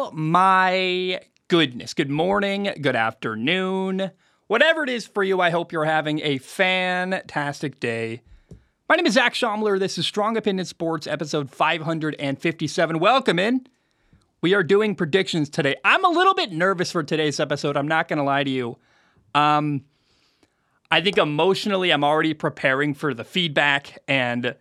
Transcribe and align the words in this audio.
Oh 0.00 0.12
my 0.12 1.20
goodness. 1.48 1.92
Good 1.92 2.08
morning, 2.08 2.72
good 2.80 2.94
afternoon. 2.94 4.12
Whatever 4.46 4.84
it 4.84 4.90
is 4.90 5.08
for 5.08 5.24
you, 5.24 5.40
I 5.40 5.50
hope 5.50 5.72
you're 5.72 5.86
having 5.86 6.20
a 6.20 6.38
fantastic 6.38 7.80
day. 7.80 8.22
My 8.88 8.94
name 8.94 9.06
is 9.06 9.14
Zac 9.14 9.34
Shomler. 9.34 9.76
This 9.76 9.98
is 9.98 10.06
Strong 10.06 10.36
Opinion 10.36 10.66
Sports, 10.66 11.08
episode 11.08 11.50
557. 11.50 13.00
Welcome 13.00 13.40
in. 13.40 13.66
We 14.40 14.54
are 14.54 14.62
doing 14.62 14.94
predictions 14.94 15.50
today. 15.50 15.74
I'm 15.84 16.04
a 16.04 16.10
little 16.10 16.34
bit 16.34 16.52
nervous 16.52 16.92
for 16.92 17.02
today's 17.02 17.40
episode. 17.40 17.76
I'm 17.76 17.88
not 17.88 18.06
going 18.06 18.18
to 18.18 18.22
lie 18.22 18.44
to 18.44 18.50
you. 18.50 18.78
Um, 19.34 19.82
I 20.92 21.00
think 21.00 21.18
emotionally, 21.18 21.90
I'm 21.90 22.04
already 22.04 22.34
preparing 22.34 22.94
for 22.94 23.14
the 23.14 23.24
feedback, 23.24 23.98
and 24.06 24.54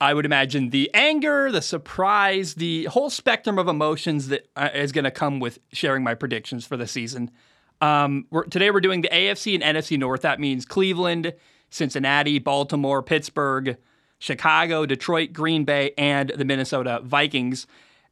I 0.00 0.14
would 0.14 0.24
imagine 0.24 0.70
the 0.70 0.90
anger, 0.94 1.50
the 1.50 1.62
surprise, 1.62 2.54
the 2.54 2.84
whole 2.84 3.10
spectrum 3.10 3.58
of 3.58 3.66
emotions 3.66 4.28
that 4.28 4.48
uh, 4.54 4.68
going 4.92 5.04
to 5.04 5.10
come 5.10 5.40
with 5.40 5.58
sharing 5.72 6.04
my 6.04 6.14
predictions 6.14 6.64
for 6.64 6.76
the 6.76 6.86
season. 6.86 7.30
Um, 7.80 8.26
we're, 8.30 8.44
today, 8.44 8.70
we're 8.70 8.80
doing 8.80 9.02
the 9.02 9.08
AFC 9.08 9.60
and 9.60 9.76
NFC 9.76 9.98
North. 9.98 10.22
That 10.22 10.40
means 10.40 10.64
Cleveland, 10.64 11.34
Cincinnati, 11.70 12.38
Baltimore, 12.38 13.02
Pittsburgh, 13.02 13.76
Chicago, 14.18 14.86
Detroit, 14.86 15.32
Green 15.32 15.64
Bay, 15.64 15.92
and 15.98 16.30
the 16.30 16.44
Minnesota 16.44 17.00
Vikings. 17.04 17.66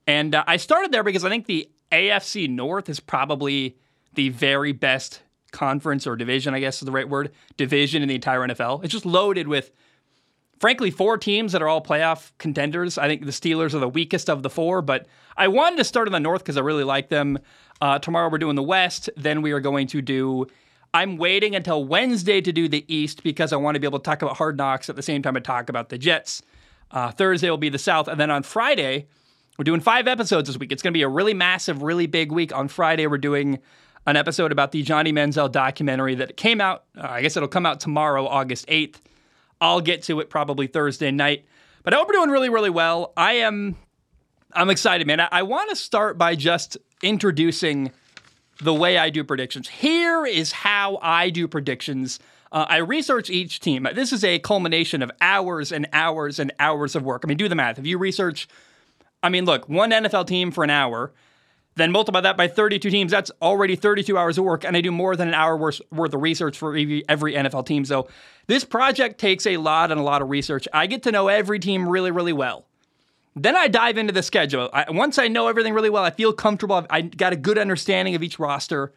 And 0.06 0.34
uh, 0.34 0.45
I 0.46 0.56
started 0.56 0.92
there 0.92 1.02
because 1.02 1.24
I 1.24 1.28
think 1.28 1.46
the 1.46 1.68
AFC 1.92 2.48
North 2.48 2.88
is 2.88 3.00
probably 3.00 3.76
the 4.14 4.28
very 4.30 4.73
best 4.73 5.23
conference 5.52 6.06
or 6.06 6.16
division, 6.16 6.54
I 6.54 6.60
guess 6.60 6.82
is 6.82 6.87
the 6.87 6.92
right 6.92 7.09
word, 7.09 7.32
division 7.56 8.02
in 8.02 8.09
the 8.09 8.14
entire 8.14 8.40
NFL. 8.40 8.84
It's 8.84 8.92
just 8.92 9.06
loaded 9.06 9.48
with, 9.48 9.73
frankly, 10.59 10.91
four 10.91 11.19
teams 11.19 11.52
that 11.52 11.62
are 11.62 11.69
all 11.69 11.83
playoff 11.83 12.33
contenders. 12.38 12.98
I 12.98 13.09
think 13.09 13.24
the 13.24 13.33
Steelers 13.33 13.74
are 13.74 13.78
the 13.78 13.88
weakest 13.88 14.30
of 14.30 14.42
the 14.42 14.51
four, 14.51 14.82
but 14.82 15.06
I 15.37 15.48
wanted 15.48 15.77
to 15.77 15.84
start 15.84 16.09
in 16.09 16.12
the 16.12 16.20
North 16.20 16.42
because 16.42 16.56
I 16.56 16.60
really 16.60 16.84
like 16.84 17.09
them. 17.09 17.38
Uh, 17.80 17.98
tomorrow 17.98 18.29
we're 18.30 18.38
doing 18.38 18.56
the 18.56 18.62
West. 18.62 19.10
Then 19.16 19.42
we 19.42 19.52
are 19.52 19.60
going 19.60 19.87
to 19.88 20.01
do. 20.01 20.46
I'm 20.95 21.16
waiting 21.18 21.54
until 21.54 21.85
Wednesday 21.85 22.40
to 22.40 22.52
do 22.52 22.68
the 22.68 22.85
East 22.93 23.23
because 23.23 23.52
I 23.52 23.57
want 23.57 23.74
to 23.74 23.80
be 23.80 23.87
able 23.87 23.98
to 23.98 24.04
talk 24.04 24.23
about 24.23 24.37
Hard 24.38 24.57
Knocks 24.57 24.88
at 24.88 24.96
the 24.96 25.02
same 25.02 25.23
time 25.23 25.37
I 25.37 25.40
talk 25.40 25.68
about 25.68 25.90
the 25.90 25.98
Jets. 25.98 26.43
Uh, 26.91 27.10
Thursday 27.10 27.51
will 27.51 27.59
be 27.59 27.68
the 27.68 27.79
South, 27.79 28.09
and 28.09 28.18
then 28.18 28.30
on 28.30 28.43
Friday 28.43 29.09
we're 29.59 29.65
doing 29.65 29.80
five 29.80 30.07
episodes 30.07 30.48
this 30.48 30.59
week. 30.59 30.73
It's 30.73 30.82
going 30.82 30.93
to 30.93 30.96
be 30.96 31.02
a 31.02 31.09
really 31.09 31.35
massive, 31.35 31.82
really 31.82 32.07
big 32.07 32.30
week. 32.30 32.54
On 32.54 32.68
Friday 32.68 33.07
we're 33.07 33.18
doing 33.18 33.59
an 34.07 34.16
episode 34.16 34.52
about 34.52 34.73
the 34.73 34.82
Johnny 34.82 35.13
Manziel 35.13 35.51
documentary 35.51 36.15
that 36.15 36.37
came 36.37 36.60
out. 36.60 36.85
Uh, 36.96 37.09
I 37.09 37.23
guess 37.23 37.37
it'll 37.37 37.48
come 37.48 37.66
out 37.66 37.80
tomorrow, 37.80 38.26
August 38.26 38.66
8th. 38.68 38.96
I'll 39.60 39.80
get 39.80 40.02
to 40.04 40.21
it 40.21 40.30
probably 40.30 40.66
Thursday 40.66 41.10
night. 41.10 41.46
But 41.82 41.95
I 41.95 41.99
hope 41.99 42.09
we're 42.09 42.15
doing 42.15 42.30
really, 42.30 42.49
really 42.49 42.71
well. 42.71 43.12
I 43.16 43.35
am 43.35 43.76
I'm 44.52 44.71
excited, 44.71 45.07
man. 45.07 45.21
I, 45.21 45.29
I 45.30 45.43
want 45.43 45.71
to 45.71 45.76
start 45.76 46.16
by 46.16 46.35
just 46.35 46.76
introducing 47.02 47.93
the 48.63 48.73
way 48.73 48.96
I 48.96 49.10
do 49.10 49.23
predictions. 49.23 49.68
Here 49.68 50.24
is 50.24 50.51
how 50.51 50.98
I 51.02 51.30
do 51.30 51.46
predictions. 51.46 52.18
Uh, 52.51 52.65
I 52.68 52.79
research 52.79 53.29
each 53.29 53.60
team. 53.60 53.87
This 53.95 54.13
is 54.13 54.24
a 54.24 54.38
culmination 54.38 55.02
of 55.02 55.10
hours 55.21 55.73
and 55.73 55.87
hours 55.93 56.38
and 56.38 56.52
hours 56.59 56.96
of 56.96 57.02
work. 57.02 57.23
I 57.24 57.29
mean, 57.29 57.37
do 57.37 57.48
the 57.48 57.54
math. 57.54 57.79
If 57.79 57.87
you 57.87 57.98
research, 57.98 58.48
I 59.23 59.29
mean, 59.29 59.45
look, 59.45 59.68
one 59.68 59.91
NFL 59.91 60.26
team 60.26 60.51
for 60.51 60.65
an 60.65 60.70
hour, 60.70 61.13
then 61.77 61.93
multiply 61.93 62.23
that 62.23 62.37
by 62.37 62.49
32 62.49 62.91
teams. 62.91 63.13
That's 63.13 63.30
already 63.41 63.77
32 63.77 64.16
hours 64.16 64.38
of 64.38 64.44
work, 64.44 64.65
and 64.65 64.77
I 64.77 64.81
do 64.81 64.91
more 64.91 65.15
than 65.15 65.28
an 65.28 65.34
hour 65.34 65.56
worth, 65.56 65.81
of 65.93 66.22
research 66.22 66.59
for 66.59 66.75
every 66.77 67.03
NFL 67.06 67.66
team. 67.66 67.84
So 67.84 68.09
this 68.47 68.65
project 68.65 69.19
takes 69.21 69.47
a 69.47 69.59
lot 69.59 69.91
and 69.91 70.00
a 70.00 70.03
lot 70.03 70.22
of 70.22 70.31
research. 70.31 70.66
I 70.72 70.87
get 70.87 71.03
to 71.04 71.12
know 71.12 71.28
every 71.28 71.59
team 71.59 71.88
really, 71.88 72.10
really 72.10 72.32
well. 72.32 72.66
Then 73.34 73.54
I 73.54 73.69
dive 73.69 73.99
into 73.99 74.15
the 74.15 74.22
schedule. 74.22 74.71
I, 74.72 74.91
once 74.91 75.19
I 75.19 75.28
know 75.28 75.49
everything 75.49 75.75
really 75.75 75.91
well, 75.91 76.03
I 76.03 76.10
feel 76.10 76.32
comfortable. 76.32 76.77
I've, 76.77 76.87
I 76.88 77.03
got 77.03 77.34
a 77.34 77.37
good 77.37 77.59
understanding 77.59 78.15
of 78.15 78.22
each 78.22 78.38
roster. 78.38 78.94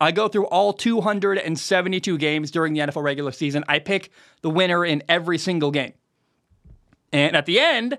I 0.00 0.10
go 0.10 0.28
through 0.28 0.46
all 0.46 0.72
272 0.72 2.16
games 2.16 2.50
during 2.50 2.72
the 2.72 2.80
NFL 2.80 3.02
regular 3.02 3.32
season. 3.32 3.64
I 3.68 3.80
pick 3.80 4.10
the 4.40 4.48
winner 4.48 4.86
in 4.86 5.02
every 5.08 5.36
single 5.36 5.70
game. 5.70 5.92
And 7.12 7.36
at 7.36 7.44
the 7.44 7.60
end, 7.60 7.98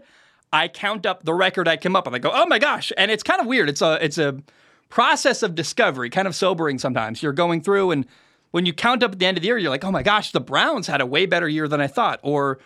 I 0.52 0.68
count 0.68 1.06
up 1.06 1.24
the 1.24 1.34
record 1.34 1.68
I 1.68 1.78
come 1.78 1.96
up 1.96 2.06
with. 2.06 2.16
I 2.16 2.20
go, 2.20 2.32
oh 2.34 2.46
my 2.46 2.60
gosh. 2.60 2.92
And 2.98 3.12
it's 3.12 3.24
kind 3.24 3.40
of 3.40 3.48
weird. 3.48 3.70
It's 3.70 3.82
a 3.82 4.04
it's 4.04 4.18
a 4.18 4.42
process 4.90 5.44
of 5.44 5.54
discovery, 5.56 6.10
kind 6.10 6.28
of 6.28 6.36
sobering 6.36 6.80
sometimes. 6.80 7.22
You're 7.22 7.34
going 7.34 7.62
through 7.62 7.92
and 7.92 8.06
when 8.52 8.66
you 8.66 8.74
count 8.74 9.04
up 9.04 9.12
at 9.12 9.20
the 9.20 9.26
end 9.26 9.38
of 9.38 9.42
the 9.42 9.48
year, 9.48 9.58
you're 9.58 9.70
like, 9.70 9.84
oh 9.84 9.92
my 9.92 10.04
gosh, 10.04 10.32
the 10.32 10.40
Browns 10.40 10.88
had 10.88 11.02
a 11.02 11.06
way 11.06 11.26
better 11.26 11.48
year 11.48 11.68
than 11.68 11.82
I 11.82 11.88
thought. 11.88 12.20
Or 12.24 12.60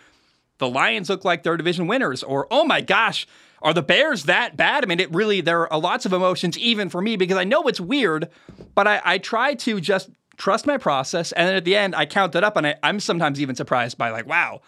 the 0.58 0.68
Lions 0.68 1.10
look 1.10 1.24
like 1.24 1.42
they're 1.42 1.56
division 1.56 1.86
winners. 1.86 2.22
Or, 2.22 2.46
oh 2.50 2.64
my 2.64 2.80
gosh, 2.80 3.26
are 3.60 3.74
the 3.74 3.82
Bears 3.82 4.24
that 4.24 4.56
bad? 4.56 4.84
I 4.84 4.86
mean, 4.86 5.00
it 5.00 5.12
really, 5.12 5.40
there 5.40 5.70
are 5.70 5.78
lots 5.78 6.06
of 6.06 6.12
emotions 6.12 6.58
even 6.58 6.88
for 6.88 7.00
me 7.00 7.16
because 7.16 7.36
I 7.36 7.44
know 7.44 7.64
it's 7.64 7.80
weird, 7.80 8.28
but 8.74 8.86
I, 8.86 9.00
I 9.04 9.18
try 9.18 9.54
to 9.54 9.80
just 9.80 10.10
trust 10.36 10.66
my 10.66 10.78
process. 10.78 11.32
And 11.32 11.48
then 11.48 11.56
at 11.56 11.64
the 11.64 11.76
end, 11.76 11.94
I 11.94 12.06
count 12.06 12.34
it 12.34 12.44
up 12.44 12.56
and 12.56 12.66
I, 12.66 12.76
I'm 12.82 13.00
sometimes 13.00 13.40
even 13.40 13.56
surprised 13.56 13.98
by 13.98 14.10
like, 14.10 14.26
wow, 14.26 14.62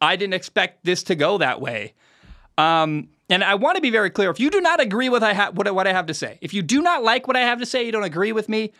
I 0.00 0.16
didn't 0.16 0.34
expect 0.34 0.84
this 0.84 1.02
to 1.04 1.14
go 1.14 1.38
that 1.38 1.60
way. 1.60 1.94
Um, 2.60 3.08
and 3.30 3.42
I 3.42 3.54
want 3.54 3.76
to 3.76 3.80
be 3.80 3.90
very 3.90 4.10
clear. 4.10 4.30
If 4.30 4.38
you 4.38 4.50
do 4.50 4.60
not 4.60 4.80
agree 4.80 5.08
with 5.08 5.22
I 5.22 5.32
ha- 5.32 5.50
what, 5.54 5.72
what 5.74 5.86
I 5.86 5.92
have 5.92 6.06
to 6.06 6.14
say, 6.14 6.38
if 6.40 6.52
you 6.52 6.62
do 6.62 6.82
not 6.82 7.02
like 7.02 7.26
what 7.26 7.36
I 7.36 7.40
have 7.40 7.58
to 7.60 7.66
say, 7.66 7.84
you 7.84 7.92
don't 7.92 8.04
agree 8.04 8.32
with 8.32 8.48
me, 8.48 8.72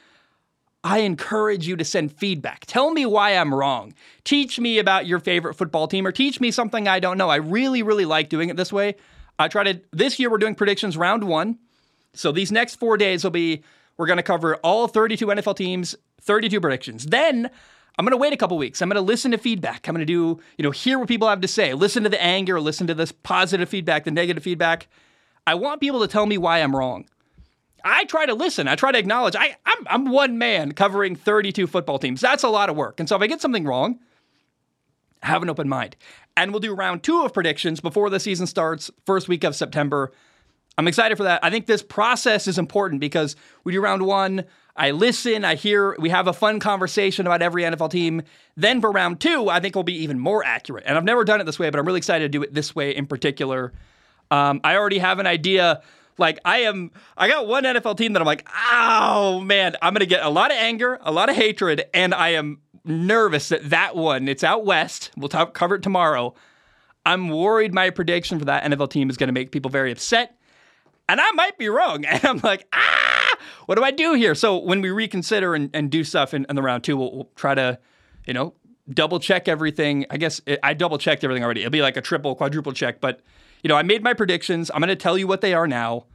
I 0.82 0.98
encourage 0.98 1.66
you 1.66 1.76
to 1.76 1.84
send 1.84 2.12
feedback. 2.12 2.66
Tell 2.66 2.90
me 2.90 3.06
why 3.06 3.36
I'm 3.36 3.54
wrong. 3.54 3.94
Teach 4.24 4.58
me 4.58 4.78
about 4.78 5.06
your 5.06 5.18
favorite 5.18 5.54
football 5.54 5.88
team 5.88 6.06
or 6.06 6.12
teach 6.12 6.40
me 6.40 6.50
something 6.50 6.88
I 6.88 7.00
don't 7.00 7.16
know. 7.16 7.28
I 7.28 7.36
really, 7.36 7.82
really 7.82 8.04
like 8.04 8.28
doing 8.28 8.48
it 8.48 8.56
this 8.56 8.72
way. 8.72 8.96
I 9.38 9.48
try 9.48 9.64
to, 9.64 9.80
this 9.92 10.18
year 10.18 10.30
we're 10.30 10.38
doing 10.38 10.54
predictions 10.54 10.96
round 10.96 11.24
one. 11.24 11.58
So 12.12 12.32
these 12.32 12.50
next 12.50 12.76
four 12.76 12.96
days 12.96 13.24
will 13.24 13.30
be, 13.30 13.62
we're 13.96 14.06
going 14.06 14.16
to 14.16 14.22
cover 14.22 14.56
all 14.56 14.88
32 14.88 15.26
NFL 15.26 15.56
teams, 15.56 15.94
32 16.22 16.60
predictions. 16.60 17.06
Then 17.06 17.50
I'm 17.98 18.04
going 18.04 18.12
to 18.12 18.16
wait 18.16 18.32
a 18.32 18.36
couple 18.36 18.56
weeks. 18.56 18.80
I'm 18.80 18.88
going 18.88 18.96
to 18.96 19.02
listen 19.02 19.30
to 19.32 19.38
feedback. 19.38 19.88
I'm 19.88 19.94
going 19.94 20.06
to 20.06 20.12
do, 20.12 20.40
you 20.56 20.62
know, 20.62 20.70
hear 20.70 20.98
what 20.98 21.08
people 21.08 21.28
have 21.28 21.40
to 21.40 21.48
say, 21.48 21.74
listen 21.74 22.02
to 22.04 22.08
the 22.08 22.22
anger, 22.22 22.60
listen 22.60 22.86
to 22.86 22.94
this 22.94 23.12
positive 23.12 23.68
feedback, 23.68 24.04
the 24.04 24.10
negative 24.10 24.42
feedback. 24.42 24.88
I 25.46 25.54
want 25.54 25.80
people 25.80 26.00
to 26.00 26.08
tell 26.08 26.26
me 26.26 26.38
why 26.38 26.58
I'm 26.58 26.74
wrong. 26.74 27.06
I 27.84 28.04
try 28.04 28.26
to 28.26 28.34
listen. 28.34 28.68
I 28.68 28.74
try 28.74 28.92
to 28.92 28.98
acknowledge 28.98 29.34
I, 29.36 29.56
I'm, 29.64 29.86
I'm 29.88 30.10
one 30.10 30.38
man 30.38 30.72
covering 30.72 31.16
32 31.16 31.66
football 31.66 31.98
teams. 31.98 32.20
That's 32.20 32.42
a 32.42 32.48
lot 32.48 32.68
of 32.68 32.76
work. 32.76 33.00
And 33.00 33.08
so 33.08 33.16
if 33.16 33.22
I 33.22 33.26
get 33.26 33.40
something 33.40 33.64
wrong, 33.64 33.98
have 35.22 35.42
an 35.42 35.50
open 35.50 35.68
mind. 35.68 35.96
And 36.36 36.52
we'll 36.52 36.60
do 36.60 36.74
round 36.74 37.02
two 37.02 37.22
of 37.22 37.32
predictions 37.32 37.80
before 37.80 38.10
the 38.10 38.20
season 38.20 38.46
starts, 38.46 38.90
first 39.04 39.28
week 39.28 39.44
of 39.44 39.54
September. 39.54 40.12
I'm 40.78 40.88
excited 40.88 41.16
for 41.16 41.24
that. 41.24 41.44
I 41.44 41.50
think 41.50 41.66
this 41.66 41.82
process 41.82 42.46
is 42.46 42.58
important 42.58 43.00
because 43.00 43.36
we 43.64 43.72
do 43.72 43.80
round 43.80 44.02
one. 44.02 44.44
I 44.76 44.92
listen, 44.92 45.44
I 45.44 45.56
hear, 45.56 45.96
we 45.98 46.10
have 46.10 46.26
a 46.26 46.32
fun 46.32 46.60
conversation 46.60 47.26
about 47.26 47.42
every 47.42 47.62
NFL 47.62 47.90
team. 47.90 48.22
Then 48.56 48.80
for 48.80 48.90
round 48.90 49.20
two, 49.20 49.48
I 49.48 49.60
think 49.60 49.74
we'll 49.74 49.84
be 49.84 50.02
even 50.02 50.18
more 50.18 50.44
accurate. 50.44 50.84
And 50.86 50.96
I've 50.96 51.04
never 51.04 51.24
done 51.24 51.40
it 51.40 51.44
this 51.44 51.58
way, 51.58 51.70
but 51.70 51.78
I'm 51.78 51.86
really 51.86 51.98
excited 51.98 52.24
to 52.24 52.28
do 52.28 52.42
it 52.42 52.54
this 52.54 52.74
way 52.74 52.94
in 52.94 53.06
particular. 53.06 53.72
Um, 54.30 54.60
I 54.62 54.76
already 54.76 54.98
have 54.98 55.18
an 55.18 55.26
idea. 55.26 55.82
Like 56.18 56.38
I 56.44 56.60
am, 56.60 56.92
I 57.16 57.28
got 57.28 57.46
one 57.46 57.64
NFL 57.64 57.96
team 57.96 58.12
that 58.12 58.20
I'm 58.20 58.26
like, 58.26 58.48
oh 58.72 59.40
man, 59.40 59.76
I'm 59.82 59.92
gonna 59.92 60.06
get 60.06 60.22
a 60.22 60.28
lot 60.28 60.50
of 60.50 60.56
anger, 60.56 60.98
a 61.02 61.10
lot 61.10 61.30
of 61.30 61.36
hatred, 61.36 61.84
and 61.92 62.14
I 62.14 62.30
am 62.30 62.60
nervous 62.84 63.48
that 63.48 63.70
that 63.70 63.96
one, 63.96 64.28
it's 64.28 64.44
out 64.44 64.64
west. 64.64 65.10
We'll 65.16 65.28
talk, 65.28 65.54
cover 65.54 65.76
it 65.76 65.82
tomorrow. 65.82 66.34
I'm 67.04 67.30
worried 67.30 67.72
my 67.72 67.90
prediction 67.90 68.38
for 68.38 68.44
that 68.44 68.64
NFL 68.64 68.90
team 68.90 69.08
is 69.10 69.16
to 69.16 69.32
make 69.32 69.50
people 69.50 69.70
very 69.70 69.90
upset, 69.90 70.36
and 71.08 71.20
I 71.20 71.30
might 71.32 71.58
be 71.58 71.68
wrong. 71.68 72.04
And 72.08 72.24
I'm 72.24 72.38
like, 72.38 72.66
ah 72.72 73.09
what 73.66 73.76
do 73.76 73.84
I 73.84 73.90
do 73.90 74.14
here? 74.14 74.34
So 74.34 74.56
when 74.56 74.80
we 74.80 74.90
reconsider 74.90 75.54
and, 75.54 75.70
and 75.74 75.90
do 75.90 76.04
stuff 76.04 76.34
in, 76.34 76.46
in 76.48 76.56
the 76.56 76.62
round 76.62 76.84
two, 76.84 76.96
we'll, 76.96 77.12
we'll, 77.12 77.30
try 77.36 77.54
to, 77.54 77.78
you 78.26 78.34
know, 78.34 78.54
double 78.88 79.20
check 79.20 79.48
everything. 79.48 80.06
I 80.10 80.16
guess 80.16 80.40
it, 80.46 80.58
I 80.62 80.74
double 80.74 80.98
checked 80.98 81.24
everything 81.24 81.44
already. 81.44 81.60
It'll 81.60 81.70
be 81.70 81.82
like 81.82 81.96
a 81.96 82.00
triple, 82.00 82.34
quadruple 82.34 82.72
check. 82.72 83.00
But, 83.00 83.20
you 83.62 83.68
know, 83.68 83.76
I 83.76 83.82
made 83.82 84.02
my 84.02 84.14
predictions. 84.14 84.70
I'm 84.70 84.80
going 84.80 84.88
to 84.88 84.96
tell 84.96 85.16
you 85.16 85.26
what 85.26 85.40
they 85.40 85.54
are 85.54 85.66
now. 85.66 86.06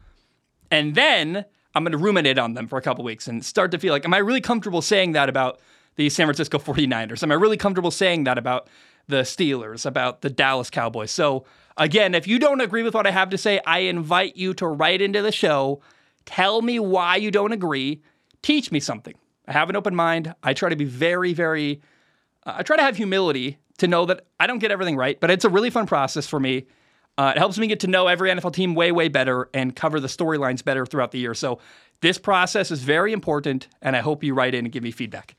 And 0.71 0.95
then 0.95 1.45
I'm 1.73 1.83
going 1.83 1.91
to 1.91 1.97
ruminate 1.97 2.37
on 2.37 2.53
them 2.53 2.67
for 2.67 2.77
a 2.77 2.81
couple 2.81 3.03
weeks 3.03 3.27
and 3.27 3.43
start 3.43 3.71
to 3.71 3.77
feel 3.77 3.93
like, 3.93 4.05
am 4.05 4.13
I 4.13 4.17
really 4.17 4.41
comfortable 4.41 4.81
saying 4.81 5.11
that 5.11 5.29
about 5.29 5.59
the 5.95 6.09
San 6.09 6.25
Francisco 6.25 6.57
49ers? 6.59 7.21
Am 7.21 7.31
I 7.31 7.35
really 7.35 7.57
comfortable 7.57 7.91
saying 7.91 8.23
that 8.23 8.37
about 8.37 8.67
the 9.07 9.21
Steelers, 9.21 9.85
about 9.85 10.21
the 10.21 10.29
Dallas 10.29 10.69
Cowboys? 10.69 11.11
So, 11.11 11.45
again, 11.77 12.15
if 12.15 12.27
you 12.27 12.39
don't 12.39 12.61
agree 12.61 12.83
with 12.83 12.93
what 12.93 13.05
I 13.05 13.11
have 13.11 13.29
to 13.31 13.37
say, 13.37 13.59
I 13.65 13.79
invite 13.79 14.37
you 14.37 14.53
to 14.55 14.67
write 14.67 15.01
into 15.01 15.21
the 15.21 15.31
show 15.31 15.81
Tell 16.25 16.61
me 16.61 16.79
why 16.79 17.17
you 17.17 17.31
don't 17.31 17.51
agree. 17.51 18.01
Teach 18.41 18.71
me 18.71 18.79
something. 18.79 19.15
I 19.47 19.53
have 19.53 19.69
an 19.69 19.75
open 19.75 19.95
mind. 19.95 20.33
I 20.43 20.53
try 20.53 20.69
to 20.69 20.75
be 20.75 20.85
very, 20.85 21.33
very, 21.33 21.81
uh, 22.45 22.55
I 22.57 22.63
try 22.63 22.77
to 22.77 22.83
have 22.83 22.97
humility 22.97 23.59
to 23.77 23.87
know 23.87 24.05
that 24.05 24.25
I 24.39 24.47
don't 24.47 24.59
get 24.59 24.71
everything 24.71 24.95
right, 24.95 25.19
but 25.19 25.29
it's 25.29 25.45
a 25.45 25.49
really 25.49 25.69
fun 25.69 25.85
process 25.85 26.27
for 26.27 26.39
me. 26.39 26.65
Uh, 27.17 27.33
it 27.35 27.39
helps 27.39 27.57
me 27.57 27.67
get 27.67 27.79
to 27.81 27.87
know 27.87 28.07
every 28.07 28.29
NFL 28.29 28.53
team 28.53 28.75
way, 28.75 28.91
way 28.91 29.07
better 29.07 29.49
and 29.53 29.75
cover 29.75 29.99
the 29.99 30.07
storylines 30.07 30.63
better 30.63 30.85
throughout 30.85 31.11
the 31.11 31.19
year. 31.19 31.33
So 31.33 31.59
this 32.01 32.17
process 32.17 32.71
is 32.71 32.83
very 32.83 33.13
important, 33.13 33.67
and 33.81 33.95
I 33.95 34.01
hope 34.01 34.23
you 34.23 34.33
write 34.33 34.53
in 34.53 34.65
and 34.65 34.71
give 34.71 34.83
me 34.83 34.91
feedback. 34.91 35.35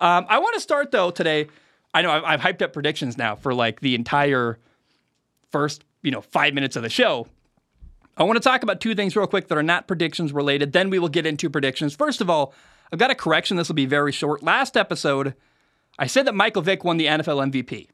Um, 0.00 0.26
I 0.28 0.38
want 0.38 0.54
to 0.54 0.60
start 0.60 0.90
though 0.90 1.10
today. 1.10 1.48
I 1.94 2.02
know 2.02 2.10
I've, 2.10 2.24
I've 2.24 2.40
hyped 2.40 2.62
up 2.62 2.72
predictions 2.72 3.16
now 3.16 3.36
for 3.36 3.54
like 3.54 3.80
the 3.80 3.94
entire 3.94 4.58
first, 5.50 5.84
you 6.02 6.10
know, 6.10 6.20
five 6.20 6.54
minutes 6.54 6.74
of 6.74 6.82
the 6.82 6.88
show. 6.90 7.28
I 8.22 8.26
want 8.26 8.36
to 8.36 8.48
talk 8.48 8.62
about 8.62 8.80
two 8.80 8.94
things 8.94 9.16
real 9.16 9.26
quick 9.26 9.48
that 9.48 9.58
are 9.58 9.62
not 9.62 9.88
predictions 9.88 10.32
related. 10.32 10.72
Then 10.72 10.90
we 10.90 10.98
will 10.98 11.08
get 11.08 11.26
into 11.26 11.50
predictions. 11.50 11.94
First 11.94 12.20
of 12.20 12.30
all, 12.30 12.54
I've 12.92 12.98
got 12.98 13.10
a 13.10 13.14
correction. 13.14 13.56
This 13.56 13.68
will 13.68 13.74
be 13.74 13.86
very 13.86 14.12
short. 14.12 14.42
Last 14.42 14.76
episode, 14.76 15.34
I 15.98 16.06
said 16.06 16.26
that 16.26 16.34
Michael 16.34 16.62
Vick 16.62 16.84
won 16.84 16.98
the 16.98 17.06
NFL 17.06 17.50
MVP 17.50 17.88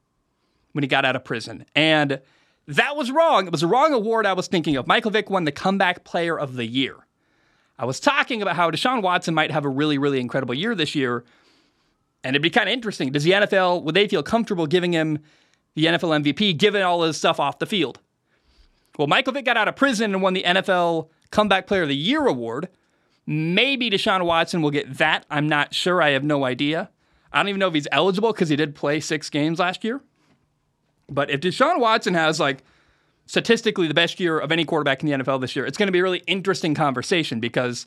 when 0.72 0.82
he 0.82 0.88
got 0.88 1.04
out 1.04 1.16
of 1.16 1.24
prison. 1.24 1.64
And 1.74 2.20
that 2.66 2.96
was 2.96 3.10
wrong. 3.10 3.46
It 3.46 3.52
was 3.52 3.62
the 3.62 3.66
wrong 3.66 3.94
award 3.94 4.26
I 4.26 4.34
was 4.34 4.48
thinking 4.48 4.76
of. 4.76 4.86
Michael 4.86 5.10
Vick 5.10 5.30
won 5.30 5.44
the 5.44 5.52
Comeback 5.52 6.04
Player 6.04 6.38
of 6.38 6.54
the 6.56 6.66
Year. 6.66 6.96
I 7.78 7.86
was 7.86 7.98
talking 8.00 8.42
about 8.42 8.56
how 8.56 8.70
Deshaun 8.70 9.02
Watson 9.02 9.34
might 9.34 9.50
have 9.50 9.64
a 9.64 9.68
really, 9.68 9.98
really 9.98 10.20
incredible 10.20 10.54
year 10.54 10.74
this 10.74 10.94
year. 10.94 11.24
And 12.22 12.34
it'd 12.34 12.42
be 12.42 12.50
kind 12.50 12.68
of 12.68 12.72
interesting. 12.72 13.12
Does 13.12 13.24
the 13.24 13.30
NFL, 13.30 13.84
would 13.84 13.94
they 13.94 14.08
feel 14.08 14.22
comfortable 14.22 14.66
giving 14.66 14.92
him 14.92 15.20
the 15.74 15.86
NFL 15.86 16.22
MVP 16.22 16.58
given 16.58 16.82
all 16.82 17.02
his 17.02 17.16
stuff 17.16 17.40
off 17.40 17.60
the 17.60 17.66
field? 17.66 18.00
Well, 18.98 19.06
Michael 19.06 19.32
Vick 19.32 19.46
got 19.46 19.56
out 19.56 19.68
of 19.68 19.76
prison 19.76 20.12
and 20.12 20.22
won 20.22 20.34
the 20.34 20.42
NFL 20.42 21.08
Comeback 21.30 21.66
Player 21.66 21.82
of 21.82 21.88
the 21.88 21.96
Year 21.96 22.26
award. 22.26 22.68
Maybe 23.26 23.88
Deshaun 23.90 24.24
Watson 24.24 24.60
will 24.60 24.72
get 24.72 24.98
that. 24.98 25.24
I'm 25.30 25.48
not 25.48 25.74
sure. 25.74 26.02
I 26.02 26.10
have 26.10 26.24
no 26.24 26.44
idea. 26.44 26.90
I 27.32 27.38
don't 27.38 27.48
even 27.48 27.60
know 27.60 27.68
if 27.68 27.74
he's 27.74 27.88
eligible 27.92 28.32
because 28.32 28.48
he 28.48 28.56
did 28.56 28.74
play 28.74 29.00
six 29.00 29.30
games 29.30 29.58
last 29.58 29.84
year. 29.84 30.00
But 31.08 31.30
if 31.30 31.40
Deshaun 31.40 31.78
Watson 31.78 32.14
has 32.14 32.40
like 32.40 32.64
statistically 33.26 33.86
the 33.86 33.94
best 33.94 34.18
year 34.18 34.38
of 34.38 34.50
any 34.50 34.64
quarterback 34.64 35.02
in 35.02 35.08
the 35.08 35.24
NFL 35.24 35.40
this 35.40 35.54
year, 35.54 35.64
it's 35.64 35.78
going 35.78 35.86
to 35.86 35.92
be 35.92 36.00
a 36.00 36.02
really 36.02 36.22
interesting 36.26 36.74
conversation 36.74 37.38
because 37.38 37.86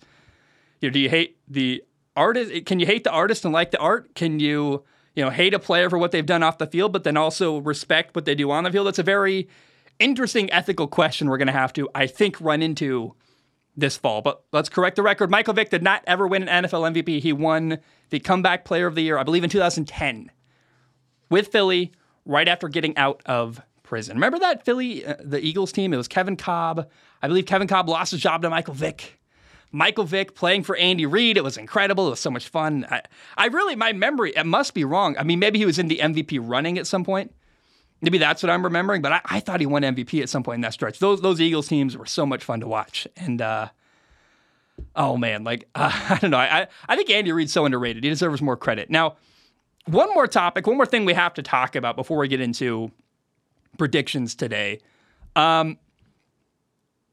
you 0.80 0.90
know, 0.90 0.94
do 0.94 1.00
you 1.00 1.10
hate 1.10 1.38
the 1.48 1.84
artist? 2.16 2.66
Can 2.66 2.80
you 2.80 2.86
hate 2.86 3.04
the 3.04 3.12
artist 3.12 3.44
and 3.44 3.54
like 3.54 3.72
the 3.72 3.80
art? 3.80 4.16
Can 4.16 4.40
you 4.40 4.84
you 5.16 5.24
know 5.24 5.30
hate 5.30 5.54
a 5.54 5.60
player 5.60 5.90
for 5.90 5.98
what 5.98 6.12
they've 6.12 6.26
done 6.26 6.44
off 6.44 6.58
the 6.58 6.68
field, 6.68 6.94
but 6.94 7.04
then 7.04 7.18
also 7.18 7.58
respect 7.58 8.16
what 8.16 8.26
they 8.26 8.36
do 8.36 8.50
on 8.52 8.64
the 8.64 8.72
field? 8.72 8.88
That's 8.88 9.00
a 9.00 9.04
very 9.04 9.50
interesting 10.02 10.52
ethical 10.52 10.88
question 10.88 11.30
we're 11.30 11.38
going 11.38 11.48
to 11.48 11.54
have 11.54 11.74
to, 11.74 11.90
I 11.96 12.08
think, 12.08 12.40
run 12.42 12.62
into 12.62 13.16
this 13.76 13.98
fall. 13.98 14.22
But 14.22 14.44
let's 14.52 14.70
correct 14.70 14.96
the 14.96 15.04
record. 15.04 15.30
Michael 15.30 15.54
Vick 15.54 15.70
did 15.70 15.84
not 15.84 16.04
ever 16.08 16.28
win 16.28 16.48
an 16.48 16.66
NFL 16.66 16.94
MVP. 16.94 17.22
He 17.22 17.34
won 17.34 17.80
the 18.10 18.20
comeback 18.20 18.66
player 18.66 18.88
of 18.88 18.96
the 18.96 19.02
year, 19.02 19.18
I 19.18 19.24
believe, 19.24 19.44
in 19.44 19.50
2010 19.50 20.32
with 21.30 21.48
Philly 21.48 21.92
right 22.26 22.48
after 22.48 22.68
getting 22.68 22.96
out 22.98 23.22
of 23.26 23.62
prison. 23.84 24.18
Remember 24.18 24.40
that 24.40 24.66
Philly, 24.66 25.06
uh, 25.06 25.16
the 25.20 25.40
Eagles 25.40 25.72
team? 25.72 25.94
It 25.94 25.98
was 25.98 26.08
Kevin 26.08 26.36
Kolb. 26.36 26.88
I 27.22 27.28
believe 27.28 27.46
Kevin 27.46 27.68
Kolb 27.68 27.90
lost 27.90 28.12
his 28.12 28.22
job 28.22 28.42
to 28.42 28.50
Michael 28.50 28.74
Vick. 28.74 29.20
Michael 29.72 30.04
Vick 30.04 30.36
playing 30.36 30.64
for 30.64 30.76
Andy 30.76 31.06
Reid. 31.06 31.38
It 31.38 31.44
was 31.44 31.58
incredible. 31.58 32.08
It 32.08 32.12
was 32.12 32.20
so 32.20 32.30
much 32.30 32.50
fun. 32.50 32.86
I, 32.90 33.02
I 33.38 33.48
really, 33.48 33.76
my 33.76 33.94
memory, 33.94 34.34
it 34.36 34.46
must 34.46 34.74
be 34.74 34.84
wrong. 34.84 35.18
I 35.18 35.24
mean, 35.24 35.40
maybe 35.40 35.60
he 35.60 35.66
was 35.66 35.80
in 35.80 35.88
the 35.88 36.00
MVP 36.00 36.40
running 36.42 36.78
at 36.78 36.88
some 36.88 37.06
point. 37.06 37.34
Maybe 38.02 38.18
that's 38.18 38.42
what 38.42 38.50
I'm 38.50 38.64
remembering, 38.64 39.02
but 39.02 39.12
I, 39.12 39.22
I, 39.26 39.40
thought 39.40 39.60
he 39.60 39.68
won 39.68 39.84
MVP 39.84 40.22
at 40.24 40.30
some 40.30 40.42
point 40.42 40.56
in 40.56 40.62
that 40.62 40.74
stretch. 40.74 40.98
Those 41.00 41.22
those 41.22 41.40
Eagles 41.40 41.68
teams 41.68 41.96
were 41.96 42.08
so 42.08 42.26
much 42.26 42.44
fun 42.44 42.60
to 42.62 42.68
watch, 42.68 43.08
and 43.16 43.42
uh, 43.42 43.70
oh 44.96 45.18
man, 45.18 45.44
like 45.44 45.68
uh, 45.76 45.92
I 46.10 46.18
don't 46.20 46.32
know, 46.32 46.38
I 46.38 46.68
I 46.90 46.96
think 46.96 47.10
Andy 47.10 47.32
Reid's 47.32 47.54
so 47.54 47.66
underrated. 47.66 48.04
He 48.04 48.10
deserves 48.10 48.42
more 48.42 48.58
credit. 48.58 48.90
Now, 48.90 49.18
one 49.86 50.10
more 50.14 50.28
topic, 50.28 50.66
one 50.66 50.78
more 50.78 50.86
thing 50.86 51.06
we 51.06 51.14
have 51.14 51.34
to 51.36 51.44
talk 51.44 51.76
about 51.76 51.96
before 51.96 52.18
we 52.18 52.28
get 52.28 52.42
into 52.42 52.92
predictions 53.78 54.36
today. 54.36 54.80
Um, 55.36 55.78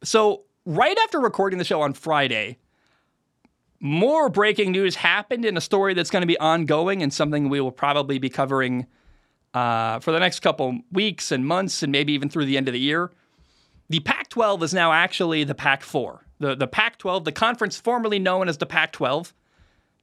so 0.02 0.44
right 0.64 0.96
after 1.04 1.20
recording 1.20 1.58
the 1.58 1.64
show 1.64 1.82
on 1.82 1.92
Friday, 1.92 2.58
more 3.80 4.28
breaking 4.28 4.72
news 4.72 4.96
happened 4.96 5.44
in 5.44 5.56
a 5.56 5.60
story 5.60 5.94
that's 5.94 6.10
going 6.10 6.22
to 6.22 6.26
be 6.26 6.38
ongoing 6.38 7.02
and 7.02 7.12
something 7.12 7.48
we 7.48 7.60
will 7.60 7.72
probably 7.72 8.18
be 8.18 8.28
covering 8.28 8.86
uh, 9.58 9.98
for 9.98 10.12
the 10.12 10.20
next 10.20 10.40
couple 10.40 10.78
weeks 10.92 11.32
and 11.32 11.44
months 11.44 11.82
and 11.82 11.90
maybe 11.90 12.12
even 12.12 12.28
through 12.28 12.44
the 12.44 12.56
end 12.56 12.68
of 12.68 12.72
the 12.72 12.80
year. 12.80 13.10
The 13.88 13.98
Pac 14.00 14.28
12 14.28 14.62
is 14.62 14.74
now 14.74 14.92
actually 14.92 15.42
the 15.42 15.54
Pac 15.54 15.82
4. 15.82 16.24
The, 16.38 16.54
the 16.54 16.68
Pac 16.68 16.98
12, 16.98 17.24
the 17.24 17.32
conference 17.32 17.76
formerly 17.76 18.20
known 18.20 18.48
as 18.48 18.58
the 18.58 18.66
Pac 18.66 18.92
12. 18.92 19.34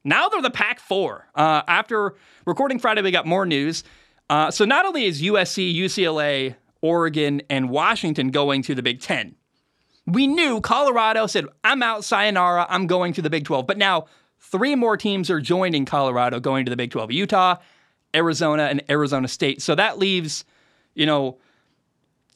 Now 0.04 0.28
they're 0.28 0.42
the 0.42 0.50
Pac 0.50 0.81
4. 0.81 1.30
Uh, 1.36 1.62
after 1.68 2.16
recording 2.46 2.80
Friday, 2.80 3.02
we 3.02 3.12
got 3.12 3.25
more 3.25 3.46
news. 3.46 3.86
Uh, 4.30 4.52
so 4.52 4.66
not 4.66 4.86
only 4.86 5.06
is 5.06 5.22
USC, 5.22 5.74
UCLA, 5.74 6.56
Oregon, 6.81 7.42
and 7.50 7.69
Washington 7.69 8.31
going 8.31 8.62
to 8.63 8.75
the 8.75 8.84
Big 8.84 9.00
Ten, 9.00 9.36
we 10.06 10.28
knew 10.28 10.60
Colorado 10.60 11.28
said, 11.28 11.46
I'm 11.63 11.81
out, 11.81 12.04
sayonara, 12.04 12.66
I'm 12.69 12.88
going 12.88 13.13
to 13.13 13.22
the 13.22 13.30
Big 13.30 13.46
12. 13.46 13.66
But 13.66 13.78
now 13.78 14.07
three 14.40 14.75
more 14.75 14.98
teams 14.98 15.30
are 15.30 15.40
joining 15.40 15.86
Colorado 15.86 16.42
going 16.42 16.66
to 16.66 16.69
the 16.69 16.75
Big 16.75 16.92
12 16.92 17.12
Utah, 17.13 17.56
Arizona, 18.15 18.63
and 18.63 18.81
Arizona 18.89 19.27
State. 19.27 19.62
So 19.62 19.75
that 19.75 20.00
leaves, 20.00 20.45
you 20.94 21.06
know, 21.06 21.38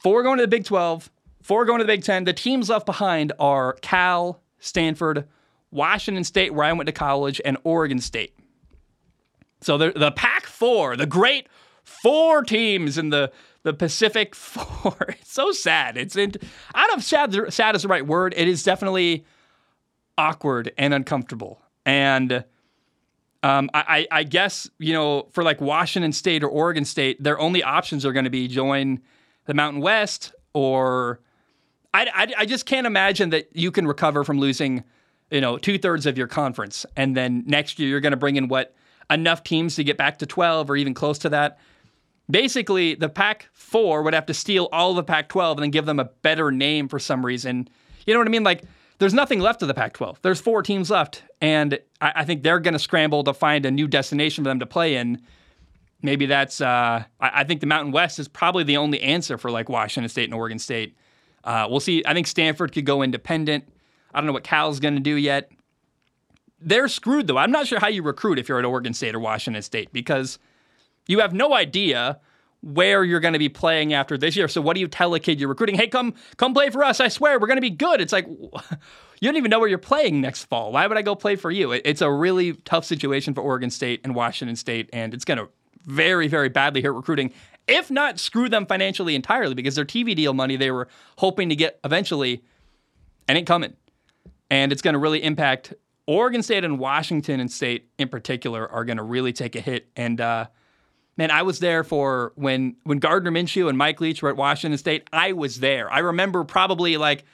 four 0.02 0.22
going 0.22 0.38
to 0.38 0.44
the 0.44 0.48
Big 0.48 0.64
12, 0.64 1.10
four 1.42 1.64
going 1.64 1.78
to 1.78 1.84
the 1.84 1.92
Big 1.92 2.04
10. 2.04 2.24
The 2.24 2.32
teams 2.32 2.68
left 2.68 2.86
behind 2.86 3.32
are 3.38 3.74
Cal, 3.82 4.40
Stanford, 4.58 5.26
Washington 5.70 6.24
State, 6.24 6.54
where 6.54 6.66
I 6.66 6.72
went 6.72 6.86
to 6.86 6.92
college, 6.92 7.40
and 7.44 7.56
Oregon 7.64 8.00
State. 8.00 8.36
So 9.60 9.76
the, 9.78 9.92
the 9.92 10.12
Pac 10.12 10.46
4, 10.46 10.96
the 10.96 11.06
great 11.06 11.48
four 11.84 12.42
teams 12.42 12.98
in 12.98 13.10
the, 13.10 13.30
the 13.62 13.74
Pacific 13.74 14.34
Four. 14.34 14.96
It's 15.08 15.32
so 15.32 15.52
sad. 15.52 15.96
It's 15.96 16.16
in, 16.16 16.32
I 16.74 16.86
don't 16.86 16.96
know 16.96 16.98
if 16.98 17.04
sad, 17.04 17.52
sad 17.52 17.76
is 17.76 17.82
the 17.82 17.88
right 17.88 18.06
word. 18.06 18.34
It 18.36 18.48
is 18.48 18.62
definitely 18.62 19.24
awkward 20.16 20.72
and 20.78 20.94
uncomfortable. 20.94 21.62
And 21.84 22.44
um, 23.42 23.70
I, 23.72 24.06
I 24.10 24.22
guess, 24.24 24.68
you 24.78 24.92
know, 24.92 25.28
for 25.32 25.42
like 25.42 25.60
Washington 25.60 26.12
State 26.12 26.44
or 26.44 26.48
Oregon 26.48 26.84
State, 26.84 27.22
their 27.22 27.38
only 27.40 27.62
options 27.62 28.04
are 28.04 28.12
going 28.12 28.24
to 28.24 28.30
be 28.30 28.48
join 28.48 29.00
the 29.46 29.54
Mountain 29.54 29.80
West 29.80 30.34
or 30.52 31.20
I, 31.94 32.06
I, 32.14 32.32
I, 32.38 32.46
just 32.46 32.66
can't 32.66 32.86
imagine 32.86 33.30
that 33.30 33.48
you 33.56 33.70
can 33.70 33.86
recover 33.86 34.24
from 34.24 34.38
losing, 34.38 34.84
you 35.30 35.40
know, 35.40 35.56
two 35.56 35.78
thirds 35.78 36.06
of 36.06 36.18
your 36.18 36.26
conference. 36.26 36.84
And 36.96 37.16
then 37.16 37.44
next 37.46 37.78
year 37.78 37.88
you're 37.88 38.00
going 38.00 38.12
to 38.12 38.18
bring 38.18 38.36
in 38.36 38.48
what 38.48 38.74
enough 39.10 39.42
teams 39.42 39.74
to 39.76 39.84
get 39.84 39.96
back 39.96 40.18
to 40.18 40.26
12 40.26 40.70
or 40.70 40.76
even 40.76 40.92
close 40.92 41.18
to 41.20 41.30
that. 41.30 41.58
Basically, 42.30 42.94
the 42.94 43.08
Pac 43.08 43.48
4 43.52 44.02
would 44.02 44.14
have 44.14 44.26
to 44.26 44.34
steal 44.34 44.68
all 44.70 44.90
of 44.90 44.96
the 44.96 45.02
Pac 45.02 45.28
12 45.28 45.58
and 45.58 45.62
then 45.64 45.70
give 45.70 45.86
them 45.86 45.98
a 45.98 46.04
better 46.04 46.52
name 46.52 46.88
for 46.88 46.98
some 46.98 47.26
reason. 47.26 47.68
You 48.06 48.14
know 48.14 48.20
what 48.20 48.28
I 48.28 48.30
mean? 48.30 48.44
Like, 48.44 48.62
there's 49.00 49.14
nothing 49.14 49.40
left 49.40 49.62
of 49.62 49.68
the 49.68 49.74
Pac 49.74 49.94
12. 49.94 50.20
There's 50.20 50.40
four 50.40 50.62
teams 50.62 50.90
left. 50.90 51.22
And 51.40 51.78
I, 52.00 52.12
I 52.16 52.24
think 52.24 52.42
they're 52.42 52.60
going 52.60 52.74
to 52.74 52.78
scramble 52.78 53.24
to 53.24 53.32
find 53.32 53.64
a 53.64 53.70
new 53.70 53.88
destination 53.88 54.44
for 54.44 54.48
them 54.50 54.60
to 54.60 54.66
play 54.66 54.96
in. 54.96 55.22
Maybe 56.02 56.26
that's, 56.26 56.60
uh, 56.60 57.04
I, 57.18 57.30
I, 57.40 57.44
think 57.44 57.60
the 57.60 57.66
Mountain 57.66 57.92
West 57.92 58.18
is 58.18 58.28
probably 58.28 58.62
the 58.62 58.76
only 58.76 59.00
answer 59.00 59.38
for 59.38 59.50
like 59.50 59.68
Washington 59.70 60.08
State 60.10 60.24
and 60.24 60.34
Oregon 60.34 60.58
State. 60.58 60.96
Uh, 61.42 61.66
we'll 61.68 61.80
see. 61.80 62.02
I 62.06 62.12
think 62.12 62.26
Stanford 62.26 62.72
could 62.72 62.84
go 62.84 63.02
independent. 63.02 63.64
I 64.12 64.18
don't 64.20 64.26
know 64.26 64.34
what 64.34 64.44
Cal's 64.44 64.80
going 64.80 64.94
to 64.94 65.00
do 65.00 65.14
yet. 65.14 65.50
They're 66.60 66.88
screwed 66.88 67.26
though. 67.26 67.38
I'm 67.38 67.50
not 67.50 67.66
sure 67.66 67.80
how 67.80 67.88
you 67.88 68.02
recruit 68.02 68.38
if 68.38 68.50
you're 68.50 68.58
at 68.58 68.66
Oregon 68.66 68.92
State 68.92 69.14
or 69.14 69.20
Washington 69.20 69.62
State 69.62 69.94
because 69.94 70.38
you 71.06 71.20
have 71.20 71.32
no 71.32 71.54
idea 71.54 72.20
where 72.62 73.04
you're 73.04 73.20
going 73.20 73.32
to 73.32 73.38
be 73.38 73.48
playing 73.48 73.94
after 73.94 74.18
this 74.18 74.36
year. 74.36 74.46
So 74.48 74.60
what 74.60 74.74
do 74.74 74.80
you 74.80 74.88
tell 74.88 75.14
a 75.14 75.20
kid 75.20 75.40
you're 75.40 75.48
recruiting? 75.48 75.76
Hey, 75.76 75.88
come 75.88 76.14
come 76.36 76.52
play 76.52 76.70
for 76.70 76.84
us. 76.84 77.00
I 77.00 77.08
swear 77.08 77.38
we're 77.38 77.46
going 77.46 77.56
to 77.56 77.62
be 77.62 77.70
good. 77.70 78.00
It's 78.00 78.12
like 78.12 78.26
you 79.20 79.28
don't 79.28 79.36
even 79.36 79.50
know 79.50 79.58
where 79.58 79.68
you're 79.68 79.78
playing 79.78 80.20
next 80.20 80.44
fall. 80.44 80.72
Why 80.72 80.86
would 80.86 80.96
I 80.96 81.02
go 81.02 81.14
play 81.14 81.36
for 81.36 81.50
you? 81.50 81.72
It's 81.72 82.02
a 82.02 82.10
really 82.10 82.52
tough 82.52 82.84
situation 82.84 83.34
for 83.34 83.40
Oregon 83.40 83.70
State 83.70 84.00
and 84.04 84.14
Washington 84.14 84.56
State, 84.56 84.90
and 84.92 85.14
it's 85.14 85.24
going 85.24 85.38
to 85.38 85.48
very 85.86 86.28
very 86.28 86.48
badly 86.48 86.82
hurt 86.82 86.92
recruiting. 86.92 87.32
If 87.66 87.90
not 87.90 88.18
screw 88.18 88.48
them 88.48 88.66
financially 88.66 89.14
entirely 89.14 89.54
because 89.54 89.74
their 89.76 89.84
TV 89.84 90.14
deal 90.14 90.34
money 90.34 90.56
they 90.56 90.70
were 90.70 90.88
hoping 91.18 91.48
to 91.48 91.56
get 91.56 91.78
eventually 91.84 92.42
and 93.28 93.38
ain't 93.38 93.46
coming. 93.46 93.74
And 94.50 94.72
it's 94.72 94.82
going 94.82 94.94
to 94.94 94.98
really 94.98 95.22
impact 95.22 95.72
Oregon 96.06 96.42
State 96.42 96.64
and 96.64 96.80
Washington 96.80 97.38
and 97.38 97.50
State 97.50 97.88
in 97.96 98.08
particular 98.08 98.68
are 98.68 98.84
going 98.84 98.96
to 98.96 99.04
really 99.04 99.32
take 99.32 99.54
a 99.54 99.60
hit. 99.60 99.88
And 99.94 100.20
uh, 100.20 100.46
man, 101.16 101.30
I 101.30 101.42
was 101.42 101.58
there 101.58 101.84
for 101.84 102.32
when 102.36 102.76
when 102.84 102.98
Gardner 102.98 103.30
Minshew 103.30 103.68
and 103.68 103.76
Mike 103.76 104.00
Leach 104.00 104.22
were 104.22 104.28
at 104.28 104.36
Washington 104.36 104.78
State. 104.78 105.08
I 105.12 105.32
was 105.32 105.60
there. 105.60 105.92
I 105.92 106.00
remember 106.00 106.44
probably 106.44 106.96
like 106.96 107.24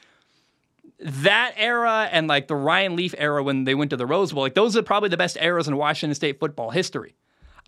that 0.99 1.53
era 1.57 2.09
and 2.11 2.27
like 2.27 2.49
the 2.49 2.57
Ryan 2.57 2.97
Leaf 2.97 3.15
era 3.19 3.43
when 3.43 3.65
they 3.65 3.75
went 3.75 3.91
to 3.91 3.97
the 3.97 4.07
Rose 4.07 4.33
Bowl. 4.33 4.43
Like 4.43 4.55
those 4.55 4.77
are 4.77 4.83
probably 4.83 5.09
the 5.09 5.17
best 5.17 5.37
eras 5.41 5.69
in 5.69 5.77
Washington 5.77 6.15
State 6.15 6.41
football 6.41 6.71
history. 6.71 7.15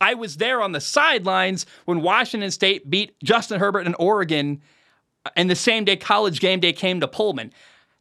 I 0.01 0.15
was 0.15 0.37
there 0.37 0.63
on 0.63 0.73
the 0.73 0.81
sidelines 0.81 1.67
when 1.85 2.03
Washington 2.03 2.51
State 2.51 2.89
beat 2.89 3.19
Justin 3.23 3.59
Herbert 3.59 3.87
in 3.87 3.95
Oregon, 3.95 4.63
uh, 5.27 5.31
and 5.37 5.51
the 5.51 5.57
same 5.57 5.85
day 5.85 5.97
college 5.97 6.41
game 6.41 6.61
day 6.61 6.73
came 6.73 7.01
to 7.01 7.09
Pullman. 7.09 7.53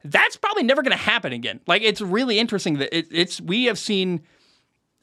That's 0.03 0.37
probably 0.37 0.63
never 0.63 0.83
going 0.83 0.91
to 0.91 1.03
happen 1.03 1.33
again. 1.33 1.59
Like 1.67 1.81
it's 1.81 2.01
really 2.01 2.39
interesting 2.39 2.77
that 2.77 2.95
it, 2.95 3.07
it's 3.11 3.41
we 3.41 3.65
have 3.65 3.79
seen 3.79 4.21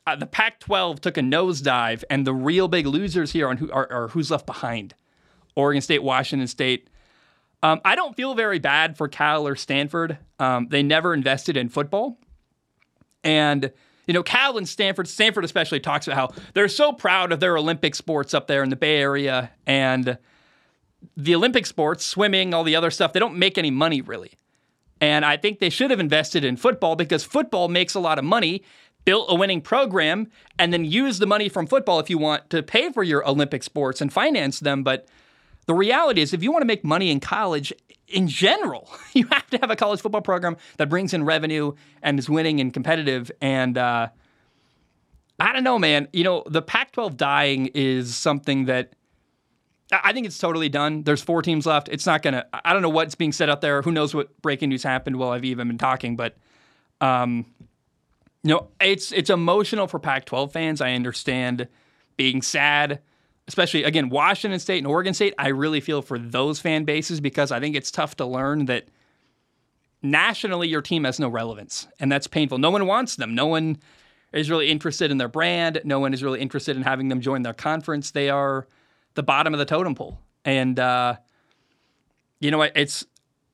uh, 0.06 0.16
the 0.16 0.26
Pac-12 0.26 1.00
took 1.00 1.16
a 1.16 1.20
nosedive, 1.20 2.04
and 2.10 2.26
the 2.26 2.34
real 2.34 2.68
big 2.68 2.86
losers 2.86 3.32
here 3.32 3.48
on 3.48 3.56
who, 3.56 3.70
are, 3.72 3.90
are 3.90 4.08
who's 4.08 4.30
left 4.30 4.46
behind: 4.46 4.94
Oregon 5.56 5.80
State, 5.80 6.02
Washington 6.02 6.48
State. 6.48 6.88
Um, 7.62 7.80
I 7.84 7.94
don't 7.94 8.14
feel 8.14 8.34
very 8.34 8.58
bad 8.58 8.96
for 8.98 9.08
Cal 9.08 9.48
or 9.48 9.56
Stanford. 9.56 10.18
Um, 10.38 10.68
they 10.68 10.82
never 10.82 11.14
invested 11.14 11.56
in 11.56 11.70
football, 11.70 12.18
and 13.22 13.72
you 14.06 14.12
know 14.12 14.22
Cal 14.22 14.58
and 14.58 14.68
Stanford, 14.68 15.08
Stanford 15.08 15.44
especially 15.44 15.80
talks 15.80 16.06
about 16.06 16.16
how 16.16 16.42
they're 16.52 16.68
so 16.68 16.92
proud 16.92 17.32
of 17.32 17.40
their 17.40 17.56
Olympic 17.56 17.94
sports 17.94 18.34
up 18.34 18.46
there 18.46 18.62
in 18.62 18.68
the 18.68 18.76
Bay 18.76 18.98
Area, 18.98 19.50
and 19.66 20.18
the 21.16 21.34
Olympic 21.34 21.66
sports, 21.66 22.04
swimming, 22.04 22.52
all 22.52 22.64
the 22.64 22.76
other 22.76 22.90
stuff, 22.90 23.12
they 23.12 23.20
don't 23.20 23.36
make 23.36 23.58
any 23.58 23.70
money 23.70 24.00
really. 24.00 24.32
And 25.00 25.24
I 25.24 25.36
think 25.36 25.58
they 25.58 25.70
should 25.70 25.90
have 25.90 26.00
invested 26.00 26.44
in 26.44 26.56
football 26.56 26.96
because 26.96 27.24
football 27.24 27.68
makes 27.68 27.94
a 27.94 28.00
lot 28.00 28.18
of 28.18 28.24
money, 28.24 28.62
built 29.04 29.26
a 29.28 29.34
winning 29.34 29.60
program, 29.60 30.30
and 30.58 30.72
then 30.72 30.84
use 30.84 31.18
the 31.18 31.26
money 31.26 31.48
from 31.48 31.66
football 31.66 31.98
if 31.98 32.08
you 32.08 32.18
want 32.18 32.48
to 32.50 32.62
pay 32.62 32.90
for 32.90 33.02
your 33.02 33.26
Olympic 33.28 33.62
sports 33.62 34.00
and 34.00 34.12
finance 34.12 34.60
them. 34.60 34.82
But 34.82 35.08
the 35.66 35.74
reality 35.74 36.20
is, 36.20 36.32
if 36.32 36.42
you 36.42 36.52
want 36.52 36.62
to 36.62 36.66
make 36.66 36.84
money 36.84 37.10
in 37.10 37.20
college 37.20 37.72
in 38.08 38.28
general, 38.28 38.90
you 39.12 39.26
have 39.26 39.48
to 39.50 39.58
have 39.58 39.70
a 39.70 39.76
college 39.76 40.00
football 40.00 40.22
program 40.22 40.56
that 40.78 40.88
brings 40.88 41.14
in 41.14 41.24
revenue 41.24 41.72
and 42.02 42.18
is 42.18 42.28
winning 42.28 42.60
and 42.60 42.72
competitive. 42.72 43.30
And 43.40 43.76
uh, 43.78 44.08
I 45.38 45.52
don't 45.52 45.64
know, 45.64 45.78
man. 45.78 46.08
You 46.12 46.24
know, 46.24 46.44
the 46.46 46.62
Pac 46.62 46.92
12 46.92 47.16
dying 47.16 47.70
is 47.74 48.14
something 48.14 48.66
that 48.66 48.94
I 49.92 50.12
think 50.12 50.26
it's 50.26 50.38
totally 50.38 50.68
done. 50.68 51.02
There's 51.02 51.22
four 51.22 51.42
teams 51.42 51.66
left. 51.66 51.88
It's 51.88 52.06
not 52.06 52.22
going 52.22 52.34
to, 52.34 52.46
I 52.52 52.72
don't 52.72 52.82
know 52.82 52.88
what's 52.88 53.14
being 53.14 53.32
said 53.32 53.50
out 53.50 53.60
there. 53.60 53.82
Who 53.82 53.92
knows 53.92 54.14
what 54.14 54.40
breaking 54.42 54.70
news 54.70 54.82
happened 54.82 55.16
while 55.16 55.30
I've 55.30 55.44
even 55.44 55.68
been 55.68 55.78
talking, 55.78 56.16
but, 56.16 56.36
um, 57.00 57.46
you 58.44 58.50
know, 58.50 58.68
it's, 58.80 59.10
it's 59.10 59.30
emotional 59.30 59.88
for 59.88 59.98
Pac 59.98 60.26
12 60.26 60.52
fans. 60.52 60.80
I 60.80 60.92
understand 60.92 61.66
being 62.16 62.42
sad, 62.42 63.00
especially 63.48 63.82
again, 63.82 64.08
Washington 64.08 64.60
State 64.60 64.78
and 64.78 64.86
Oregon 64.86 65.14
State. 65.14 65.34
I 65.38 65.48
really 65.48 65.80
feel 65.80 66.02
for 66.02 66.18
those 66.18 66.60
fan 66.60 66.84
bases 66.84 67.20
because 67.20 67.50
I 67.50 67.58
think 67.58 67.74
it's 67.74 67.90
tough 67.90 68.16
to 68.16 68.26
learn 68.26 68.66
that 68.66 68.86
nationally 70.02 70.68
your 70.68 70.82
team 70.82 71.04
has 71.04 71.18
no 71.18 71.28
relevance 71.28 71.88
and 71.98 72.12
that's 72.12 72.28
painful. 72.28 72.58
No 72.58 72.70
one 72.70 72.86
wants 72.86 73.16
them. 73.16 73.34
No 73.34 73.46
one 73.46 73.78
is 74.32 74.50
really 74.50 74.70
interested 74.70 75.10
in 75.10 75.18
their 75.18 75.28
brand. 75.28 75.80
No 75.84 75.98
one 75.98 76.14
is 76.14 76.22
really 76.22 76.40
interested 76.40 76.76
in 76.76 76.82
having 76.82 77.08
them 77.08 77.20
join 77.20 77.42
their 77.42 77.54
conference. 77.54 78.12
They 78.12 78.28
are, 78.28 78.68
the 79.14 79.22
bottom 79.22 79.54
of 79.54 79.58
the 79.58 79.64
totem 79.64 79.94
pole. 79.94 80.18
And 80.44 80.78
uh, 80.78 81.16
you 82.40 82.50
know 82.50 82.58
what? 82.58 82.72
It's 82.76 83.06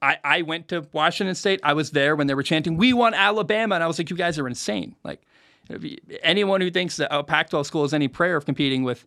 I, 0.02 0.18
I 0.24 0.42
went 0.42 0.68
to 0.68 0.86
Washington 0.92 1.34
State. 1.34 1.60
I 1.62 1.74
was 1.74 1.90
there 1.90 2.16
when 2.16 2.26
they 2.26 2.34
were 2.34 2.42
chanting, 2.42 2.76
"We 2.76 2.92
want 2.92 3.14
Alabama," 3.14 3.74
and 3.74 3.84
I 3.84 3.86
was 3.86 3.98
like, 3.98 4.10
"You 4.10 4.16
guys 4.16 4.38
are 4.38 4.48
insane!" 4.48 4.94
Like 5.04 5.22
anyone 6.22 6.60
who 6.60 6.70
thinks 6.70 6.96
that 6.96 7.14
a 7.14 7.22
Pac-12 7.22 7.66
school 7.66 7.84
is 7.84 7.94
any 7.94 8.08
prayer 8.08 8.36
of 8.36 8.44
competing 8.44 8.82
with 8.82 9.06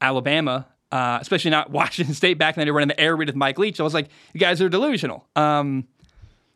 Alabama, 0.00 0.66
uh, 0.92 1.18
especially 1.20 1.50
not 1.50 1.70
Washington 1.80 2.14
State 2.14 2.38
back 2.38 2.56
then 2.56 2.66
they 2.66 2.70
were 2.70 2.80
in 2.80 2.88
the 2.88 3.00
air 3.00 3.16
raid 3.16 3.28
with 3.28 3.36
Mike 3.36 3.58
Leach. 3.58 3.78
I 3.78 3.82
was 3.84 3.94
like, 3.94 4.08
"You 4.32 4.40
guys 4.40 4.60
are 4.60 4.68
delusional." 4.68 5.26
Um, 5.36 5.86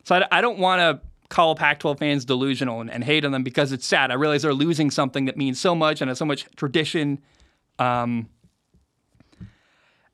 so 0.05 0.17
I, 0.17 0.39
I 0.39 0.41
don't 0.41 0.59
want 0.59 0.81
to 0.81 1.07
call 1.29 1.55
Pac-12 1.55 1.99
fans 1.99 2.25
delusional 2.25 2.81
and, 2.81 2.91
and, 2.91 3.05
hate 3.05 3.25
on 3.25 3.31
them 3.31 3.45
because 3.45 3.71
it's 3.71 3.87
sad. 3.87 4.11
I 4.11 4.15
realize 4.15 4.43
they're 4.43 4.53
losing 4.53 4.91
something 4.91 5.27
that 5.27 5.37
means 5.37 5.61
so 5.61 5.77
much 5.77 6.01
and 6.01 6.09
has 6.09 6.19
so 6.19 6.25
much 6.25 6.45
tradition. 6.57 7.21
Um, 7.79 8.29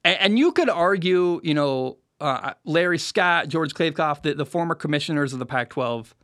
and, 0.05 0.21
and 0.21 0.39
you 0.39 0.53
could 0.53 0.69
argue, 0.69 1.41
you 1.43 1.55
know, 1.55 1.97
uh, 2.21 2.55
Larry 2.65 2.99
Scott, 2.99 3.49
George 3.49 3.75
Kliavkoff, 3.75 4.23
the, 4.23 4.35
the 4.35 4.47
former 4.47 4.75
commissioners 4.75 5.33
of 5.33 5.39
the 5.39 5.47
Pac 5.47 5.71
12, 5.71 6.15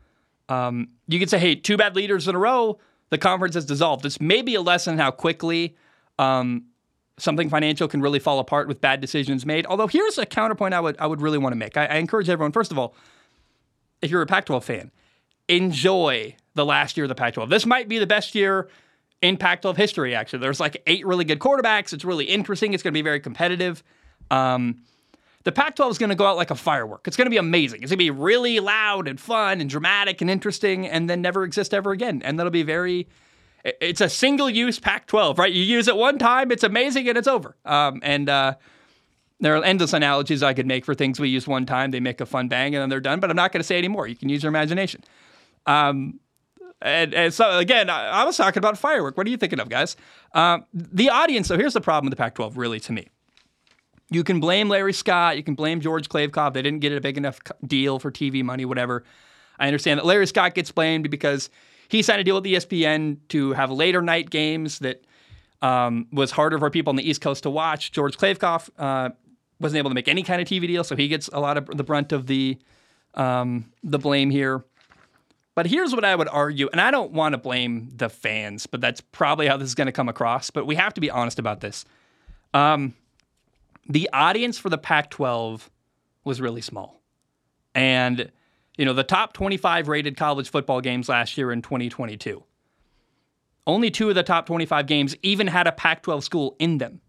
um, 0.48 0.88
you 1.06 1.18
could 1.18 1.30
say, 1.30 1.38
hey, 1.38 1.54
two 1.54 1.76
bad 1.76 1.96
leaders 1.96 2.28
in 2.28 2.34
a 2.34 2.38
row, 2.38 2.78
the 3.10 3.18
conference 3.18 3.54
has 3.54 3.64
dissolved. 3.64 4.04
It's 4.04 4.20
maybe 4.20 4.54
a 4.54 4.60
lesson 4.60 4.98
how 4.98 5.10
quickly 5.10 5.76
um, 6.18 6.64
something 7.18 7.48
financial 7.48 7.88
can 7.88 8.00
really 8.00 8.18
fall 8.18 8.38
apart 8.38 8.68
with 8.68 8.80
bad 8.80 9.00
decisions 9.00 9.44
made. 9.44 9.66
Although 9.66 9.86
here's 9.86 10.18
a 10.18 10.26
counterpoint 10.26 10.74
I 10.74 10.80
would 10.80 10.96
I 10.98 11.06
would 11.06 11.20
really 11.20 11.38
want 11.38 11.52
to 11.52 11.56
make. 11.56 11.76
I, 11.76 11.86
I 11.86 11.96
encourage 11.96 12.28
everyone, 12.28 12.52
first 12.52 12.72
of 12.72 12.78
all, 12.78 12.94
if 14.00 14.10
you're 14.10 14.22
a 14.22 14.26
Pac-12 14.26 14.62
fan, 14.62 14.90
enjoy 15.48 16.36
the 16.54 16.64
last 16.64 16.96
year 16.96 17.04
of 17.04 17.08
the 17.08 17.14
Pac-12. 17.14 17.48
This 17.50 17.66
might 17.66 17.88
be 17.88 17.98
the 17.98 18.06
best 18.06 18.34
year 18.34 18.68
in 19.22 19.36
Pac 19.36 19.62
12 19.62 19.76
history, 19.76 20.14
actually. 20.14 20.40
There's 20.40 20.60
like 20.60 20.82
eight 20.86 21.06
really 21.06 21.24
good 21.24 21.38
quarterbacks. 21.38 21.92
It's 21.92 22.04
really 22.04 22.24
interesting. 22.24 22.74
It's 22.74 22.82
going 22.82 22.92
to 22.92 22.98
be 22.98 23.02
very 23.02 23.20
competitive. 23.20 23.82
Um, 24.30 24.82
the 25.44 25.52
Pac 25.52 25.76
12 25.76 25.92
is 25.92 25.98
going 25.98 26.10
to 26.10 26.16
go 26.16 26.26
out 26.26 26.36
like 26.36 26.50
a 26.50 26.54
firework. 26.54 27.06
It's 27.06 27.16
going 27.16 27.26
to 27.26 27.30
be 27.30 27.36
amazing. 27.36 27.82
It's 27.82 27.90
going 27.90 27.98
to 27.98 28.04
be 28.04 28.10
really 28.10 28.60
loud 28.60 29.08
and 29.08 29.20
fun 29.20 29.60
and 29.60 29.68
dramatic 29.68 30.20
and 30.20 30.30
interesting 30.30 30.86
and 30.86 31.10
then 31.10 31.20
never 31.20 31.44
exist 31.44 31.74
ever 31.74 31.90
again. 31.90 32.22
And 32.24 32.38
that'll 32.38 32.52
be 32.52 32.62
very, 32.62 33.08
it's 33.64 34.00
a 34.00 34.08
single 34.08 34.48
use 34.48 34.78
Pac 34.78 35.06
12, 35.06 35.38
right? 35.38 35.52
You 35.52 35.62
use 35.62 35.88
it 35.88 35.96
one 35.96 36.18
time, 36.18 36.52
it's 36.52 36.62
amazing, 36.62 37.08
and 37.08 37.18
it's 37.18 37.28
over. 37.28 37.56
Um, 37.64 38.00
and 38.04 38.28
uh, 38.28 38.54
there 39.40 39.56
are 39.56 39.64
endless 39.64 39.92
analogies 39.92 40.42
I 40.42 40.54
could 40.54 40.66
make 40.66 40.84
for 40.84 40.94
things 40.94 41.18
we 41.18 41.28
use 41.28 41.48
one 41.48 41.66
time. 41.66 41.90
They 41.90 42.00
make 42.00 42.20
a 42.20 42.26
fun 42.26 42.48
bang 42.48 42.74
and 42.74 42.82
then 42.82 42.88
they're 42.88 43.00
done, 43.00 43.18
but 43.18 43.28
I'm 43.28 43.36
not 43.36 43.52
going 43.52 43.60
to 43.60 43.66
say 43.66 43.78
anymore. 43.78 44.06
You 44.06 44.16
can 44.16 44.28
use 44.28 44.42
your 44.42 44.50
imagination. 44.50 45.02
Um, 45.66 46.20
and, 46.80 47.14
and 47.14 47.34
so 47.34 47.58
again, 47.58 47.90
I, 47.90 48.08
I, 48.08 48.24
was 48.24 48.36
talking 48.36 48.58
about 48.58 48.76
firework. 48.76 49.16
What 49.16 49.26
are 49.26 49.30
you 49.30 49.36
thinking 49.36 49.60
of, 49.60 49.68
guys? 49.68 49.96
Um, 50.34 50.66
the 50.74 51.10
audience. 51.10 51.46
So 51.48 51.56
here's 51.56 51.74
the 51.74 51.80
problem 51.80 52.06
with 52.06 52.16
the 52.16 52.22
Pac-12, 52.22 52.56
really, 52.56 52.80
to 52.80 52.92
me. 52.92 53.08
You 54.14 54.24
can 54.24 54.40
blame 54.40 54.68
Larry 54.68 54.92
Scott. 54.92 55.36
You 55.36 55.42
can 55.42 55.54
blame 55.54 55.80
George 55.80 56.08
Kliavkoff. 56.08 56.52
They 56.54 56.62
didn't 56.62 56.80
get 56.80 56.92
a 56.92 57.00
big 57.00 57.16
enough 57.16 57.40
deal 57.66 57.98
for 57.98 58.10
TV 58.10 58.42
money, 58.42 58.64
whatever. 58.64 59.04
I 59.58 59.66
understand 59.66 59.98
that 59.98 60.06
Larry 60.06 60.26
Scott 60.26 60.54
gets 60.54 60.70
blamed 60.72 61.10
because 61.10 61.50
he 61.88 62.02
signed 62.02 62.20
a 62.20 62.24
deal 62.24 62.34
with 62.36 62.44
ESPN 62.44 63.18
to 63.28 63.52
have 63.52 63.70
later 63.70 64.02
night 64.02 64.30
games 64.30 64.78
that 64.80 65.04
um, 65.60 66.08
was 66.12 66.30
harder 66.30 66.58
for 66.58 66.70
people 66.70 66.90
on 66.90 66.96
the 66.96 67.08
East 67.08 67.20
Coast 67.20 67.44
to 67.44 67.50
watch. 67.50 67.92
George 67.92 68.16
Kliavkoff 68.16 68.70
uh, 68.78 69.10
wasn't 69.60 69.78
able 69.78 69.90
to 69.90 69.94
make 69.94 70.08
any 70.08 70.22
kind 70.22 70.40
of 70.42 70.48
TV 70.48 70.66
deal, 70.66 70.84
so 70.84 70.96
he 70.96 71.08
gets 71.08 71.28
a 71.32 71.40
lot 71.40 71.56
of 71.56 71.66
the 71.66 71.84
brunt 71.84 72.12
of 72.12 72.26
the 72.26 72.58
um, 73.14 73.70
the 73.84 73.98
blame 73.98 74.30
here. 74.30 74.64
But 75.54 75.66
here's 75.66 75.94
what 75.94 76.04
I 76.04 76.16
would 76.16 76.28
argue, 76.28 76.68
and 76.72 76.80
I 76.80 76.90
don't 76.90 77.12
want 77.12 77.34
to 77.34 77.38
blame 77.38 77.90
the 77.94 78.08
fans, 78.08 78.66
but 78.66 78.80
that's 78.80 79.02
probably 79.02 79.46
how 79.46 79.58
this 79.58 79.68
is 79.68 79.74
going 79.74 79.86
to 79.86 79.92
come 79.92 80.08
across. 80.08 80.50
But 80.50 80.66
we 80.66 80.76
have 80.76 80.94
to 80.94 81.00
be 81.00 81.10
honest 81.10 81.38
about 81.38 81.60
this. 81.60 81.84
Um, 82.54 82.94
the 83.88 84.08
audience 84.12 84.58
for 84.58 84.68
the 84.68 84.78
Pac 84.78 85.10
12 85.10 85.70
was 86.24 86.40
really 86.40 86.60
small. 86.60 87.02
And, 87.74 88.30
you 88.76 88.84
know, 88.84 88.92
the 88.92 89.04
top 89.04 89.32
25 89.32 89.88
rated 89.88 90.16
college 90.16 90.50
football 90.50 90.80
games 90.80 91.08
last 91.08 91.36
year 91.36 91.52
in 91.52 91.62
2022, 91.62 92.42
only 93.66 93.90
two 93.90 94.08
of 94.08 94.14
the 94.14 94.22
top 94.22 94.46
25 94.46 94.86
games 94.86 95.16
even 95.22 95.46
had 95.46 95.66
a 95.66 95.72
Pac 95.72 96.02
12 96.02 96.24
school 96.24 96.56
in 96.58 96.78
them. 96.78 97.00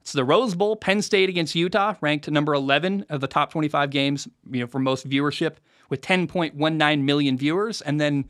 It's 0.00 0.12
the 0.12 0.24
Rose 0.24 0.56
Bowl, 0.56 0.74
Penn 0.74 1.00
State 1.00 1.28
against 1.28 1.54
Utah, 1.54 1.94
ranked 2.00 2.28
number 2.28 2.54
11 2.54 3.06
of 3.08 3.20
the 3.20 3.28
top 3.28 3.52
25 3.52 3.90
games, 3.90 4.26
you 4.50 4.60
know, 4.60 4.66
for 4.66 4.80
most 4.80 5.08
viewership 5.08 5.54
with 5.90 6.00
10.19 6.00 7.02
million 7.02 7.38
viewers. 7.38 7.82
And 7.82 8.00
then 8.00 8.24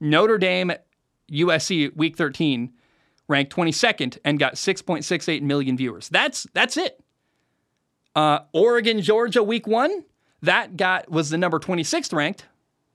Notre 0.00 0.38
Dame, 0.38 0.72
USC, 1.32 1.96
week 1.96 2.16
13, 2.16 2.72
ranked 3.28 3.54
22nd 3.54 4.18
and 4.24 4.38
got 4.38 4.54
6.68 4.54 5.42
million 5.42 5.76
viewers. 5.76 6.08
That's 6.08 6.46
that's 6.52 6.76
it. 6.76 7.00
Uh, 8.14 8.40
Oregon, 8.52 9.00
Georgia, 9.00 9.42
week 9.42 9.66
one, 9.66 10.04
that 10.42 10.76
got 10.76 11.10
was 11.10 11.30
the 11.30 11.38
number 11.38 11.58
26th 11.58 12.12
ranked 12.12 12.46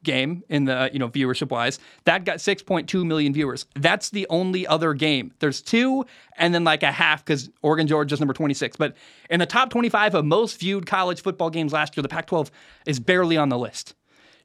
game 0.04 0.44
in 0.48 0.66
the 0.66 0.90
you 0.94 1.00
know 1.00 1.10
viewership 1.10 1.50
wise 1.50 1.78
that 2.06 2.24
got 2.24 2.38
6.2 2.38 3.06
million 3.06 3.34
viewers. 3.34 3.66
That's 3.76 4.12
the 4.12 4.26
only 4.30 4.66
other 4.66 4.94
game. 4.94 5.34
There's 5.40 5.62
two 5.62 6.06
and 6.38 6.54
then 6.54 6.64
like 6.64 6.84
a 6.84 6.92
half 6.92 7.26
because 7.26 7.50
oregon 7.62 7.86
georgia's 7.86 8.20
number 8.22 8.34
26 8.34 8.78
but 8.78 8.96
in 9.30 9.42
the 9.42 9.46
top 9.46 9.70
25 9.70 10.16
of 10.16 10.26
most 10.26 10.58
viewed 10.60 10.86
college 10.86 11.22
football 11.22 11.50
games 11.50 11.74
last 11.74 11.98
year 11.98 12.02
the 12.02 12.08
pac 12.08 12.28
12 12.28 12.50
is 12.86 13.00
barely 13.00 13.36
on 13.36 13.50
the 13.50 13.58
list. 13.58 13.94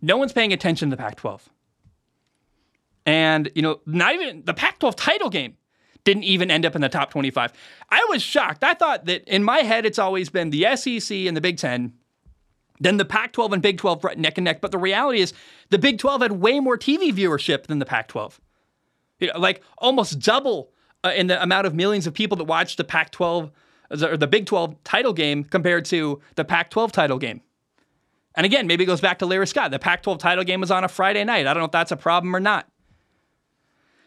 No 0.02 0.16
one's 0.16 0.32
paying 0.32 0.52
attention 0.52 0.90
to 0.90 0.96
the 0.96 1.00
pac 1.00 1.16
12 1.16 1.48
and 3.06 3.50
you 3.54 3.62
know 3.62 3.80
not 3.86 4.14
even 4.14 4.42
the 4.44 4.54
pac 4.54 4.80
12 4.80 4.96
title 4.96 5.30
game 5.30 5.56
didn't 6.04 6.24
even 6.24 6.50
end 6.50 6.64
up 6.66 6.74
in 6.74 6.80
the 6.80 6.88
top 6.88 7.10
25 7.10 7.52
i 7.90 8.06
was 8.10 8.22
shocked 8.22 8.62
i 8.62 8.74
thought 8.74 9.06
that 9.06 9.24
in 9.24 9.42
my 9.42 9.58
head 9.58 9.86
it's 9.86 9.98
always 9.98 10.28
been 10.28 10.50
the 10.50 10.64
sec 10.76 11.10
and 11.10 11.36
the 11.36 11.40
big 11.40 11.56
10 11.56 11.92
then 12.80 12.96
the 12.96 13.04
Pac 13.04 13.32
12 13.32 13.52
and 13.52 13.62
Big 13.62 13.78
12 13.78 14.16
neck 14.16 14.38
and 14.38 14.44
neck. 14.44 14.60
But 14.60 14.72
the 14.72 14.78
reality 14.78 15.20
is, 15.20 15.32
the 15.70 15.78
Big 15.78 15.98
12 15.98 16.22
had 16.22 16.32
way 16.32 16.60
more 16.60 16.76
TV 16.76 17.12
viewership 17.12 17.66
than 17.66 17.78
the 17.78 17.86
Pac 17.86 18.08
12. 18.08 18.40
You 19.20 19.32
know, 19.32 19.38
like 19.38 19.62
almost 19.78 20.18
double 20.18 20.72
uh, 21.04 21.12
in 21.14 21.28
the 21.28 21.40
amount 21.42 21.66
of 21.66 21.74
millions 21.74 22.06
of 22.06 22.14
people 22.14 22.36
that 22.38 22.44
watched 22.44 22.76
the 22.76 22.84
Pac 22.84 23.10
12 23.12 23.50
or 24.02 24.16
the 24.16 24.26
Big 24.26 24.46
12 24.46 24.82
title 24.82 25.12
game 25.12 25.44
compared 25.44 25.84
to 25.86 26.20
the 26.34 26.44
Pac 26.44 26.70
12 26.70 26.90
title 26.90 27.18
game. 27.18 27.40
And 28.34 28.44
again, 28.44 28.66
maybe 28.66 28.82
it 28.82 28.88
goes 28.88 29.00
back 29.00 29.20
to 29.20 29.26
Larry 29.26 29.46
Scott. 29.46 29.70
The 29.70 29.78
Pac 29.78 30.02
12 30.02 30.18
title 30.18 30.42
game 30.42 30.60
was 30.60 30.72
on 30.72 30.82
a 30.82 30.88
Friday 30.88 31.22
night. 31.22 31.46
I 31.46 31.54
don't 31.54 31.60
know 31.60 31.66
if 31.66 31.70
that's 31.70 31.92
a 31.92 31.96
problem 31.96 32.34
or 32.34 32.40
not. 32.40 32.68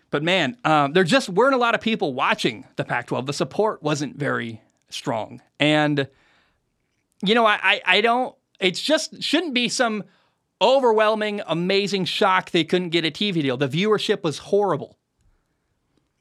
But 0.10 0.24
man, 0.24 0.58
um, 0.64 0.94
there 0.94 1.04
just 1.04 1.30
weren't 1.30 1.54
a 1.54 1.58
lot 1.58 1.76
of 1.76 1.82
people 1.82 2.14
watching 2.14 2.66
the 2.78 2.86
Pac 2.86 3.08
12. 3.08 3.26
The 3.26 3.34
support 3.34 3.84
wasn't 3.84 4.16
very 4.16 4.62
strong. 4.90 5.42
And, 5.60 6.08
you 7.22 7.36
know, 7.36 7.46
I, 7.46 7.60
I, 7.62 7.82
I 7.86 8.02
don't 8.02 8.36
it's 8.60 8.82
just 8.82 9.22
shouldn't 9.22 9.54
be 9.54 9.70
some 9.70 10.04
overwhelming, 10.62 11.42
amazing 11.46 12.06
shock 12.06 12.52
they 12.52 12.64
couldn't 12.64 12.90
get 12.90 13.06
a 13.06 13.12
TV 13.12 13.34
deal. 13.34 13.58
The 13.58 13.68
viewership 13.68 14.24
was 14.24 14.40
horrible. 14.40 14.98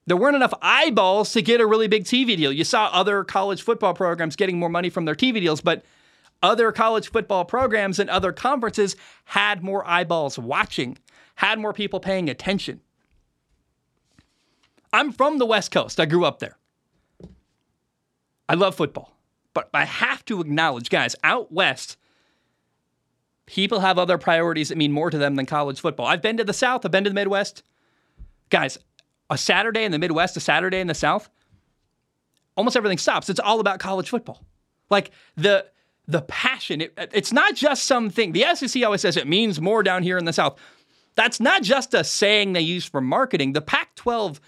There 0.07 0.17
weren't 0.17 0.37
enough 0.37 0.55
eyeballs 0.63 1.33
to 1.33 1.43
get 1.43 1.61
a 1.61 1.67
really 1.67 1.89
big 1.89 2.05
TV 2.05 2.37
deal. 2.37 2.53
You 2.53 2.65
saw 2.65 2.87
other 2.93 3.25
college 3.25 3.63
football 3.63 3.95
programs 3.95 4.37
getting 4.37 4.59
more 4.59 4.69
money 4.69 4.91
from 4.91 5.05
their 5.05 5.17
TV 5.17 5.41
deals, 5.41 5.61
but 5.61 5.85
other 6.43 6.71
college 6.71 7.11
football 7.11 7.45
programs 7.45 7.99
and 7.99 8.09
other 8.11 8.33
conferences 8.33 8.95
had 9.25 9.65
more 9.65 9.89
eyeballs 9.89 10.39
watching, 10.39 10.99
had 11.37 11.59
more 11.59 11.73
people 11.73 11.99
paying 11.99 12.29
attention. 12.29 12.81
I'm 14.97 15.13
from 15.13 15.39
the 15.39 15.47
West 15.47 15.71
Coast. 15.71 16.01
I 16.01 16.07
grew 16.07 16.25
up 16.25 16.39
there. 16.39 16.57
I 18.49 18.55
love 18.55 18.75
football. 18.75 19.13
But 19.55 19.69
I 19.73 19.85
have 19.85 20.25
to 20.27 20.41
acknowledge, 20.41 20.91
guys, 20.91 21.17
out 21.23 21.53
west, 21.53 21.97
People 23.47 23.79
have 23.79 23.97
other 23.97 24.19
priorities 24.19 24.69
that 24.69 24.79
mean 24.79 24.93
more 24.93 25.09
to 25.09 25.19
them 25.19 25.37
than 25.37 25.47
college 25.47 25.81
football. 25.81 26.07
I've 26.07 26.21
been 26.21 26.37
to 26.37 26.45
the 26.45 26.53
South, 26.53 26.85
I've 26.85 26.91
been 26.91 27.05
to 27.05 27.11
the 27.11 27.15
Midwest. 27.15 27.63
Guys, 28.51 28.77
a 29.31 29.39
Saturday 29.39 29.85
in 29.85 29.93
the 29.93 29.99
Midwest, 29.99 30.37
a 30.37 30.41
Saturday 30.41 30.81
in 30.81 30.89
the 30.89 30.95
South, 30.95 31.31
almost 32.57 32.77
everything 32.77 32.99
stops. 32.99 33.29
It's 33.29 33.41
all 33.41 33.61
about 33.61 33.79
college 33.79 34.11
football. 34.11 34.45
Like 34.91 35.13
the 35.37 35.67
the 36.09 36.23
passion. 36.23 36.81
It, 36.81 36.93
it's 37.13 37.33
not 37.33 37.57
just 37.57 37.85
something. 37.85 38.31
The 38.31 38.45
SEC 38.55 38.85
always 38.85 39.01
says 39.01 39.17
it 39.17 39.27
means 39.27 39.61
more 39.61 39.83
down 39.83 40.05
here 40.05 40.19
in 40.19 40.25
the 40.25 40.33
South. 40.33 40.57
That's 41.17 41.41
not 41.41 41.65
just 41.65 41.95
a 41.95 42.05
saying 42.05 42.53
they 42.53 42.61
use 42.61 42.85
for 42.85 43.01
marketing. 43.01 43.55
The 43.55 43.61
Pac-12 43.61 44.39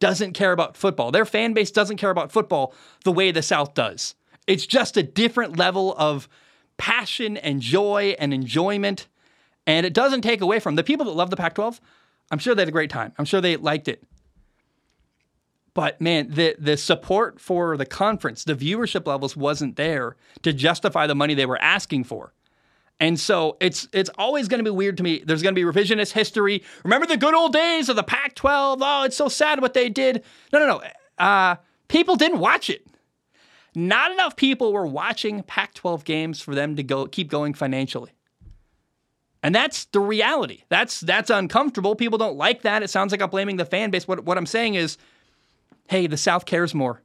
doesn't 0.00 0.32
care 0.32 0.52
about 0.52 0.76
football. 0.76 1.10
Their 1.10 1.24
fan 1.24 1.52
base 1.52 1.70
doesn't 1.70 1.98
care 1.98 2.10
about 2.10 2.32
football 2.32 2.74
the 3.04 3.12
way 3.12 3.30
the 3.30 3.42
South 3.42 3.74
does. 3.74 4.14
It's 4.46 4.66
just 4.66 4.96
a 4.96 5.02
different 5.02 5.56
level 5.56 5.94
of 5.96 6.28
passion 6.76 7.36
and 7.36 7.60
joy 7.60 8.16
and 8.18 8.34
enjoyment. 8.34 9.06
And 9.66 9.86
it 9.86 9.94
doesn't 9.94 10.22
take 10.22 10.40
away 10.40 10.58
from 10.58 10.74
the 10.74 10.82
people 10.82 11.06
that 11.06 11.12
love 11.12 11.30
the 11.30 11.36
Pac 11.36 11.54
12. 11.54 11.80
I'm 12.30 12.38
sure 12.38 12.54
they 12.54 12.62
had 12.62 12.68
a 12.68 12.72
great 12.72 12.90
time. 12.90 13.12
I'm 13.18 13.24
sure 13.24 13.40
they 13.40 13.56
liked 13.56 13.86
it. 13.86 14.02
But 15.74 16.00
man, 16.00 16.30
the 16.30 16.56
the 16.58 16.76
support 16.76 17.40
for 17.40 17.76
the 17.76 17.86
conference, 17.86 18.44
the 18.44 18.54
viewership 18.54 19.06
levels 19.06 19.36
wasn't 19.36 19.76
there 19.76 20.16
to 20.42 20.52
justify 20.52 21.06
the 21.06 21.14
money 21.14 21.34
they 21.34 21.46
were 21.46 21.60
asking 21.60 22.04
for. 22.04 22.32
And 23.00 23.18
so 23.18 23.56
it's 23.60 23.88
it's 23.94 24.10
always 24.18 24.46
going 24.46 24.58
to 24.58 24.64
be 24.64 24.70
weird 24.70 24.98
to 24.98 25.02
me. 25.02 25.22
There's 25.24 25.42
going 25.42 25.54
to 25.54 25.58
be 25.58 25.66
revisionist 25.66 26.12
history. 26.12 26.62
Remember 26.84 27.06
the 27.06 27.16
good 27.16 27.34
old 27.34 27.54
days 27.54 27.88
of 27.88 27.96
the 27.96 28.02
Pac-12? 28.02 28.78
Oh, 28.80 29.02
it's 29.04 29.16
so 29.16 29.28
sad 29.28 29.62
what 29.62 29.72
they 29.72 29.88
did. 29.88 30.22
No, 30.52 30.58
no, 30.58 30.66
no. 30.66 31.24
Uh, 31.24 31.56
people 31.88 32.16
didn't 32.16 32.40
watch 32.40 32.68
it. 32.68 32.86
Not 33.74 34.12
enough 34.12 34.36
people 34.36 34.72
were 34.72 34.86
watching 34.86 35.42
Pac-12 35.42 36.04
games 36.04 36.42
for 36.42 36.54
them 36.54 36.76
to 36.76 36.82
go 36.82 37.06
keep 37.06 37.30
going 37.30 37.54
financially. 37.54 38.10
And 39.42 39.54
that's 39.54 39.86
the 39.86 40.00
reality. 40.00 40.64
That's 40.68 41.00
that's 41.00 41.30
uncomfortable. 41.30 41.96
People 41.96 42.18
don't 42.18 42.36
like 42.36 42.62
that. 42.62 42.82
It 42.82 42.90
sounds 42.90 43.12
like 43.12 43.22
I'm 43.22 43.30
blaming 43.30 43.56
the 43.56 43.64
fan 43.64 43.90
base. 43.90 44.06
What 44.06 44.24
what 44.24 44.36
I'm 44.36 44.46
saying 44.46 44.74
is 44.74 44.98
hey, 45.88 46.06
the 46.06 46.18
South 46.18 46.44
cares 46.44 46.74
more. 46.74 47.02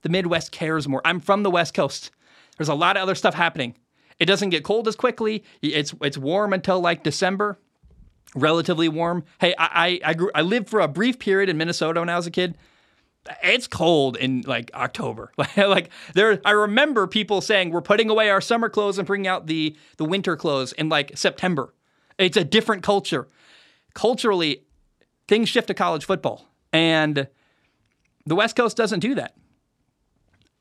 The 0.00 0.08
Midwest 0.08 0.50
cares 0.52 0.88
more. 0.88 1.02
I'm 1.04 1.20
from 1.20 1.42
the 1.42 1.50
West 1.50 1.74
Coast. 1.74 2.10
There's 2.56 2.68
a 2.68 2.74
lot 2.74 2.96
of 2.96 3.02
other 3.02 3.14
stuff 3.14 3.34
happening. 3.34 3.76
It 4.24 4.26
doesn't 4.26 4.48
get 4.48 4.64
cold 4.64 4.88
as 4.88 4.96
quickly. 4.96 5.44
It's 5.60 5.94
it's 6.00 6.16
warm 6.16 6.54
until 6.54 6.80
like 6.80 7.02
December, 7.02 7.58
relatively 8.34 8.88
warm. 8.88 9.22
Hey, 9.38 9.54
I 9.58 10.00
I, 10.02 10.12
I 10.12 10.14
grew 10.14 10.30
I 10.34 10.40
lived 10.40 10.70
for 10.70 10.80
a 10.80 10.88
brief 10.88 11.18
period 11.18 11.50
in 11.50 11.58
Minnesota 11.58 12.00
when 12.00 12.08
I 12.08 12.16
was 12.16 12.26
a 12.26 12.30
kid. 12.30 12.56
It's 13.42 13.66
cold 13.66 14.16
in 14.16 14.40
like 14.46 14.70
October. 14.72 15.30
like 15.58 15.90
there, 16.14 16.40
I 16.42 16.52
remember 16.52 17.06
people 17.06 17.42
saying 17.42 17.68
we're 17.68 17.82
putting 17.82 18.08
away 18.08 18.30
our 18.30 18.40
summer 18.40 18.70
clothes 18.70 18.96
and 18.96 19.06
bringing 19.06 19.26
out 19.26 19.46
the 19.46 19.76
the 19.98 20.06
winter 20.06 20.38
clothes 20.38 20.72
in 20.72 20.88
like 20.88 21.12
September. 21.18 21.74
It's 22.16 22.38
a 22.38 22.44
different 22.44 22.82
culture. 22.82 23.28
Culturally, 23.92 24.64
things 25.28 25.50
shift 25.50 25.66
to 25.66 25.74
college 25.74 26.06
football, 26.06 26.48
and 26.72 27.28
the 28.24 28.34
West 28.34 28.56
Coast 28.56 28.74
doesn't 28.74 29.00
do 29.00 29.16
that. 29.16 29.36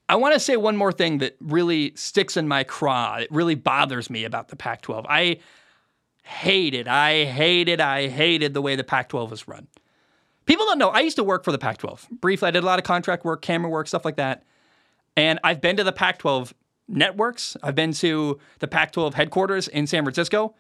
I 0.09 0.15
want 0.15 0.33
to 0.33 0.39
say 0.39 0.57
one 0.57 0.75
more 0.75 0.91
thing 0.91 1.19
that 1.19 1.35
really 1.39 1.93
sticks 1.95 2.35
in 2.35 2.47
my 2.47 2.63
craw. 2.63 3.17
It 3.17 3.31
really 3.31 3.55
bothers 3.55 4.09
me 4.09 4.25
about 4.25 4.49
the 4.49 4.55
Pac 4.55 4.81
12. 4.81 5.05
I 5.09 5.39
hated, 6.23 6.87
I 6.87 7.25
hated, 7.25 7.79
I 7.79 8.07
hated 8.07 8.53
the 8.53 8.61
way 8.61 8.75
the 8.75 8.83
Pac 8.83 9.09
12 9.09 9.33
is 9.33 9.47
run. 9.47 9.67
People 10.45 10.65
don't 10.65 10.77
know, 10.77 10.89
I 10.89 10.99
used 10.99 11.15
to 11.17 11.23
work 11.23 11.43
for 11.43 11.51
the 11.51 11.57
Pac 11.57 11.77
12. 11.77 12.07
Briefly, 12.11 12.47
I 12.47 12.51
did 12.51 12.63
a 12.63 12.65
lot 12.65 12.79
of 12.79 12.85
contract 12.85 13.23
work, 13.23 13.41
camera 13.41 13.69
work, 13.69 13.87
stuff 13.87 14.03
like 14.03 14.17
that. 14.17 14.43
And 15.15 15.39
I've 15.43 15.61
been 15.61 15.77
to 15.77 15.83
the 15.83 15.91
Pac 15.91 16.19
12 16.19 16.53
networks, 16.87 17.55
I've 17.63 17.75
been 17.75 17.93
to 17.93 18.39
the 18.59 18.67
Pac 18.67 18.91
12 18.91 19.13
headquarters 19.13 19.67
in 19.67 19.87
San 19.87 20.03
Francisco. 20.03 20.55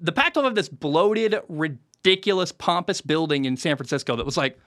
The 0.00 0.12
Pac 0.12 0.34
12 0.34 0.44
have 0.46 0.54
this 0.54 0.68
bloated, 0.68 1.36
ridiculous, 1.48 2.50
pompous 2.50 3.00
building 3.00 3.44
in 3.44 3.56
San 3.56 3.76
Francisco 3.76 4.16
that 4.16 4.26
was 4.26 4.36
like 4.36 4.58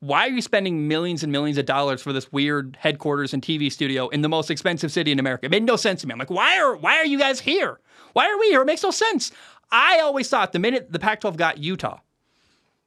why 0.00 0.26
are 0.26 0.30
you 0.30 0.40
spending 0.40 0.88
millions 0.88 1.22
and 1.22 1.30
millions 1.30 1.58
of 1.58 1.66
dollars 1.66 2.02
for 2.02 2.12
this 2.12 2.32
weird 2.32 2.76
headquarters 2.80 3.34
and 3.34 3.42
TV 3.42 3.70
studio 3.70 4.08
in 4.08 4.22
the 4.22 4.28
most 4.28 4.50
expensive 4.50 4.90
city 4.90 5.12
in 5.12 5.18
America? 5.18 5.46
It 5.46 5.50
made 5.50 5.62
no 5.62 5.76
sense 5.76 6.00
to 6.00 6.06
me. 6.06 6.12
I'm 6.12 6.18
like, 6.18 6.30
why 6.30 6.58
are 6.58 6.74
why 6.74 6.96
are 6.96 7.04
you 7.04 7.18
guys 7.18 7.38
here? 7.38 7.78
Why 8.14 8.28
are 8.28 8.38
we 8.38 8.48
here? 8.48 8.62
It 8.62 8.66
makes 8.66 8.82
no 8.82 8.90
sense. 8.90 9.30
I 9.70 10.00
always 10.00 10.28
thought 10.28 10.52
the 10.52 10.58
minute 10.58 10.90
the 10.90 10.98
Pac-12 10.98 11.36
got 11.36 11.58
Utah, 11.58 12.00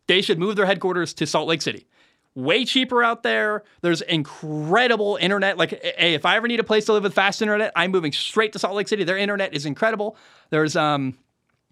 they 0.07 0.21
should 0.21 0.39
move 0.39 0.55
their 0.55 0.65
headquarters 0.65 1.13
to 1.15 1.27
Salt 1.27 1.47
Lake 1.47 1.61
City. 1.61 1.87
Way 2.35 2.65
cheaper 2.65 3.03
out 3.03 3.21
there. 3.21 3.63
There's 3.81 4.01
incredible 4.01 5.19
internet. 5.21 5.57
Like, 5.57 5.69
hey, 5.69 6.15
if 6.15 6.25
I 6.25 6.35
ever 6.35 6.47
need 6.47 6.59
a 6.59 6.63
place 6.63 6.85
to 6.85 6.93
live 6.93 7.03
with 7.03 7.13
fast 7.13 7.43
internet, 7.43 7.71
I'm 7.75 7.91
moving 7.91 8.11
straight 8.11 8.53
to 8.53 8.59
Salt 8.59 8.75
Lake 8.75 8.87
City. 8.87 9.03
Their 9.03 9.19
internet 9.19 9.53
is 9.53 9.67
incredible. 9.67 10.17
There's, 10.49 10.75
um, 10.75 11.15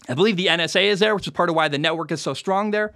I 0.07 0.13
believe 0.13 0.37
the 0.37 0.47
NSA 0.47 0.83
is 0.83 0.99
there, 0.99 1.15
which 1.15 1.25
is 1.25 1.33
part 1.33 1.49
of 1.49 1.55
why 1.55 1.67
the 1.67 1.79
network 1.79 2.11
is 2.11 2.21
so 2.21 2.35
strong 2.35 2.69
there. 2.69 2.93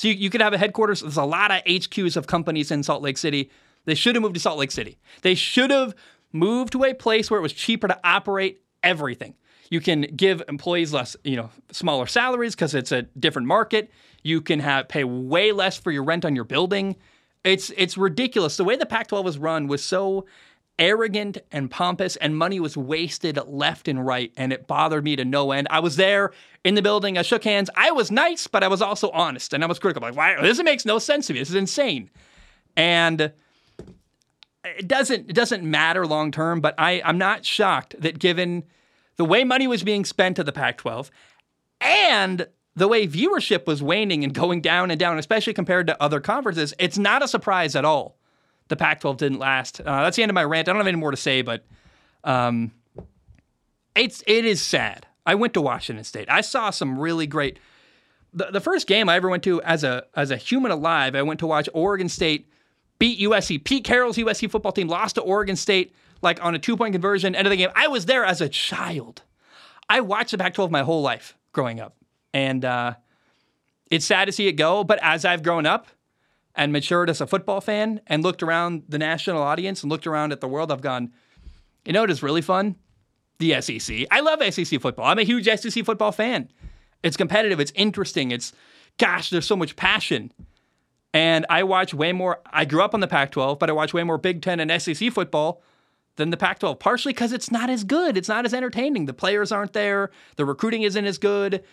So 0.00 0.08
you, 0.08 0.14
you 0.14 0.30
could 0.30 0.40
have 0.40 0.54
a 0.54 0.58
headquarters. 0.58 1.02
There's 1.02 1.18
a 1.18 1.24
lot 1.24 1.50
of 1.50 1.62
HQs 1.64 2.16
of 2.16 2.26
companies 2.26 2.70
in 2.70 2.82
Salt 2.82 3.02
Lake 3.02 3.18
City. 3.18 3.50
They 3.84 3.94
should 3.94 4.14
have 4.14 4.22
moved 4.22 4.32
to 4.32 4.40
Salt 4.40 4.58
Lake 4.58 4.70
City. 4.70 4.96
They 5.20 5.34
should 5.34 5.70
have 5.70 5.94
moved 6.32 6.72
to 6.72 6.84
a 6.84 6.94
place 6.94 7.30
where 7.30 7.38
it 7.38 7.42
was 7.42 7.52
cheaper 7.52 7.86
to 7.86 8.00
operate 8.02 8.62
everything. 8.82 9.34
You 9.68 9.78
can 9.82 10.00
give 10.16 10.42
employees 10.48 10.94
less, 10.94 11.18
you 11.22 11.36
know, 11.36 11.50
smaller 11.70 12.06
salaries 12.06 12.54
because 12.54 12.74
it's 12.74 12.92
a 12.92 13.02
different 13.02 13.46
market. 13.46 13.90
You 14.22 14.40
can 14.40 14.60
have 14.60 14.88
pay 14.88 15.04
way 15.04 15.52
less 15.52 15.76
for 15.76 15.90
your 15.90 16.04
rent 16.04 16.24
on 16.24 16.34
your 16.34 16.46
building. 16.46 16.96
It's 17.44 17.68
it's 17.76 17.98
ridiculous. 17.98 18.56
The 18.56 18.64
way 18.64 18.76
the 18.76 18.86
Pac-12 18.86 19.22
was 19.22 19.36
run 19.36 19.66
was 19.66 19.84
so 19.84 20.24
arrogant 20.80 21.38
and 21.52 21.70
pompous, 21.70 22.16
and 22.16 22.36
money 22.36 22.58
was 22.58 22.76
wasted 22.76 23.38
left 23.46 23.86
and 23.86 24.04
right, 24.04 24.32
and 24.36 24.52
it 24.52 24.66
bothered 24.66 25.04
me 25.04 25.14
to 25.14 25.24
no 25.24 25.52
end. 25.52 25.68
I 25.70 25.78
was 25.78 25.96
there 25.96 26.32
in 26.64 26.74
the 26.74 26.82
building. 26.82 27.18
I 27.18 27.22
shook 27.22 27.44
hands. 27.44 27.70
I 27.76 27.92
was 27.92 28.10
nice, 28.10 28.46
but 28.46 28.64
I 28.64 28.68
was 28.68 28.82
also 28.82 29.10
honest, 29.10 29.52
and 29.52 29.62
I 29.62 29.66
was 29.66 29.78
critical. 29.78 30.02
Like, 30.02 30.16
why? 30.16 30.40
This 30.40 30.60
makes 30.62 30.84
no 30.84 30.98
sense 30.98 31.28
to 31.28 31.34
me. 31.34 31.38
This 31.38 31.50
is 31.50 31.54
insane, 31.54 32.10
and 32.76 33.32
it 34.64 34.88
doesn't 34.88 35.30
it 35.30 35.34
doesn't 35.34 35.62
matter 35.62 36.06
long 36.06 36.32
term. 36.32 36.60
But 36.60 36.74
I 36.78 37.02
I'm 37.04 37.18
not 37.18 37.44
shocked 37.44 37.94
that 38.00 38.18
given 38.18 38.64
the 39.16 39.24
way 39.24 39.44
money 39.44 39.68
was 39.68 39.82
being 39.82 40.04
spent 40.04 40.36
to 40.36 40.44
the 40.44 40.52
Pac-12 40.52 41.10
and 41.82 42.46
the 42.74 42.88
way 42.88 43.06
viewership 43.06 43.66
was 43.66 43.82
waning 43.82 44.24
and 44.24 44.32
going 44.32 44.62
down 44.62 44.90
and 44.90 44.98
down, 44.98 45.18
especially 45.18 45.52
compared 45.52 45.86
to 45.88 46.02
other 46.02 46.20
conferences, 46.20 46.72
it's 46.78 46.96
not 46.96 47.22
a 47.22 47.28
surprise 47.28 47.76
at 47.76 47.84
all 47.84 48.16
the 48.70 48.76
Pac-12 48.76 49.18
didn't 49.18 49.38
last. 49.38 49.80
Uh, 49.80 50.04
that's 50.04 50.16
the 50.16 50.22
end 50.22 50.30
of 50.30 50.34
my 50.34 50.44
rant. 50.44 50.68
I 50.68 50.72
don't 50.72 50.78
have 50.78 50.86
any 50.86 50.96
more 50.96 51.10
to 51.10 51.16
say, 51.16 51.42
but 51.42 51.66
um, 52.24 52.72
it's 53.94 54.22
it 54.26 54.46
is 54.46 54.62
sad. 54.62 55.06
I 55.26 55.34
went 55.34 55.52
to 55.54 55.60
Washington 55.60 56.04
State. 56.04 56.30
I 56.30 56.40
saw 56.40 56.70
some 56.70 56.98
really 56.98 57.26
great. 57.26 57.58
The, 58.32 58.46
the 58.46 58.60
first 58.60 58.86
game 58.86 59.08
I 59.08 59.16
ever 59.16 59.28
went 59.28 59.42
to 59.42 59.60
as 59.62 59.84
a 59.84 60.04
as 60.14 60.30
a 60.30 60.36
human 60.36 60.70
alive, 60.70 61.14
I 61.14 61.22
went 61.22 61.40
to 61.40 61.46
watch 61.46 61.68
Oregon 61.74 62.08
State 62.08 62.48
beat 62.98 63.18
USC. 63.20 63.62
Pete 63.62 63.84
Carroll's 63.84 64.16
USC 64.16 64.48
football 64.48 64.72
team 64.72 64.86
lost 64.86 65.16
to 65.16 65.20
Oregon 65.20 65.56
State 65.56 65.92
like 66.22 66.42
on 66.42 66.54
a 66.54 66.58
two 66.58 66.76
point 66.76 66.92
conversion. 66.92 67.34
End 67.34 67.46
of 67.46 67.50
the 67.50 67.56
game. 67.56 67.70
I 67.74 67.88
was 67.88 68.06
there 68.06 68.24
as 68.24 68.40
a 68.40 68.48
child. 68.48 69.22
I 69.88 70.00
watched 70.00 70.30
the 70.30 70.38
Pac-12 70.38 70.70
my 70.70 70.82
whole 70.82 71.02
life 71.02 71.36
growing 71.52 71.80
up, 71.80 71.96
and 72.32 72.64
uh, 72.64 72.94
it's 73.90 74.06
sad 74.06 74.26
to 74.26 74.32
see 74.32 74.46
it 74.46 74.52
go. 74.52 74.84
But 74.84 75.00
as 75.02 75.24
I've 75.24 75.42
grown 75.42 75.66
up, 75.66 75.88
and 76.54 76.72
matured 76.72 77.10
as 77.10 77.20
a 77.20 77.26
football 77.26 77.60
fan 77.60 78.00
and 78.06 78.22
looked 78.22 78.42
around 78.42 78.82
the 78.88 78.98
national 78.98 79.42
audience 79.42 79.82
and 79.82 79.90
looked 79.90 80.06
around 80.06 80.32
at 80.32 80.40
the 80.40 80.48
world, 80.48 80.72
I've 80.72 80.80
gone, 80.80 81.12
you 81.84 81.92
know 81.92 82.00
what 82.00 82.10
is 82.10 82.22
really 82.22 82.42
fun? 82.42 82.76
The 83.38 83.60
SEC. 83.60 84.06
I 84.10 84.20
love 84.20 84.42
SEC 84.52 84.80
football. 84.80 85.06
I'm 85.06 85.18
a 85.18 85.22
huge 85.22 85.46
SEC 85.46 85.84
football 85.84 86.12
fan. 86.12 86.50
It's 87.02 87.16
competitive, 87.16 87.60
it's 87.60 87.72
interesting, 87.74 88.30
it's 88.30 88.52
gosh, 88.98 89.30
there's 89.30 89.46
so 89.46 89.56
much 89.56 89.76
passion. 89.76 90.32
And 91.12 91.46
I 91.48 91.62
watch 91.62 91.94
way 91.94 92.12
more, 92.12 92.40
I 92.52 92.64
grew 92.64 92.82
up 92.82 92.94
on 92.94 93.00
the 93.00 93.08
Pac 93.08 93.32
12, 93.32 93.58
but 93.58 93.70
I 93.70 93.72
watch 93.72 93.94
way 93.94 94.04
more 94.04 94.18
Big 94.18 94.42
Ten 94.42 94.60
and 94.60 94.80
SEC 94.80 95.10
football 95.12 95.62
than 96.16 96.30
the 96.30 96.36
Pac 96.36 96.58
12, 96.58 96.78
partially 96.78 97.12
because 97.12 97.32
it's 97.32 97.50
not 97.50 97.70
as 97.70 97.82
good. 97.82 98.16
It's 98.16 98.28
not 98.28 98.44
as 98.44 98.52
entertaining. 98.52 99.06
The 99.06 99.14
players 99.14 99.50
aren't 99.50 99.72
there, 99.72 100.10
the 100.36 100.44
recruiting 100.44 100.82
isn't 100.82 101.04
as 101.04 101.18
good, 101.18 101.64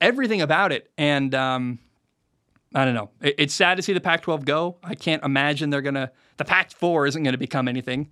everything 0.00 0.42
about 0.42 0.72
it. 0.72 0.90
And, 0.98 1.34
um, 1.34 1.78
I 2.74 2.84
don't 2.84 2.94
know. 2.94 3.10
it's 3.20 3.54
sad 3.54 3.76
to 3.76 3.82
see 3.82 3.92
the 3.92 4.00
Pac-12 4.00 4.44
go. 4.44 4.78
I 4.82 4.94
can't 4.94 5.22
imagine 5.24 5.70
they're 5.70 5.82
gonna. 5.82 6.10
The 6.38 6.44
Pac-4 6.44 7.08
isn't 7.08 7.22
going 7.22 7.32
to 7.32 7.38
become 7.38 7.68
anything, 7.68 8.10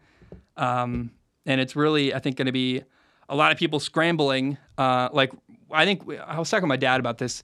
um, 0.57 1.11
and 1.47 1.61
it's 1.61 1.75
really, 1.75 2.15
I 2.15 2.19
think, 2.19 2.37
going 2.37 2.47
to 2.47 2.53
be 2.53 2.83
a 3.29 3.37
lot 3.37 3.53
of 3.53 3.59
people 3.59 3.81
scrambling. 3.81 4.59
Uh, 4.77 5.09
like 5.13 5.33
I 5.71 5.85
think 5.85 6.03
I 6.27 6.39
was 6.39 6.51
talking 6.51 6.65
to 6.65 6.69
my 6.69 6.77
dad 6.77 7.01
about 7.01 7.19
this. 7.19 7.43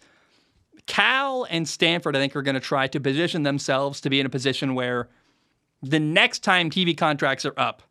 Cal 0.86 1.46
and 1.50 1.68
Stanford, 1.68 2.14
I 2.14 2.20
think, 2.20 2.36
are 2.36 2.42
going 2.42 2.54
to 2.54 2.60
try 2.60 2.86
to 2.88 3.00
position 3.00 3.42
themselves 3.42 4.00
to 4.02 4.10
be 4.10 4.20
in 4.20 4.26
a 4.26 4.28
position 4.28 4.74
where 4.74 5.08
the 5.82 5.98
next 5.98 6.40
time 6.40 6.70
TV 6.70 6.96
contracts 6.96 7.44
are 7.44 7.54
up, 7.56 7.82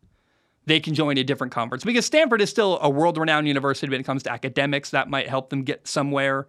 they 0.64 0.80
can 0.80 0.94
join 0.94 1.18
a 1.18 1.24
different 1.24 1.52
conference 1.52 1.84
because 1.84 2.06
Stanford 2.06 2.40
is 2.40 2.50
still 2.50 2.78
a 2.80 2.88
world-renowned 2.88 3.46
university 3.46 3.90
when 3.90 4.00
it 4.00 4.04
comes 4.04 4.22
to 4.24 4.32
academics. 4.32 4.90
That 4.90 5.08
might 5.08 5.28
help 5.28 5.50
them 5.50 5.62
get 5.62 5.86
somewhere. 5.86 6.48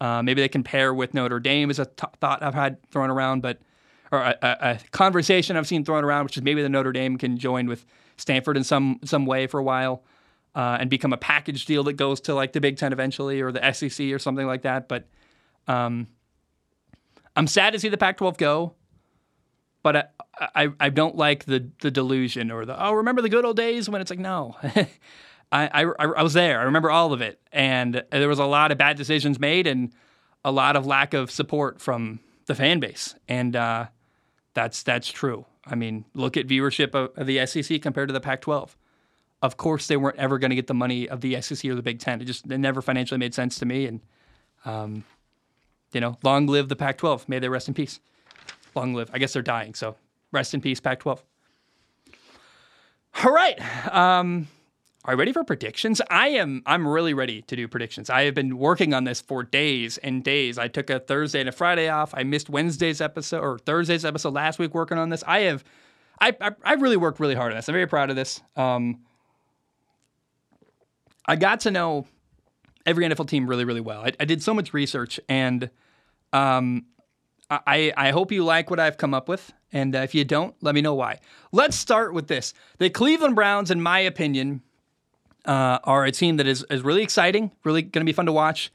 Uh, 0.00 0.22
maybe 0.22 0.40
they 0.40 0.48
can 0.48 0.62
pair 0.62 0.94
with 0.94 1.12
Notre 1.12 1.40
Dame 1.40 1.70
is 1.70 1.78
a 1.78 1.86
t- 1.86 2.06
thought 2.20 2.42
I've 2.42 2.54
had 2.54 2.82
thrown 2.90 3.10
around, 3.10 3.42
but 3.42 3.58
or 4.12 4.20
a, 4.20 4.36
a, 4.42 4.78
conversation 4.90 5.56
I've 5.56 5.66
seen 5.66 5.84
thrown 5.84 6.04
around, 6.04 6.24
which 6.24 6.36
is 6.36 6.42
maybe 6.42 6.62
the 6.62 6.68
Notre 6.68 6.92
Dame 6.92 7.18
can 7.18 7.36
join 7.36 7.66
with 7.66 7.84
Stanford 8.16 8.56
in 8.56 8.64
some 8.64 9.00
some 9.04 9.26
way 9.26 9.46
for 9.46 9.58
a 9.58 9.64
while. 9.64 10.04
uh, 10.54 10.76
and 10.80 10.90
become 10.90 11.12
a 11.12 11.16
package 11.16 11.66
deal 11.66 11.84
that 11.84 11.94
goes 11.94 12.20
to 12.22 12.34
like 12.34 12.52
the 12.52 12.60
Big 12.60 12.76
Ten 12.76 12.92
eventually 12.92 13.40
or 13.40 13.52
the 13.52 13.72
SEC 13.72 14.06
or 14.08 14.18
something 14.18 14.46
like 14.46 14.62
that. 14.62 14.88
But 14.88 15.06
um, 15.68 16.08
I'm 17.36 17.46
sad 17.46 17.74
to 17.74 17.78
see 17.78 17.88
the 17.88 17.96
Pac-12 17.96 18.36
go, 18.38 18.74
but 19.84 19.96
I, 19.96 20.04
I, 20.54 20.68
I 20.80 20.88
don't 20.90 21.16
like 21.16 21.44
the 21.44 21.70
the 21.80 21.90
delusion 21.90 22.50
or 22.50 22.64
the 22.64 22.82
oh 22.84 22.92
remember 22.92 23.22
the 23.22 23.28
good 23.28 23.44
old 23.44 23.56
days 23.56 23.88
when 23.88 24.00
it's 24.00 24.10
like 24.10 24.18
no. 24.18 24.56
I, 25.50 25.84
I, 25.84 25.92
I 25.98 26.22
was 26.22 26.34
there. 26.34 26.60
I 26.60 26.64
remember 26.64 26.90
all 26.90 27.12
of 27.12 27.22
it, 27.22 27.40
and 27.52 28.02
there 28.10 28.28
was 28.28 28.38
a 28.38 28.44
lot 28.44 28.70
of 28.70 28.78
bad 28.78 28.96
decisions 28.96 29.40
made, 29.40 29.66
and 29.66 29.92
a 30.44 30.52
lot 30.52 30.76
of 30.76 30.86
lack 30.86 31.14
of 31.14 31.30
support 31.30 31.80
from 31.80 32.20
the 32.46 32.54
fan 32.54 32.80
base, 32.80 33.14
and 33.28 33.56
uh, 33.56 33.86
that's 34.54 34.82
that's 34.82 35.08
true. 35.08 35.46
I 35.66 35.74
mean, 35.74 36.04
look 36.14 36.36
at 36.36 36.46
viewership 36.46 36.94
of, 36.94 37.16
of 37.16 37.26
the 37.26 37.44
SEC 37.46 37.82
compared 37.82 38.08
to 38.08 38.12
the 38.12 38.20
Pac-12 38.20 38.70
of 39.42 39.56
course 39.56 39.86
they 39.86 39.96
weren't 39.96 40.18
ever 40.18 40.38
going 40.38 40.50
to 40.50 40.56
get 40.56 40.66
the 40.66 40.74
money 40.74 41.08
of 41.08 41.20
the 41.20 41.40
SEC 41.40 41.64
or 41.70 41.74
the 41.74 41.82
Big 41.82 42.00
Ten. 42.00 42.20
It 42.20 42.24
just 42.24 42.50
it 42.50 42.58
never 42.58 42.82
financially 42.82 43.18
made 43.18 43.34
sense 43.34 43.58
to 43.58 43.66
me. 43.66 43.86
And 43.86 44.00
um, 44.64 45.04
you 45.92 46.00
know, 46.00 46.16
long 46.22 46.46
live 46.46 46.68
the 46.68 46.76
Pac-12. 46.76 47.28
May 47.28 47.38
they 47.38 47.48
rest 47.48 47.68
in 47.68 47.74
peace. 47.74 48.00
Long 48.74 48.94
live. 48.94 49.10
I 49.12 49.18
guess 49.18 49.32
they're 49.32 49.42
dying. 49.42 49.74
So 49.74 49.96
rest 50.32 50.54
in 50.54 50.60
peace, 50.60 50.80
Pac-12. 50.80 51.20
All 53.24 53.32
right. 53.32 53.94
Um, 53.94 54.48
are 55.08 55.12
you 55.12 55.18
ready 55.18 55.32
for 55.32 55.42
predictions? 55.42 56.02
I 56.10 56.28
am. 56.28 56.62
I'm 56.66 56.86
really 56.86 57.14
ready 57.14 57.40
to 57.40 57.56
do 57.56 57.66
predictions. 57.66 58.10
I 58.10 58.24
have 58.24 58.34
been 58.34 58.58
working 58.58 58.92
on 58.92 59.04
this 59.04 59.22
for 59.22 59.42
days 59.42 59.96
and 59.96 60.22
days. 60.22 60.58
I 60.58 60.68
took 60.68 60.90
a 60.90 61.00
Thursday 61.00 61.40
and 61.40 61.48
a 61.48 61.52
Friday 61.52 61.88
off. 61.88 62.12
I 62.12 62.24
missed 62.24 62.50
Wednesday's 62.50 63.00
episode 63.00 63.40
or 63.40 63.58
Thursday's 63.58 64.04
episode 64.04 64.34
last 64.34 64.58
week 64.58 64.74
working 64.74 64.98
on 64.98 65.08
this. 65.08 65.24
I 65.26 65.40
have. 65.40 65.64
I, 66.20 66.36
I, 66.42 66.50
I 66.62 66.74
really 66.74 66.98
worked 66.98 67.20
really 67.20 67.34
hard 67.34 67.52
on 67.52 67.56
this. 67.56 67.70
I'm 67.70 67.72
very 67.72 67.86
proud 67.86 68.10
of 68.10 68.16
this. 68.16 68.42
Um, 68.54 69.00
I 71.24 71.36
got 71.36 71.60
to 71.60 71.70
know 71.70 72.06
every 72.84 73.06
NFL 73.06 73.28
team 73.28 73.46
really, 73.46 73.64
really 73.64 73.80
well. 73.80 74.02
I, 74.02 74.12
I 74.20 74.26
did 74.26 74.42
so 74.42 74.52
much 74.52 74.74
research, 74.74 75.18
and 75.26 75.70
um, 76.34 76.84
I, 77.48 77.94
I 77.96 78.10
hope 78.10 78.30
you 78.30 78.44
like 78.44 78.68
what 78.68 78.78
I've 78.78 78.98
come 78.98 79.14
up 79.14 79.26
with. 79.26 79.54
And 79.72 79.96
uh, 79.96 80.00
if 80.00 80.14
you 80.14 80.26
don't, 80.26 80.54
let 80.60 80.74
me 80.74 80.82
know 80.82 80.94
why. 80.94 81.20
Let's 81.50 81.76
start 81.76 82.12
with 82.12 82.28
this. 82.28 82.52
The 82.76 82.90
Cleveland 82.90 83.36
Browns, 83.36 83.70
in 83.70 83.80
my 83.80 84.00
opinion, 84.00 84.60
uh, 85.48 85.78
are 85.84 86.04
a 86.04 86.12
team 86.12 86.36
that 86.36 86.46
is, 86.46 86.64
is 86.70 86.82
really 86.82 87.02
exciting, 87.02 87.50
really 87.64 87.82
going 87.82 88.04
to 88.04 88.08
be 88.08 88.12
fun 88.12 88.26
to 88.26 88.32
watch. 88.32 88.70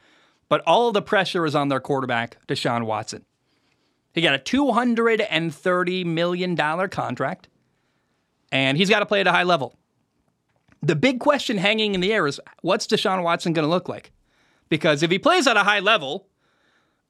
But 0.49 0.61
all 0.67 0.91
the 0.91 1.01
pressure 1.01 1.45
is 1.45 1.55
on 1.55 1.69
their 1.69 1.79
quarterback, 1.79 2.37
Deshaun 2.47 2.85
Watson. 2.85 3.23
He 4.13 4.21
got 4.21 4.35
a 4.35 4.39
$230 4.39 6.05
million 6.05 6.55
contract, 6.55 7.47
and 8.51 8.77
he's 8.77 8.89
got 8.89 8.99
to 8.99 9.05
play 9.05 9.21
at 9.21 9.27
a 9.27 9.31
high 9.31 9.43
level. 9.43 9.75
The 10.81 10.95
big 10.95 11.19
question 11.19 11.57
hanging 11.57 11.93
in 11.93 12.01
the 12.01 12.11
air 12.11 12.27
is 12.27 12.41
what's 12.61 12.87
Deshaun 12.87 13.23
Watson 13.23 13.53
going 13.53 13.63
to 13.63 13.69
look 13.69 13.87
like? 13.87 14.11
Because 14.67 15.01
if 15.01 15.11
he 15.11 15.19
plays 15.19 15.47
at 15.47 15.55
a 15.55 15.63
high 15.63 15.79
level 15.79 16.27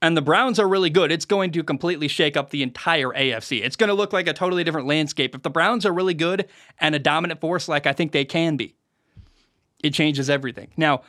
and 0.01 0.15
the 0.15 0.21
Browns 0.21 0.59
are 0.59 0.67
really 0.67 0.89
good, 0.89 1.11
it's 1.11 1.25
going 1.25 1.51
to 1.51 1.63
completely 1.63 2.07
shake 2.07 2.37
up 2.37 2.49
the 2.49 2.61
entire 2.63 3.09
AFC. 3.09 3.63
It's 3.63 3.75
going 3.75 3.87
to 3.87 3.93
look 3.93 4.13
like 4.13 4.27
a 4.27 4.33
totally 4.33 4.63
different 4.63 4.87
landscape. 4.87 5.33
If 5.33 5.41
the 5.41 5.49
Browns 5.49 5.85
are 5.85 5.93
really 5.93 6.13
good 6.13 6.47
and 6.79 6.93
a 6.93 6.99
dominant 6.99 7.41
force 7.41 7.67
like 7.67 7.87
I 7.87 7.93
think 7.93 8.11
they 8.11 8.25
can 8.25 8.57
be, 8.57 8.75
it 9.83 9.93
changes 9.93 10.29
everything. 10.29 10.69
Now, 10.77 11.01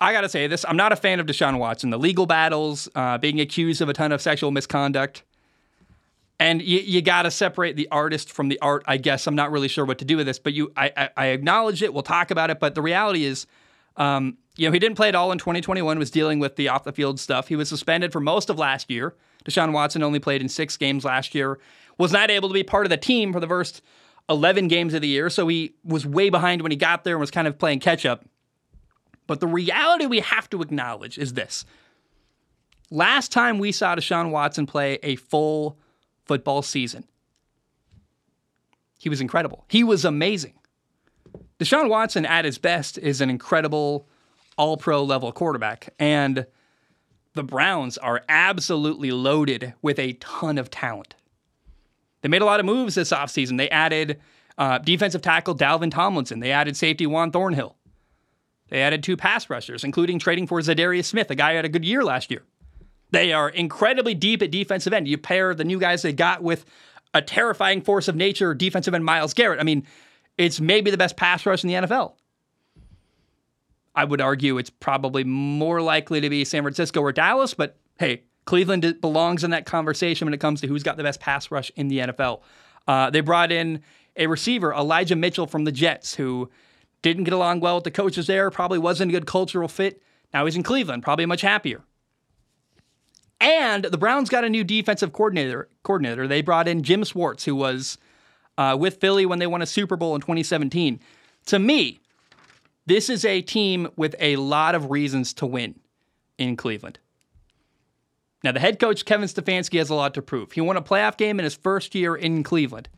I 0.00 0.12
got 0.12 0.22
to 0.22 0.28
say 0.28 0.46
this 0.46 0.64
I'm 0.66 0.76
not 0.76 0.92
a 0.92 0.96
fan 0.96 1.20
of 1.20 1.26
Deshaun 1.26 1.58
Watson. 1.58 1.90
The 1.90 1.98
legal 1.98 2.26
battles, 2.26 2.88
uh, 2.94 3.18
being 3.18 3.40
accused 3.40 3.80
of 3.80 3.88
a 3.88 3.92
ton 3.92 4.12
of 4.12 4.20
sexual 4.20 4.50
misconduct, 4.50 5.22
and 6.38 6.60
you, 6.60 6.80
you 6.80 7.02
got 7.02 7.22
to 7.22 7.30
separate 7.30 7.76
the 7.76 7.88
artist 7.90 8.32
from 8.32 8.48
the 8.48 8.58
art. 8.60 8.82
I 8.86 8.96
guess 8.96 9.26
I'm 9.26 9.36
not 9.36 9.50
really 9.50 9.68
sure 9.68 9.84
what 9.84 9.98
to 9.98 10.04
do 10.04 10.16
with 10.16 10.26
this, 10.26 10.38
but 10.38 10.52
you, 10.52 10.72
I, 10.76 10.92
I, 10.96 11.10
I 11.16 11.26
acknowledge 11.26 11.82
it. 11.82 11.94
We'll 11.94 12.02
talk 12.02 12.30
about 12.30 12.50
it. 12.50 12.60
But 12.60 12.74
the 12.74 12.82
reality 12.82 13.24
is, 13.24 13.46
um, 13.96 14.36
you 14.56 14.68
know, 14.68 14.72
he 14.72 14.78
didn't 14.78 14.96
play 14.96 15.08
at 15.08 15.14
all 15.14 15.32
in 15.32 15.38
2021. 15.38 15.98
Was 15.98 16.10
dealing 16.10 16.38
with 16.38 16.56
the 16.56 16.68
off 16.68 16.84
the 16.84 16.92
field 16.92 17.18
stuff. 17.20 17.48
He 17.48 17.56
was 17.56 17.68
suspended 17.68 18.12
for 18.12 18.20
most 18.20 18.50
of 18.50 18.58
last 18.58 18.90
year. 18.90 19.14
Deshaun 19.44 19.72
Watson 19.72 20.02
only 20.02 20.18
played 20.18 20.40
in 20.40 20.48
six 20.48 20.76
games 20.76 21.04
last 21.04 21.34
year. 21.34 21.58
Was 21.98 22.12
not 22.12 22.30
able 22.30 22.48
to 22.48 22.54
be 22.54 22.62
part 22.62 22.84
of 22.84 22.90
the 22.90 22.96
team 22.96 23.32
for 23.32 23.40
the 23.40 23.46
first 23.46 23.80
11 24.28 24.68
games 24.68 24.94
of 24.94 25.02
the 25.02 25.08
year. 25.08 25.30
So 25.30 25.46
he 25.48 25.74
was 25.84 26.06
way 26.06 26.30
behind 26.30 26.62
when 26.62 26.72
he 26.72 26.76
got 26.76 27.04
there 27.04 27.14
and 27.14 27.20
was 27.20 27.30
kind 27.30 27.46
of 27.46 27.58
playing 27.58 27.80
catch 27.80 28.04
up. 28.04 28.24
But 29.26 29.40
the 29.40 29.46
reality 29.46 30.06
we 30.06 30.20
have 30.20 30.48
to 30.50 30.62
acknowledge 30.62 31.18
is 31.18 31.34
this. 31.34 31.64
Last 32.90 33.32
time 33.32 33.58
we 33.58 33.72
saw 33.72 33.96
Deshaun 33.96 34.30
Watson 34.30 34.66
play 34.66 34.98
a 35.02 35.16
full 35.16 35.78
football 36.24 36.62
season. 36.62 37.04
He 38.98 39.08
was 39.08 39.20
incredible. 39.20 39.64
He 39.68 39.84
was 39.84 40.04
amazing. 40.04 40.54
Deshaun 41.58 41.88
Watson, 41.88 42.24
at 42.24 42.44
his 42.44 42.58
best, 42.58 42.98
is 42.98 43.20
an 43.20 43.30
incredible 43.30 44.08
all 44.56 44.76
pro 44.76 45.02
level 45.02 45.32
quarterback. 45.32 45.92
And 45.98 46.46
the 47.34 47.42
Browns 47.42 47.98
are 47.98 48.22
absolutely 48.28 49.10
loaded 49.10 49.74
with 49.82 49.98
a 49.98 50.14
ton 50.14 50.58
of 50.58 50.70
talent. 50.70 51.14
They 52.26 52.30
made 52.30 52.42
a 52.42 52.44
lot 52.44 52.58
of 52.58 52.66
moves 52.66 52.96
this 52.96 53.12
offseason. 53.12 53.56
They 53.56 53.70
added 53.70 54.18
uh, 54.58 54.78
defensive 54.78 55.22
tackle 55.22 55.54
Dalvin 55.54 55.92
Tomlinson, 55.92 56.40
they 56.40 56.50
added 56.50 56.76
safety 56.76 57.06
Juan 57.06 57.30
Thornhill. 57.30 57.76
They 58.68 58.82
added 58.82 59.04
two 59.04 59.16
pass 59.16 59.48
rushers, 59.48 59.84
including 59.84 60.18
trading 60.18 60.48
for 60.48 60.58
Za'Darius 60.58 61.04
Smith, 61.04 61.30
a 61.30 61.36
guy 61.36 61.50
who 61.50 61.56
had 61.56 61.64
a 61.64 61.68
good 61.68 61.84
year 61.84 62.02
last 62.02 62.32
year. 62.32 62.42
They 63.12 63.32
are 63.32 63.48
incredibly 63.48 64.12
deep 64.14 64.42
at 64.42 64.50
defensive 64.50 64.92
end. 64.92 65.06
You 65.06 65.18
pair 65.18 65.54
the 65.54 65.62
new 65.62 65.78
guys 65.78 66.02
they 66.02 66.12
got 66.12 66.42
with 66.42 66.64
a 67.14 67.22
terrifying 67.22 67.80
force 67.80 68.08
of 68.08 68.16
nature 68.16 68.54
defensive 68.54 68.92
end 68.92 69.04
Myles 69.04 69.32
Garrett. 69.32 69.60
I 69.60 69.62
mean, 69.62 69.86
it's 70.36 70.60
maybe 70.60 70.90
the 70.90 70.98
best 70.98 71.16
pass 71.16 71.46
rush 71.46 71.62
in 71.62 71.68
the 71.68 71.74
NFL. 71.74 72.14
I 73.94 74.04
would 74.04 74.20
argue 74.20 74.58
it's 74.58 74.70
probably 74.70 75.22
more 75.22 75.80
likely 75.80 76.20
to 76.22 76.28
be 76.28 76.44
San 76.44 76.62
Francisco 76.62 77.00
or 77.02 77.12
Dallas, 77.12 77.54
but 77.54 77.76
hey, 78.00 78.24
Cleveland 78.46 79.00
belongs 79.00 79.44
in 79.44 79.50
that 79.50 79.66
conversation 79.66 80.26
when 80.26 80.32
it 80.32 80.40
comes 80.40 80.60
to 80.62 80.66
who's 80.66 80.82
got 80.82 80.96
the 80.96 81.02
best 81.02 81.20
pass 81.20 81.50
rush 81.50 81.70
in 81.76 81.88
the 81.88 81.98
NFL. 81.98 82.40
Uh, 82.88 83.10
they 83.10 83.20
brought 83.20 83.52
in 83.52 83.82
a 84.16 84.28
receiver, 84.28 84.72
Elijah 84.72 85.16
Mitchell 85.16 85.46
from 85.46 85.64
the 85.64 85.72
Jets, 85.72 86.14
who 86.14 86.48
didn't 87.02 87.24
get 87.24 87.34
along 87.34 87.60
well 87.60 87.76
with 87.76 87.84
the 87.84 87.90
coaches 87.90 88.26
there, 88.26 88.50
probably 88.50 88.78
wasn't 88.78 89.10
a 89.10 89.12
good 89.12 89.26
cultural 89.26 89.68
fit. 89.68 90.02
Now 90.32 90.44
he's 90.44 90.56
in 90.56 90.62
Cleveland, 90.62 91.02
probably 91.02 91.26
much 91.26 91.42
happier. 91.42 91.82
And 93.40 93.84
the 93.84 93.98
Browns 93.98 94.30
got 94.30 94.44
a 94.44 94.48
new 94.48 94.64
defensive 94.64 95.12
coordinator. 95.12 95.68
Coordinator. 95.82 96.26
They 96.26 96.40
brought 96.40 96.68
in 96.68 96.82
Jim 96.82 97.04
Schwartz, 97.04 97.44
who 97.44 97.54
was 97.54 97.98
uh, 98.56 98.76
with 98.78 98.96
Philly 98.96 99.26
when 99.26 99.38
they 99.38 99.46
won 99.46 99.60
a 99.60 99.66
Super 99.66 99.96
Bowl 99.96 100.14
in 100.14 100.20
2017. 100.20 101.00
To 101.46 101.58
me, 101.58 102.00
this 102.86 103.10
is 103.10 103.24
a 103.24 103.42
team 103.42 103.88
with 103.96 104.14
a 104.20 104.36
lot 104.36 104.74
of 104.74 104.90
reasons 104.90 105.34
to 105.34 105.46
win 105.46 105.74
in 106.38 106.56
Cleveland. 106.56 106.98
Now, 108.46 108.52
the 108.52 108.60
head 108.60 108.78
coach, 108.78 109.04
Kevin 109.04 109.26
Stefanski, 109.26 109.78
has 109.78 109.90
a 109.90 109.94
lot 109.96 110.14
to 110.14 110.22
prove. 110.22 110.52
He 110.52 110.60
won 110.60 110.76
a 110.76 110.80
playoff 110.80 111.16
game 111.16 111.40
in 111.40 111.44
his 111.44 111.56
first 111.56 111.96
year 111.96 112.14
in 112.14 112.44
Cleveland. 112.44 112.88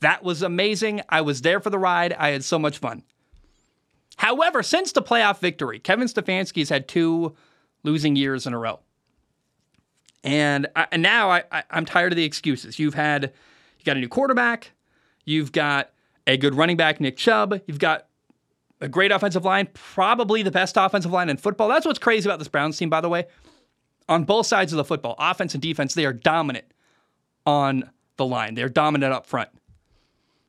That 0.00 0.24
was 0.24 0.42
amazing. 0.42 1.00
I 1.08 1.20
was 1.20 1.42
there 1.42 1.60
for 1.60 1.70
the 1.70 1.78
ride. 1.78 2.12
I 2.14 2.30
had 2.30 2.42
so 2.42 2.58
much 2.58 2.78
fun. 2.78 3.04
However, 4.16 4.64
since 4.64 4.90
the 4.90 5.02
playoff 5.02 5.38
victory, 5.38 5.78
Kevin 5.78 6.08
Stefanski's 6.08 6.70
had 6.70 6.88
two 6.88 7.36
losing 7.84 8.16
years 8.16 8.48
in 8.48 8.52
a 8.52 8.58
row. 8.58 8.80
And, 10.24 10.66
I, 10.74 10.88
and 10.90 11.02
now 11.02 11.30
I, 11.30 11.44
I, 11.52 11.62
I'm 11.70 11.86
tired 11.86 12.10
of 12.10 12.16
the 12.16 12.24
excuses. 12.24 12.80
You've 12.80 12.94
had, 12.94 13.32
you 13.78 13.84
got 13.84 13.96
a 13.96 14.00
new 14.00 14.08
quarterback, 14.08 14.72
you've 15.24 15.52
got 15.52 15.92
a 16.26 16.36
good 16.36 16.56
running 16.56 16.76
back, 16.76 17.00
Nick 17.00 17.16
Chubb, 17.16 17.60
you've 17.68 17.78
got 17.78 18.08
a 18.80 18.88
great 18.88 19.12
offensive 19.12 19.44
line, 19.44 19.68
probably 19.72 20.42
the 20.42 20.50
best 20.50 20.76
offensive 20.76 21.12
line 21.12 21.28
in 21.28 21.36
football. 21.36 21.68
That's 21.68 21.86
what's 21.86 22.00
crazy 22.00 22.28
about 22.28 22.40
this 22.40 22.48
Browns 22.48 22.76
team, 22.76 22.90
by 22.90 23.00
the 23.00 23.08
way. 23.08 23.26
On 24.08 24.24
both 24.24 24.46
sides 24.46 24.72
of 24.72 24.76
the 24.76 24.84
football, 24.84 25.16
offense 25.18 25.54
and 25.54 25.62
defense, 25.62 25.94
they 25.94 26.06
are 26.06 26.12
dominant 26.12 26.66
on 27.44 27.90
the 28.16 28.24
line. 28.24 28.54
They're 28.54 28.68
dominant 28.68 29.12
up 29.12 29.26
front. 29.26 29.50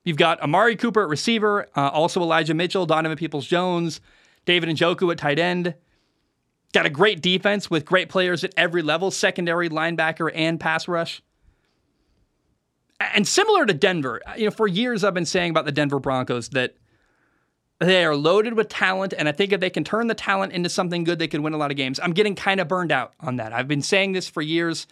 You've 0.04 0.18
got 0.18 0.42
Amari 0.42 0.76
Cooper 0.76 1.04
at 1.04 1.10
receiver, 1.10 1.68
uh, 1.76 1.90
also 1.90 2.22
Elijah 2.22 2.54
Mitchell, 2.54 2.86
Donovan 2.86 3.18
Peoples 3.18 3.46
Jones, 3.46 4.00
David 4.46 4.70
and 4.70 4.78
Njoku 4.78 5.12
at 5.12 5.18
tight 5.18 5.40
end. 5.40 5.74
Got 6.74 6.86
a 6.86 6.90
great 6.90 7.22
defense 7.22 7.70
with 7.70 7.84
great 7.84 8.08
players 8.08 8.44
at 8.44 8.54
every 8.56 8.82
level 8.82 9.12
secondary, 9.12 9.70
linebacker, 9.70 10.32
and 10.34 10.60
pass 10.60 10.88
rush. 10.88 11.22
And 13.00 13.28
similar 13.28 13.66
to 13.66 13.74
Denver, 13.74 14.22
you 14.38 14.46
know, 14.46 14.52
for 14.52 14.68
years 14.68 15.04
I've 15.04 15.14
been 15.14 15.26
saying 15.26 15.52
about 15.52 15.66
the 15.66 15.72
Denver 15.72 16.00
Broncos 16.00 16.50
that 16.50 16.76
they 17.80 18.04
are 18.06 18.16
loaded 18.16 18.56
with 18.56 18.70
talent, 18.70 19.14
and 19.18 19.30
I 19.30 19.32
think 19.32 19.52
if 19.52 19.60
they 19.60 19.70
can 19.70 19.84
turn 19.84 20.08
the 20.08 20.16
talent 20.16 20.54
into 20.54 20.70
something 20.70 21.04
good, 21.04 21.20
they 21.20 21.28
can 21.28 21.44
win 21.44 21.54
a 21.54 21.58
lot 21.58 21.70
of 21.70 21.78
games. 21.78 22.00
I'm 22.02 22.14
getting 22.14 22.36
kind 22.36 22.60
of 22.60 22.68
burned 22.68 22.92
out 22.92 23.14
on 23.20 23.36
that. 23.38 23.54
I've 23.54 23.68
been 23.68 23.84
saying 23.84 24.14
this 24.14 24.28
for 24.28 24.42
years 24.42 24.88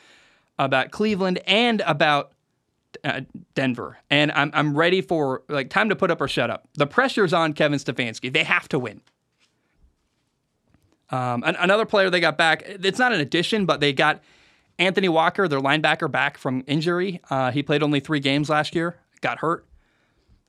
about 0.60 0.92
Cleveland 0.92 1.40
and 1.48 1.82
about 1.82 2.32
uh, 3.04 3.22
Denver, 3.56 3.98
and 4.10 4.32
I'm 4.32 4.52
I'm 4.54 4.78
ready 4.78 5.02
for 5.02 5.42
like 5.50 5.70
time 5.70 5.90
to 5.90 5.96
put 5.96 6.12
up 6.12 6.22
or 6.22 6.28
shut 6.28 6.50
up. 6.50 6.68
The 6.76 6.88
pressure's 6.88 7.34
on 7.34 7.54
Kevin 7.54 7.80
Stefanski. 7.80 8.32
They 8.32 8.44
have 8.44 8.70
to 8.70 8.80
win. 8.80 9.02
Um, 11.10 11.44
another 11.46 11.86
player 11.86 12.10
they 12.10 12.20
got 12.20 12.38
back, 12.38 12.64
it's 12.66 12.98
not 12.98 13.14
an 13.14 13.20
addition, 13.20 13.66
but 13.66 13.80
they 13.80 13.94
got 13.94 14.24
Anthony 14.80 15.08
Walker, 15.08 15.48
their 15.48 15.60
linebacker, 15.60 16.12
back 16.12 16.38
from 16.38 16.64
injury. 16.68 17.22
Uh, 17.30 17.52
he 17.52 17.62
played 17.62 17.84
only 17.84 18.00
three 18.00 18.20
games 18.20 18.50
last 18.50 18.76
year, 18.76 18.98
got 19.22 19.40
hurt. 19.40 19.66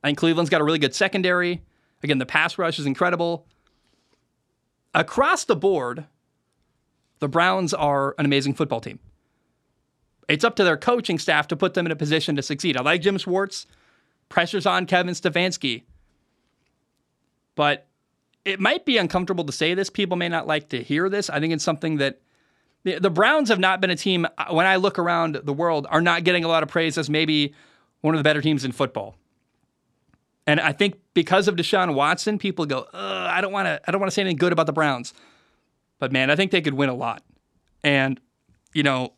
Think 0.03 0.17
Cleveland's 0.17 0.49
got 0.49 0.61
a 0.61 0.63
really 0.63 0.79
good 0.79 0.95
secondary. 0.95 1.61
Again, 2.03 2.17
the 2.17 2.25
pass 2.25 2.57
rush 2.57 2.79
is 2.79 2.85
incredible. 2.85 3.47
Across 4.93 5.45
the 5.45 5.55
board, 5.55 6.05
the 7.19 7.27
Browns 7.27 7.73
are 7.73 8.15
an 8.17 8.25
amazing 8.25 8.53
football 8.53 8.81
team. 8.81 8.99
It's 10.27 10.43
up 10.43 10.55
to 10.57 10.63
their 10.63 10.77
coaching 10.77 11.19
staff 11.19 11.47
to 11.47 11.55
put 11.55 11.73
them 11.73 11.85
in 11.85 11.91
a 11.91 11.95
position 11.95 12.35
to 12.35 12.41
succeed. 12.41 12.77
I 12.77 12.81
like 12.81 13.01
Jim 13.01 13.17
Schwartz. 13.17 13.65
Pressure's 14.29 14.65
on 14.65 14.85
Kevin 14.85 15.13
Stefanski. 15.13 15.83
But 17.55 17.87
it 18.43 18.59
might 18.59 18.85
be 18.85 18.97
uncomfortable 18.97 19.45
to 19.45 19.51
say 19.51 19.73
this. 19.73 19.89
People 19.89 20.17
may 20.17 20.29
not 20.29 20.47
like 20.47 20.69
to 20.69 20.83
hear 20.83 21.09
this. 21.09 21.29
I 21.29 21.39
think 21.39 21.53
it's 21.53 21.63
something 21.63 21.97
that 21.97 22.19
the, 22.83 22.99
the 22.99 23.09
Browns 23.09 23.49
have 23.49 23.59
not 23.59 23.81
been 23.81 23.89
a 23.89 23.95
team, 23.95 24.25
uh, 24.37 24.45
when 24.51 24.65
I 24.65 24.75
look 24.75 24.99
around 24.99 25.35
the 25.43 25.53
world, 25.53 25.87
are 25.89 26.01
not 26.01 26.23
getting 26.23 26.43
a 26.43 26.47
lot 26.47 26.63
of 26.63 26.69
praise 26.69 26.97
as 26.97 27.09
maybe 27.09 27.53
one 28.01 28.15
of 28.15 28.19
the 28.19 28.23
better 28.23 28.41
teams 28.41 28.63
in 28.63 28.71
football. 28.71 29.17
And 30.47 30.61
I 30.61 30.71
think 30.71 30.95
because 31.13 31.49
of 31.49 31.55
Deshaun 31.55 31.93
Watson, 31.93 32.39
people 32.39 32.65
go, 32.65 32.87
I 32.93 33.41
don't 33.41 33.51
want 33.51 33.67
to. 33.67 33.81
I 33.85 33.91
don't 33.91 33.99
want 33.99 34.09
to 34.09 34.15
say 34.15 34.21
anything 34.21 34.37
good 34.37 34.53
about 34.53 34.65
the 34.65 34.73
Browns. 34.73 35.13
But 35.99 36.11
man, 36.11 36.31
I 36.31 36.35
think 36.35 36.51
they 36.51 36.61
could 36.61 36.73
win 36.73 36.89
a 36.89 36.95
lot. 36.95 37.21
And 37.83 38.19
you 38.73 38.81
know, 38.81 39.13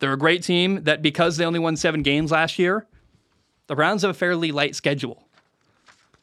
they're 0.00 0.12
a 0.12 0.18
great 0.18 0.42
team 0.42 0.84
that 0.84 1.00
because 1.00 1.36
they 1.36 1.44
only 1.44 1.58
won 1.58 1.76
seven 1.76 2.02
games 2.02 2.32
last 2.32 2.58
year, 2.58 2.86
the 3.68 3.76
Browns 3.76 4.02
have 4.02 4.10
a 4.10 4.14
fairly 4.14 4.50
light 4.50 4.74
schedule. 4.74 5.28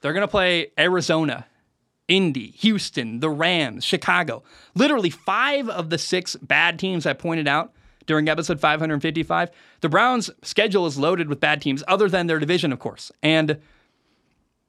They're 0.01 0.13
going 0.13 0.21
to 0.21 0.27
play 0.27 0.71
Arizona, 0.77 1.45
Indy, 2.07 2.51
Houston, 2.57 3.19
the 3.19 3.29
Rams, 3.29 3.83
Chicago. 3.83 4.43
Literally 4.75 5.09
five 5.09 5.69
of 5.69 5.89
the 5.89 5.97
six 5.97 6.35
bad 6.35 6.77
teams 6.77 7.05
I 7.05 7.13
pointed 7.13 7.47
out 7.47 7.71
during 8.05 8.29
episode 8.29 8.59
555. 8.59 9.49
The 9.81 9.89
Browns' 9.89 10.29
schedule 10.43 10.85
is 10.85 10.97
loaded 10.97 11.29
with 11.29 11.39
bad 11.39 11.61
teams, 11.61 11.83
other 11.87 12.09
than 12.09 12.27
their 12.27 12.39
division, 12.39 12.71
of 12.71 12.79
course. 12.79 13.11
And 13.23 13.59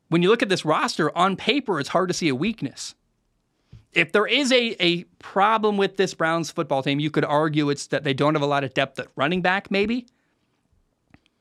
when 0.08 0.22
you 0.22 0.28
look 0.28 0.42
at 0.42 0.48
this 0.48 0.64
roster, 0.64 1.16
on 1.16 1.36
paper, 1.36 1.80
it's 1.80 1.88
hard 1.88 2.08
to 2.08 2.14
see 2.14 2.28
a 2.28 2.34
weakness. 2.34 2.94
If 3.92 4.12
there 4.12 4.26
is 4.26 4.52
a, 4.52 4.76
a 4.82 5.04
problem 5.18 5.76
with 5.76 5.96
this 5.96 6.14
Browns 6.14 6.50
football 6.50 6.82
team, 6.82 7.00
you 7.00 7.10
could 7.10 7.24
argue 7.24 7.70
it's 7.70 7.86
that 7.88 8.04
they 8.04 8.14
don't 8.14 8.34
have 8.34 8.42
a 8.42 8.46
lot 8.46 8.62
of 8.62 8.74
depth 8.74 8.98
at 8.98 9.08
running 9.16 9.42
back, 9.42 9.70
maybe. 9.70 10.06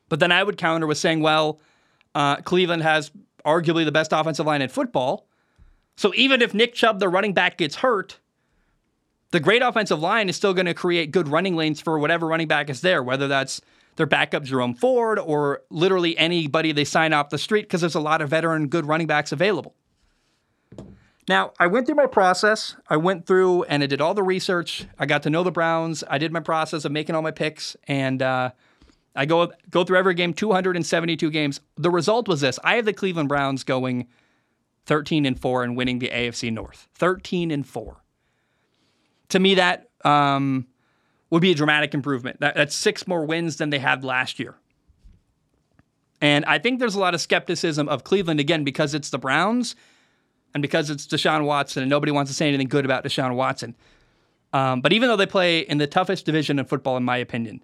But 0.08 0.20
then 0.20 0.32
I 0.32 0.44
would 0.44 0.58
counter 0.58 0.88
with 0.88 0.98
saying, 0.98 1.22
well, 1.22 1.60
uh, 2.14 2.38
Cleveland 2.38 2.84
has 2.84 3.12
arguably 3.46 3.86
the 3.86 3.92
best 3.92 4.14
offensive 4.14 4.46
line 4.46 4.62
in 4.62 4.70
football. 4.70 5.28
So 5.98 6.14
even 6.16 6.42
if 6.42 6.54
Nick 6.54 6.74
Chubb, 6.74 7.00
the 7.00 7.10
running 7.10 7.34
back, 7.34 7.58
gets 7.58 7.76
hurt, 7.76 8.20
the 9.32 9.40
great 9.40 9.62
offensive 9.62 10.00
line 10.00 10.30
is 10.30 10.36
still 10.36 10.54
going 10.54 10.66
to 10.66 10.74
create 10.74 11.12
good 11.12 11.28
running 11.28 11.56
lanes 11.56 11.82
for 11.82 12.00
whatever 12.00 12.28
running 12.28 12.48
back 12.48 12.70
is 12.70 12.82
there, 12.82 13.04
whether 13.04 13.28
that's 13.28 13.62
their 13.96 14.06
backup 14.06 14.44
Jerome 14.44 14.74
Ford 14.74 15.20
or 15.20 15.62
literally 15.70 16.18
anybody 16.18 16.72
they 16.72 16.84
sign 16.84 17.14
off 17.14 17.30
the 17.30 17.38
street 17.38 17.64
because 17.64 17.82
there's 17.82 17.96
a 17.96 18.00
lot 18.00 18.22
of 18.22 18.30
veteran 18.30 18.68
good 18.68 18.86
running 18.86 19.08
backs 19.08 19.32
available. 19.32 19.76
Now, 21.28 21.54
I 21.60 21.68
went 21.68 21.88
through 21.88 21.96
my 21.96 22.06
process. 22.06 22.76
I 22.88 22.98
went 22.98 23.26
through 23.26 23.64
and 23.64 23.82
I 23.82 23.88
did 23.88 24.00
all 24.00 24.14
the 24.14 24.24
research. 24.24 24.86
I 25.00 25.06
got 25.06 25.24
to 25.24 25.30
know 25.30 25.44
the 25.44 25.52
Browns. 25.52 26.04
I 26.08 26.18
did 26.18 26.32
my 26.32 26.40
process 26.40 26.86
of 26.86 26.92
making 26.92 27.16
all 27.16 27.24
my 27.24 27.32
picks, 27.32 27.76
and 27.88 28.22
uh, 28.22 28.52
I 29.16 29.26
go 29.26 29.52
go 29.72 29.84
through 29.84 29.98
every 29.98 30.14
game, 30.14 30.34
272 30.36 31.32
games. 31.32 31.62
The 31.78 31.90
result 31.90 32.28
was 32.28 32.42
this: 32.42 32.60
I 32.64 32.76
have 32.76 32.86
the 32.86 32.94
Cleveland 32.94 33.30
Browns 33.30 33.64
going 33.64 34.08
13 34.86 35.26
and 35.26 35.40
four 35.40 35.64
and 35.64 35.76
winning 35.76 35.98
the 35.98 36.10
AFC 36.10 36.54
North. 36.54 36.88
13 36.94 37.50
and 37.50 37.66
four. 37.66 38.04
To 39.30 39.40
me, 39.40 39.56
that 39.56 39.90
um, 40.04 40.68
would 41.36 41.42
be 41.42 41.52
a 41.52 41.56
dramatic 41.56 41.94
improvement. 41.94 42.40
That, 42.40 42.56
that's 42.56 42.74
six 42.74 43.10
more 43.10 43.26
wins 43.26 43.58
than 43.58 43.70
they 43.70 43.80
had 43.80 44.06
last 44.06 44.40
year. 44.40 44.56
And 46.22 46.46
I 46.46 46.60
think 46.60 46.80
there's 46.80 46.96
a 46.96 47.00
lot 47.00 47.14
of 47.14 47.20
skepticism 47.20 47.90
of 47.90 48.06
Cleveland 48.06 48.40
again 48.40 48.64
because 48.64 48.94
it's 48.94 49.10
the 49.10 49.18
Browns 49.18 49.76
and 50.54 50.62
because 50.62 50.90
it's 50.90 51.06
Deshaun 51.06 51.44
Watson 51.44 51.84
and 51.84 51.90
nobody 51.90 52.14
wants 52.14 52.32
to 52.32 52.36
say 52.36 52.48
anything 52.48 52.70
good 52.70 52.86
about 52.86 53.04
Deshaun 53.04 53.36
Watson. 53.36 53.76
Um, 54.54 54.80
but 54.80 54.94
even 54.94 55.10
though 55.10 55.18
they 55.18 55.26
play 55.26 55.60
in 55.60 55.78
the 55.78 55.88
toughest 55.88 56.26
division 56.26 56.58
in 56.58 56.64
football, 56.64 56.96
in 56.96 57.04
my 57.04 57.18
opinion, 57.18 57.62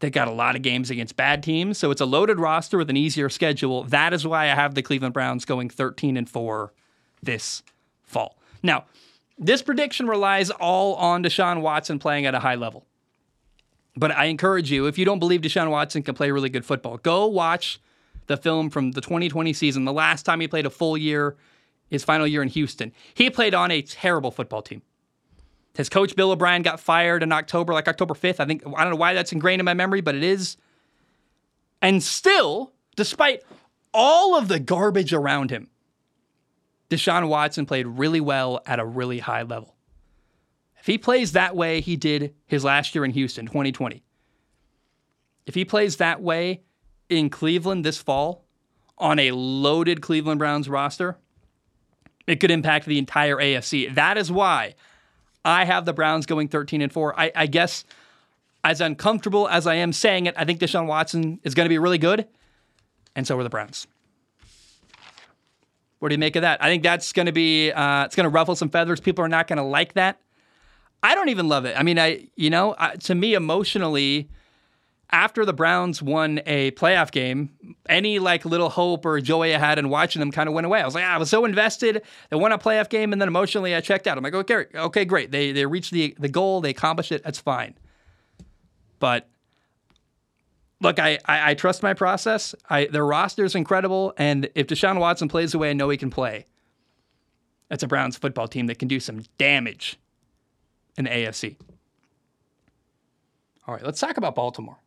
they 0.00 0.10
got 0.10 0.28
a 0.28 0.32
lot 0.32 0.54
of 0.54 0.60
games 0.60 0.90
against 0.90 1.16
bad 1.16 1.42
teams. 1.42 1.78
So 1.78 1.90
it's 1.90 2.02
a 2.02 2.06
loaded 2.06 2.38
roster 2.38 2.76
with 2.76 2.90
an 2.90 2.96
easier 2.98 3.30
schedule. 3.30 3.84
That 3.84 4.12
is 4.12 4.26
why 4.26 4.50
I 4.50 4.54
have 4.54 4.74
the 4.74 4.82
Cleveland 4.82 5.14
Browns 5.14 5.46
going 5.46 5.70
13 5.70 6.18
and 6.18 6.28
4 6.28 6.74
this 7.22 7.62
fall. 8.02 8.36
Now, 8.62 8.84
this 9.40 9.62
prediction 9.62 10.06
relies 10.06 10.50
all 10.50 10.94
on 10.96 11.24
Deshaun 11.24 11.62
Watson 11.62 11.98
playing 11.98 12.26
at 12.26 12.34
a 12.34 12.40
high 12.40 12.54
level. 12.54 12.84
But 13.96 14.12
I 14.12 14.26
encourage 14.26 14.70
you, 14.70 14.86
if 14.86 14.98
you 14.98 15.04
don't 15.04 15.18
believe 15.18 15.40
Deshaun 15.40 15.70
Watson 15.70 16.02
can 16.02 16.14
play 16.14 16.30
really 16.30 16.50
good 16.50 16.64
football, 16.64 16.98
go 16.98 17.26
watch 17.26 17.80
the 18.26 18.36
film 18.36 18.70
from 18.70 18.92
the 18.92 19.00
2020 19.00 19.52
season, 19.52 19.84
the 19.84 19.92
last 19.92 20.22
time 20.22 20.40
he 20.40 20.46
played 20.46 20.66
a 20.66 20.70
full 20.70 20.96
year, 20.96 21.36
his 21.88 22.04
final 22.04 22.26
year 22.26 22.42
in 22.42 22.48
Houston. 22.48 22.92
He 23.14 23.30
played 23.30 23.54
on 23.54 23.70
a 23.70 23.82
terrible 23.82 24.30
football 24.30 24.62
team. 24.62 24.82
His 25.74 25.88
coach, 25.88 26.14
Bill 26.14 26.30
O'Brien, 26.30 26.62
got 26.62 26.78
fired 26.78 27.22
in 27.22 27.32
October, 27.32 27.72
like 27.72 27.88
October 27.88 28.14
5th. 28.14 28.40
I 28.40 28.44
think, 28.44 28.62
I 28.76 28.82
don't 28.82 28.90
know 28.90 28.96
why 28.96 29.14
that's 29.14 29.32
ingrained 29.32 29.60
in 29.60 29.64
my 29.64 29.74
memory, 29.74 30.00
but 30.00 30.14
it 30.14 30.22
is. 30.22 30.56
And 31.80 32.02
still, 32.02 32.72
despite 32.94 33.42
all 33.94 34.36
of 34.36 34.48
the 34.48 34.60
garbage 34.60 35.12
around 35.12 35.50
him, 35.50 35.68
Deshaun 36.90 37.28
Watson 37.28 37.66
played 37.66 37.86
really 37.86 38.20
well 38.20 38.60
at 38.66 38.80
a 38.80 38.84
really 38.84 39.20
high 39.20 39.42
level. 39.42 39.76
If 40.80 40.86
he 40.86 40.98
plays 40.98 41.32
that 41.32 41.54
way 41.54 41.80
he 41.80 41.96
did 41.96 42.34
his 42.46 42.64
last 42.64 42.94
year 42.94 43.04
in 43.04 43.12
Houston, 43.12 43.46
2020, 43.46 44.02
if 45.46 45.54
he 45.54 45.64
plays 45.64 45.96
that 45.96 46.20
way 46.20 46.62
in 47.08 47.30
Cleveland 47.30 47.84
this 47.84 47.98
fall 47.98 48.44
on 48.98 49.18
a 49.18 49.30
loaded 49.30 50.00
Cleveland 50.02 50.38
Browns 50.38 50.68
roster, 50.68 51.16
it 52.26 52.40
could 52.40 52.50
impact 52.50 52.86
the 52.86 52.98
entire 52.98 53.36
AFC. 53.36 53.94
That 53.94 54.18
is 54.18 54.30
why 54.30 54.74
I 55.44 55.64
have 55.64 55.84
the 55.84 55.92
Browns 55.92 56.26
going 56.26 56.48
13 56.48 56.82
and 56.82 56.92
4. 56.92 57.18
I, 57.18 57.32
I 57.34 57.46
guess 57.46 57.84
as 58.64 58.80
uncomfortable 58.80 59.48
as 59.48 59.66
I 59.66 59.76
am 59.76 59.92
saying 59.92 60.26
it, 60.26 60.34
I 60.36 60.44
think 60.44 60.60
Deshaun 60.60 60.86
Watson 60.86 61.40
is 61.44 61.54
going 61.54 61.66
to 61.66 61.70
be 61.70 61.78
really 61.78 61.98
good, 61.98 62.26
and 63.14 63.26
so 63.26 63.38
are 63.38 63.42
the 63.42 63.50
Browns. 63.50 63.86
What 66.00 66.08
do 66.08 66.14
you 66.14 66.18
make 66.18 66.34
of 66.36 66.42
that? 66.42 66.62
I 66.62 66.68
think 66.68 66.82
that's 66.82 67.12
going 67.12 67.26
to 67.26 67.32
be 67.32 67.70
uh, 67.70 68.04
it's 68.04 68.16
going 68.16 68.24
to 68.24 68.30
ruffle 68.30 68.56
some 68.56 68.70
feathers. 68.70 69.00
People 69.00 69.24
are 69.24 69.28
not 69.28 69.46
going 69.46 69.58
to 69.58 69.62
like 69.62 69.94
that. 69.94 70.20
I 71.02 71.14
don't 71.14 71.28
even 71.28 71.48
love 71.48 71.64
it. 71.64 71.78
I 71.78 71.82
mean, 71.82 71.98
I 71.98 72.28
you 72.36 72.50
know, 72.50 72.74
I, 72.78 72.96
to 72.96 73.14
me 73.14 73.34
emotionally, 73.34 74.28
after 75.10 75.44
the 75.44 75.52
Browns 75.52 76.02
won 76.02 76.40
a 76.46 76.70
playoff 76.72 77.10
game, 77.10 77.50
any 77.88 78.18
like 78.18 78.44
little 78.44 78.70
hope 78.70 79.04
or 79.04 79.20
joy 79.20 79.54
I 79.54 79.58
had 79.58 79.78
in 79.78 79.90
watching 79.90 80.20
them 80.20 80.30
kind 80.30 80.48
of 80.48 80.54
went 80.54 80.66
away. 80.66 80.80
I 80.80 80.84
was 80.84 80.94
like, 80.94 81.04
ah, 81.04 81.14
I 81.14 81.18
was 81.18 81.30
so 81.30 81.44
invested. 81.44 82.02
They 82.30 82.36
won 82.36 82.52
a 82.52 82.58
playoff 82.58 82.88
game, 82.88 83.12
and 83.12 83.20
then 83.20 83.28
emotionally 83.28 83.74
I 83.74 83.80
checked 83.80 84.06
out. 84.06 84.16
I'm 84.16 84.24
like, 84.24 84.34
okay, 84.34 84.66
okay, 84.74 85.04
great. 85.04 85.30
They 85.30 85.52
they 85.52 85.66
reached 85.66 85.92
the 85.92 86.14
the 86.18 86.28
goal. 86.28 86.60
They 86.60 86.70
accomplished 86.70 87.12
it. 87.12 87.22
That's 87.22 87.38
fine. 87.38 87.74
But 89.00 89.28
look, 90.80 90.98
I, 90.98 91.18
I, 91.24 91.50
I 91.50 91.54
trust 91.54 91.82
my 91.82 91.94
process. 91.94 92.54
I 92.68 92.86
their 92.86 93.06
roster 93.06 93.44
is 93.44 93.54
incredible, 93.54 94.12
and 94.16 94.48
if 94.54 94.66
Deshaun 94.66 94.98
Watson 94.98 95.28
plays 95.28 95.52
the 95.52 95.58
way 95.58 95.70
I 95.70 95.72
know 95.72 95.88
he 95.88 95.96
can 95.96 96.10
play, 96.10 96.46
that's 97.68 97.82
a 97.82 97.86
Browns 97.86 98.16
football 98.16 98.48
team 98.48 98.66
that 98.66 98.78
can 98.78 98.88
do 98.88 99.00
some 99.00 99.22
damage 99.38 99.98
in 100.96 101.04
the 101.04 101.10
AFC. 101.10 101.56
All 103.66 103.74
right, 103.74 103.84
let's 103.84 104.00
talk 104.00 104.16
about 104.16 104.34
Baltimore. 104.34 104.78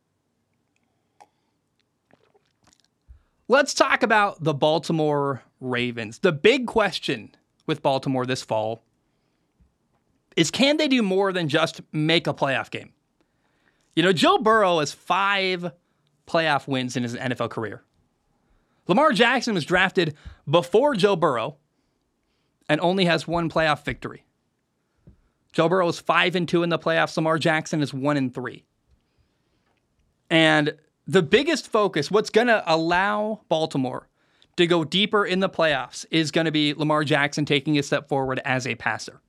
Let's 3.48 3.74
talk 3.74 4.04
about 4.04 4.44
the 4.44 4.54
Baltimore 4.54 5.44
Ravens. 5.60 6.20
The 6.20 6.32
big 6.32 6.66
question 6.66 7.36
with 7.68 7.82
Baltimore 7.82 8.26
this 8.26 8.42
fall 8.42 8.84
is 10.36 10.50
can 10.50 10.78
they 10.78 10.88
do 10.88 11.04
more 11.04 11.32
than 11.32 11.48
just 11.48 11.82
make 11.92 12.26
a 12.26 12.34
playoff 12.34 12.72
game? 12.72 12.94
You 13.96 14.04
know, 14.04 14.12
Joe 14.14 14.40
Burrow 14.40 14.80
has 14.80 14.92
five 14.92 15.72
playoff 16.28 16.68
wins 16.68 16.96
in 16.96 17.04
his 17.04 17.16
NFL 17.16 17.50
career. 17.50 17.84
Lamar 18.88 19.12
Jackson 19.12 19.54
was 19.54 19.66
drafted 19.66 20.16
before 20.50 20.94
Joe 20.94 21.16
Burrow 21.16 21.58
and 22.68 22.82
only 22.82 23.06
has 23.06 23.28
one 23.28 23.50
playoff 23.50 23.84
victory. 23.84 24.26
Joe 25.54 25.70
Burrow 25.70 25.88
is 25.88 26.00
5 26.00 26.36
and 26.36 26.48
2 26.48 26.64
in 26.64 26.70
the 26.70 26.80
playoffs, 26.80 27.16
Lamar 27.16 27.38
Jackson 27.38 27.82
is 27.82 27.94
1 27.94 28.18
and 28.18 28.34
3. 28.34 28.66
And 30.30 30.76
the 31.06 31.22
biggest 31.22 31.68
focus, 31.68 32.10
what's 32.10 32.30
going 32.30 32.48
to 32.48 32.64
allow 32.66 33.42
Baltimore 33.50 34.10
to 34.58 34.68
go 34.68 34.84
deeper 34.84 35.26
in 35.26 35.40
the 35.40 35.50
playoffs 35.50 36.06
is 36.12 36.32
going 36.32 36.46
to 36.46 36.52
be 36.52 36.74
Lamar 36.74 37.04
Jackson 37.04 37.46
taking 37.46 37.78
a 37.78 37.84
step 37.84 38.08
forward 38.08 38.40
as 38.46 38.66
a 38.66 38.76
passer. 38.76 39.22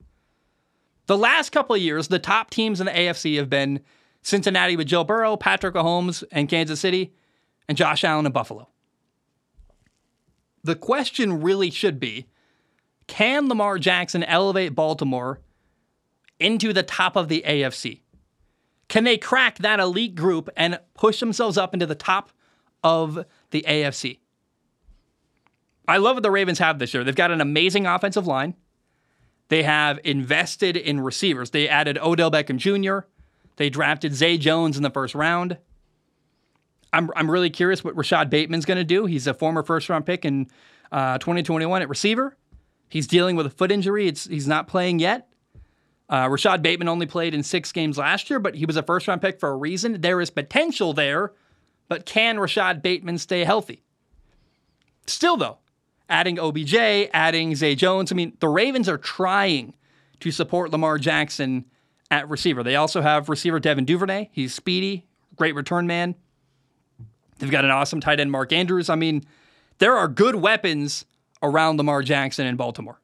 The 1.07 1.17
last 1.17 1.51
couple 1.51 1.75
of 1.75 1.81
years, 1.81 2.07
the 2.07 2.19
top 2.19 2.49
teams 2.49 2.79
in 2.79 2.87
the 2.87 2.91
AFC 2.91 3.37
have 3.37 3.49
been 3.49 3.81
Cincinnati 4.25 4.75
with 4.75 4.87
Joe 4.87 5.03
Burrow, 5.03 5.37
Patrick 5.37 5.75
Mahomes, 5.75 6.23
and 6.31 6.49
Kansas 6.49 6.79
City, 6.79 7.13
and 7.69 7.77
Josh 7.77 8.03
Allen 8.03 8.25
and 8.25 8.33
Buffalo. 8.33 8.67
The 10.63 10.75
question 10.75 11.43
really 11.43 11.69
should 11.69 11.99
be 11.99 12.25
can 13.05 13.47
Lamar 13.47 13.77
Jackson 13.77 14.23
elevate 14.23 14.73
Baltimore 14.73 15.41
into 16.39 16.73
the 16.73 16.81
top 16.81 17.15
of 17.15 17.27
the 17.27 17.43
AFC? 17.45 18.01
Can 18.87 19.03
they 19.03 19.19
crack 19.19 19.59
that 19.59 19.79
elite 19.79 20.15
group 20.15 20.49
and 20.57 20.79
push 20.95 21.19
themselves 21.19 21.55
up 21.55 21.75
into 21.75 21.85
the 21.85 21.93
top 21.93 22.31
of 22.83 23.25
the 23.51 23.63
AFC? 23.67 24.17
I 25.87 25.97
love 25.97 26.15
what 26.15 26.23
the 26.23 26.31
Ravens 26.31 26.57
have 26.57 26.79
this 26.79 26.95
year. 26.95 27.03
They've 27.03 27.13
got 27.13 27.29
an 27.29 27.41
amazing 27.41 27.85
offensive 27.85 28.25
line. 28.25 28.55
They 29.49 29.61
have 29.61 29.99
invested 30.03 30.75
in 30.75 30.99
receivers. 30.99 31.51
They 31.51 31.69
added 31.69 31.99
Odell 31.99 32.31
Beckham 32.31 32.57
Jr. 32.57 33.07
They 33.57 33.69
drafted 33.69 34.13
Zay 34.13 34.37
Jones 34.37 34.77
in 34.77 34.83
the 34.83 34.89
first 34.89 35.15
round. 35.15 35.57
I'm, 36.91 37.09
I'm 37.15 37.29
really 37.29 37.49
curious 37.49 37.83
what 37.83 37.95
Rashod 37.95 38.29
Bateman's 38.29 38.65
going 38.65 38.77
to 38.77 38.83
do. 38.83 39.05
He's 39.05 39.27
a 39.27 39.33
former 39.33 39.63
first 39.63 39.89
round 39.89 40.05
pick 40.05 40.25
in 40.25 40.47
uh, 40.91 41.17
2021 41.17 41.81
at 41.81 41.89
receiver. 41.89 42.37
He's 42.89 43.07
dealing 43.07 43.35
with 43.35 43.45
a 43.45 43.49
foot 43.49 43.71
injury. 43.71 44.07
It's, 44.07 44.25
he's 44.25 44.47
not 44.47 44.67
playing 44.67 44.99
yet. 44.99 45.27
Uh, 46.07 46.27
Rashod 46.29 46.61
Bateman 46.61 46.87
only 46.87 47.05
played 47.05 47.33
in 47.33 47.41
six 47.43 47.71
games 47.71 47.97
last 47.97 48.29
year, 48.29 48.39
but 48.39 48.55
he 48.55 48.65
was 48.65 48.77
a 48.77 48.83
first 48.83 49.07
round 49.07 49.21
pick 49.21 49.39
for 49.39 49.49
a 49.49 49.57
reason. 49.57 50.01
There 50.01 50.21
is 50.21 50.29
potential 50.29 50.93
there, 50.93 51.33
but 51.89 52.05
can 52.05 52.39
Rashod 52.39 52.81
Bateman 52.81 53.17
stay 53.17 53.43
healthy? 53.43 53.83
Still, 55.07 55.35
though, 55.35 55.57
adding 56.07 56.39
OBJ, 56.39 56.75
adding 56.75 57.55
Zay 57.55 57.75
Jones. 57.75 58.11
I 58.11 58.15
mean, 58.15 58.37
the 58.39 58.49
Ravens 58.49 58.87
are 58.87 58.97
trying 58.97 59.75
to 60.19 60.31
support 60.31 60.71
Lamar 60.71 60.97
Jackson 60.97 61.65
at 62.11 62.29
receiver. 62.29 62.63
They 62.63 62.75
also 62.75 63.01
have 63.01 63.29
receiver 63.29 63.59
Devin 63.59 63.85
Duvernay. 63.85 64.29
He's 64.31 64.53
speedy, 64.53 65.05
great 65.35 65.55
return 65.55 65.87
man. 65.87 66.15
They've 67.39 67.51
got 67.51 67.65
an 67.65 67.71
awesome 67.71 67.99
tight 67.99 68.19
end, 68.19 68.31
Mark 68.31 68.53
Andrews. 68.53 68.89
I 68.89 68.95
mean, 68.95 69.23
there 69.79 69.95
are 69.95 70.07
good 70.07 70.35
weapons 70.35 71.05
around 71.43 71.77
Lamar 71.77 72.01
Jackson 72.01 72.47
in 72.47 72.55
Baltimore. 72.55 72.99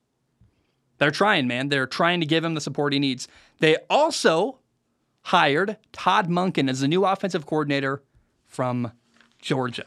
They're 0.98 1.12
trying, 1.12 1.48
man. 1.48 1.70
They're 1.70 1.88
trying 1.88 2.20
to 2.20 2.26
give 2.26 2.44
him 2.44 2.54
the 2.54 2.62
support 2.62 2.94
he 2.94 3.00
needs. 3.00 3.28
They 3.60 3.78
also 3.90 4.60
hired 5.24 5.78
Todd 5.92 6.30
Monken 6.30 6.70
as 6.70 6.82
the 6.82 6.88
new 6.88 7.06
offensive 7.06 7.46
coordinator 7.46 8.02
from 8.46 8.92
Georgia. 9.42 9.86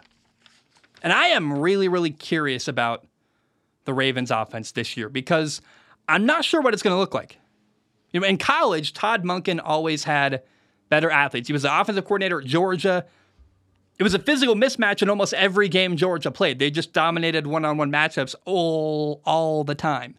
And 1.03 1.13
I 1.13 1.27
am 1.29 1.59
really, 1.59 1.89
really 1.89 2.11
curious 2.11 2.67
about 2.67 3.07
the 3.85 3.95
Ravens 3.95 4.31
offense 4.31 4.73
this 4.73 4.97
year 4.97 5.09
because 5.09 5.61
I'm 6.09 6.27
not 6.27 6.45
sure 6.45 6.61
what 6.61 6.75
it's 6.75 6.83
going 6.83 6.95
to 6.95 6.99
look 6.99 7.15
like. 7.15 7.39
You 8.15 8.21
know, 8.21 8.27
in 8.29 8.39
college, 8.39 8.93
Todd 8.93 9.25
Monken 9.25 9.61
always 9.63 10.05
had 10.05 10.45
better 10.89 11.11
athletes. 11.11 11.49
He 11.49 11.53
was 11.53 11.63
the 11.63 11.81
offensive 11.81 12.05
coordinator 12.05 12.41
at 12.41 12.47
Georgia. 12.47 13.05
It 13.99 14.05
was 14.05 14.15
a 14.15 14.21
physical 14.21 14.55
mismatch 14.55 15.03
in 15.03 15.11
almost 15.11 15.35
every 15.35 15.69
game 15.69 15.97
Georgia 15.97 16.31
played. 16.31 16.61
They 16.61 16.71
just 16.71 16.93
dominated 16.93 17.45
one-on-one 17.45 17.91
matchups 17.91 18.37
all 18.45 19.21
all 19.25 19.65
the 19.65 19.75
time. 19.75 20.15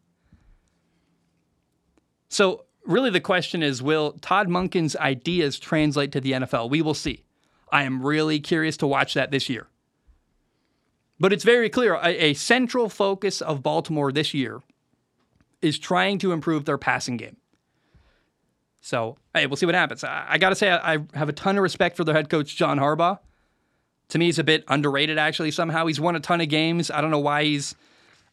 So, 2.27 2.65
really 2.86 3.10
the 3.10 3.21
question 3.21 3.63
is 3.63 3.81
will 3.81 4.12
Todd 4.19 4.49
Monken's 4.49 4.97
ideas 4.97 5.58
translate 5.58 6.12
to 6.12 6.19
the 6.19 6.34
NFL? 6.34 6.69
We 6.69 6.81
will 6.81 6.93
see. 6.93 7.23
I 7.71 7.84
am 7.84 8.05
really 8.05 8.41
curious 8.41 8.75
to 8.77 8.88
watch 8.88 9.13
that 9.13 9.31
this 9.31 9.47
year. 9.47 9.67
But 11.17 11.31
it's 11.31 11.45
very 11.45 11.69
clear 11.69 11.95
a, 11.95 12.31
a, 12.31 12.34
central 12.34 12.89
focus 12.89 13.41
of 13.41 13.63
Baltimore 13.63 14.12
this 14.12 14.34
year 14.34 14.62
is 15.62 15.79
trying 15.79 16.19
to 16.19 16.34
improve 16.34 16.65
their 16.65 16.77
passing 16.77 17.15
game. 17.15 17.38
So, 18.86 19.17
hey, 19.34 19.48
we'll 19.48 19.56
see 19.56 19.65
what 19.65 19.74
happens. 19.74 20.04
I, 20.04 20.26
I 20.30 20.38
got 20.38 20.50
to 20.50 20.56
say, 20.56 20.69
I, 20.69 20.93
I, 20.93 20.98
have 21.15 21.28
a 21.28 21.34
ton 21.34 21.58
of 21.58 21.63
respect 21.63 21.98
for 21.98 22.04
their 22.04 22.13
head 22.13 22.30
coach, 22.30 22.56
John 22.56 22.78
Harbaugh. 22.78 23.17
To 24.10 24.19
me, 24.19 24.26
he's 24.26 24.38
a 24.38 24.43
bit 24.43 24.63
underrated, 24.67 25.17
actually, 25.17 25.50
somehow. 25.50 25.88
He's 25.88 26.00
won 26.00 26.15
a 26.15 26.19
ton 26.19 26.39
of 26.39 26.50
games. 26.50 26.91
I 26.91 27.02
don't 27.02 27.10
know 27.10 27.17
why 27.17 27.45
he's. 27.45 27.74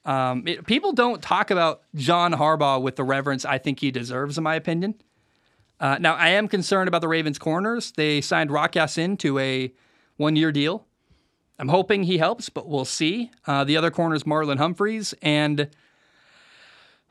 Um, 0.04 0.46
it, 0.46 0.66
people 0.66 0.92
don't 0.92 1.22
talk 1.22 1.50
about 1.50 1.80
John 1.94 2.34
Harbaugh 2.34 2.82
with 2.82 2.96
the 2.96 3.02
reverence 3.02 3.46
I 3.46 3.56
think 3.56 3.80
he 3.80 3.90
deserves, 3.90 4.36
in 4.36 4.44
my 4.44 4.54
opinion. 4.54 4.96
Uh, 5.80 5.96
now, 5.98 6.16
I 6.16 6.28
am 6.28 6.48
concerned 6.48 6.86
about 6.86 7.00
the 7.00 7.08
Ravens' 7.08 7.38
corners. 7.38 7.90
They 7.96 8.20
signed 8.20 8.50
Rock 8.50 8.74
Ya-Sin 8.74 9.16
to 9.18 9.38
a 9.38 9.72
one 10.18 10.36
year 10.36 10.52
deal. 10.52 10.84
I'm 11.58 11.68
hoping 11.68 12.02
he 12.02 12.18
helps, 12.18 12.50
but 12.50 12.68
we'll 12.68 12.84
see. 12.84 13.30
Uh, 13.46 13.64
the 13.64 13.78
other 13.78 13.90
corner 13.90 14.14
is 14.14 14.24
Marlon 14.24 14.58
Humphreys. 14.58 15.14
And, 15.22 15.70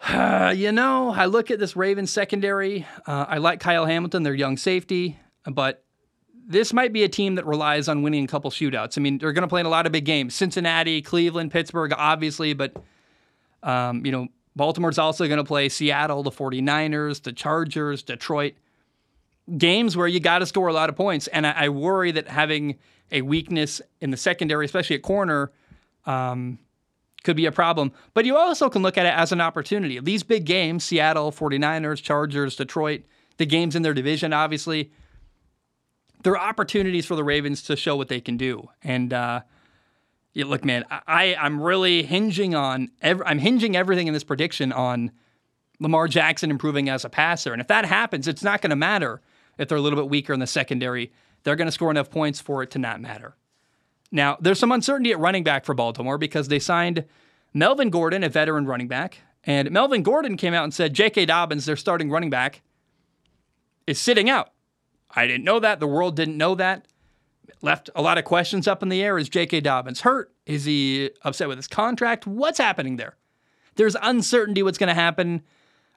uh, 0.03 0.53
you 0.55 0.71
know, 0.71 1.11
I 1.11 1.25
look 1.25 1.51
at 1.51 1.59
this 1.59 1.75
Ravens 1.75 2.11
secondary. 2.11 2.85
Uh, 3.05 3.25
I 3.27 3.37
like 3.37 3.59
Kyle 3.59 3.85
Hamilton, 3.85 4.23
their 4.23 4.33
young 4.33 4.57
safety, 4.57 5.19
but 5.45 5.83
this 6.47 6.73
might 6.73 6.91
be 6.91 7.03
a 7.03 7.09
team 7.09 7.35
that 7.35 7.45
relies 7.45 7.87
on 7.87 8.01
winning 8.01 8.25
a 8.25 8.27
couple 8.27 8.51
shootouts. 8.51 8.97
I 8.97 9.01
mean, 9.01 9.17
they're 9.17 9.31
going 9.31 9.43
to 9.43 9.47
play 9.47 9.61
in 9.61 9.65
a 9.65 9.69
lot 9.69 9.85
of 9.85 9.91
big 9.91 10.05
games 10.05 10.35
Cincinnati, 10.35 11.01
Cleveland, 11.01 11.51
Pittsburgh, 11.51 11.93
obviously, 11.95 12.53
but, 12.53 12.75
um, 13.63 14.05
you 14.05 14.11
know, 14.11 14.27
Baltimore's 14.55 14.97
also 14.97 15.27
going 15.27 15.37
to 15.37 15.43
play 15.43 15.69
Seattle, 15.69 16.23
the 16.23 16.31
49ers, 16.31 17.23
the 17.23 17.31
Chargers, 17.31 18.03
Detroit. 18.03 18.53
Games 19.57 19.97
where 19.97 20.07
you 20.07 20.19
got 20.19 20.39
to 20.39 20.45
score 20.45 20.67
a 20.67 20.73
lot 20.73 20.89
of 20.89 20.95
points. 20.95 21.27
And 21.27 21.47
I, 21.47 21.51
I 21.51 21.69
worry 21.69 22.11
that 22.11 22.27
having 22.27 22.77
a 23.11 23.21
weakness 23.21 23.81
in 23.99 24.11
the 24.11 24.17
secondary, 24.17 24.65
especially 24.65 24.97
at 24.97 25.01
corner, 25.01 25.51
um, 26.05 26.59
could 27.23 27.35
be 27.35 27.45
a 27.45 27.51
problem. 27.51 27.91
But 28.13 28.25
you 28.25 28.37
also 28.37 28.69
can 28.69 28.81
look 28.81 28.97
at 28.97 29.05
it 29.05 29.13
as 29.13 29.31
an 29.31 29.41
opportunity. 29.41 29.99
These 29.99 30.23
big 30.23 30.45
games, 30.45 30.83
Seattle, 30.83 31.31
49ers, 31.31 32.01
Chargers, 32.01 32.55
Detroit, 32.55 33.03
the 33.37 33.45
games 33.45 33.75
in 33.75 33.81
their 33.81 33.93
division, 33.93 34.33
obviously, 34.33 34.91
they're 36.23 36.37
opportunities 36.37 37.05
for 37.05 37.15
the 37.15 37.23
Ravens 37.23 37.63
to 37.63 37.75
show 37.75 37.95
what 37.95 38.07
they 38.07 38.21
can 38.21 38.37
do. 38.37 38.69
And 38.83 39.13
uh, 39.13 39.41
yeah, 40.33 40.45
look, 40.45 40.63
man, 40.63 40.85
I, 40.89 41.35
I'm 41.35 41.61
really 41.61 42.03
hinging 42.03 42.55
on, 42.55 42.89
every, 43.01 43.25
I'm 43.25 43.39
hinging 43.39 43.75
everything 43.75 44.07
in 44.07 44.13
this 44.13 44.23
prediction 44.23 44.71
on 44.71 45.11
Lamar 45.79 46.07
Jackson 46.07 46.51
improving 46.51 46.89
as 46.89 47.05
a 47.05 47.09
passer. 47.09 47.53
And 47.53 47.61
if 47.61 47.67
that 47.67 47.85
happens, 47.85 48.27
it's 48.27 48.43
not 48.43 48.61
going 48.61 48.69
to 48.69 48.75
matter 48.75 49.21
if 49.57 49.67
they're 49.67 49.77
a 49.77 49.81
little 49.81 49.97
bit 49.97 50.09
weaker 50.09 50.33
in 50.33 50.39
the 50.39 50.47
secondary 50.47 51.11
they're 51.43 51.55
going 51.55 51.67
to 51.67 51.71
score 51.71 51.91
enough 51.91 52.09
points 52.09 52.39
for 52.39 52.63
it 52.63 52.71
to 52.71 52.79
not 52.79 53.01
matter. 53.01 53.35
Now, 54.11 54.37
there's 54.39 54.59
some 54.59 54.71
uncertainty 54.71 55.11
at 55.11 55.19
running 55.19 55.43
back 55.43 55.65
for 55.65 55.73
Baltimore 55.73 56.17
because 56.17 56.49
they 56.49 56.59
signed 56.59 57.05
Melvin 57.53 57.89
Gordon, 57.89 58.23
a 58.23 58.29
veteran 58.29 58.65
running 58.65 58.87
back, 58.87 59.19
and 59.43 59.71
Melvin 59.71 60.03
Gordon 60.03 60.37
came 60.37 60.53
out 60.53 60.63
and 60.63 60.73
said 60.73 60.93
J.K. 60.93 61.25
Dobbins, 61.25 61.65
their 61.65 61.75
starting 61.75 62.09
running 62.09 62.29
back, 62.29 62.61
is 63.87 63.99
sitting 63.99 64.29
out. 64.29 64.51
I 65.09 65.27
didn't 65.27 65.43
know 65.43 65.59
that. 65.59 65.79
The 65.79 65.87
world 65.87 66.15
didn't 66.15 66.37
know 66.37 66.55
that. 66.55 66.87
Left 67.61 67.89
a 67.95 68.01
lot 68.01 68.17
of 68.17 68.23
questions 68.23 68.67
up 68.67 68.81
in 68.83 68.89
the 68.89 69.03
air. 69.03 69.17
Is 69.17 69.29
J.K. 69.29 69.61
Dobbins 69.61 70.01
hurt? 70.01 70.31
Is 70.45 70.65
he 70.65 71.11
upset 71.23 71.47
with 71.47 71.57
his 71.57 71.67
contract? 71.67 72.25
What's 72.25 72.57
happening 72.57 72.97
there? 72.97 73.17
There's 73.75 73.95
uncertainty 74.01 74.63
what's 74.63 74.77
going 74.77 74.89
to 74.89 74.93
happen 74.93 75.43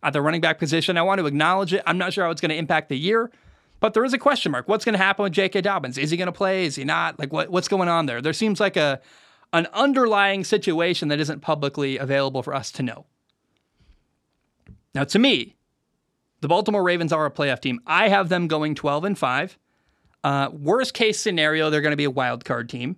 at 0.03 0.13
the 0.13 0.23
running 0.23 0.41
back 0.41 0.59
position. 0.59 0.97
I 0.97 1.03
want 1.03 1.19
to 1.21 1.27
acknowledge 1.27 1.73
it. 1.73 1.83
I'm 1.87 1.99
not 1.99 2.13
sure 2.13 2.25
how 2.25 2.31
it's 2.31 2.41
going 2.41 2.51
to 2.51 2.57
impact 2.57 2.89
the 2.89 2.99
year. 2.99 3.31
But 3.81 3.95
there 3.95 4.05
is 4.05 4.15
a 4.15 4.19
question 4.19 4.53
mark. 4.53 4.69
What's 4.69 4.85
going 4.85 4.95
to 4.95 5.05
happen 5.05 5.25
with 5.25 5.33
J.K. 5.33 5.61
Dobbins? 5.61 5.99
Is 5.99 6.11
he 6.11 6.17
going 6.17 6.27
to 6.27 6.33
play? 6.33 6.65
Is 6.65 6.77
he 6.77 6.85
not? 6.85 7.19
Like, 7.19 7.33
what, 7.33 7.51
what's 7.51 7.69
going 7.69 7.89
on 7.89 8.07
there? 8.07 8.23
There 8.23 8.33
seems 8.33 8.61
like 8.61 8.77
a 8.77 9.01
an 9.53 9.69
underlying 9.73 10.43
situation 10.43 11.09
that 11.09 11.21
isn't 11.21 11.41
publicly 11.41 11.97
available 11.97 12.43
for 12.43 12.53
us 12.53 12.73
to 12.73 12.83
know. 12.83 13.07
Now, 14.97 15.05
to 15.05 15.19
me, 15.19 15.55
the 16.41 16.49
Baltimore 16.49 16.83
Ravens 16.83 17.13
are 17.13 17.25
a 17.25 17.31
playoff 17.31 17.61
team. 17.61 17.81
I 17.87 18.09
have 18.09 18.29
them 18.29 18.49
going 18.49 18.75
12 18.75 19.05
and 19.05 19.19
5. 19.19 19.59
Uh, 20.25 20.51
worst 20.53 20.93
case 20.93 21.21
scenario, 21.21 21.71
they're 21.71 21.83
going 21.83 21.93
to 21.93 21.97
be 21.97 22.05
a 22.05 22.11
wild 22.11 22.45
card 22.45 22.69
team. 22.69 22.97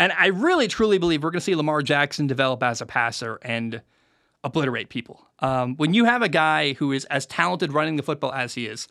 And 0.00 0.12
I 0.12 0.28
really 0.28 0.66
truly 0.66 0.98
believe 0.98 1.22
we're 1.22 1.30
going 1.30 1.40
to 1.40 1.44
see 1.44 1.54
Lamar 1.54 1.82
Jackson 1.82 2.26
develop 2.26 2.62
as 2.62 2.80
a 2.80 2.86
passer 2.86 3.38
and 3.42 3.82
obliterate 4.42 4.88
people. 4.88 5.26
Um, 5.40 5.76
when 5.76 5.94
you 5.94 6.06
have 6.06 6.22
a 6.22 6.28
guy 6.28 6.72
who 6.72 6.90
is 6.90 7.04
as 7.06 7.26
talented 7.26 7.72
running 7.72 7.96
the 7.96 8.02
football 8.02 8.32
as 8.32 8.54
he 8.54 8.66
is, 8.66 8.88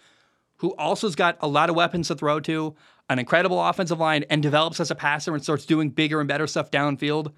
who 0.59 0.75
also 0.75 1.07
has 1.07 1.15
got 1.15 1.37
a 1.41 1.47
lot 1.47 1.69
of 1.69 1.75
weapons 1.75 2.07
to 2.07 2.15
throw 2.15 2.39
to, 2.41 2.75
an 3.09 3.19
incredible 3.19 3.61
offensive 3.61 3.99
line, 3.99 4.23
and 4.29 4.43
develops 4.43 4.79
as 4.79 4.91
a 4.91 4.95
passer 4.95 5.33
and 5.33 5.43
starts 5.43 5.65
doing 5.65 5.89
bigger 5.89 6.19
and 6.19 6.27
better 6.27 6.47
stuff 6.47 6.69
downfield, 6.69 7.33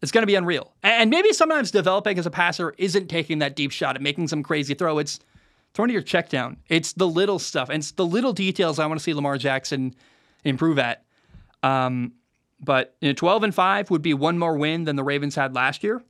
it's 0.00 0.12
going 0.12 0.22
to 0.22 0.26
be 0.26 0.34
unreal. 0.34 0.72
And 0.82 1.10
maybe 1.10 1.32
sometimes 1.32 1.70
developing 1.70 2.18
as 2.18 2.26
a 2.26 2.30
passer 2.30 2.74
isn't 2.78 3.08
taking 3.08 3.40
that 3.40 3.56
deep 3.56 3.72
shot 3.72 3.96
and 3.96 4.02
making 4.02 4.28
some 4.28 4.42
crazy 4.42 4.74
throw. 4.74 4.98
It's 4.98 5.20
throwing 5.74 5.88
to 5.88 5.92
your 5.92 6.02
check 6.02 6.28
down. 6.28 6.58
It's 6.68 6.92
the 6.92 7.06
little 7.06 7.38
stuff. 7.38 7.68
And 7.68 7.78
it's 7.78 7.92
the 7.92 8.06
little 8.06 8.32
details 8.32 8.78
I 8.78 8.86
want 8.86 8.98
to 8.98 9.02
see 9.02 9.14
Lamar 9.14 9.38
Jackson 9.38 9.94
improve 10.44 10.78
at. 10.78 11.04
Um, 11.62 12.12
but 12.60 12.94
you 13.00 13.08
know, 13.08 13.14
12 13.14 13.44
and 13.44 13.54
5 13.54 13.90
would 13.90 14.02
be 14.02 14.14
one 14.14 14.38
more 14.38 14.56
win 14.56 14.84
than 14.84 14.96
the 14.96 15.04
Ravens 15.04 15.34
had 15.34 15.54
last 15.54 15.82
year 15.82 16.02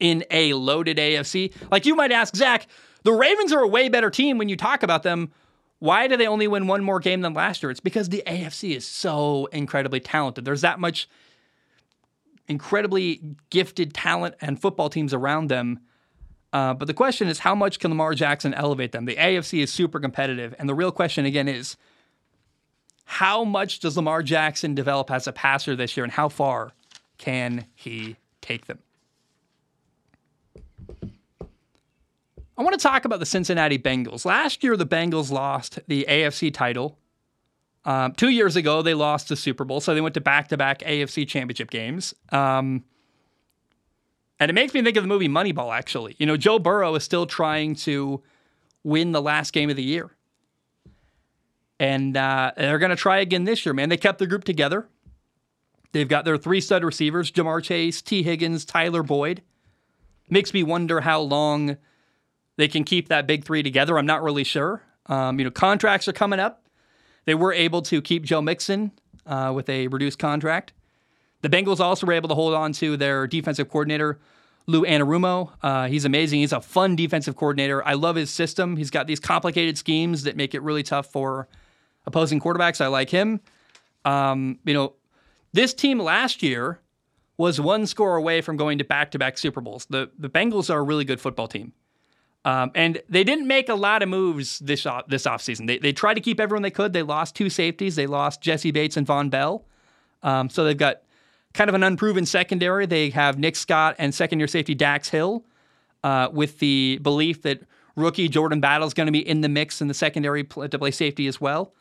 in 0.00 0.24
a 0.30 0.52
loaded 0.54 0.98
AFC. 0.98 1.52
Like 1.70 1.86
you 1.86 1.94
might 1.94 2.12
ask, 2.12 2.34
Zac, 2.36 2.66
the 3.06 3.12
Ravens 3.12 3.52
are 3.52 3.60
a 3.60 3.68
way 3.68 3.88
better 3.88 4.10
team 4.10 4.36
when 4.36 4.48
you 4.48 4.56
talk 4.56 4.82
about 4.82 5.04
them. 5.04 5.30
Why 5.78 6.08
do 6.08 6.16
they 6.16 6.26
only 6.26 6.48
win 6.48 6.66
one 6.66 6.82
more 6.82 6.98
game 6.98 7.20
than 7.20 7.34
last 7.34 7.62
year? 7.62 7.70
It's 7.70 7.78
because 7.78 8.08
the 8.08 8.24
AFC 8.26 8.74
is 8.74 8.84
so 8.84 9.46
incredibly 9.52 10.00
talented. 10.00 10.44
There's 10.44 10.62
that 10.62 10.80
much 10.80 11.08
incredibly 12.48 13.36
gifted 13.50 13.94
talent 13.94 14.34
and 14.40 14.60
football 14.60 14.90
teams 14.90 15.14
around 15.14 15.50
them. 15.50 15.78
Uh, 16.52 16.74
but 16.74 16.86
the 16.86 16.94
question 16.94 17.28
is, 17.28 17.38
how 17.38 17.54
much 17.54 17.78
can 17.78 17.92
Lamar 17.92 18.14
Jackson 18.14 18.52
elevate 18.54 18.90
them? 18.90 19.04
The 19.04 19.14
AFC 19.14 19.62
is 19.62 19.72
super 19.72 20.00
competitive. 20.00 20.54
And 20.58 20.68
the 20.68 20.74
real 20.74 20.90
question, 20.90 21.26
again, 21.26 21.46
is 21.46 21.76
how 23.04 23.44
much 23.44 23.78
does 23.78 23.96
Lamar 23.96 24.24
Jackson 24.24 24.74
develop 24.74 25.12
as 25.12 25.28
a 25.28 25.32
passer 25.32 25.76
this 25.76 25.96
year, 25.96 26.02
and 26.02 26.12
how 26.12 26.28
far 26.28 26.72
can 27.18 27.66
he 27.76 28.16
take 28.40 28.66
them? 28.66 28.80
I 32.58 32.62
want 32.62 32.78
to 32.78 32.82
talk 32.82 33.04
about 33.04 33.20
the 33.20 33.26
Cincinnati 33.26 33.78
Bengals. 33.78 34.24
Last 34.24 34.64
year, 34.64 34.76
the 34.76 34.86
Bengals 34.86 35.30
lost 35.30 35.78
the 35.88 36.06
AFC 36.08 36.52
title 36.52 36.98
Um, 37.84 38.12
two 38.12 38.30
years 38.30 38.56
ago, 38.56 38.82
they 38.82 38.94
lost 38.94 39.28
the 39.28 39.36
Super 39.36 39.64
Bowl, 39.64 39.80
so 39.80 39.94
they 39.94 40.00
went 40.00 40.14
to 40.14 40.20
back 40.20 40.48
to 40.48 40.56
back 40.56 40.80
AFC 40.80 41.28
championship 41.28 41.70
games. 41.70 42.14
Um, 42.30 42.84
and 44.40 44.50
it 44.50 44.54
makes 44.54 44.74
me 44.74 44.82
think 44.82 44.96
of 44.96 45.04
the 45.04 45.08
movie 45.08 45.28
Moneyball, 45.28 45.72
actually. 45.76 46.16
You 46.18 46.26
know, 46.26 46.36
Joe 46.36 46.58
Burrow 46.58 46.94
is 46.94 47.04
still 47.04 47.26
trying 47.26 47.74
to 47.76 48.22
win 48.82 49.12
the 49.12 49.22
last 49.22 49.52
game 49.52 49.70
of 49.70 49.76
the 49.76 49.82
year. 49.82 50.10
And 51.78 52.16
uh, 52.16 52.52
they're 52.56 52.78
going 52.78 52.90
to 52.90 52.96
try 52.96 53.18
again 53.18 53.44
this 53.44 53.64
year, 53.64 53.72
man. 53.72 53.88
They 53.88 53.96
kept 53.96 54.18
their 54.18 54.28
group 54.28 54.44
together. 54.44 54.88
They've 55.92 56.08
got 56.08 56.24
their 56.24 56.36
three 56.36 56.60
stud 56.60 56.84
receivers 56.84 57.30
Ja'Marr 57.30 57.62
Chase, 57.62 58.02
Tee 58.02 58.22
Higgins, 58.22 58.64
Tyler 58.64 59.02
Boyd. 59.02 59.42
Makes 60.28 60.52
me 60.52 60.62
wonder 60.62 61.02
how 61.02 61.20
long 61.20 61.76
they 62.56 62.68
can 62.68 62.84
keep 62.84 63.08
that 63.08 63.26
big 63.26 63.44
three 63.44 63.62
together. 63.62 63.98
I'm 63.98 64.06
not 64.06 64.22
really 64.22 64.44
sure. 64.44 64.82
Um, 65.06 65.38
you 65.38 65.44
know, 65.44 65.50
contracts 65.50 66.08
are 66.08 66.12
coming 66.12 66.40
up. 66.40 66.66
They 67.24 67.34
were 67.34 67.52
able 67.52 67.82
to 67.82 68.00
keep 68.02 68.24
Joe 68.24 68.40
Mixon 68.40 68.92
uh, 69.26 69.52
with 69.54 69.68
a 69.68 69.88
reduced 69.88 70.18
contract. 70.18 70.72
The 71.42 71.48
Bengals 71.48 71.80
also 71.80 72.06
were 72.06 72.12
able 72.12 72.28
to 72.28 72.34
hold 72.34 72.54
on 72.54 72.72
to 72.74 72.96
their 72.96 73.26
defensive 73.26 73.68
coordinator, 73.68 74.18
Lou 74.66 74.84
Anarumo. 74.84 75.52
Uh, 75.62 75.86
he's 75.86 76.04
amazing. 76.04 76.40
He's 76.40 76.52
a 76.52 76.60
fun 76.60 76.96
defensive 76.96 77.36
coordinator. 77.36 77.86
I 77.86 77.94
love 77.94 78.16
his 78.16 78.30
system. 78.30 78.76
He's 78.76 78.90
got 78.90 79.06
these 79.06 79.20
complicated 79.20 79.78
schemes 79.78 80.24
that 80.24 80.36
make 80.36 80.54
it 80.54 80.62
really 80.62 80.82
tough 80.82 81.06
for 81.12 81.48
opposing 82.06 82.40
quarterbacks. 82.40 82.80
I 82.80 82.86
like 82.88 83.10
him. 83.10 83.40
Um, 84.04 84.58
you 84.64 84.74
know, 84.74 84.94
this 85.52 85.74
team 85.74 85.98
last 85.98 86.42
year 86.42 86.80
was 87.36 87.60
one 87.60 87.86
score 87.86 88.16
away 88.16 88.40
from 88.40 88.56
going 88.56 88.78
to 88.78 88.84
back-to-back 88.84 89.36
Super 89.36 89.60
Bowls. 89.60 89.86
The 89.90 90.10
the 90.18 90.28
Bengals 90.28 90.72
are 90.72 90.78
a 90.78 90.82
really 90.82 91.04
good 91.04 91.20
football 91.20 91.48
team. 91.48 91.72
Um, 92.46 92.70
and 92.76 93.02
they 93.08 93.24
didn't 93.24 93.48
make 93.48 93.68
a 93.68 93.74
lot 93.74 94.04
of 94.04 94.08
moves 94.08 94.60
this 94.60 94.86
off, 94.86 95.08
this 95.08 95.24
offseason. 95.24 95.66
They, 95.66 95.78
they 95.78 95.92
tried 95.92 96.14
to 96.14 96.20
keep 96.20 96.38
everyone 96.38 96.62
they 96.62 96.70
could. 96.70 96.92
They 96.92 97.02
lost 97.02 97.34
two 97.34 97.50
safeties. 97.50 97.96
They 97.96 98.06
lost 98.06 98.40
Jessie 98.40 98.70
Bates 98.70 98.96
and 98.96 99.04
Vonn 99.04 99.30
Bell. 99.30 99.64
Um, 100.22 100.48
so 100.48 100.62
they've 100.64 100.78
got 100.78 101.02
kind 101.54 101.68
of 101.68 101.74
an 101.74 101.82
unproven 101.82 102.24
secondary. 102.24 102.86
They 102.86 103.10
have 103.10 103.36
Nick 103.36 103.56
Scott 103.56 103.96
and 103.98 104.14
second 104.14 104.38
year 104.38 104.46
safety 104.46 104.76
Dax 104.76 105.08
Hill 105.08 105.44
uh, 106.04 106.28
with 106.32 106.60
the 106.60 107.00
belief 107.02 107.42
that 107.42 107.62
rookie 107.96 108.28
Jordan 108.28 108.60
Battle 108.60 108.86
is 108.86 108.94
going 108.94 109.06
to 109.06 109.12
be 109.12 109.26
in 109.26 109.40
the 109.40 109.48
mix 109.48 109.80
in 109.80 109.88
the 109.88 109.94
secondary 109.94 110.44
to 110.44 110.78
play 110.78 110.92
safety 110.92 111.26
as 111.26 111.40
well. 111.40 111.74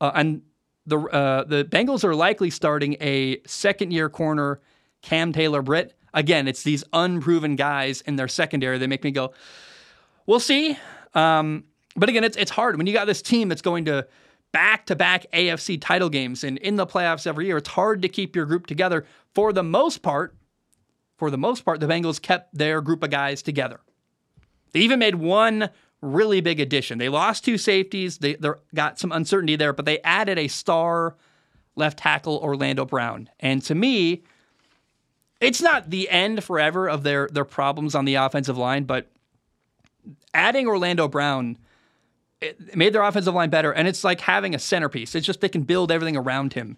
Uh, 0.00 0.10
and 0.16 0.42
the, 0.84 0.98
uh, 0.98 1.44
the 1.44 1.64
Bengals 1.64 2.02
are 2.02 2.16
likely 2.16 2.50
starting 2.50 2.96
a 3.00 3.40
second 3.46 3.92
year 3.92 4.08
corner, 4.08 4.60
Cam 5.00 5.32
Taylor 5.32 5.62
Britt. 5.62 5.94
Again, 6.12 6.48
it's 6.48 6.64
these 6.64 6.82
unproven 6.92 7.54
guys 7.54 8.00
in 8.00 8.16
their 8.16 8.26
secondary 8.26 8.78
that 8.78 8.88
make 8.88 9.04
me 9.04 9.12
go, 9.12 9.32
we'll 10.28 10.38
see. 10.38 10.78
Um, 11.14 11.64
but 11.96 12.08
again, 12.08 12.22
it's 12.22 12.36
it's 12.36 12.52
hard 12.52 12.76
when 12.76 12.86
you 12.86 12.92
got 12.92 13.06
this 13.06 13.20
team 13.20 13.48
that's 13.48 13.62
going 13.62 13.86
to 13.86 14.06
back 14.52 14.86
to 14.86 14.94
back 14.94 15.26
AFC 15.32 15.80
title 15.80 16.08
games 16.08 16.44
and 16.44 16.58
in 16.58 16.76
the 16.76 16.86
playoffs 16.86 17.26
every 17.26 17.46
year. 17.46 17.56
It's 17.56 17.68
hard 17.68 18.02
to 18.02 18.08
keep 18.08 18.36
your 18.36 18.46
group 18.46 18.66
together. 18.66 19.04
For 19.34 19.52
the 19.52 19.64
most 19.64 20.02
part, 20.02 20.36
for 21.16 21.30
the 21.30 21.38
most 21.38 21.64
part, 21.64 21.80
the 21.80 21.86
Bengals 21.86 22.22
kept 22.22 22.56
their 22.56 22.80
group 22.80 23.02
of 23.02 23.10
guys 23.10 23.42
together. 23.42 23.80
They 24.72 24.80
even 24.80 25.00
made 25.00 25.16
one 25.16 25.70
really 26.00 26.40
big 26.40 26.60
addition. 26.60 26.98
They 26.98 27.08
lost 27.08 27.44
two 27.44 27.58
safeties. 27.58 28.18
They 28.18 28.36
got 28.74 29.00
some 29.00 29.10
uncertainty 29.10 29.56
there, 29.56 29.72
but 29.72 29.86
they 29.86 29.98
added 30.02 30.38
a 30.38 30.46
star 30.46 31.16
left 31.74 31.98
tackle, 31.98 32.38
Orlando 32.38 32.84
Brown. 32.84 33.28
And 33.40 33.62
to 33.62 33.74
me, 33.74 34.22
it's 35.40 35.62
not 35.62 35.90
the 35.90 36.08
end 36.10 36.44
forever 36.44 36.88
of 36.88 37.02
their 37.02 37.28
their 37.28 37.44
problems 37.44 37.94
on 37.94 38.04
the 38.04 38.16
offensive 38.16 38.58
line, 38.58 38.84
but 38.84 39.10
adding 40.34 40.66
Orlando 40.66 41.08
Brown 41.08 41.58
made 42.74 42.92
their 42.92 43.02
offensive 43.02 43.34
line 43.34 43.50
better, 43.50 43.72
and 43.72 43.88
it's 43.88 44.04
like 44.04 44.20
having 44.20 44.54
a 44.54 44.58
centerpiece. 44.58 45.14
It's 45.14 45.26
just 45.26 45.40
they 45.40 45.48
can 45.48 45.62
build 45.62 45.90
everything 45.90 46.16
around 46.16 46.52
him, 46.52 46.76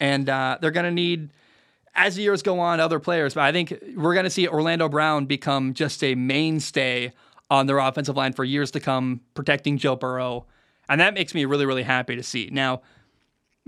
and 0.00 0.28
uh, 0.28 0.58
they're 0.60 0.70
going 0.70 0.84
to 0.84 0.90
need 0.90 1.30
as 1.94 2.16
the 2.16 2.22
years 2.22 2.42
go 2.42 2.58
on 2.58 2.80
other 2.80 2.98
players. 2.98 3.34
But 3.34 3.44
I 3.44 3.52
think 3.52 3.72
we're 3.96 4.14
going 4.14 4.24
to 4.24 4.30
see 4.30 4.48
Orlando 4.48 4.88
Brown 4.88 5.26
become 5.26 5.74
just 5.74 6.02
a 6.02 6.14
mainstay 6.14 7.12
on 7.50 7.66
their 7.66 7.78
offensive 7.78 8.16
line 8.16 8.32
for 8.32 8.44
years 8.44 8.72
to 8.72 8.80
come, 8.80 9.20
protecting 9.34 9.78
Joe 9.78 9.94
Burrow, 9.94 10.46
and 10.88 11.00
that 11.00 11.14
makes 11.14 11.34
me 11.34 11.44
really 11.44 11.66
really 11.66 11.84
happy 11.84 12.16
to 12.16 12.22
see. 12.22 12.48
Now. 12.52 12.82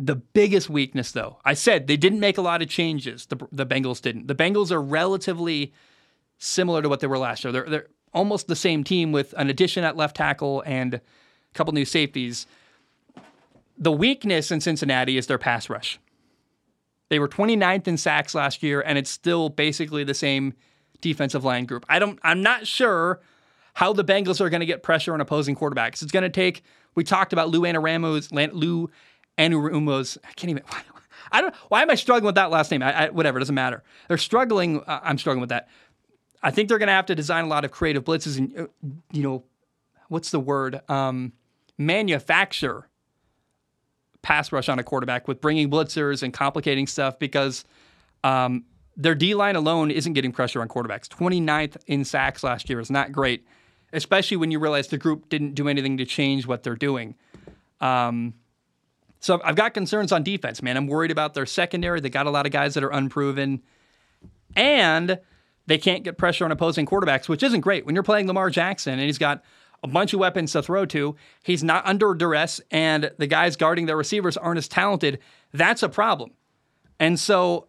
The 0.00 0.14
biggest 0.14 0.70
weakness, 0.70 1.10
though, 1.10 1.40
I 1.44 1.54
said 1.54 1.88
they 1.88 1.96
didn't 1.96 2.20
make 2.20 2.38
a 2.38 2.40
lot 2.40 2.62
of 2.62 2.68
changes. 2.68 3.26
The, 3.26 3.48
the 3.50 3.66
Bengals 3.66 4.00
didn't. 4.00 4.28
The 4.28 4.34
Bengals 4.36 4.70
are 4.70 4.80
relatively 4.80 5.72
similar 6.38 6.82
to 6.82 6.88
what 6.88 7.00
they 7.00 7.08
were 7.08 7.18
last 7.18 7.42
year. 7.42 7.52
They're, 7.52 7.64
they're 7.68 7.86
almost 8.12 8.48
the 8.48 8.56
same 8.56 8.84
team 8.84 9.12
with 9.12 9.34
an 9.36 9.50
addition 9.50 9.84
at 9.84 9.96
left 9.96 10.16
tackle 10.16 10.62
and 10.66 10.94
a 10.94 11.00
couple 11.54 11.72
new 11.72 11.84
safeties. 11.84 12.46
The 13.76 13.92
weakness 13.92 14.50
in 14.50 14.60
Cincinnati 14.60 15.16
is 15.16 15.26
their 15.26 15.38
pass 15.38 15.70
rush. 15.70 15.98
They 17.08 17.18
were 17.18 17.28
29th 17.28 17.88
in 17.88 17.96
sacks 17.96 18.34
last 18.34 18.62
year, 18.62 18.80
and 18.80 18.98
it's 18.98 19.10
still 19.10 19.48
basically 19.48 20.04
the 20.04 20.14
same 20.14 20.54
defensive 21.00 21.44
line 21.44 21.64
group. 21.64 21.86
I 21.88 21.98
don't. 21.98 22.18
I'm 22.22 22.42
not 22.42 22.66
sure 22.66 23.20
how 23.74 23.92
the 23.92 24.04
Bengals 24.04 24.40
are 24.40 24.50
going 24.50 24.60
to 24.60 24.66
get 24.66 24.82
pressure 24.82 25.14
on 25.14 25.20
opposing 25.20 25.56
quarterbacks. 25.56 26.02
It's 26.02 26.12
going 26.12 26.24
to 26.24 26.28
take. 26.28 26.62
We 26.94 27.04
talked 27.04 27.32
about 27.32 27.48
Lou 27.48 27.60
Anarumo's 27.62 28.30
Lou 28.32 28.90
Anarumo's. 29.38 30.18
I 30.24 30.32
can't 30.32 30.50
even. 30.50 30.64
I 31.32 31.40
don't. 31.40 31.54
Why 31.68 31.82
am 31.82 31.90
I 31.90 31.94
struggling 31.94 32.26
with 32.26 32.34
that 32.36 32.50
last 32.50 32.70
name? 32.70 32.82
I, 32.82 33.06
I, 33.06 33.08
whatever. 33.10 33.38
Doesn't 33.38 33.54
matter. 33.54 33.82
They're 34.08 34.18
struggling. 34.18 34.82
Uh, 34.82 35.00
I'm 35.02 35.18
struggling 35.18 35.40
with 35.40 35.50
that. 35.50 35.68
I 36.42 36.50
think 36.50 36.68
they're 36.68 36.78
going 36.78 36.88
to 36.88 36.92
have 36.92 37.06
to 37.06 37.14
design 37.14 37.44
a 37.44 37.48
lot 37.48 37.64
of 37.64 37.70
creative 37.70 38.04
blitzes 38.04 38.38
and, 38.38 38.58
uh, 38.58 38.66
you 39.12 39.22
know, 39.22 39.44
what's 40.08 40.30
the 40.30 40.40
word? 40.40 40.80
Um, 40.88 41.32
manufacture 41.76 42.88
pass 44.22 44.52
rush 44.52 44.68
on 44.68 44.78
a 44.78 44.82
quarterback 44.82 45.28
with 45.28 45.40
bringing 45.40 45.70
blitzers 45.70 46.22
and 46.22 46.32
complicating 46.32 46.86
stuff 46.86 47.18
because 47.18 47.64
um, 48.24 48.64
their 48.96 49.14
D 49.14 49.34
line 49.34 49.56
alone 49.56 49.90
isn't 49.90 50.12
getting 50.12 50.32
pressure 50.32 50.60
on 50.60 50.68
quarterbacks. 50.68 51.08
29th 51.08 51.76
in 51.86 52.04
sacks 52.04 52.42
last 52.42 52.68
year 52.68 52.80
is 52.80 52.90
not 52.90 53.12
great, 53.12 53.46
especially 53.92 54.36
when 54.36 54.50
you 54.50 54.58
realize 54.58 54.88
the 54.88 54.98
group 54.98 55.28
didn't 55.28 55.54
do 55.54 55.68
anything 55.68 55.96
to 55.98 56.04
change 56.04 56.46
what 56.46 56.62
they're 56.62 56.76
doing. 56.76 57.14
Um, 57.80 58.34
so 59.20 59.40
I've 59.44 59.56
got 59.56 59.74
concerns 59.74 60.12
on 60.12 60.22
defense, 60.22 60.62
man. 60.62 60.76
I'm 60.76 60.86
worried 60.86 61.10
about 61.10 61.34
their 61.34 61.46
secondary. 61.46 62.00
They 62.00 62.10
got 62.10 62.26
a 62.26 62.30
lot 62.30 62.46
of 62.46 62.52
guys 62.52 62.74
that 62.74 62.84
are 62.84 62.90
unproven. 62.90 63.62
And 64.56 65.18
they 65.68 65.78
can't 65.78 66.02
get 66.02 66.16
pressure 66.16 66.46
on 66.46 66.50
opposing 66.50 66.86
quarterbacks, 66.86 67.28
which 67.28 67.42
isn't 67.42 67.60
great. 67.60 67.84
When 67.84 67.94
you're 67.94 68.02
playing 68.02 68.26
Lamar 68.26 68.48
Jackson 68.48 68.94
and 68.94 69.02
he's 69.02 69.18
got 69.18 69.44
a 69.82 69.86
bunch 69.86 70.14
of 70.14 70.18
weapons 70.18 70.52
to 70.52 70.62
throw 70.62 70.86
to, 70.86 71.14
he's 71.44 71.62
not 71.62 71.86
under 71.86 72.14
duress, 72.14 72.60
and 72.70 73.12
the 73.18 73.26
guys 73.26 73.54
guarding 73.54 73.84
their 73.84 73.96
receivers 73.96 74.36
aren't 74.38 74.56
as 74.56 74.66
talented, 74.66 75.18
that's 75.52 75.82
a 75.82 75.88
problem. 75.88 76.30
And 76.98 77.20
so 77.20 77.68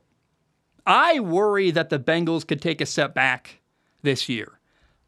I 0.88 1.20
worry 1.20 1.72
that 1.72 1.90
the 1.90 2.00
Bengals 2.00 2.48
could 2.48 2.62
take 2.62 2.80
a 2.80 2.86
step 2.86 3.14
back 3.14 3.62
this 4.02 4.30
year. 4.30 4.60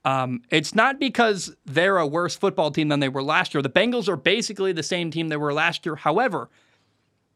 Um, 0.04 0.42
it's 0.50 0.76
not 0.76 1.00
because 1.00 1.56
they're 1.66 1.98
a 1.98 2.06
worse 2.06 2.36
football 2.36 2.72
team 2.72 2.89
than 2.89 3.00
they 3.00 3.10
were 3.10 3.24
last 3.24 3.54
year. 3.54 3.62
The 3.62 3.70
Bengals 3.70 4.10
are 4.10 4.18
basically 4.18 4.74
the 4.74 4.84
same 4.84 5.12
team 5.12 5.30
they 5.30 5.38
were 5.38 5.54
last 5.54 5.86
year. 5.86 5.96
However, 5.96 6.50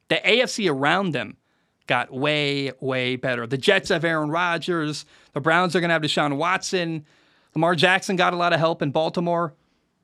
the 0.10 0.16
AFC 0.16 0.70
around 0.70 1.12
them 1.12 1.38
got 1.88 2.12
way, 2.12 2.72
way 2.80 3.16
better. 3.16 3.46
The 3.48 3.58
Jets 3.58 3.90
have 3.90 4.04
Aaron 4.04 4.30
Rodgers. 4.30 5.06
The 5.34 5.42
Browns 5.42 5.76
are 5.76 5.80
going 5.80 5.90
to 5.90 5.94
have 5.94 6.02
Deshaun 6.02 6.38
Watson. 6.38 7.06
Lamar 7.54 7.76
Jackson 7.76 8.16
got 8.16 8.34
a 8.34 8.38
lot 8.38 8.54
of 8.54 8.60
help 8.60 8.82
in 8.82 8.92
Baltimore. 8.92 9.54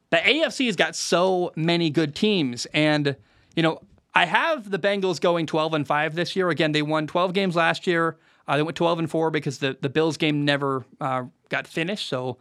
The 0.09 0.17
AFC 0.17 0.65
has 0.67 0.75
got 0.75 0.95
so 0.95 1.51
many 1.55 1.89
good 1.89 2.15
teams. 2.15 2.65
And, 2.67 3.15
you 3.55 3.63
know, 3.63 3.81
I 4.13 4.25
have 4.25 4.69
the 4.69 4.79
Bengals 4.79 5.19
going 5.21 5.45
12 5.45 5.73
and 5.73 5.87
5 5.87 6.15
this 6.15 6.35
year. 6.35 6.49
Again, 6.49 6.71
they 6.71 6.81
won 6.81 7.07
12 7.07 7.33
games 7.33 7.55
last 7.55 7.87
year. 7.87 8.17
Uh, 8.47 8.57
they 8.57 8.63
went 8.63 8.75
12 8.75 8.99
and 8.99 9.09
4 9.09 9.31
because 9.31 9.59
the, 9.59 9.77
the 9.79 9.89
Bills 9.89 10.17
game 10.17 10.43
never 10.43 10.85
uh, 10.99 11.23
got 11.49 11.67
finished. 11.67 12.07
So 12.07 12.37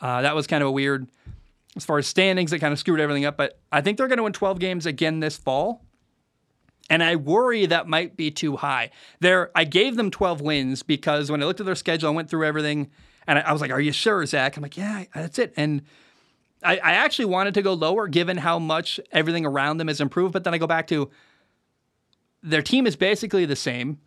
uh, 0.00 0.22
that 0.22 0.34
was 0.34 0.46
kind 0.46 0.62
of 0.62 0.68
a 0.68 0.72
weird, 0.72 1.08
as 1.76 1.84
far 1.84 1.98
as 1.98 2.06
standings, 2.06 2.52
it 2.52 2.58
kind 2.58 2.72
of 2.72 2.78
screwed 2.78 3.00
everything 3.00 3.24
up. 3.24 3.36
But 3.36 3.58
I 3.72 3.80
think 3.80 3.96
they're 3.96 4.08
going 4.08 4.18
to 4.18 4.24
win 4.24 4.32
12 4.32 4.58
games 4.58 4.86
again 4.86 5.20
this 5.20 5.36
fall. 5.36 5.82
And 6.90 7.02
I 7.02 7.16
worry 7.16 7.66
that 7.66 7.88
might 7.88 8.16
be 8.16 8.30
too 8.30 8.56
high. 8.56 8.90
There, 9.20 9.50
I 9.54 9.64
gave 9.64 9.96
them 9.96 10.10
12 10.10 10.40
wins 10.40 10.82
because 10.82 11.30
when 11.30 11.42
I 11.42 11.46
looked 11.46 11.60
at 11.60 11.66
their 11.66 11.74
schedule, 11.74 12.10
I 12.10 12.12
went 12.12 12.28
through 12.28 12.44
everything, 12.44 12.90
and 13.26 13.38
I, 13.38 13.42
I 13.42 13.52
was 13.52 13.62
like, 13.62 13.70
"Are 13.70 13.80
you 13.80 13.92
sure, 13.92 14.24
Zac?" 14.26 14.56
I'm 14.56 14.62
like, 14.62 14.76
"Yeah, 14.76 15.04
that's 15.14 15.38
it." 15.38 15.54
And 15.56 15.82
I, 16.62 16.76
I, 16.76 16.92
actually 16.92 17.26
wanted 17.26 17.54
to 17.54 17.62
go 17.62 17.72
lower, 17.72 18.06
given 18.06 18.36
how 18.36 18.58
much 18.58 19.00
everything 19.12 19.46
around 19.46 19.78
them 19.78 19.88
has 19.88 20.00
improved. 20.00 20.34
But 20.34 20.44
then 20.44 20.52
I 20.52 20.58
go 20.58 20.66
back 20.66 20.86
to 20.88 21.10
their 22.42 22.62
team 22.62 22.86
is 22.86 22.96
basically 22.96 23.46
the 23.46 23.56
same, 23.56 23.98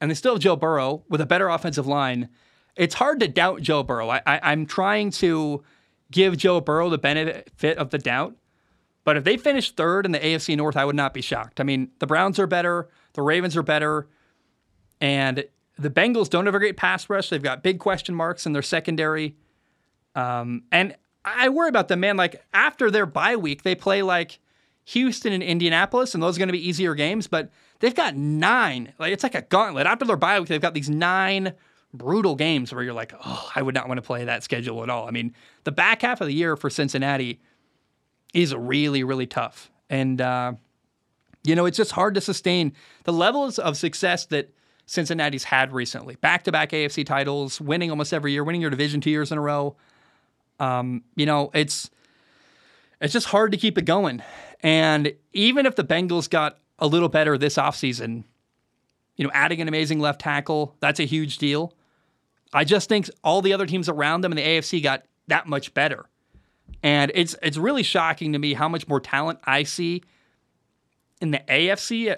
and 0.00 0.10
they 0.10 0.14
still 0.14 0.34
have 0.34 0.42
Joe 0.42 0.56
Burrow 0.56 1.04
with 1.08 1.20
a 1.20 1.26
better 1.26 1.48
offensive 1.48 1.86
line. 1.86 2.28
It's 2.74 2.94
hard 2.94 3.20
to 3.20 3.28
doubt 3.28 3.62
Joe 3.62 3.84
Burrow. 3.84 4.10
I, 4.10 4.22
I, 4.26 4.40
I'm 4.42 4.66
trying 4.66 5.10
to 5.12 5.62
give 6.10 6.36
Joe 6.36 6.60
Burrow 6.60 6.88
the 6.88 6.98
benefit 6.98 7.78
of 7.78 7.90
the 7.90 7.98
doubt 7.98 8.36
but 9.04 9.16
if 9.16 9.24
they 9.24 9.36
finish 9.36 9.72
third 9.72 10.06
in 10.06 10.12
the 10.12 10.18
AFC 10.18 10.56
North, 10.56 10.76
I 10.76 10.84
would 10.84 10.96
not 10.96 11.14
be 11.14 11.20
shocked. 11.20 11.60
I 11.60 11.64
mean, 11.64 11.90
the 11.98 12.06
Browns 12.06 12.38
are 12.38 12.46
better, 12.46 12.88
the 13.14 13.22
Ravens 13.22 13.56
are 13.56 13.62
better, 13.62 14.08
and 15.00 15.44
the 15.78 15.90
Bengals 15.90 16.30
don't 16.30 16.46
have 16.46 16.54
a 16.54 16.58
great 16.58 16.76
pass 16.76 17.08
rush. 17.10 17.28
They've 17.28 17.42
got 17.42 17.62
big 17.62 17.78
question 17.78 18.14
marks 18.14 18.46
in 18.46 18.52
their 18.52 18.62
secondary. 18.62 19.36
Um, 20.14 20.64
and 20.70 20.94
I 21.24 21.48
worry 21.48 21.68
about 21.68 21.88
them, 21.88 22.00
man. 22.00 22.16
Like 22.16 22.44
after 22.52 22.90
their 22.90 23.06
bye 23.06 23.36
week, 23.36 23.62
they 23.62 23.74
play 23.74 24.02
like 24.02 24.38
Houston 24.86 25.32
and 25.32 25.42
Indianapolis, 25.42 26.14
and 26.14 26.22
those 26.22 26.36
are 26.36 26.38
going 26.38 26.48
to 26.48 26.52
be 26.52 26.68
easier 26.68 26.94
games, 26.94 27.26
but 27.26 27.50
they've 27.80 27.94
got 27.94 28.16
nine. 28.16 28.92
Like 28.98 29.12
it's 29.12 29.22
like 29.22 29.34
a 29.34 29.42
gauntlet. 29.42 29.86
After 29.86 30.04
their 30.04 30.16
bye 30.16 30.38
week, 30.38 30.48
they've 30.48 30.60
got 30.60 30.74
these 30.74 30.90
nine 30.90 31.54
brutal 31.94 32.34
games 32.34 32.72
where 32.72 32.82
you're 32.82 32.94
like, 32.94 33.12
oh, 33.24 33.50
I 33.54 33.62
would 33.62 33.74
not 33.74 33.86
want 33.86 33.98
to 33.98 34.02
play 34.02 34.24
that 34.24 34.42
schedule 34.42 34.82
at 34.82 34.90
all. 34.90 35.06
I 35.06 35.10
mean, 35.10 35.34
the 35.64 35.72
back 35.72 36.02
half 36.02 36.20
of 36.20 36.26
the 36.26 36.34
year 36.34 36.56
for 36.56 36.70
Cincinnati 36.70 37.40
is 38.32 38.54
really, 38.54 39.04
really 39.04 39.26
tough. 39.26 39.70
And, 39.90 40.20
uh, 40.20 40.54
you 41.44 41.54
know, 41.54 41.66
it's 41.66 41.76
just 41.76 41.92
hard 41.92 42.14
to 42.14 42.20
sustain 42.20 42.72
the 43.04 43.12
levels 43.12 43.58
of 43.58 43.76
success 43.76 44.26
that 44.26 44.52
Cincinnati's 44.86 45.44
had 45.44 45.72
recently. 45.72 46.16
Back 46.16 46.44
to 46.44 46.52
back 46.52 46.70
AFC 46.70 47.04
titles, 47.04 47.60
winning 47.60 47.90
almost 47.90 48.12
every 48.12 48.32
year, 48.32 48.44
winning 48.44 48.60
your 48.60 48.70
division 48.70 49.00
two 49.00 49.10
years 49.10 49.32
in 49.32 49.38
a 49.38 49.40
row. 49.40 49.76
Um, 50.60 51.02
you 51.16 51.26
know, 51.26 51.50
it's 51.54 51.90
it's 53.00 53.12
just 53.12 53.26
hard 53.26 53.52
to 53.52 53.58
keep 53.58 53.78
it 53.78 53.84
going. 53.84 54.22
And 54.60 55.12
even 55.32 55.66
if 55.66 55.74
the 55.74 55.84
Bengals 55.84 56.30
got 56.30 56.58
a 56.78 56.86
little 56.86 57.08
better 57.08 57.36
this 57.36 57.56
offseason, 57.56 58.24
you 59.16 59.24
know, 59.24 59.30
adding 59.34 59.60
an 59.60 59.68
amazing 59.68 59.98
left 59.98 60.20
tackle, 60.20 60.76
that's 60.80 61.00
a 61.00 61.04
huge 61.04 61.38
deal. 61.38 61.74
I 62.52 62.64
just 62.64 62.88
think 62.88 63.08
all 63.24 63.42
the 63.42 63.52
other 63.52 63.66
teams 63.66 63.88
around 63.88 64.20
them 64.20 64.32
in 64.32 64.36
the 64.36 64.44
AFC 64.44 64.82
got 64.82 65.04
that 65.28 65.46
much 65.46 65.74
better. 65.74 66.06
And 66.82 67.12
it's 67.14 67.36
it's 67.42 67.56
really 67.56 67.82
shocking 67.82 68.32
to 68.32 68.38
me 68.38 68.54
how 68.54 68.68
much 68.68 68.88
more 68.88 69.00
talent 69.00 69.38
I 69.44 69.62
see 69.62 70.02
in 71.20 71.30
the 71.30 71.38
AFC 71.48 72.16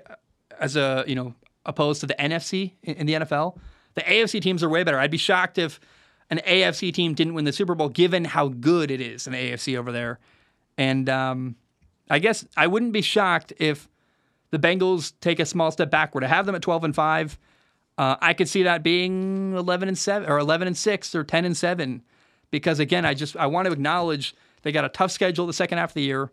as 0.58 0.76
a, 0.76 1.04
you 1.06 1.14
know, 1.14 1.34
opposed 1.66 2.00
to 2.00 2.06
the 2.06 2.14
NFC 2.14 2.72
in 2.82 3.06
the 3.06 3.14
NFL. 3.14 3.58
The 3.94 4.02
AFC 4.02 4.40
teams 4.40 4.62
are 4.62 4.68
way 4.68 4.82
better. 4.82 4.98
I'd 4.98 5.10
be 5.10 5.18
shocked 5.18 5.58
if 5.58 5.78
an 6.30 6.40
AFC 6.46 6.92
team 6.92 7.14
didn't 7.14 7.34
win 7.34 7.44
the 7.44 7.52
Super 7.52 7.74
Bowl 7.74 7.88
given 7.88 8.24
how 8.24 8.48
good 8.48 8.90
it 8.90 9.00
is 9.00 9.26
in 9.26 9.34
the 9.34 9.38
AFC 9.38 9.76
over 9.76 9.92
there. 9.92 10.18
And 10.78 11.08
um, 11.08 11.56
I 12.10 12.18
guess 12.18 12.46
I 12.56 12.66
wouldn't 12.66 12.92
be 12.92 13.02
shocked 13.02 13.52
if 13.58 13.88
the 14.50 14.58
Bengals 14.58 15.12
take 15.20 15.38
a 15.38 15.46
small 15.46 15.70
step 15.70 15.90
backward. 15.90 16.24
I 16.24 16.28
have 16.28 16.46
them 16.46 16.54
at 16.54 16.62
12 16.62 16.84
and 16.84 16.94
5. 16.94 17.38
Uh, 17.96 18.16
I 18.20 18.34
could 18.34 18.48
see 18.48 18.64
that 18.64 18.82
being 18.82 19.52
11 19.54 19.88
and 19.88 19.98
7 19.98 20.28
or 20.28 20.38
11 20.38 20.66
and 20.66 20.76
6 20.76 21.14
or 21.14 21.22
10 21.22 21.44
and 21.44 21.56
7 21.56 22.02
because 22.50 22.78
again, 22.78 23.04
I 23.04 23.14
just 23.14 23.36
I 23.36 23.46
want 23.46 23.66
to 23.66 23.72
acknowledge 23.72 24.34
they 24.64 24.72
got 24.72 24.84
a 24.84 24.88
tough 24.88 25.12
schedule 25.12 25.46
the 25.46 25.52
second 25.52 25.78
half 25.78 25.90
of 25.90 25.94
the 25.94 26.02
year. 26.02 26.32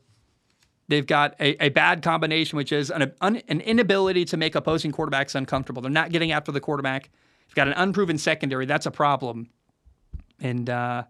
They've 0.88 1.06
got 1.06 1.36
a, 1.40 1.66
a 1.66 1.70
bad 1.70 2.02
combination, 2.02 2.58
which 2.58 2.72
is 2.72 2.90
an, 2.90 3.14
an 3.22 3.38
inability 3.38 4.26
to 4.26 4.38
make 4.38 4.56
opposing 4.56 4.92
quarterbacks 4.92 5.36
uncomfortable. 5.36 5.82
They're 5.82 5.92
not 5.92 6.12
getting 6.12 6.32
after 6.32 6.52
the 6.52 6.60
quarterback. 6.60 7.10
They've 7.48 7.56
got 7.56 7.68
an 7.68 7.74
unproven 7.78 8.18
secondary. 8.18 8.66
That's 8.66 8.86
a 8.86 8.92
problem. 8.92 9.50
And 10.40 10.70
uh, 10.70 11.04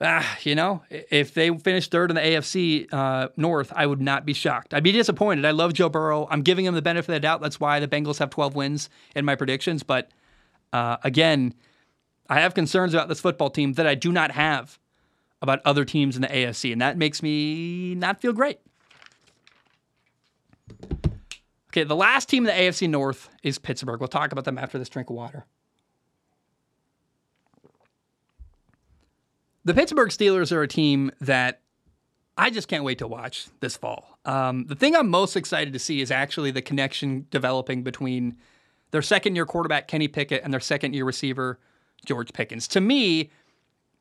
ah, 0.00 0.38
you 0.42 0.54
know, 0.54 0.82
if 0.90 1.34
they 1.34 1.50
finish 1.58 1.88
third 1.88 2.10
in 2.10 2.14
the 2.14 2.22
AFC 2.22 2.92
uh, 2.92 3.28
North, 3.36 3.72
I 3.74 3.86
would 3.86 4.00
not 4.00 4.24
be 4.24 4.32
shocked. 4.32 4.72
I'd 4.72 4.84
be 4.84 4.92
disappointed. 4.92 5.44
I 5.44 5.50
love 5.50 5.72
Joe 5.72 5.88
Burrow. 5.88 6.26
I'm 6.30 6.42
giving 6.42 6.64
him 6.64 6.74
the 6.74 6.82
benefit 6.82 7.10
of 7.10 7.14
the 7.14 7.20
doubt. 7.20 7.40
That's 7.40 7.60
why 7.60 7.80
the 7.80 7.88
Bengals 7.88 8.18
have 8.18 8.30
12 8.30 8.54
wins 8.54 8.88
in 9.14 9.24
my 9.24 9.34
predictions. 9.34 9.82
But 9.82 10.10
uh, 10.72 10.98
again, 11.02 11.54
I 12.28 12.40
have 12.40 12.54
concerns 12.54 12.94
about 12.94 13.08
this 13.08 13.20
football 13.20 13.50
team 13.50 13.74
that 13.74 13.86
I 13.86 13.94
do 13.94 14.12
not 14.12 14.30
have 14.30 14.78
about 15.42 15.60
other 15.64 15.84
teams 15.84 16.16
in 16.16 16.22
the 16.22 16.28
AFC, 16.28 16.72
and 16.72 16.80
that 16.80 16.96
makes 16.96 17.22
me 17.22 17.94
not 17.96 18.20
feel 18.20 18.32
great. 18.32 18.60
Okay, 21.70 21.84
the 21.84 21.96
last 21.96 22.28
team 22.28 22.46
in 22.46 22.54
the 22.54 22.62
AFC 22.62 22.88
North 22.88 23.28
is 23.42 23.58
Pittsburgh. 23.58 23.98
We'll 23.98 24.08
talk 24.08 24.30
about 24.32 24.44
them 24.44 24.58
after 24.58 24.78
this 24.78 24.88
drink 24.88 25.10
of 25.10 25.16
water. 25.16 25.46
The 29.64 29.74
Pittsburgh 29.74 30.10
Steelers 30.10 30.52
are 30.52 30.62
a 30.62 30.68
team 30.68 31.10
that 31.20 31.60
I 32.36 32.50
just 32.50 32.68
can't 32.68 32.84
wait 32.84 32.98
to 32.98 33.06
watch 33.06 33.46
this 33.60 33.76
fall. 33.76 34.18
Um, 34.24 34.66
the 34.66 34.74
thing 34.74 34.94
I'm 34.94 35.08
most 35.08 35.36
excited 35.36 35.72
to 35.72 35.78
see 35.78 36.00
is 36.00 36.10
actually 36.10 36.50
the 36.50 36.62
connection 36.62 37.26
developing 37.30 37.82
between 37.82 38.36
their 38.90 39.02
second 39.02 39.36
year 39.36 39.46
quarterback, 39.46 39.88
Kenny 39.88 40.08
Pickett, 40.08 40.42
and 40.44 40.52
their 40.52 40.60
second 40.60 40.94
year 40.94 41.04
receiver, 41.04 41.58
George 42.04 42.32
Pickens. 42.32 42.68
To 42.68 42.80
me, 42.80 43.30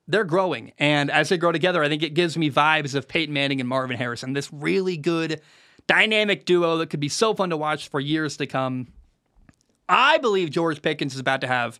they're 0.08 0.24
growing. 0.24 0.74
And 0.78 1.10
as 1.10 1.30
they 1.30 1.38
grow 1.38 1.52
together, 1.52 1.84
I 1.84 1.90
think 1.90 2.04
it 2.04 2.14
gives 2.14 2.38
me 2.38 2.50
vibes 2.50 2.96
of 2.96 3.08
Peyton 3.08 3.34
Manning 3.34 3.60
and 3.60 3.70
Marvin 3.70 3.98
Harrison, 3.98 4.34
this 4.34 4.52
really 4.52 4.98
good 4.98 5.42
dynamic 5.88 6.46
duo 6.46 6.78
that 6.78 6.90
could 6.90 7.00
be 7.00 7.10
so 7.10 7.34
fun 7.34 7.50
to 7.50 7.58
watch 7.58 7.90
for 7.90 8.00
years 8.00 8.38
to 8.38 8.48
come. 8.48 8.88
I 9.90 10.18
believe 10.18 10.50
George 10.52 10.82
Pickens 10.82 11.14
is 11.14 11.20
about 11.20 11.42
to 11.42 11.48
have 11.48 11.80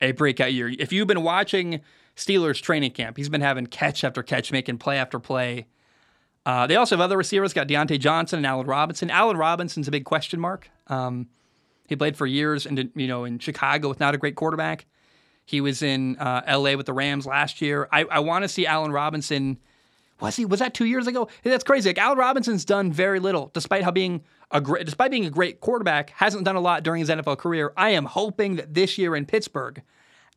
a 0.00 0.12
breakout 0.12 0.52
year. 0.52 0.68
If 0.68 0.92
you've 0.92 1.08
been 1.08 1.22
watching 1.22 1.80
Steelers 2.18 2.60
training 2.60 2.90
camp. 2.90 3.16
He's 3.16 3.28
been 3.28 3.40
having 3.40 3.66
catch 3.66 4.02
after 4.02 4.22
catch, 4.22 4.50
making 4.50 4.78
play 4.78 4.98
after 4.98 5.20
play. 5.20 5.66
Uh, 6.44 6.66
they 6.66 6.74
also 6.74 6.96
have 6.96 7.00
other 7.00 7.16
receivers, 7.16 7.52
got 7.52 7.68
Diontae 7.68 8.00
Johnson 8.00 8.38
and 8.38 8.46
Allen 8.46 8.66
Robinson. 8.66 9.08
Allen 9.08 9.36
Robinson's 9.36 9.86
a 9.86 9.92
big 9.92 10.04
question 10.04 10.40
mark. 10.40 10.68
Um, 10.88 11.28
he 11.86 11.94
played 11.94 12.16
for 12.16 12.26
years 12.26 12.66
in, 12.66 12.90
you 12.96 13.06
know, 13.06 13.24
in 13.24 13.38
Chicago 13.38 13.88
with 13.88 14.00
not 14.00 14.14
a 14.14 14.18
great 14.18 14.34
quarterback. 14.34 14.86
He 15.48 15.62
was 15.62 15.80
in 15.80 16.18
uh, 16.18 16.42
L.A. 16.44 16.76
with 16.76 16.84
the 16.84 16.92
Rams 16.92 17.24
last 17.24 17.62
year. 17.62 17.88
I, 17.90 18.04
I 18.04 18.18
want 18.18 18.42
to 18.42 18.48
see 18.48 18.66
Allen 18.66 18.92
Robinson. 18.92 19.56
Was 20.20 20.36
he? 20.36 20.44
Was 20.44 20.60
that 20.60 20.74
two 20.74 20.84
years 20.84 21.06
ago? 21.06 21.28
That's 21.42 21.64
crazy. 21.64 21.88
Like 21.88 21.96
Allen 21.96 22.18
Robinson's 22.18 22.66
done 22.66 22.92
very 22.92 23.18
little, 23.18 23.50
despite 23.54 23.82
how 23.82 23.90
being 23.90 24.24
a 24.50 24.60
great, 24.60 24.84
despite 24.84 25.10
being 25.10 25.24
a 25.24 25.30
great 25.30 25.62
quarterback, 25.62 26.10
hasn't 26.10 26.44
done 26.44 26.56
a 26.56 26.60
lot 26.60 26.82
during 26.82 27.00
his 27.00 27.08
NFL 27.08 27.38
career. 27.38 27.72
I 27.78 27.90
am 27.90 28.04
hoping 28.04 28.56
that 28.56 28.74
this 28.74 28.98
year 28.98 29.16
in 29.16 29.24
Pittsburgh, 29.24 29.80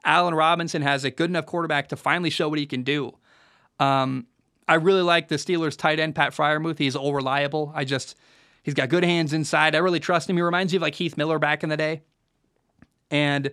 Allen 0.05 0.33
Robinson 0.33 0.81
has 0.81 1.03
a 1.03 1.11
good 1.11 1.29
enough 1.29 1.45
quarterback 1.45 1.89
to 1.89 1.97
finally 1.97 2.29
show 2.29 2.47
what 2.47 2.57
he 2.57 2.65
can 2.65 2.83
do. 2.83 3.17
Um, 3.81 4.27
I 4.69 4.75
really 4.75 5.01
like 5.01 5.27
the 5.27 5.35
Steelers 5.35 5.75
tight 5.75 5.99
end, 5.99 6.15
Pat 6.15 6.31
Freiermuth. 6.31 6.77
He's 6.77 6.95
all 6.95 7.13
reliable. 7.13 7.73
I 7.75 7.83
just, 7.83 8.15
he's 8.63 8.75
got 8.75 8.87
good 8.87 9.03
hands 9.03 9.33
inside. 9.33 9.75
I 9.75 9.79
really 9.79 9.99
trust 9.99 10.29
him. 10.29 10.37
He 10.37 10.41
reminds 10.41 10.71
me 10.71 10.77
of 10.77 10.83
like 10.83 10.95
Heath 10.95 11.17
Miller 11.17 11.37
back 11.37 11.63
in 11.63 11.69
the 11.69 11.75
day. 11.75 12.03
And 13.09 13.51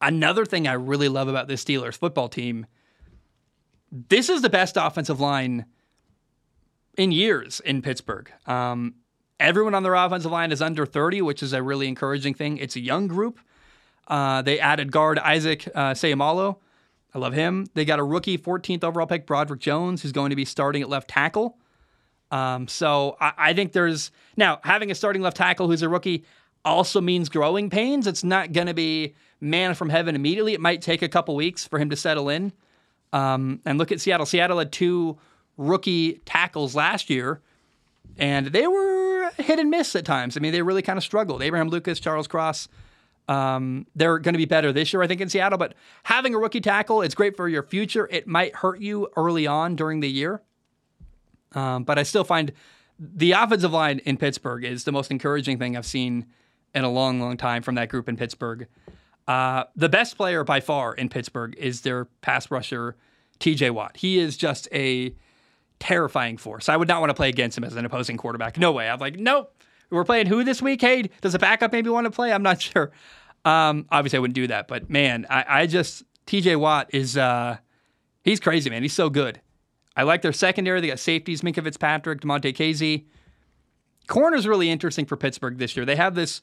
another 0.00 0.44
thing 0.44 0.66
I 0.66 0.74
really 0.74 1.08
love 1.08 1.28
about 1.28 1.48
this 1.48 1.64
Steelers 1.64 1.96
football 1.96 2.28
team, 2.28 2.66
this 3.90 4.28
is 4.28 4.42
the 4.42 4.50
best 4.50 4.76
offensive 4.76 5.20
line 5.20 5.66
in 6.96 7.12
years 7.12 7.60
in 7.60 7.82
Pittsburgh. 7.82 8.30
Um, 8.46 8.94
everyone 9.38 9.74
on 9.74 9.82
their 9.82 9.94
offensive 9.94 10.30
line 10.32 10.52
is 10.52 10.62
under 10.62 10.86
30, 10.86 11.22
which 11.22 11.42
is 11.42 11.52
a 11.52 11.62
really 11.62 11.88
encouraging 11.88 12.34
thing. 12.34 12.58
It's 12.58 12.76
a 12.76 12.80
young 12.80 13.06
group. 13.06 13.38
Uh, 14.08 14.42
they 14.42 14.58
added 14.60 14.92
guard 14.92 15.18
Isaac 15.18 15.68
uh, 15.74 15.92
Seumalo. 15.92 16.58
I 17.14 17.18
love 17.18 17.32
him. 17.32 17.66
They 17.74 17.84
got 17.84 17.98
a 17.98 18.04
rookie 18.04 18.38
14th 18.38 18.84
overall 18.84 19.06
pick, 19.06 19.26
Broderick 19.26 19.60
Jones, 19.60 20.02
who's 20.02 20.12
going 20.12 20.30
to 20.30 20.36
be 20.36 20.44
starting 20.44 20.82
at 20.82 20.88
left 20.88 21.08
tackle. 21.08 21.58
Um, 22.30 22.68
so 22.68 23.16
I, 23.20 23.32
I, 23.38 23.54
think 23.54 23.72
there's 23.72 24.10
now 24.36 24.58
having 24.64 24.90
a 24.90 24.94
starting 24.94 25.22
left 25.22 25.36
tackle 25.36 25.68
who's 25.68 25.82
a 25.82 25.88
rookie 25.88 26.24
also 26.64 27.00
means 27.00 27.28
growing 27.28 27.70
pains. 27.70 28.06
It's 28.06 28.24
not 28.24 28.52
going 28.52 28.66
to 28.66 28.74
be 28.74 29.14
man 29.40 29.74
from 29.74 29.90
heaven 29.90 30.14
immediately. 30.14 30.54
It 30.54 30.60
might 30.60 30.82
take 30.82 31.02
a 31.02 31.08
couple 31.08 31.34
weeks 31.34 31.66
for 31.66 31.78
him 31.78 31.90
to 31.90 31.96
settle 31.96 32.28
in. 32.28 32.52
Um, 33.12 33.60
and 33.64 33.78
look 33.78 33.92
at 33.92 34.00
Seattle. 34.00 34.26
Seattle 34.26 34.58
had 34.58 34.72
two 34.72 35.18
rookie 35.56 36.20
tackles 36.24 36.74
last 36.74 37.08
year, 37.08 37.40
and 38.18 38.46
they 38.46 38.66
were 38.66 39.30
hit 39.38 39.58
and 39.58 39.70
miss 39.70 39.94
at 39.96 40.04
times. 40.04 40.36
I 40.36 40.40
mean, 40.40 40.52
they 40.52 40.62
really 40.62 40.82
kind 40.82 40.96
of 40.96 41.04
struggled. 41.04 41.42
Abraham 41.42 41.68
Lucas, 41.68 42.00
Charles 42.00 42.26
Cross 42.26 42.68
um, 43.28 43.86
they're 43.96 44.18
going 44.18 44.34
to 44.34 44.38
be 44.38 44.44
better 44.44 44.72
this 44.72 44.92
year, 44.92 45.02
I 45.02 45.06
think, 45.06 45.20
in 45.20 45.28
Seattle. 45.28 45.58
But 45.58 45.74
having 46.04 46.34
a 46.34 46.38
rookie 46.38 46.60
tackle, 46.60 47.02
it's 47.02 47.14
great 47.14 47.36
for 47.36 47.48
your 47.48 47.62
future. 47.62 48.08
It 48.10 48.26
might 48.26 48.54
hurt 48.56 48.80
you 48.80 49.08
early 49.16 49.46
on 49.46 49.76
during 49.76 50.00
the 50.00 50.08
year. 50.08 50.42
Um, 51.52 51.84
but 51.84 51.98
I 51.98 52.02
still 52.02 52.24
find 52.24 52.52
the 52.98 53.32
offensive 53.32 53.72
line 53.72 54.00
in 54.00 54.16
Pittsburgh 54.16 54.64
is 54.64 54.84
the 54.84 54.92
most 54.92 55.10
encouraging 55.10 55.58
thing 55.58 55.76
I've 55.76 55.86
seen 55.86 56.26
in 56.74 56.84
a 56.84 56.90
long, 56.90 57.20
long 57.20 57.36
time 57.36 57.62
from 57.62 57.74
that 57.76 57.88
group 57.88 58.08
in 58.08 58.16
Pittsburgh. 58.16 58.68
Uh, 59.26 59.64
the 59.74 59.88
best 59.88 60.16
player 60.16 60.44
by 60.44 60.60
far 60.60 60.94
in 60.94 61.08
Pittsburgh 61.08 61.54
is 61.58 61.80
their 61.80 62.04
pass 62.20 62.50
rusher, 62.50 62.96
TJ 63.40 63.72
Watt. 63.72 63.96
He 63.96 64.18
is 64.18 64.36
just 64.36 64.68
a 64.72 65.14
terrifying 65.80 66.36
force. 66.36 66.68
I 66.68 66.76
would 66.76 66.88
not 66.88 67.00
want 67.00 67.10
to 67.10 67.14
play 67.14 67.28
against 67.28 67.58
him 67.58 67.64
as 67.64 67.74
an 67.76 67.84
opposing 67.84 68.16
quarterback. 68.16 68.56
No 68.58 68.72
way. 68.72 68.88
I'm 68.88 69.00
like, 69.00 69.18
nope. 69.18 69.52
We're 69.90 70.04
playing 70.04 70.26
who 70.26 70.42
this 70.42 70.60
week? 70.60 70.80
Hey, 70.80 71.10
does 71.20 71.34
a 71.34 71.38
backup 71.38 71.72
maybe 71.72 71.90
want 71.90 72.06
to 72.06 72.10
play? 72.10 72.32
I'm 72.32 72.42
not 72.42 72.60
sure. 72.62 72.90
Um, 73.44 73.86
obviously, 73.90 74.16
I 74.16 74.20
wouldn't 74.20 74.34
do 74.34 74.48
that, 74.48 74.66
but 74.66 74.90
man, 74.90 75.26
I, 75.30 75.44
I 75.48 75.66
just 75.66 76.02
TJ 76.26 76.56
Watt 76.58 76.90
is 76.92 77.16
uh, 77.16 77.58
he's 78.24 78.40
crazy, 78.40 78.70
man. 78.70 78.82
He's 78.82 78.92
so 78.92 79.08
good. 79.08 79.40
I 79.96 80.02
like 80.02 80.22
their 80.22 80.32
secondary. 80.32 80.80
They 80.80 80.88
got 80.88 80.98
safeties, 80.98 81.42
Minkah 81.42 81.62
Fitzpatrick, 81.62 82.20
Damontae 82.20 82.54
Kazee. 82.54 83.04
Corner's 84.08 84.46
really 84.46 84.68
interesting 84.70 85.06
for 85.06 85.16
Pittsburgh 85.16 85.58
this 85.58 85.76
year. 85.76 85.86
They 85.86 85.96
have 85.96 86.14
this 86.14 86.42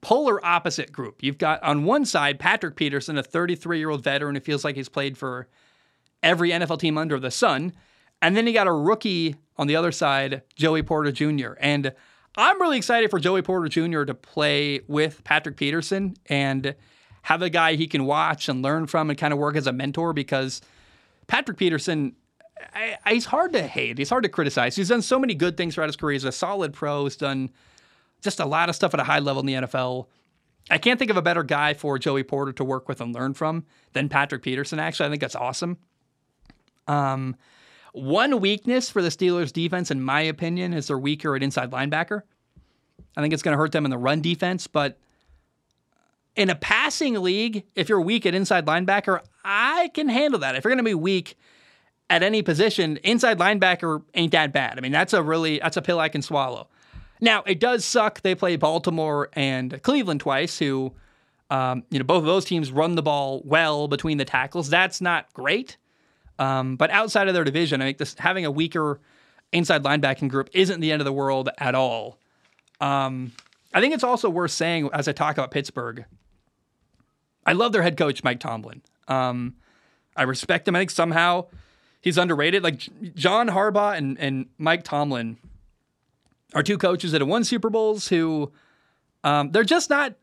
polar 0.00 0.44
opposite 0.44 0.92
group. 0.92 1.22
You've 1.22 1.38
got 1.38 1.62
on 1.62 1.84
one 1.84 2.04
side 2.04 2.38
Patrick 2.38 2.76
Peterson, 2.76 3.18
a 3.18 3.22
33 3.22 3.78
year 3.78 3.90
old 3.90 4.04
veteran 4.04 4.34
who 4.34 4.40
feels 4.40 4.64
like 4.64 4.76
he's 4.76 4.88
played 4.88 5.18
for 5.18 5.48
every 6.22 6.50
NFL 6.50 6.80
team 6.80 6.98
under 6.98 7.18
the 7.18 7.30
sun. 7.30 7.72
And 8.20 8.36
then 8.36 8.46
you 8.46 8.52
got 8.52 8.66
a 8.66 8.72
rookie 8.72 9.36
on 9.56 9.66
the 9.66 9.76
other 9.76 9.92
side, 9.92 10.42
Joey 10.56 10.82
Porter 10.82 11.12
Jr. 11.12 11.52
And 11.60 11.92
I'm 12.36 12.60
really 12.60 12.76
excited 12.76 13.10
for 13.10 13.18
Joey 13.18 13.42
Porter 13.42 13.68
Jr. 13.68 14.04
to 14.04 14.14
play 14.14 14.80
with 14.86 15.24
Patrick 15.24 15.56
Peterson 15.56 16.14
and 16.26 16.74
have 17.22 17.42
a 17.42 17.50
guy 17.50 17.74
he 17.74 17.86
can 17.86 18.06
watch 18.06 18.48
and 18.48 18.62
learn 18.62 18.86
from 18.86 19.10
and 19.10 19.18
kind 19.18 19.32
of 19.32 19.38
work 19.38 19.56
as 19.56 19.66
a 19.66 19.72
mentor 19.72 20.12
because 20.12 20.60
Patrick 21.26 21.58
Peterson, 21.58 22.14
I, 22.74 22.96
he's 23.08 23.26
hard 23.26 23.52
to 23.52 23.62
hate. 23.62 23.98
He's 23.98 24.08
hard 24.08 24.22
to 24.22 24.28
criticize. 24.28 24.76
He's 24.76 24.88
done 24.88 25.02
so 25.02 25.18
many 25.18 25.34
good 25.34 25.56
things 25.56 25.74
throughout 25.74 25.88
his 25.88 25.96
career. 25.96 26.12
He's 26.12 26.24
a 26.24 26.32
solid 26.32 26.72
pro. 26.72 27.04
He's 27.04 27.16
done 27.16 27.50
just 28.22 28.40
a 28.40 28.46
lot 28.46 28.68
of 28.68 28.74
stuff 28.74 28.94
at 28.94 29.00
a 29.00 29.04
high 29.04 29.18
level 29.18 29.40
in 29.40 29.46
the 29.46 29.54
NFL. 29.54 30.06
I 30.70 30.78
can't 30.78 30.98
think 30.98 31.10
of 31.10 31.16
a 31.16 31.22
better 31.22 31.42
guy 31.42 31.74
for 31.74 31.98
Joey 31.98 32.24
Porter 32.24 32.52
to 32.52 32.64
work 32.64 32.88
with 32.88 33.00
and 33.00 33.14
learn 33.14 33.34
from 33.34 33.64
than 33.92 34.08
Patrick 34.08 34.42
Peterson. 34.42 34.78
Actually, 34.78 35.06
I 35.06 35.10
think 35.10 35.20
that's 35.20 35.36
awesome. 35.36 35.78
Um, 36.86 37.36
one 37.92 38.40
weakness 38.40 38.90
for 38.90 39.02
the 39.02 39.08
Steelers 39.08 39.52
defense, 39.52 39.90
in 39.90 40.02
my 40.02 40.20
opinion, 40.20 40.74
is 40.74 40.88
they're 40.88 40.98
weaker 40.98 41.34
at 41.34 41.42
inside 41.42 41.70
linebacker. 41.70 42.22
I 43.16 43.20
think 43.20 43.32
it's 43.32 43.42
going 43.42 43.54
to 43.54 43.58
hurt 43.58 43.72
them 43.72 43.84
in 43.84 43.90
the 43.90 43.98
run 43.98 44.20
defense, 44.20 44.66
but 44.66 44.98
in 46.36 46.50
a 46.50 46.54
passing 46.54 47.14
league, 47.20 47.64
if 47.74 47.88
you're 47.88 48.00
weak 48.00 48.26
at 48.26 48.34
inside 48.34 48.66
linebacker, 48.66 49.20
I 49.44 49.90
can 49.94 50.08
handle 50.08 50.38
that. 50.40 50.54
If 50.54 50.64
you're 50.64 50.70
going 50.70 50.84
to 50.84 50.88
be 50.88 50.94
weak 50.94 51.36
at 52.08 52.22
any 52.22 52.42
position, 52.42 52.98
inside 52.98 53.38
linebacker 53.38 54.02
ain't 54.14 54.32
that 54.32 54.52
bad. 54.52 54.78
I 54.78 54.80
mean, 54.80 54.92
that's 54.92 55.12
a 55.12 55.22
really 55.22 55.58
that's 55.58 55.76
a 55.76 55.82
pill 55.82 55.98
I 55.98 56.08
can 56.08 56.22
swallow. 56.22 56.68
Now, 57.20 57.42
it 57.46 57.60
does 57.60 57.84
suck. 57.84 58.22
They 58.22 58.34
play 58.34 58.56
Baltimore 58.56 59.28
and 59.32 59.82
Cleveland 59.82 60.20
twice, 60.20 60.58
who, 60.58 60.92
um, 61.50 61.82
you 61.90 61.98
know, 61.98 62.04
both 62.04 62.20
of 62.20 62.26
those 62.26 62.44
teams 62.44 62.70
run 62.70 62.94
the 62.94 63.02
ball 63.02 63.42
well 63.44 63.88
between 63.88 64.18
the 64.18 64.24
tackles. 64.24 64.70
That's 64.70 65.00
not 65.00 65.32
great. 65.32 65.76
Um, 66.38 66.76
but 66.76 66.90
outside 66.90 67.28
of 67.28 67.34
their 67.34 67.44
division, 67.44 67.82
I 67.82 67.86
think 67.86 67.98
this 67.98 68.14
having 68.18 68.44
a 68.44 68.50
weaker 68.50 69.00
inside 69.52 69.82
linebacking 69.82 70.28
group 70.28 70.50
isn't 70.52 70.80
the 70.80 70.92
end 70.92 71.00
of 71.00 71.04
the 71.04 71.12
world 71.12 71.48
at 71.58 71.74
all. 71.74 72.18
Um, 72.80 73.32
I 73.74 73.80
think 73.80 73.94
it's 73.94 74.04
also 74.04 74.30
worth 74.30 74.52
saying 74.52 74.88
as 74.92 75.08
I 75.08 75.12
talk 75.12 75.36
about 75.36 75.50
Pittsburgh. 75.50 76.04
I 77.44 77.52
love 77.52 77.72
their 77.72 77.82
head 77.82 77.96
coach 77.96 78.22
Mike 78.22 78.40
Tomlin. 78.40 78.82
Um, 79.08 79.56
I 80.16 80.24
respect 80.24 80.68
him. 80.68 80.76
I 80.76 80.80
think 80.80 80.90
somehow 80.90 81.46
he's 82.00 82.18
underrated. 82.18 82.62
Like 82.62 82.80
John 83.14 83.48
Harbaugh 83.48 83.96
and, 83.96 84.18
and 84.18 84.46
Mike 84.58 84.84
Tomlin 84.84 85.38
are 86.54 86.62
two 86.62 86.78
coaches 86.78 87.12
that 87.12 87.20
have 87.20 87.28
won 87.28 87.44
Super 87.44 87.70
Bowls 87.70 88.08
who 88.08 88.52
um, 89.24 89.50
they're 89.50 89.64
just 89.64 89.90
not 89.90 90.14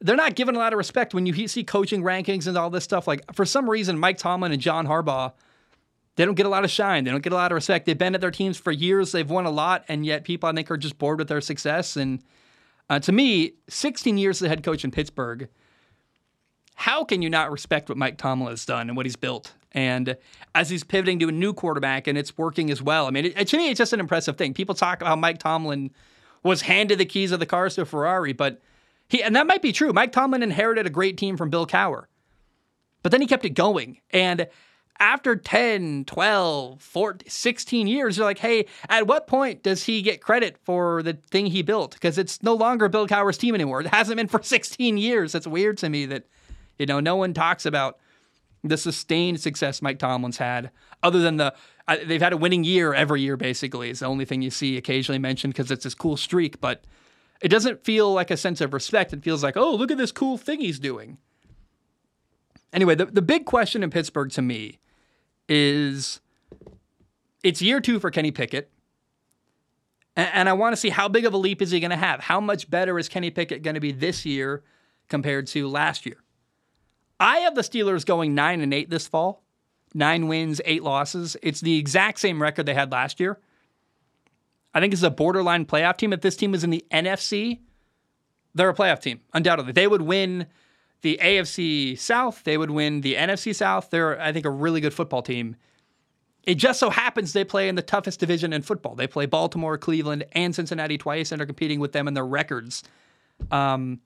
they're 0.00 0.16
not 0.16 0.34
given 0.34 0.54
a 0.54 0.58
lot 0.58 0.72
of 0.72 0.76
respect 0.76 1.14
when 1.14 1.24
you 1.26 1.48
see 1.48 1.64
coaching 1.64 2.02
rankings 2.02 2.46
and 2.46 2.58
all 2.58 2.70
this 2.70 2.84
stuff. 2.84 3.06
Like 3.06 3.34
for 3.34 3.44
some 3.44 3.68
reason, 3.68 3.98
Mike 3.98 4.18
Tomlin 4.18 4.52
and 4.52 4.60
John 4.60 4.86
Harbaugh 4.86 5.32
they 6.16 6.24
don't 6.24 6.34
get 6.34 6.46
a 6.46 6.50
lot 6.50 6.64
of 6.64 6.70
shine. 6.70 7.04
They 7.04 7.10
don't 7.10 7.22
get 7.22 7.32
a 7.32 7.36
lot 7.36 7.50
of 7.50 7.56
respect. 7.56 7.86
They've 7.86 7.98
been 7.98 8.14
at 8.14 8.20
their 8.20 8.30
teams 8.30 8.56
for 8.56 8.70
years. 8.70 9.12
They've 9.12 9.28
won 9.28 9.46
a 9.46 9.50
lot, 9.50 9.84
and 9.88 10.06
yet 10.06 10.24
people 10.24 10.48
I 10.48 10.52
think 10.52 10.70
are 10.70 10.76
just 10.76 10.98
bored 10.98 11.18
with 11.18 11.28
their 11.28 11.40
success. 11.40 11.96
And 11.96 12.22
uh, 12.88 13.00
to 13.00 13.12
me, 13.12 13.54
16 13.68 14.16
years 14.16 14.40
as 14.40 14.46
a 14.46 14.48
head 14.48 14.62
coach 14.62 14.84
in 14.84 14.90
Pittsburgh, 14.90 15.48
how 16.76 17.04
can 17.04 17.22
you 17.22 17.30
not 17.30 17.50
respect 17.50 17.88
what 17.88 17.98
Mike 17.98 18.16
Tomlin 18.16 18.50
has 18.50 18.64
done 18.64 18.88
and 18.88 18.96
what 18.96 19.06
he's 19.06 19.16
built? 19.16 19.54
And 19.74 20.16
as 20.54 20.70
he's 20.70 20.84
pivoting 20.84 21.18
to 21.18 21.28
a 21.28 21.32
new 21.32 21.52
quarterback 21.52 22.06
and 22.06 22.16
it's 22.16 22.38
working 22.38 22.70
as 22.70 22.80
well. 22.80 23.06
I 23.06 23.10
mean, 23.10 23.26
it, 23.26 23.48
to 23.48 23.56
me, 23.56 23.70
it's 23.70 23.78
just 23.78 23.92
an 23.92 24.00
impressive 24.00 24.36
thing. 24.36 24.54
People 24.54 24.74
talk 24.74 25.00
about 25.00 25.08
how 25.08 25.16
Mike 25.16 25.38
Tomlin 25.38 25.90
was 26.44 26.62
handed 26.62 26.98
the 26.98 27.04
keys 27.04 27.32
of 27.32 27.40
the 27.40 27.46
cars 27.46 27.74
to 27.74 27.84
Ferrari, 27.84 28.32
but 28.32 28.62
he, 29.08 29.22
and 29.22 29.34
that 29.34 29.46
might 29.46 29.62
be 29.62 29.72
true. 29.72 29.92
Mike 29.92 30.12
Tomlin 30.12 30.42
inherited 30.42 30.86
a 30.86 30.90
great 30.90 31.16
team 31.16 31.36
from 31.36 31.50
Bill 31.50 31.66
Cowher, 31.66 32.04
but 33.02 33.10
then 33.10 33.20
he 33.20 33.26
kept 33.26 33.44
it 33.44 33.50
going. 33.50 33.98
And 34.10 34.46
after 35.00 35.34
10, 35.34 36.04
12, 36.04 36.80
14, 36.80 37.28
16 37.28 37.86
years, 37.86 38.16
you're 38.16 38.26
like, 38.26 38.38
hey, 38.38 38.66
at 38.88 39.06
what 39.06 39.26
point 39.26 39.62
does 39.62 39.84
he 39.84 40.02
get 40.02 40.20
credit 40.20 40.56
for 40.62 41.02
the 41.02 41.14
thing 41.14 41.46
he 41.46 41.62
built? 41.62 41.94
Because 41.94 42.16
it's 42.16 42.42
no 42.42 42.54
longer 42.54 42.88
Bill 42.88 43.08
Cowher's 43.08 43.38
team 43.38 43.54
anymore. 43.54 43.80
It 43.80 43.88
hasn't 43.88 44.16
been 44.16 44.28
for 44.28 44.42
16 44.42 44.96
years. 44.96 45.34
It's 45.34 45.46
weird 45.46 45.78
to 45.78 45.88
me 45.88 46.06
that, 46.06 46.24
you 46.78 46.86
know, 46.86 47.00
no 47.00 47.16
one 47.16 47.34
talks 47.34 47.66
about 47.66 47.98
the 48.64 48.76
sustained 48.78 49.40
success 49.40 49.82
Mike 49.82 49.98
Tomlin's 49.98 50.38
had, 50.38 50.70
other 51.02 51.20
than 51.20 51.36
the 51.36 51.54
they've 52.06 52.22
had 52.22 52.32
a 52.32 52.36
winning 52.36 52.64
year 52.64 52.94
every 52.94 53.20
year. 53.20 53.36
Basically, 53.36 53.90
is 53.90 54.00
the 54.00 54.06
only 54.06 54.24
thing 54.24 54.42
you 54.42 54.50
see 54.50 54.76
occasionally 54.76 55.18
mentioned 55.18 55.52
because 55.52 55.70
it's 55.70 55.84
this 55.84 55.94
cool 55.94 56.16
streak, 56.16 56.60
but 56.60 56.84
it 57.42 57.48
doesn't 57.48 57.84
feel 57.84 58.12
like 58.12 58.30
a 58.30 58.36
sense 58.36 58.60
of 58.60 58.72
respect. 58.72 59.12
It 59.12 59.22
feels 59.22 59.42
like, 59.42 59.56
oh, 59.56 59.74
look 59.74 59.90
at 59.90 59.98
this 59.98 60.12
cool 60.12 60.38
thing 60.38 60.60
he's 60.60 60.78
doing. 60.78 61.18
Anyway, 62.72 62.94
the, 62.94 63.04
the 63.06 63.22
big 63.22 63.44
question 63.44 63.82
in 63.82 63.90
Pittsburgh 63.90 64.30
to 64.32 64.42
me 64.42 64.78
is 65.48 66.20
it's 67.42 67.60
year 67.60 67.80
two 67.80 68.00
for 68.00 68.10
Kenny 68.10 68.30
Pickett. 68.30 68.70
And, 70.16 70.30
and 70.32 70.48
I 70.48 70.54
want 70.54 70.72
to 70.72 70.76
see 70.76 70.88
how 70.88 71.06
big 71.06 71.26
of 71.26 71.34
a 71.34 71.36
leap 71.36 71.60
is 71.60 71.70
he 71.70 71.80
going 71.80 71.90
to 71.90 71.96
have? 71.96 72.20
How 72.20 72.40
much 72.40 72.70
better 72.70 72.98
is 72.98 73.08
Kenny 73.08 73.30
Pickett 73.30 73.62
going 73.62 73.74
to 73.74 73.80
be 73.80 73.92
this 73.92 74.24
year 74.24 74.64
compared 75.08 75.46
to 75.48 75.68
last 75.68 76.06
year? 76.06 76.23
I 77.20 77.38
have 77.38 77.54
the 77.54 77.62
Steelers 77.62 78.04
going 78.04 78.34
nine 78.34 78.60
and 78.60 78.74
eight 78.74 78.90
this 78.90 79.06
fall. 79.06 79.42
Nine 79.94 80.26
wins, 80.26 80.60
eight 80.64 80.82
losses. 80.82 81.36
It's 81.42 81.60
the 81.60 81.78
exact 81.78 82.18
same 82.18 82.42
record 82.42 82.66
they 82.66 82.74
had 82.74 82.90
last 82.90 83.20
year. 83.20 83.38
I 84.74 84.80
think 84.80 84.92
it's 84.92 85.04
a 85.04 85.10
borderline 85.10 85.66
playoff 85.66 85.96
team. 85.96 86.12
If 86.12 86.20
this 86.20 86.36
team 86.36 86.50
was 86.50 86.64
in 86.64 86.70
the 86.70 86.84
NFC, 86.90 87.60
they're 88.54 88.68
a 88.68 88.74
playoff 88.74 89.00
team, 89.00 89.20
undoubtedly. 89.32 89.72
They 89.72 89.86
would 89.86 90.02
win 90.02 90.46
the 91.02 91.18
AFC 91.22 91.96
South. 91.96 92.42
They 92.42 92.58
would 92.58 92.72
win 92.72 93.02
the 93.02 93.14
NFC 93.14 93.54
South. 93.54 93.90
They're, 93.90 94.20
I 94.20 94.32
think, 94.32 94.44
a 94.46 94.50
really 94.50 94.80
good 94.80 94.92
football 94.92 95.22
team. 95.22 95.54
It 96.42 96.56
just 96.56 96.80
so 96.80 96.90
happens 96.90 97.32
they 97.32 97.44
play 97.44 97.68
in 97.68 97.76
the 97.76 97.82
toughest 97.82 98.18
division 98.18 98.52
in 98.52 98.62
football. 98.62 98.96
They 98.96 99.06
play 99.06 99.26
Baltimore, 99.26 99.78
Cleveland, 99.78 100.24
and 100.32 100.54
Cincinnati 100.54 100.98
twice 100.98 101.30
and 101.30 101.40
are 101.40 101.46
competing 101.46 101.78
with 101.78 101.92
them 101.92 102.08
in 102.08 102.14
their 102.14 102.26
records. 102.26 102.82
Um, 103.50 104.00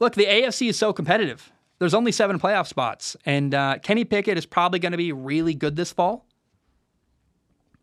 look, 0.00 0.14
the 0.14 0.24
AFC 0.24 0.70
is 0.70 0.78
so 0.78 0.92
competitive 0.92 1.52
there's 1.78 1.94
only 1.94 2.12
seven 2.12 2.38
playoff 2.38 2.66
spots, 2.66 3.16
and 3.26 3.54
uh, 3.54 3.78
Kenny 3.82 4.04
Pickett 4.04 4.38
is 4.38 4.46
probably 4.46 4.78
going 4.78 4.92
to 4.92 4.98
be 4.98 5.12
really 5.12 5.54
good 5.54 5.76
this 5.76 5.92
fall. 5.92 6.26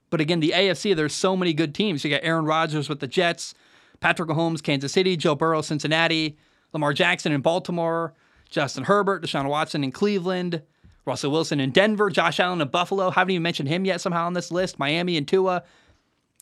But 0.09 0.21
again, 0.21 0.39
the 0.39 0.53
AFC, 0.55 0.95
there's 0.95 1.13
so 1.13 1.35
many 1.35 1.53
good 1.53 1.73
teams. 1.73 2.03
You 2.03 2.11
got 2.11 2.21
Aaron 2.23 2.45
Rodgers 2.45 2.87
with 2.89 2.99
the 2.99 3.07
Jets, 3.07 3.55
Patrick 3.99 4.29
Mahomes, 4.29 4.61
Kansas 4.61 4.91
City, 4.91 5.17
Joe 5.17 5.35
Burrow, 5.35 5.61
Cincinnati, 5.61 6.37
Lamar 6.71 6.93
Jackson 6.93 7.31
in 7.31 7.41
Baltimore, 7.41 8.13
Justin 8.49 8.83
Herbert, 8.83 9.23
Deshaun 9.23 9.47
Watson 9.47 9.83
in 9.83 9.91
Cleveland, 9.91 10.61
Russell 11.05 11.31
Wilson 11.31 11.59
in 11.59 11.71
Denver, 11.71 12.09
Josh 12.09 12.39
Allen 12.39 12.61
in 12.61 12.67
Buffalo. 12.67 13.09
Haven't 13.09 13.31
even 13.31 13.43
mentioned 13.43 13.69
him 13.69 13.85
yet 13.85 14.01
somehow 14.01 14.25
on 14.25 14.33
this 14.33 14.51
list. 14.51 14.79
Miami 14.79 15.17
and 15.17 15.27
Tua. 15.27 15.63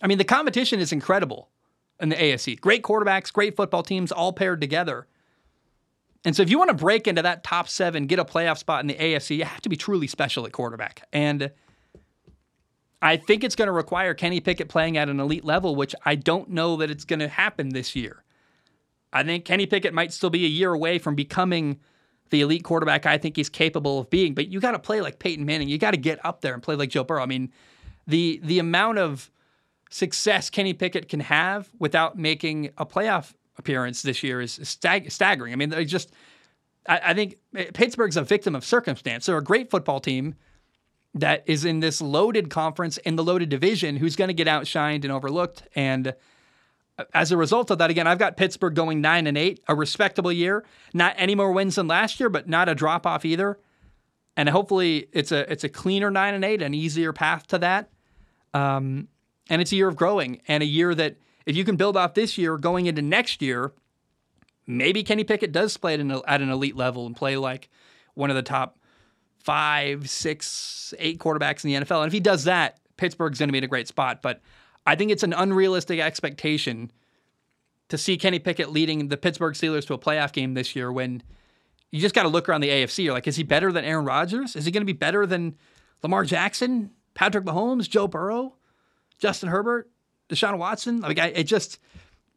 I 0.03 0.07
mean, 0.07 0.17
the 0.17 0.23
competition 0.23 0.79
is 0.79 0.91
incredible 0.91 1.49
in 1.99 2.09
the 2.09 2.15
AFC. 2.15 2.59
Great 2.59 2.83
quarterbacks, 2.83 3.31
great 3.31 3.55
football 3.55 3.83
teams, 3.83 4.11
all 4.11 4.33
paired 4.33 4.61
together. 4.61 5.07
And 6.23 6.35
so 6.35 6.43
if 6.43 6.49
you 6.49 6.59
want 6.59 6.69
to 6.69 6.75
break 6.75 7.07
into 7.07 7.21
that 7.21 7.43
top 7.43 7.67
seven, 7.67 8.05
get 8.05 8.19
a 8.19 8.25
playoff 8.25 8.57
spot 8.57 8.81
in 8.81 8.87
the 8.87 8.93
AFC, 8.93 9.37
you 9.37 9.45
have 9.45 9.61
to 9.61 9.69
be 9.69 9.75
truly 9.75 10.07
special 10.07 10.45
at 10.45 10.51
quarterback. 10.51 11.07
And 11.11 11.51
I 13.01 13.17
think 13.17 13.43
it's 13.43 13.55
going 13.55 13.67
to 13.67 13.71
require 13.71 14.13
Kenny 14.13 14.39
Pickett 14.39 14.69
playing 14.69 14.97
at 14.97 15.09
an 15.09 15.19
elite 15.19 15.43
level, 15.43 15.75
which 15.75 15.95
I 16.05 16.15
don't 16.15 16.49
know 16.49 16.75
that 16.77 16.91
it's 16.91 17.05
going 17.05 17.19
to 17.19 17.27
happen 17.27 17.69
this 17.69 17.95
year. 17.95 18.23
I 19.11 19.23
think 19.23 19.45
Kenny 19.45 19.65
Pickett 19.65 19.93
might 19.93 20.13
still 20.13 20.29
be 20.29 20.45
a 20.45 20.49
year 20.49 20.71
away 20.71 20.99
from 20.99 21.15
becoming 21.15 21.79
the 22.29 22.41
elite 22.41 22.63
quarterback 22.63 23.05
I 23.05 23.17
think 23.17 23.35
he's 23.35 23.49
capable 23.49 23.99
of 23.99 24.09
being, 24.09 24.33
but 24.33 24.47
you 24.47 24.59
got 24.59 24.71
to 24.71 24.79
play 24.79 25.01
like 25.01 25.19
Peyton 25.19 25.45
Manning. 25.45 25.67
You 25.67 25.77
got 25.77 25.91
to 25.91 25.97
get 25.97 26.23
up 26.25 26.41
there 26.41 26.53
and 26.53 26.63
play 26.63 26.75
like 26.75 26.89
Joe 26.89 27.03
Burrow. 27.03 27.21
I 27.21 27.25
mean, 27.25 27.51
the 28.07 28.39
the 28.43 28.57
amount 28.57 28.99
of 28.99 29.29
success 29.89 30.49
Kenny 30.49 30.73
Pickett 30.73 31.09
can 31.09 31.19
have 31.19 31.69
without 31.77 32.17
making 32.17 32.69
a 32.77 32.85
playoff 32.85 33.33
appearance 33.61 34.01
this 34.01 34.23
year 34.23 34.41
is 34.41 34.59
stag- 34.63 35.11
staggering. 35.11 35.53
I 35.53 35.55
mean, 35.55 35.69
they 35.69 35.85
just, 35.85 36.11
I, 36.87 37.01
I, 37.05 37.13
think 37.13 37.37
Pittsburgh's 37.73 38.17
a 38.17 38.23
victim 38.23 38.55
of 38.55 38.65
circumstance. 38.65 39.27
They're 39.27 39.37
a 39.37 39.43
great 39.43 39.69
football 39.69 39.99
team 39.99 40.35
that 41.13 41.43
is 41.45 41.63
in 41.63 41.79
this 41.79 42.01
loaded 42.01 42.49
conference 42.49 42.97
in 42.97 43.15
the 43.15 43.23
loaded 43.23 43.49
division 43.49 43.97
who's 43.97 44.15
going 44.15 44.29
to 44.29 44.33
get 44.33 44.47
outshined 44.47 45.03
and 45.03 45.11
overlooked. 45.11 45.63
And 45.75 46.15
as 47.13 47.31
a 47.31 47.37
result 47.37 47.69
of 47.71 47.77
that, 47.77 47.89
again, 47.89 48.07
I've 48.07 48.19
got 48.19 48.37
Pittsburgh 48.37 48.73
going 48.73 49.01
nine 49.01 49.27
and 49.27 49.37
eight, 49.37 49.61
a 49.67 49.75
respectable 49.75 50.31
year. 50.31 50.65
Not 50.93 51.13
any 51.17 51.35
more 51.35 51.51
wins 51.51 51.75
than 51.75 51.87
last 51.87 52.19
year, 52.19 52.29
but 52.29 52.49
not 52.49 52.69
a 52.69 52.75
drop 52.75 53.05
off 53.05 53.25
either. 53.25 53.59
And 54.37 54.49
hopefully, 54.49 55.07
it's 55.11 55.31
a 55.31 55.51
it's 55.51 55.65
a 55.65 55.69
cleaner 55.69 56.09
nine 56.09 56.33
and 56.33 56.45
eight, 56.45 56.61
an 56.61 56.73
easier 56.73 57.11
path 57.11 57.47
to 57.47 57.57
that. 57.59 57.89
Um, 58.53 59.09
and 59.49 59.61
it's 59.61 59.71
a 59.71 59.75
year 59.75 59.89
of 59.89 59.95
growing 59.95 60.41
and 60.47 60.63
a 60.63 60.65
year 60.65 60.95
that 60.95 61.17
if 61.45 61.55
you 61.55 61.63
can 61.63 61.75
build 61.75 61.97
off 61.97 62.13
this 62.13 62.37
year 62.37 62.57
going 62.57 62.85
into 62.85 63.01
next 63.01 63.41
year, 63.41 63.73
maybe 64.67 65.03
Kenny 65.03 65.23
Pickett 65.23 65.51
does 65.51 65.75
play 65.77 65.93
at 65.93 65.99
an, 65.99 66.11
at 66.27 66.41
an 66.41 66.49
elite 66.49 66.75
level 66.75 67.05
and 67.05 67.15
play 67.15 67.37
like 67.37 67.69
one 68.13 68.29
of 68.29 68.35
the 68.35 68.43
top 68.43 68.77
five, 69.39 70.09
six, 70.09 70.93
eight 70.99 71.19
quarterbacks 71.19 71.63
in 71.63 71.71
the 71.71 71.85
NFL. 71.85 71.99
And 71.99 72.07
if 72.07 72.13
he 72.13 72.19
does 72.19 72.43
that, 72.45 72.77
Pittsburgh's 72.97 73.39
going 73.39 73.49
to 73.49 73.53
be 73.53 73.57
in 73.57 73.63
a 73.63 73.67
great 73.67 73.87
spot. 73.87 74.21
But 74.21 74.41
I 74.85 74.95
think 74.95 75.11
it's 75.11 75.23
an 75.23 75.33
unrealistic 75.33 75.99
expectation 75.99 76.91
to 77.89 77.97
see 77.97 78.17
Kenny 78.17 78.39
Pickett 78.39 78.71
leading 78.71 79.09
the 79.09 79.17
Pittsburgh 79.17 79.53
Steelers 79.53 79.85
to 79.87 79.93
a 79.93 79.97
playoff 79.97 80.31
game 80.31 80.53
this 80.53 80.75
year 80.75 80.91
when 80.91 81.21
you 81.91 81.99
just 81.99 82.15
got 82.15 82.23
to 82.23 82.29
look 82.29 82.47
around 82.47 82.61
the 82.61 82.69
AFC. 82.69 83.03
You're 83.03 83.13
like, 83.13 83.27
is 83.27 83.35
he 83.35 83.43
better 83.43 83.71
than 83.71 83.83
Aaron 83.83 84.05
Rodgers? 84.05 84.55
Is 84.55 84.65
he 84.65 84.71
going 84.71 84.81
to 84.81 84.85
be 84.85 84.93
better 84.93 85.25
than 85.25 85.57
Lamar 86.01 86.23
Jackson, 86.23 86.91
Patrick 87.13 87.43
Mahomes, 87.43 87.89
Joe 87.89 88.07
Burrow, 88.07 88.55
Justin 89.19 89.49
Herbert? 89.49 89.90
Deshaun 90.31 90.57
Watson. 90.57 91.01
Like 91.01 91.19
I, 91.19 91.27
it 91.27 91.43
just, 91.43 91.77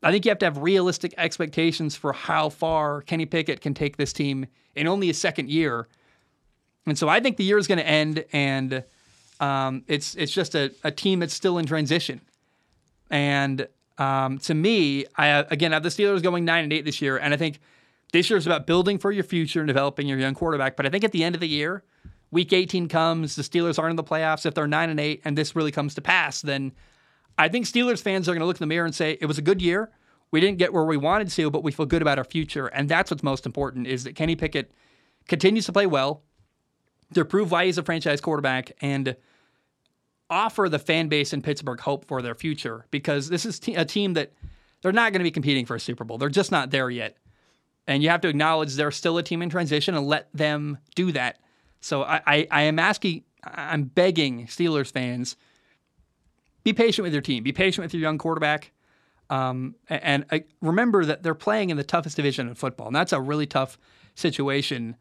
I 0.03 0.11
think 0.11 0.25
you 0.25 0.31
have 0.31 0.39
to 0.41 0.47
have 0.47 0.59
realistic 0.59 1.15
expectations 1.17 1.97
for 1.97 2.13
how 2.13 2.51
far 2.51 3.01
Kenny 3.03 3.25
Pickett 3.27 3.61
can 3.61 3.73
take 3.73 3.97
this 3.97 4.13
team 4.13 4.47
in 4.75 4.87
only 4.87 5.09
a 5.09 5.15
second 5.15 5.49
year. 5.49 5.89
And 6.87 6.99
so 6.99 7.09
I 7.09 7.21
think 7.21 7.39
the 7.39 7.45
year 7.45 7.57
is 7.57 7.67
going 7.67 7.79
to 7.79 7.87
end, 7.87 8.25
and 8.33 8.85
Um, 9.41 9.83
it's 9.89 10.15
it's 10.15 10.33
just 10.33 10.55
a, 10.55 10.71
a 10.85 10.91
team 10.91 11.19
that's 11.19 11.35
still 11.35 11.59
in 11.59 11.67
transition. 11.67 12.21
And 13.11 13.67
um, 13.99 14.39
to 14.39 14.55
me, 14.55 15.07
I 15.17 15.27
again 15.51 15.73
I 15.73 15.77
have 15.77 15.83
the 15.83 15.89
Steelers 15.89 16.23
going 16.23 16.45
nine 16.45 16.63
and 16.65 16.73
eight 16.73 16.85
this 16.85 17.03
year, 17.03 17.19
and 17.19 17.35
I 17.35 17.37
think 17.37 17.59
this 18.13 18.31
year 18.31 18.39
is 18.39 18.47
about 18.47 18.65
building 18.67 18.97
for 18.99 19.11
your 19.11 19.25
future 19.25 19.61
and 19.61 19.67
developing 19.67 20.07
your 20.07 20.19
young 20.19 20.35
quarterback. 20.35 20.77
But 20.77 20.87
I 20.87 20.89
think 20.89 21.03
at 21.05 21.11
the 21.13 21.25
end 21.25 21.35
of 21.35 21.41
the 21.41 21.49
year, 21.49 21.83
Week 22.31 22.53
18 22.53 22.89
comes, 22.89 23.35
the 23.35 23.43
Steelers 23.43 23.79
aren't 23.79 23.91
in 23.91 23.97
the 23.97 24.05
playoffs. 24.05 24.47
If 24.47 24.55
they're 24.55 24.69
nine 24.69 24.89
and 24.89 25.01
eight, 25.01 25.21
and 25.25 25.37
this 25.37 25.57
really 25.57 25.73
comes 25.73 25.95
to 25.95 26.01
pass, 26.01 26.41
then 26.41 26.73
I 27.37 27.49
think 27.49 27.67
Steelers 27.67 28.01
fans 28.01 28.29
are 28.29 28.33
going 28.33 28.41
to 28.41 28.47
look 28.47 28.57
in 28.57 28.63
the 28.63 28.67
mirror 28.67 28.87
and 28.87 28.95
say 28.95 29.19
it 29.21 29.27
was 29.27 29.39
a 29.39 29.43
good 29.43 29.61
year. 29.61 29.91
We 30.31 30.41
didn't 30.41 30.59
get 30.59 30.73
where 30.73 30.85
we 30.85 30.97
wanted 30.97 31.29
to, 31.31 31.51
but 31.51 31.63
we 31.63 31.73
feel 31.73 31.87
good 31.87 32.03
about 32.03 32.19
our 32.19 32.25
future, 32.25 32.67
and 32.67 32.89
that's 32.89 33.11
what's 33.11 33.23
most 33.23 33.47
important: 33.47 33.87
is 33.87 34.05
that 34.05 34.17
Kenny 34.17 34.37
Pickett 34.37 34.73
continues 35.29 35.67
to 35.67 35.73
play 35.73 35.87
well, 35.87 36.23
to 37.15 37.25
prove 37.25 37.51
why 37.51 37.67
he's 37.67 37.79
a 37.79 37.83
franchise 37.83 38.21
quarterback, 38.21 38.73
and 38.81 39.17
offer 40.31 40.69
the 40.69 40.79
fan 40.79 41.09
base 41.09 41.33
in 41.33 41.43
Pittsburgh 41.43 41.81
hope 41.81 42.07
for 42.07 42.23
their 42.23 42.35
future 42.35 42.87
because 42.91 43.29
this 43.29 43.45
is 43.45 43.61
a 43.69 43.85
team 43.85 44.15
that 44.15 44.33
they're 44.83 44.93
not 44.93 45.13
going 45.13 45.21
to 45.21 45.25
be 45.25 45.31
competing 45.31 45.67
for 45.67 45.77
a 45.77 45.81
Super 45.81 46.05
Bowl. 46.05 46.19
They're 46.19 46.29
just 46.29 46.51
not 46.51 46.71
there 46.71 46.91
yet. 46.91 47.17
And 47.87 48.03
you 48.03 48.09
have 48.09 48.23
to 48.23 48.29
acknowledge 48.29 48.75
they're 48.75 48.91
still 48.91 49.19
a 49.19 49.23
team 49.23 49.43
in 49.43 49.51
transition 49.51 49.95
and 49.95 50.07
let 50.07 50.29
them 50.33 50.79
do 50.95 51.13
that. 51.13 51.39
So 51.81 52.03
I, 52.03 52.23
I, 52.27 52.49
I 52.51 52.63
am 52.63 52.79
asking, 52.79 53.25
I'm 53.45 53.85
begging 53.85 54.47
Steelers 54.47 54.91
fans, 54.91 55.37
be 56.65 56.73
patient 56.73 57.05
with 57.05 57.13
your 57.13 57.23
team, 57.23 57.43
be 57.43 57.53
patient 57.53 57.85
with 57.85 57.95
your 57.95 58.01
young 58.01 58.19
quarterback. 58.19 58.73
Um, 59.31 59.77
and, 59.89 60.25
and 60.29 60.45
remember 60.61 61.05
that 61.05 61.23
they're 61.23 61.35
playing 61.35 61.71
in 61.71 61.77
the 61.77 61.85
toughest 61.85 62.17
division 62.17 62.49
in 62.49 62.55
football. 62.55 62.89
And 62.89 62.97
that's 62.97 63.13
a 63.13 63.21
really 63.21 63.47
tough 63.47 63.79
situation 64.15 64.97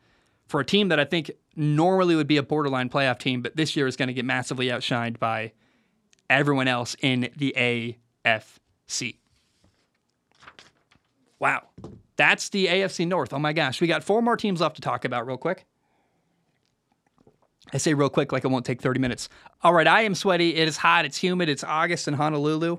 for 0.47 0.59
a 0.59 0.65
team 0.65 0.89
that 0.89 0.99
I 0.99 1.05
think 1.05 1.31
normally 1.55 2.15
would 2.15 2.27
be 2.27 2.37
a 2.37 2.43
borderline 2.43 2.89
playoff 2.89 3.19
team, 3.19 3.41
but 3.41 3.55
this 3.55 3.75
year 3.75 3.87
is 3.87 3.95
going 3.95 4.07
to 4.07 4.13
get 4.13 4.25
massively 4.25 4.67
outshined 4.67 5.19
by 5.19 5.53
everyone 6.29 6.67
else 6.67 6.95
in 7.01 7.29
the 7.35 7.53
AFC. 8.25 9.17
Wow. 11.39 11.63
That's 12.15 12.49
the 12.49 12.67
AFC 12.67 13.07
North. 13.07 13.33
Oh 13.33 13.39
my 13.39 13.53
gosh. 13.53 13.81
We 13.81 13.87
got 13.87 14.03
four 14.03 14.21
more 14.21 14.37
teams 14.37 14.61
left 14.61 14.75
to 14.75 14.81
talk 14.81 15.05
about, 15.05 15.25
real 15.27 15.37
quick. 15.37 15.65
I 17.73 17.77
say 17.77 17.95
real 17.95 18.09
quick, 18.09 18.31
like 18.31 18.45
it 18.45 18.49
won't 18.49 18.65
take 18.65 18.81
30 18.81 18.99
minutes. 18.99 19.29
All 19.63 19.73
right, 19.73 19.87
I 19.87 20.01
am 20.01 20.13
sweaty. 20.13 20.55
It 20.55 20.67
is 20.67 20.77
hot. 20.77 21.05
It's 21.05 21.17
humid. 21.17 21.49
It's 21.49 21.63
August 21.63 22.07
in 22.07 22.13
Honolulu. 22.13 22.77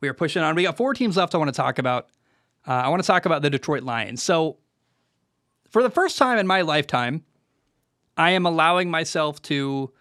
We 0.00 0.08
are 0.08 0.14
pushing 0.14 0.42
on. 0.42 0.54
We 0.54 0.62
got 0.62 0.76
four 0.76 0.94
teams 0.94 1.16
left 1.16 1.34
I 1.34 1.38
want 1.38 1.48
to 1.48 1.56
talk 1.56 1.78
about. 1.78 2.08
Uh, 2.66 2.72
I 2.72 2.88
want 2.88 3.02
to 3.02 3.06
talk 3.06 3.26
about 3.26 3.42
the 3.42 3.50
Detroit 3.50 3.82
Lions. 3.82 4.22
So, 4.22 4.58
for 5.70 5.82
the 5.82 5.90
first 5.90 6.18
time 6.18 6.38
in 6.38 6.46
my 6.46 6.60
lifetime, 6.60 7.24
I 8.16 8.30
am 8.30 8.46
allowing 8.46 8.90
myself 8.90 9.42
to 9.42 9.92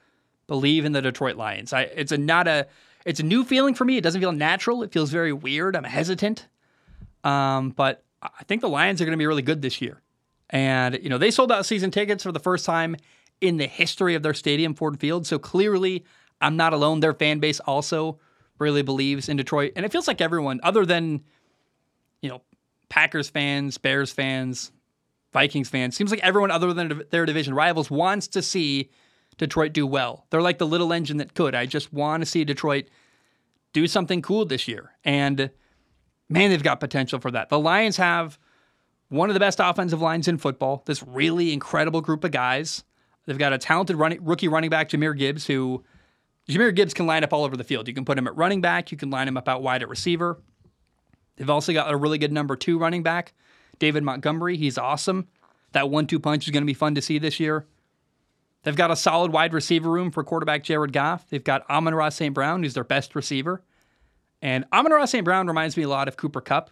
believe 0.47 0.85
in 0.85 0.91
the 0.91 1.01
Detroit 1.01 1.37
Lions. 1.37 1.73
I, 1.73 1.83
it's 1.83 2.11
a 2.11 2.17
not 2.17 2.47
a 2.47 2.67
it's 3.05 3.19
a 3.19 3.23
new 3.23 3.43
feeling 3.43 3.73
for 3.73 3.85
me. 3.85 3.97
It 3.97 4.01
doesn't 4.01 4.21
feel 4.21 4.31
natural. 4.31 4.83
It 4.83 4.91
feels 4.91 5.09
very 5.09 5.33
weird. 5.33 5.75
I'm 5.75 5.83
hesitant. 5.83 6.47
Um, 7.23 7.69
but 7.71 8.03
I 8.21 8.43
think 8.43 8.61
the 8.61 8.69
Lions 8.69 9.01
are 9.01 9.05
going 9.05 9.17
to 9.17 9.17
be 9.17 9.25
really 9.25 9.41
good 9.41 9.61
this 9.61 9.81
year. 9.81 10.01
And 10.51 10.99
you 11.01 11.09
know, 11.09 11.17
they 11.17 11.31
sold 11.31 11.51
out 11.51 11.65
season 11.65 11.89
tickets 11.89 12.23
for 12.23 12.31
the 12.31 12.39
first 12.39 12.65
time 12.65 12.97
in 13.41 13.57
the 13.57 13.67
history 13.67 14.15
of 14.15 14.23
their 14.23 14.33
stadium, 14.33 14.73
Ford 14.75 14.99
Field. 14.99 15.27
So 15.27 15.37
clearly, 15.37 16.05
I'm 16.39 16.55
not 16.55 16.73
alone. 16.73 16.99
Their 16.99 17.13
fan 17.13 17.39
base 17.39 17.59
also 17.59 18.19
really 18.59 18.83
believes 18.83 19.27
in 19.27 19.37
Detroit. 19.37 19.73
And 19.75 19.85
it 19.85 19.91
feels 19.91 20.07
like 20.07 20.21
everyone 20.21 20.59
other 20.63 20.85
than 20.85 21.23
you 22.21 22.29
know, 22.29 22.41
Packers 22.89 23.29
fans, 23.29 23.77
Bears 23.77 24.11
fans, 24.11 24.71
Vikings 25.33 25.69
fans, 25.69 25.95
seems 25.95 26.11
like 26.11 26.19
everyone 26.21 26.51
other 26.51 26.73
than 26.73 27.03
their 27.09 27.25
division 27.25 27.53
rivals 27.53 27.89
wants 27.89 28.27
to 28.29 28.41
see 28.41 28.89
Detroit 29.37 29.73
do 29.73 29.87
well. 29.87 30.25
They're 30.29 30.41
like 30.41 30.57
the 30.57 30.67
little 30.67 30.93
engine 30.93 31.17
that 31.17 31.33
could. 31.33 31.55
I 31.55 31.65
just 31.65 31.91
want 31.93 32.21
to 32.21 32.25
see 32.25 32.43
Detroit 32.43 32.85
do 33.73 33.87
something 33.87 34.21
cool 34.21 34.45
this 34.45 34.67
year. 34.67 34.91
And 35.03 35.49
man, 36.29 36.49
they've 36.49 36.61
got 36.61 36.79
potential 36.79 37.19
for 37.19 37.31
that. 37.31 37.49
The 37.49 37.59
Lions 37.59 37.97
have 37.97 38.37
one 39.09 39.29
of 39.29 39.33
the 39.33 39.39
best 39.39 39.59
offensive 39.61 40.01
lines 40.01 40.27
in 40.27 40.37
football, 40.37 40.83
this 40.85 41.03
really 41.03 41.53
incredible 41.53 42.01
group 42.01 42.23
of 42.23 42.31
guys. 42.31 42.83
They've 43.25 43.37
got 43.37 43.53
a 43.53 43.57
talented 43.57 43.95
running, 43.97 44.23
rookie 44.23 44.47
running 44.47 44.69
back, 44.69 44.89
Jahmyr 44.89 45.17
Gibbs, 45.17 45.45
who 45.45 45.83
Jahmyr 46.49 46.75
Gibbs 46.75 46.93
can 46.93 47.05
line 47.05 47.23
up 47.23 47.33
all 47.33 47.43
over 47.43 47.55
the 47.55 47.63
field. 47.63 47.87
You 47.87 47.93
can 47.93 48.05
put 48.05 48.17
him 48.17 48.27
at 48.27 48.35
running 48.35 48.61
back, 48.61 48.91
you 48.91 48.97
can 48.97 49.09
line 49.09 49.27
him 49.27 49.37
up 49.37 49.47
out 49.47 49.61
wide 49.61 49.83
at 49.83 49.89
receiver. 49.89 50.41
They've 51.35 51.49
also 51.49 51.73
got 51.73 51.91
a 51.91 51.97
really 51.97 52.17
good 52.17 52.31
number 52.31 52.55
two 52.55 52.77
running 52.77 53.03
back 53.03 53.33
David 53.79 54.03
Montgomery. 54.03 54.57
He's 54.57 54.77
awesome. 54.77 55.27
That 55.71 55.89
one 55.89 56.07
two 56.07 56.19
punch 56.19 56.45
is 56.45 56.51
going 56.51 56.63
to 56.63 56.67
be 56.67 56.73
fun 56.73 56.95
to 56.95 57.01
see 57.01 57.17
this 57.17 57.39
year. 57.39 57.65
They've 58.63 58.75
got 58.75 58.91
a 58.91 58.95
solid 58.95 59.31
wide 59.31 59.53
receiver 59.53 59.89
room 59.89 60.11
for 60.11 60.23
quarterback 60.23 60.63
Jared 60.63 60.93
Goff. 60.93 61.27
They've 61.29 61.43
got 61.43 61.67
Amon-Ra 61.69 62.09
St. 62.09 62.33
Brown, 62.33 62.61
who's 62.61 62.75
their 62.75 62.83
best 62.83 63.15
receiver. 63.15 63.63
And 64.41 64.65
Amon-Ra 64.71 65.05
St. 65.05 65.25
Brown 65.25 65.47
reminds 65.47 65.77
me 65.77 65.83
a 65.83 65.89
lot 65.89 66.07
of 66.07 66.17
Cooper 66.17 66.41
Kupp, 66.41 66.69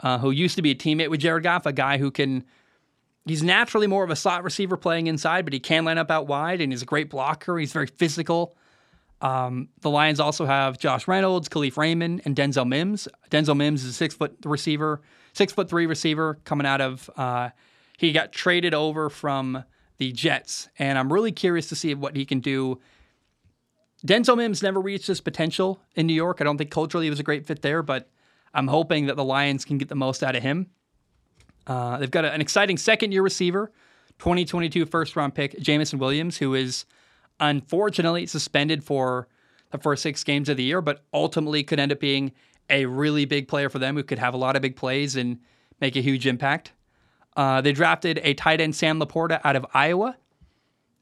uh, 0.00 0.18
who 0.18 0.30
used 0.30 0.56
to 0.56 0.62
be 0.62 0.72
a 0.72 0.74
teammate 0.74 1.10
with 1.10 1.20
Jared 1.20 1.44
Goff, 1.44 1.66
a 1.66 1.72
guy 1.72 1.98
who 1.98 2.10
can, 2.10 2.44
he's 3.26 3.42
naturally 3.42 3.86
more 3.86 4.04
of 4.04 4.10
a 4.10 4.16
slot 4.16 4.44
receiver 4.44 4.76
playing 4.76 5.06
inside, 5.06 5.44
but 5.44 5.52
he 5.52 5.60
can 5.60 5.84
line 5.84 5.98
up 5.98 6.10
out 6.10 6.26
wide 6.26 6.60
and 6.60 6.72
he's 6.72 6.82
a 6.82 6.86
great 6.86 7.10
blocker. 7.10 7.58
He's 7.58 7.72
very 7.72 7.86
physical. 7.86 8.56
Um, 9.20 9.68
the 9.80 9.90
Lions 9.90 10.18
also 10.18 10.46
have 10.46 10.78
Josh 10.78 11.06
Reynolds, 11.06 11.48
Kalif 11.48 11.76
Raymond, 11.76 12.22
and 12.24 12.34
Denzel 12.34 12.66
Mims. 12.66 13.06
Denzel 13.30 13.56
Mims 13.56 13.84
is 13.84 13.90
a 13.90 13.92
six 13.92 14.14
foot 14.14 14.36
receiver 14.44 15.00
six 15.32 15.52
foot 15.52 15.68
three 15.68 15.86
receiver 15.86 16.38
coming 16.44 16.66
out 16.66 16.80
of. 16.80 17.10
Uh, 17.16 17.50
he 17.98 18.12
got 18.12 18.32
traded 18.32 18.74
over 18.74 19.08
from 19.10 19.64
the 19.98 20.12
Jets, 20.12 20.68
and 20.78 20.98
I'm 20.98 21.12
really 21.12 21.32
curious 21.32 21.68
to 21.68 21.76
see 21.76 21.94
what 21.94 22.16
he 22.16 22.24
can 22.24 22.40
do. 22.40 22.80
Denzel 24.06 24.36
Mims 24.36 24.62
never 24.62 24.80
reached 24.80 25.06
his 25.06 25.20
potential 25.20 25.80
in 25.94 26.06
New 26.06 26.14
York. 26.14 26.38
I 26.40 26.44
don't 26.44 26.58
think 26.58 26.70
culturally 26.70 27.06
he 27.06 27.10
was 27.10 27.20
a 27.20 27.24
great 27.24 27.46
fit 27.46 27.62
there, 27.62 27.82
but 27.82 28.10
I'm 28.52 28.66
hoping 28.66 29.06
that 29.06 29.16
the 29.16 29.24
Lions 29.24 29.64
can 29.64 29.78
get 29.78 29.88
the 29.88 29.94
most 29.94 30.22
out 30.22 30.34
of 30.34 30.42
him. 30.42 30.68
Uh, 31.66 31.98
they've 31.98 32.10
got 32.10 32.24
a, 32.24 32.32
an 32.32 32.40
exciting 32.40 32.76
second 32.76 33.12
year 33.12 33.22
receiver, 33.22 33.70
2022 34.18 34.86
first 34.86 35.16
round 35.16 35.34
pick, 35.34 35.58
Jameson 35.60 35.98
Williams, 35.98 36.38
who 36.38 36.54
is 36.54 36.84
unfortunately 37.40 38.26
suspended 38.26 38.84
for 38.84 39.28
the 39.70 39.78
first 39.78 40.02
six 40.02 40.22
games 40.22 40.48
of 40.48 40.56
the 40.56 40.62
year, 40.62 40.80
but 40.80 41.04
ultimately 41.12 41.62
could 41.64 41.80
end 41.80 41.92
up 41.92 42.00
being 42.00 42.32
a 42.70 42.86
really 42.86 43.24
big 43.24 43.48
player 43.48 43.68
for 43.68 43.78
them 43.78 43.96
who 43.96 44.02
could 44.02 44.18
have 44.18 44.34
a 44.34 44.36
lot 44.36 44.56
of 44.56 44.62
big 44.62 44.76
plays 44.76 45.16
and 45.16 45.38
make 45.80 45.96
a 45.96 46.00
huge 46.00 46.26
impact. 46.26 46.72
Uh, 47.36 47.60
they 47.60 47.72
drafted 47.72 48.20
a 48.22 48.34
tight 48.34 48.60
end, 48.60 48.76
Sam 48.76 49.00
LaPorta, 49.00 49.40
out 49.44 49.56
of 49.56 49.66
Iowa. 49.72 50.16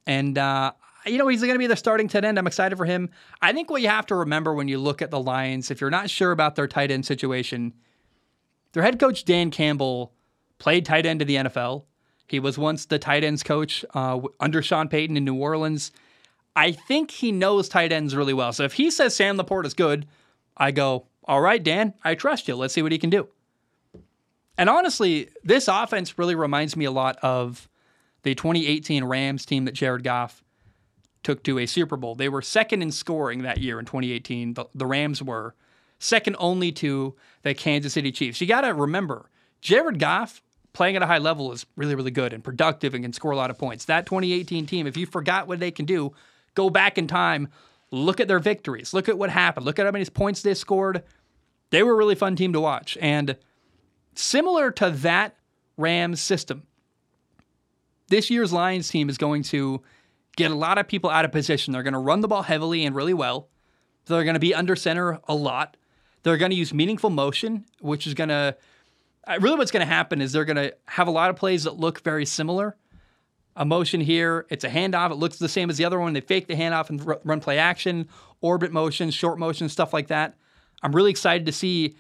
And, 0.06 0.38
uh, 0.38 0.72
you 1.04 1.18
know, 1.18 1.28
he's 1.28 1.40
going 1.40 1.54
to 1.54 1.58
be 1.58 1.66
the 1.66 1.76
starting 1.76 2.08
tight 2.08 2.24
end. 2.24 2.38
I'm 2.38 2.46
excited 2.46 2.76
for 2.76 2.84
him. 2.84 3.11
I 3.42 3.52
think 3.52 3.70
what 3.70 3.82
you 3.82 3.88
have 3.88 4.06
to 4.06 4.14
remember 4.14 4.54
when 4.54 4.68
you 4.68 4.78
look 4.78 5.02
at 5.02 5.11
the 5.11 5.20
Lions, 5.20 5.70
if 5.70 5.80
you're 5.80 5.90
not 5.90 6.08
sure 6.08 6.32
about 6.32 6.56
their 6.56 6.68
tight 6.68 6.90
end 6.90 7.04
situation, 7.04 7.74
their 8.72 8.82
head 8.82 9.00
coach, 9.00 9.24
Dan 9.24 9.50
Campbell, 9.50 10.12
played 10.61 10.86
tight 10.86 11.06
end 11.06 11.20
in 11.20 11.26
the 11.26 11.36
NFL. 11.36 11.82
He 12.28 12.38
was 12.38 12.56
once 12.56 12.84
the 12.84 13.00
tight 13.00 13.24
ends 13.24 13.42
coach 13.42 13.84
uh, 13.92 14.20
under 14.38 14.62
Sean 14.62 14.88
Payton 14.88 15.16
in 15.16 15.24
New 15.24 15.34
Orleans. 15.34 15.90
I 16.54 16.70
think 16.70 17.11
he 17.11 17.32
knows 17.32 17.68
tight 17.68 17.90
ends 17.90 18.14
really 18.14 18.34
well. 18.34 18.52
So 18.52 18.62
if 18.62 18.74
he 18.74 18.92
says 18.92 19.16
Sam 19.16 19.36
LaPorta 19.36 19.66
is 19.66 19.74
good, 19.74 20.06
I 20.56 20.70
go, 20.70 21.06
all 21.24 21.40
right, 21.40 21.61
Dan, 21.62 21.94
I 22.04 22.14
trust 22.14 22.46
you. 22.46 22.54
Let's 22.54 22.72
see 22.74 22.82
what 22.82 22.92
he 22.92 22.98
can 22.98 23.11
do. 23.11 23.28
And 24.56 24.68
honestly, 24.68 25.30
this 25.42 25.66
offense 25.66 26.18
really 26.18 26.34
reminds 26.34 26.76
me 26.76 26.84
a 26.84 26.90
lot 26.90 27.16
of 27.22 27.68
the 28.22 28.34
2018 28.34 29.04
Rams 29.04 29.46
team 29.46 29.64
that 29.64 29.72
Jared 29.72 30.04
Goff 30.04 30.44
took 31.22 31.42
to 31.44 31.58
a 31.58 31.66
Super 31.66 31.96
Bowl. 31.96 32.14
They 32.14 32.28
were 32.28 32.42
second 32.42 32.82
in 32.82 32.92
scoring 32.92 33.42
that 33.42 33.58
year 33.58 33.78
in 33.78 33.86
2018. 33.86 34.54
The, 34.54 34.66
the 34.74 34.86
Rams 34.86 35.22
were 35.22 35.54
second 35.98 36.36
only 36.38 36.72
to 36.72 37.16
the 37.42 37.54
Kansas 37.54 37.94
City 37.94 38.12
Chiefs. 38.12 38.40
You 38.40 38.46
got 38.46 38.62
to 38.62 38.74
remember, 38.74 39.30
Jared 39.61 39.98
Goff 39.98 40.42
playing 40.73 40.97
at 40.97 41.03
a 41.03 41.07
high 41.07 41.18
level 41.18 41.53
is 41.53 41.66
really, 41.77 41.95
really 41.95 42.11
good 42.11 42.33
and 42.33 42.45
productive 42.45 42.95
and 42.95 43.05
can 43.05 43.12
score 43.12 43.33
a 43.33 43.37
lot 43.37 43.51
of 43.51 43.59
points. 43.59 43.87
That 43.87 44.07
2018 44.07 44.66
team, 44.66 44.87
if 44.87 44.97
you 44.97 45.07
forgot 45.07 45.49
what 45.49 45.61
they 45.61 45.71
can 45.71 45.85
do, 45.85 46.12
go 46.55 46.71
back 46.71 46.99
in 46.99 47.07
time, 47.07 47.49
look 47.91 48.21
at 48.21 48.29
their 48.29 48.39
victories. 48.39 48.95
Look 48.95 49.09
at 49.09 49.18
what 49.18 49.31
happened. 49.31 49.66
Look 49.66 49.79
at 49.79 49.87
how 49.87 49.93
many 49.93 50.05
points 50.07 50.43
they 50.43 50.55
scored. 50.55 51.03
They 51.71 51.83
were 51.83 51.93
a 51.93 51.97
really 51.97 52.14
fun 52.14 52.37
team 52.37 52.53
to 52.53 52.61
watch. 52.61 52.97
And 53.01 53.37
similar 54.14 54.71
to 54.73 54.91
that 54.91 55.37
Rams 55.77 56.21
system, 56.21 56.64
this 58.09 58.31
year's 58.31 58.53
Lions 58.53 58.89
team 58.89 59.09
is 59.09 59.18
going 59.18 59.43
to 59.45 59.83
get 60.37 60.51
a 60.51 60.55
lot 60.55 60.79
of 60.79 60.89
people 60.89 61.11
out 61.11 61.25
of 61.25 61.33
position. 61.33 61.73
They're 61.73 61.83
going 61.83 61.95
to 61.95 61.99
run 61.99 62.21
the 62.21 62.29
ball 62.29 62.43
heavily 62.43 62.85
and 62.85 62.95
really 62.95 63.14
well. 63.14 63.49
They're 64.07 64.25
going 64.25 64.35
to 64.35 64.41
be 64.41 64.55
under 64.55 64.75
center 64.77 65.21
a 65.29 65.35
lot. 65.35 65.77
They're 66.23 66.37
going 66.37 66.51
to 66.51 66.57
use 66.57 66.75
meaningful 66.75 67.11
motion, 67.11 67.64
which 67.81 68.07
is 68.07 68.14
going 68.14 68.29
to 68.29 68.57
really 69.37 69.59
what's 69.59 69.70
going 69.70 69.87
to 69.87 69.93
happen 69.93 70.20
is 70.20 70.33
they're 70.33 70.45
going 70.45 70.57
to 70.57 70.74
have 70.87 71.09
a 71.09 71.12
lot 71.12 71.31
of 71.31 71.37
plays 71.37 71.64
that 71.64 71.78
look 71.78 72.01
very 72.03 72.26
similar 72.26 72.76
a 73.57 73.64
motion 73.64 74.01
here. 74.01 74.47
It's 74.49 74.64
a 74.64 74.68
handoff. 74.68 75.11
It 75.11 75.16
looks 75.16 75.39
the 75.39 75.49
same 75.49 75.70
as 75.70 75.76
the 75.76 75.85
other 75.85 75.99
one. 75.99 76.12
They 76.12 76.20
fake 76.20 76.47
the 76.47 76.55
handoff 76.55 76.89
and 76.89 77.05
run 77.24 77.41
play 77.41 77.59
action, 77.59 78.09
orbit 78.41 78.72
motion, 78.72 79.11
short 79.11 79.39
motion, 79.39 79.68
stuff 79.68 79.93
like 79.93 80.09
that. 80.09 80.37
I'm 80.83 80.95
really 80.95 81.11
excited 81.11 81.47
to 81.47 81.53
see 81.53 81.97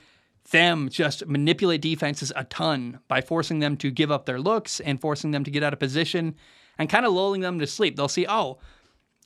them 0.52 0.88
just 0.88 1.26
manipulate 1.26 1.82
defenses 1.82 2.32
a 2.34 2.44
ton 2.44 3.00
by 3.08 3.20
forcing 3.20 3.58
them 3.58 3.76
to 3.78 3.90
give 3.90 4.10
up 4.10 4.24
their 4.24 4.40
looks 4.40 4.80
and 4.80 5.00
forcing 5.00 5.32
them 5.32 5.44
to 5.44 5.50
get 5.50 5.62
out 5.62 5.72
of 5.72 5.78
position 5.78 6.34
and 6.78 6.88
kind 6.88 7.04
of 7.04 7.12
lulling 7.12 7.42
them 7.42 7.58
to 7.58 7.66
sleep. 7.66 7.96
They'll 7.96 8.08
see, 8.08 8.26
oh, 8.28 8.58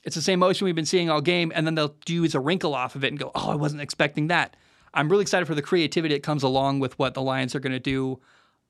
It's 0.03 0.15
the 0.15 0.21
same 0.21 0.39
motion 0.39 0.65
we've 0.65 0.75
been 0.75 0.85
seeing 0.85 1.09
all 1.09 1.21
game, 1.21 1.51
and 1.55 1.65
then 1.65 1.73
they'll 1.73 1.95
use 2.05 2.35
a 2.35 2.39
wrinkle 2.39 2.75
off 2.75 2.95
of 2.95 3.03
it 3.03 3.07
and 3.07 3.17
go, 3.17 3.31
"Oh, 3.33 3.49
I 3.49 3.55
wasn't 3.55 3.81
expecting 3.81 4.27
that." 4.27 4.55
I'm 4.95 5.09
really 5.09 5.23
excited 5.23 5.45
for 5.45 5.55
the 5.55 5.61
creativity 5.61 6.15
that 6.15 6.23
comes 6.23 6.43
along 6.43 6.79
with 6.79 6.97
what 6.97 7.13
the 7.13 7.21
Lions 7.21 7.53
are 7.53 7.59
going 7.59 7.73
to 7.73 7.79
do 7.79 8.19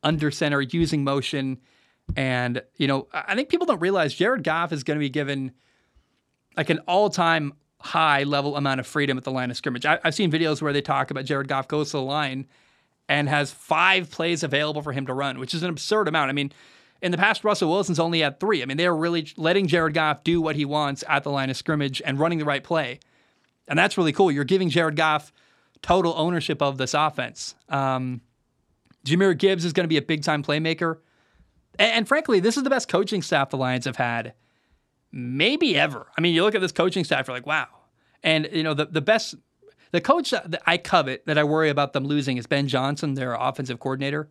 under 0.03 0.31
center 0.31 0.61
using 0.61 1.03
motion. 1.03 1.59
And 2.15 2.61
you 2.77 2.87
know, 2.87 3.07
I 3.13 3.35
think 3.35 3.49
people 3.49 3.65
don't 3.65 3.79
realize 3.79 4.13
Jared 4.13 4.43
Goff 4.43 4.71
is 4.71 4.83
going 4.83 4.97
to 4.97 5.03
be 5.03 5.09
given 5.09 5.51
like 6.57 6.69
an 6.69 6.79
all-time 6.87 7.53
high 7.79 8.23
level 8.23 8.57
amount 8.57 8.79
of 8.79 8.87
freedom 8.87 9.17
at 9.17 9.23
the 9.23 9.31
line 9.31 9.51
of 9.51 9.57
scrimmage. 9.57 9.85
I, 9.85 9.99
have 10.03 10.15
seen 10.15 10.31
videos 10.31 10.61
where 10.61 10.73
they 10.73 10.81
talk 10.81 11.11
about 11.11 11.25
Jared 11.25 11.47
Goff 11.47 11.67
goes 11.67 11.91
to 11.91 11.97
the 11.97 12.03
line 12.03 12.47
and 13.07 13.29
has 13.29 13.51
five 13.51 14.09
plays 14.09 14.43
available 14.43 14.81
for 14.81 14.91
him 14.91 15.05
to 15.05 15.13
run, 15.13 15.39
which 15.39 15.53
is 15.53 15.61
an 15.61 15.69
absurd 15.69 16.07
amount. 16.07 16.29
I 16.29 16.33
mean, 16.33 16.51
in 17.01 17.11
the 17.11 17.17
past, 17.17 17.43
Russell 17.43 17.69
Wilson's 17.69 17.99
only 17.99 18.21
had 18.21 18.39
three. 18.39 18.63
I 18.63 18.65
mean, 18.65 18.77
they 18.77 18.87
are 18.87 18.95
really 18.95 19.27
letting 19.37 19.67
Jared 19.67 19.93
Goff 19.93 20.23
do 20.23 20.41
what 20.41 20.55
he 20.55 20.65
wants 20.65 21.03
at 21.07 21.23
the 21.23 21.29
line 21.29 21.49
of 21.49 21.57
scrimmage 21.57 22.01
and 22.03 22.19
running 22.19 22.39
the 22.39 22.45
right 22.45 22.63
play. 22.63 22.99
And 23.67 23.77
that's 23.77 23.97
really 23.97 24.13
cool. 24.13 24.31
You're 24.31 24.43
giving 24.43 24.69
Jared 24.69 24.95
Goff 24.95 25.31
total 25.85 26.15
ownership 26.17 26.63
of 26.63 26.79
this 26.79 26.95
offense. 26.95 27.53
Um, 27.69 28.21
Jahmyr 29.05 29.37
Gibbs 29.37 29.63
is 29.65 29.71
going 29.71 29.83
to 29.83 29.87
be 29.87 29.97
a 29.97 30.01
big 30.01 30.23
time 30.23 30.41
playmaker. 30.41 30.97
And, 31.77 31.91
and, 31.91 32.07
frankly, 32.07 32.39
this 32.39 32.57
is 32.57 32.63
the 32.63 32.71
best 32.71 32.87
coaching 32.87 33.21
staff 33.21 33.51
the 33.51 33.57
Lions 33.57 33.85
have 33.85 33.97
had 33.97 34.33
maybe 35.11 35.77
ever. 35.77 36.07
I 36.17 36.21
mean, 36.21 36.33
you 36.33 36.43
look 36.43 36.55
at 36.55 36.61
this 36.61 36.71
coaching 36.71 37.03
staff, 37.03 37.27
you're 37.27 37.37
like, 37.37 37.45
wow. 37.45 37.67
And, 38.23 38.49
you 38.51 38.63
know, 38.63 38.73
the, 38.73 38.87
the 38.87 38.99
best, 38.99 39.35
the 39.91 40.01
coach 40.01 40.31
that 40.31 40.59
I 40.65 40.77
covet 40.77 41.27
that 41.27 41.37
I 41.37 41.43
worry 41.43 41.69
about 41.69 41.93
them 41.93 42.05
losing 42.05 42.37
is 42.37 42.47
Ben 42.47 42.67
Johnson, 42.67 43.13
their 43.13 43.35
offensive 43.35 43.79
coordinator. 43.79 44.27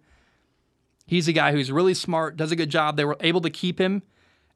He's 1.07 1.29
a 1.29 1.33
guy 1.33 1.53
who's 1.53 1.71
really 1.71 1.95
smart, 1.95 2.37
does 2.37 2.51
a 2.51 2.57
good 2.57 2.71
job. 2.71 2.97
They 2.97 3.05
were 3.05 3.17
able 3.21 3.43
to 3.43 3.51
keep 3.51 3.81
him 3.81 4.03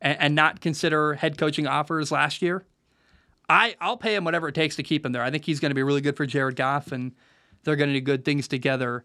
and, 0.00 0.18
and 0.18 0.34
not 0.34 0.60
consider 0.60 1.14
head 1.14 1.38
coaching 1.38 1.68
offers 1.68 2.10
last 2.10 2.42
year. 2.42 2.66
I, 3.48 3.76
I'll 3.80 3.96
pay 3.96 4.14
him 4.14 4.24
whatever 4.24 4.48
it 4.48 4.54
takes 4.54 4.76
to 4.76 4.82
keep 4.82 5.06
him 5.06 5.12
there. 5.12 5.22
I 5.22 5.30
think 5.30 5.44
he's 5.44 5.60
going 5.60 5.70
to 5.70 5.74
be 5.74 5.82
really 5.82 6.00
good 6.00 6.16
for 6.16 6.26
Jared 6.26 6.56
Goff, 6.56 6.92
and 6.92 7.12
they're 7.64 7.76
going 7.76 7.88
to 7.88 7.94
do 7.94 8.00
good 8.00 8.24
things 8.24 8.46
together. 8.46 9.04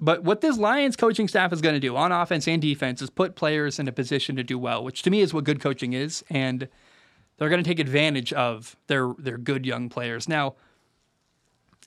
But 0.00 0.22
what 0.22 0.40
this 0.40 0.56
Lions 0.56 0.96
coaching 0.96 1.28
staff 1.28 1.52
is 1.52 1.60
going 1.60 1.74
to 1.74 1.80
do 1.80 1.96
on 1.96 2.10
offense 2.10 2.48
and 2.48 2.62
defense 2.62 3.02
is 3.02 3.10
put 3.10 3.36
players 3.36 3.78
in 3.78 3.86
a 3.86 3.92
position 3.92 4.36
to 4.36 4.42
do 4.42 4.58
well, 4.58 4.82
which 4.82 5.02
to 5.02 5.10
me 5.10 5.20
is 5.20 5.34
what 5.34 5.44
good 5.44 5.60
coaching 5.60 5.92
is. 5.92 6.24
And 6.30 6.68
they're 7.36 7.50
going 7.50 7.62
to 7.62 7.68
take 7.68 7.78
advantage 7.78 8.32
of 8.32 8.76
their 8.86 9.12
their 9.18 9.36
good 9.36 9.66
young 9.66 9.88
players. 9.88 10.28
Now, 10.28 10.54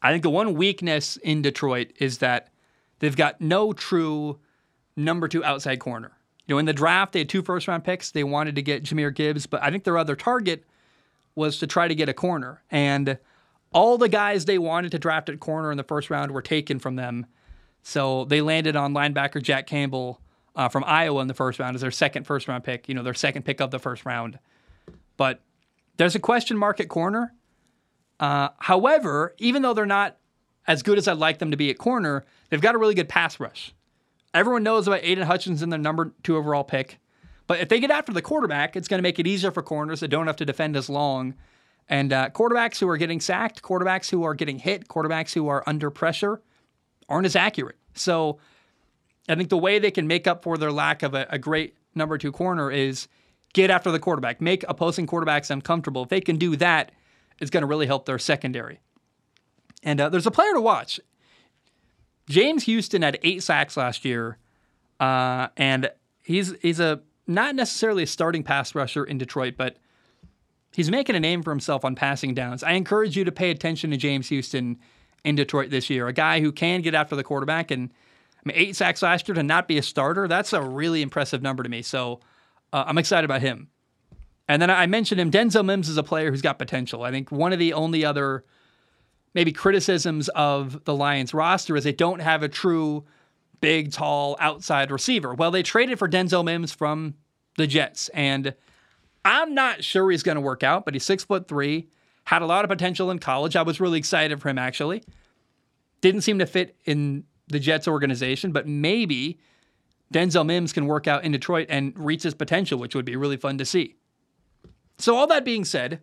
I 0.01 0.11
think 0.11 0.21
the 0.21 0.29
one 0.29 0.53
weakness 0.53 1.17
in 1.17 1.41
Detroit 1.41 1.93
is 1.97 2.19
that 2.19 2.49
they've 2.99 3.15
got 3.15 3.41
no 3.41 3.73
true 3.73 4.39
number 4.95 5.27
two 5.27 5.43
outside 5.43 5.79
corner. 5.79 6.11
You 6.45 6.55
know, 6.55 6.59
in 6.59 6.65
the 6.65 6.73
draft, 6.73 7.13
they 7.13 7.19
had 7.19 7.29
two 7.29 7.41
first 7.41 7.67
round 7.67 7.83
picks. 7.83 8.11
They 8.11 8.23
wanted 8.23 8.55
to 8.55 8.61
get 8.61 8.83
Jahmyr 8.83 9.13
Gibbs, 9.13 9.47
but 9.47 9.63
I 9.63 9.71
think 9.71 9.85
their 9.85 9.97
other 9.97 10.15
target 10.15 10.65
was 11.35 11.59
to 11.59 11.67
try 11.67 11.87
to 11.87 11.95
get 11.95 12.09
a 12.09 12.13
corner. 12.13 12.63
And 12.69 13.17
all 13.73 13.97
the 13.97 14.09
guys 14.09 14.45
they 14.45 14.57
wanted 14.57 14.91
to 14.91 14.99
draft 14.99 15.29
at 15.29 15.39
corner 15.39 15.71
in 15.71 15.77
the 15.77 15.83
first 15.83 16.09
round 16.09 16.31
were 16.31 16.41
taken 16.41 16.79
from 16.79 16.95
them. 16.95 17.25
So 17.81 18.25
they 18.25 18.41
landed 18.41 18.75
on 18.75 18.93
linebacker 18.93 19.41
Jack 19.41 19.67
Campbell 19.67 20.21
uh, 20.55 20.69
from 20.69 20.83
Iowa 20.85 21.21
in 21.21 21.27
the 21.27 21.33
first 21.33 21.59
round 21.59 21.75
as 21.75 21.81
their 21.81 21.91
second 21.91 22.25
first 22.25 22.47
round 22.47 22.63
pick, 22.63 22.87
you 22.87 22.95
know, 22.95 23.03
their 23.03 23.13
second 23.13 23.43
pick 23.43 23.59
of 23.59 23.71
the 23.71 23.79
first 23.79 24.05
round. 24.05 24.39
But 25.17 25.41
there's 25.97 26.15
a 26.15 26.19
question 26.19 26.57
mark 26.57 26.79
at 26.79 26.87
corner. 26.87 27.33
Uh, 28.19 28.49
however, 28.59 29.35
even 29.39 29.61
though 29.61 29.73
they're 29.73 29.85
not 29.85 30.17
as 30.67 30.83
good 30.83 30.97
as 30.97 31.07
I'd 31.07 31.17
like 31.17 31.39
them 31.39 31.51
to 31.51 31.57
be 31.57 31.69
at 31.69 31.77
corner, 31.77 32.23
they've 32.49 32.61
got 32.61 32.75
a 32.75 32.77
really 32.77 32.95
good 32.95 33.09
pass 33.09 33.39
rush. 33.39 33.73
Everyone 34.33 34.63
knows 34.63 34.87
about 34.87 35.01
Aidan 35.03 35.25
Hutchinson, 35.25 35.65
in 35.65 35.69
their 35.69 35.79
number 35.79 36.13
two 36.23 36.37
overall 36.37 36.63
pick. 36.63 36.99
But 37.47 37.59
if 37.59 37.69
they 37.69 37.79
get 37.79 37.91
after 37.91 38.13
the 38.13 38.21
quarterback, 38.21 38.75
it's 38.75 38.87
going 38.87 38.99
to 38.99 39.03
make 39.03 39.19
it 39.19 39.27
easier 39.27 39.51
for 39.51 39.61
corners 39.61 39.99
that 39.99 40.07
don't 40.07 40.27
have 40.27 40.37
to 40.37 40.45
defend 40.45 40.75
as 40.75 40.89
long. 40.89 41.35
And 41.89 42.13
uh, 42.13 42.29
quarterbacks 42.29 42.79
who 42.79 42.87
are 42.87 42.97
getting 42.97 43.19
sacked, 43.19 43.61
quarterbacks 43.61 44.09
who 44.09 44.23
are 44.23 44.33
getting 44.33 44.59
hit, 44.59 44.87
quarterbacks 44.87 45.33
who 45.33 45.49
are 45.49 45.63
under 45.67 45.89
pressure 45.89 46.41
aren't 47.09 47.25
as 47.25 47.35
accurate. 47.35 47.77
So 47.93 48.39
I 49.27 49.35
think 49.35 49.49
the 49.49 49.57
way 49.57 49.79
they 49.79 49.91
can 49.91 50.07
make 50.07 50.25
up 50.25 50.43
for 50.43 50.57
their 50.57 50.71
lack 50.71 51.03
of 51.03 51.13
a, 51.13 51.27
a 51.29 51.37
great 51.37 51.75
number 51.95 52.17
two 52.17 52.31
corner 52.31 52.71
is 52.71 53.07
get 53.53 53.69
after 53.69 53.91
the 53.91 53.99
quarterback, 53.99 54.41
make 54.41 54.63
opposing 54.67 55.07
quarterbacks 55.07 55.49
uncomfortable. 55.49 56.03
If 56.03 56.09
they 56.09 56.21
can 56.21 56.37
do 56.37 56.55
that, 56.57 56.91
it's 57.39 57.51
going 57.51 57.61
to 57.61 57.67
really 57.67 57.87
help 57.87 58.05
their 58.05 58.19
secondary. 58.19 58.79
And 59.83 59.99
uh, 59.99 60.09
there's 60.09 60.25
a 60.25 60.31
player 60.31 60.53
to 60.53 60.61
watch. 60.61 60.99
James 62.29 62.63
Houston 62.63 63.01
had 63.01 63.19
eight 63.21 63.43
sacks 63.43 63.75
last 63.75 64.05
year, 64.05 64.37
uh, 64.99 65.49
and 65.57 65.91
he's 66.23 66.55
he's 66.61 66.79
a 66.79 67.01
not 67.27 67.55
necessarily 67.55 68.03
a 68.03 68.07
starting 68.07 68.43
pass 68.43 68.75
rusher 68.75 69.03
in 69.03 69.17
Detroit, 69.17 69.55
but 69.57 69.77
he's 70.73 70.91
making 70.91 71.15
a 71.15 71.19
name 71.19 71.43
for 71.43 71.51
himself 71.51 71.85
on 71.85 71.95
passing 71.95 72.33
downs. 72.33 72.63
I 72.63 72.71
encourage 72.73 73.15
you 73.15 73.23
to 73.23 73.31
pay 73.31 73.49
attention 73.49 73.91
to 73.91 73.97
James 73.97 74.29
Houston 74.29 74.79
in 75.23 75.35
Detroit 75.35 75.69
this 75.69 75.89
year, 75.89 76.07
a 76.07 76.13
guy 76.13 76.41
who 76.41 76.51
can 76.51 76.81
get 76.81 76.93
after 76.93 77.15
the 77.15 77.23
quarterback. 77.23 77.71
And 77.71 77.91
I 78.37 78.49
mean, 78.49 78.57
eight 78.57 78.75
sacks 78.75 79.01
last 79.01 79.27
year 79.27 79.35
to 79.35 79.43
not 79.43 79.67
be 79.67 79.77
a 79.77 79.83
starter, 79.83 80.27
that's 80.27 80.53
a 80.53 80.61
really 80.61 81.01
impressive 81.01 81.41
number 81.41 81.63
to 81.63 81.69
me. 81.69 81.81
So 81.81 82.19
uh, 82.73 82.83
I'm 82.87 82.97
excited 82.97 83.25
about 83.25 83.41
him. 83.41 83.69
And 84.49 84.61
then 84.61 84.69
I 84.69 84.85
mentioned 84.87 85.21
him. 85.21 85.31
Denzel 85.31 85.63
Mims 85.63 85.87
is 85.87 85.95
a 85.95 86.03
player 86.03 86.29
who's 86.29 86.41
got 86.41 86.59
potential. 86.59 87.03
I 87.03 87.11
think 87.11 87.31
one 87.31 87.53
of 87.53 87.59
the 87.59 87.71
only 87.73 88.03
other 88.03 88.43
maybe 89.33 89.53
criticisms 89.53 90.27
of 90.29 90.83
the 90.83 90.93
Lions 90.93 91.33
roster 91.33 91.77
is 91.77 91.85
they 91.85 91.93
don't 91.93 92.19
have 92.19 92.43
a 92.43 92.49
true 92.49 93.05
big, 93.63 93.93
tall 93.93 94.35
outside 94.41 94.91
receiver. 94.91 95.33
Well, 95.33 95.49
they 95.49 95.63
traded 95.63 95.97
for 95.97 96.09
Denzel 96.09 96.43
Mims 96.43 96.73
from 96.73 97.13
the 97.55 97.65
Jets, 97.65 98.09
and 98.09 98.53
I'm 99.23 99.53
not 99.53 99.85
sure 99.85 100.11
he's 100.11 100.21
going 100.21 100.35
to 100.35 100.41
work 100.41 100.63
out, 100.63 100.83
but 100.83 100.93
he's 100.93 101.05
six 101.05 101.23
foot 101.23 101.47
three 101.47 101.87
had 102.25 102.41
a 102.41 102.45
lot 102.45 102.65
of 102.65 102.69
potential 102.69 103.09
in 103.09 103.19
college. 103.19 103.55
I 103.55 103.61
was 103.61 103.79
really 103.79 103.97
excited 103.99 104.41
for 104.41 104.49
him, 104.49 104.57
actually. 104.57 105.03
Didn't 106.01 106.21
seem 106.21 106.39
to 106.39 106.45
fit 106.45 106.75
in 106.85 107.23
the 107.47 107.59
Jets 107.59 107.87
organization, 107.87 108.51
but 108.51 108.67
maybe 108.67 109.39
Denzel 110.13 110.45
Mims 110.45 110.73
can 110.73 110.85
work 110.85 111.07
out 111.07 111.23
in 111.23 111.31
Detroit 111.31 111.67
and 111.69 111.93
reach 111.97 112.23
his 112.23 112.33
potential, 112.33 112.79
which 112.79 112.95
would 112.95 113.05
be 113.05 113.15
really 113.15 113.37
fun 113.37 113.57
to 113.57 113.65
see. 113.65 113.95
So, 114.97 115.15
all 115.15 115.27
that 115.27 115.43
being 115.43 115.65
said, 115.65 116.01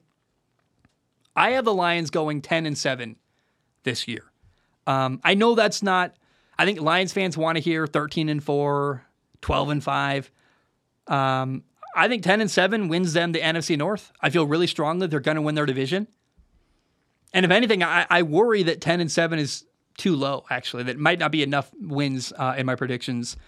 I 1.37 1.51
have 1.51 1.65
the 1.65 1.75
Lions 1.75 2.11
going 2.11 2.43
10 2.43 2.67
and 2.67 2.77
7 2.77 3.17
this 3.83 4.09
year. 4.09 4.25
Um, 4.87 5.21
I 5.25 5.35
know 5.35 5.55
that's 5.55 5.83
not, 5.83 6.15
I 6.61 6.67
think 6.67 6.79
Lions 6.79 7.11
fans 7.15 7.39
want 7.39 7.57
to 7.57 7.63
hear 7.63 7.87
13 7.87 8.29
and 8.29 8.45
4, 8.45 9.03
12 9.41 9.69
and 9.71 9.83
5. 9.83 10.31
Um, 11.07 11.65
I 11.97 12.07
think 12.07 12.23
10 12.23 12.43
and 12.43 12.51
7 12.51 12.89
wins 12.89 13.15
them 13.15 13.33
the 13.33 13.41
NFC 13.41 13.79
North. 13.79 14.13
I 14.21 14.29
feel 14.29 14.47
really 14.47 14.67
strongly 14.67 15.07
they're 15.07 15.21
going 15.21 15.37
to 15.37 15.43
win 15.43 15.55
their 15.55 15.65
division. 15.65 16.07
And 17.33 17.47
if 17.47 17.51
anything, 17.51 17.83
I, 17.83 18.07
I, 18.11 18.25
worry 18.25 18.63
that 18.65 18.83
10 18.83 19.01
and 19.01 19.11
7 19.11 19.39
is 19.39 19.65
too 19.97 20.15
low, 20.15 20.45
actually. 20.51 20.83
That 20.83 20.99
might 20.99 21.19
not 21.19 21.33
be 21.33 21.43
enough 21.43 21.71
wins 21.81 22.31
uh, 22.37 22.57
in 22.59 22.67
my 22.67 22.75
predictions. 22.75 23.39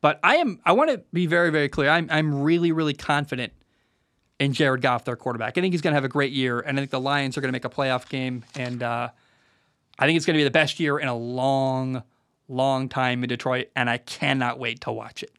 But 0.00 0.20
I 0.22 0.36
am 0.36 0.60
I 0.64 0.70
want 0.70 0.90
to 0.90 1.02
be 1.12 1.26
very, 1.26 1.50
very 1.50 1.68
clear. 1.68 1.90
I'm 1.90 2.06
I'm 2.08 2.40
really, 2.40 2.70
really 2.70 2.94
confident 2.94 3.52
in 4.38 4.52
Jared 4.52 4.80
Goff, 4.80 5.04
their 5.04 5.16
quarterback. 5.16 5.58
I 5.58 5.60
think 5.60 5.74
he's 5.74 5.82
going 5.82 5.90
to 5.90 5.96
have 5.96 6.04
a 6.04 6.08
great 6.08 6.30
year, 6.32 6.60
and 6.60 6.78
I 6.78 6.82
think 6.82 6.92
the 6.92 7.00
Lions 7.00 7.36
are 7.36 7.40
going 7.40 7.48
to 7.48 7.52
make 7.52 7.64
a 7.64 7.68
playoff 7.68 8.08
game. 8.08 8.44
And 8.54 8.80
uh, 8.80 9.08
I 9.98 10.06
think 10.06 10.16
it's 10.16 10.24
going 10.24 10.34
to 10.34 10.38
be 10.40 10.44
the 10.44 10.52
best 10.52 10.78
year 10.78 11.00
in 11.00 11.08
a 11.08 11.16
long, 11.16 12.04
long 12.50 12.88
time 12.88 13.22
in 13.22 13.28
Detroit, 13.28 13.68
and 13.76 13.88
I 13.88 13.98
cannot 13.98 14.58
wait 14.58 14.80
to 14.82 14.92
watch 14.92 15.22
it. 15.22 15.32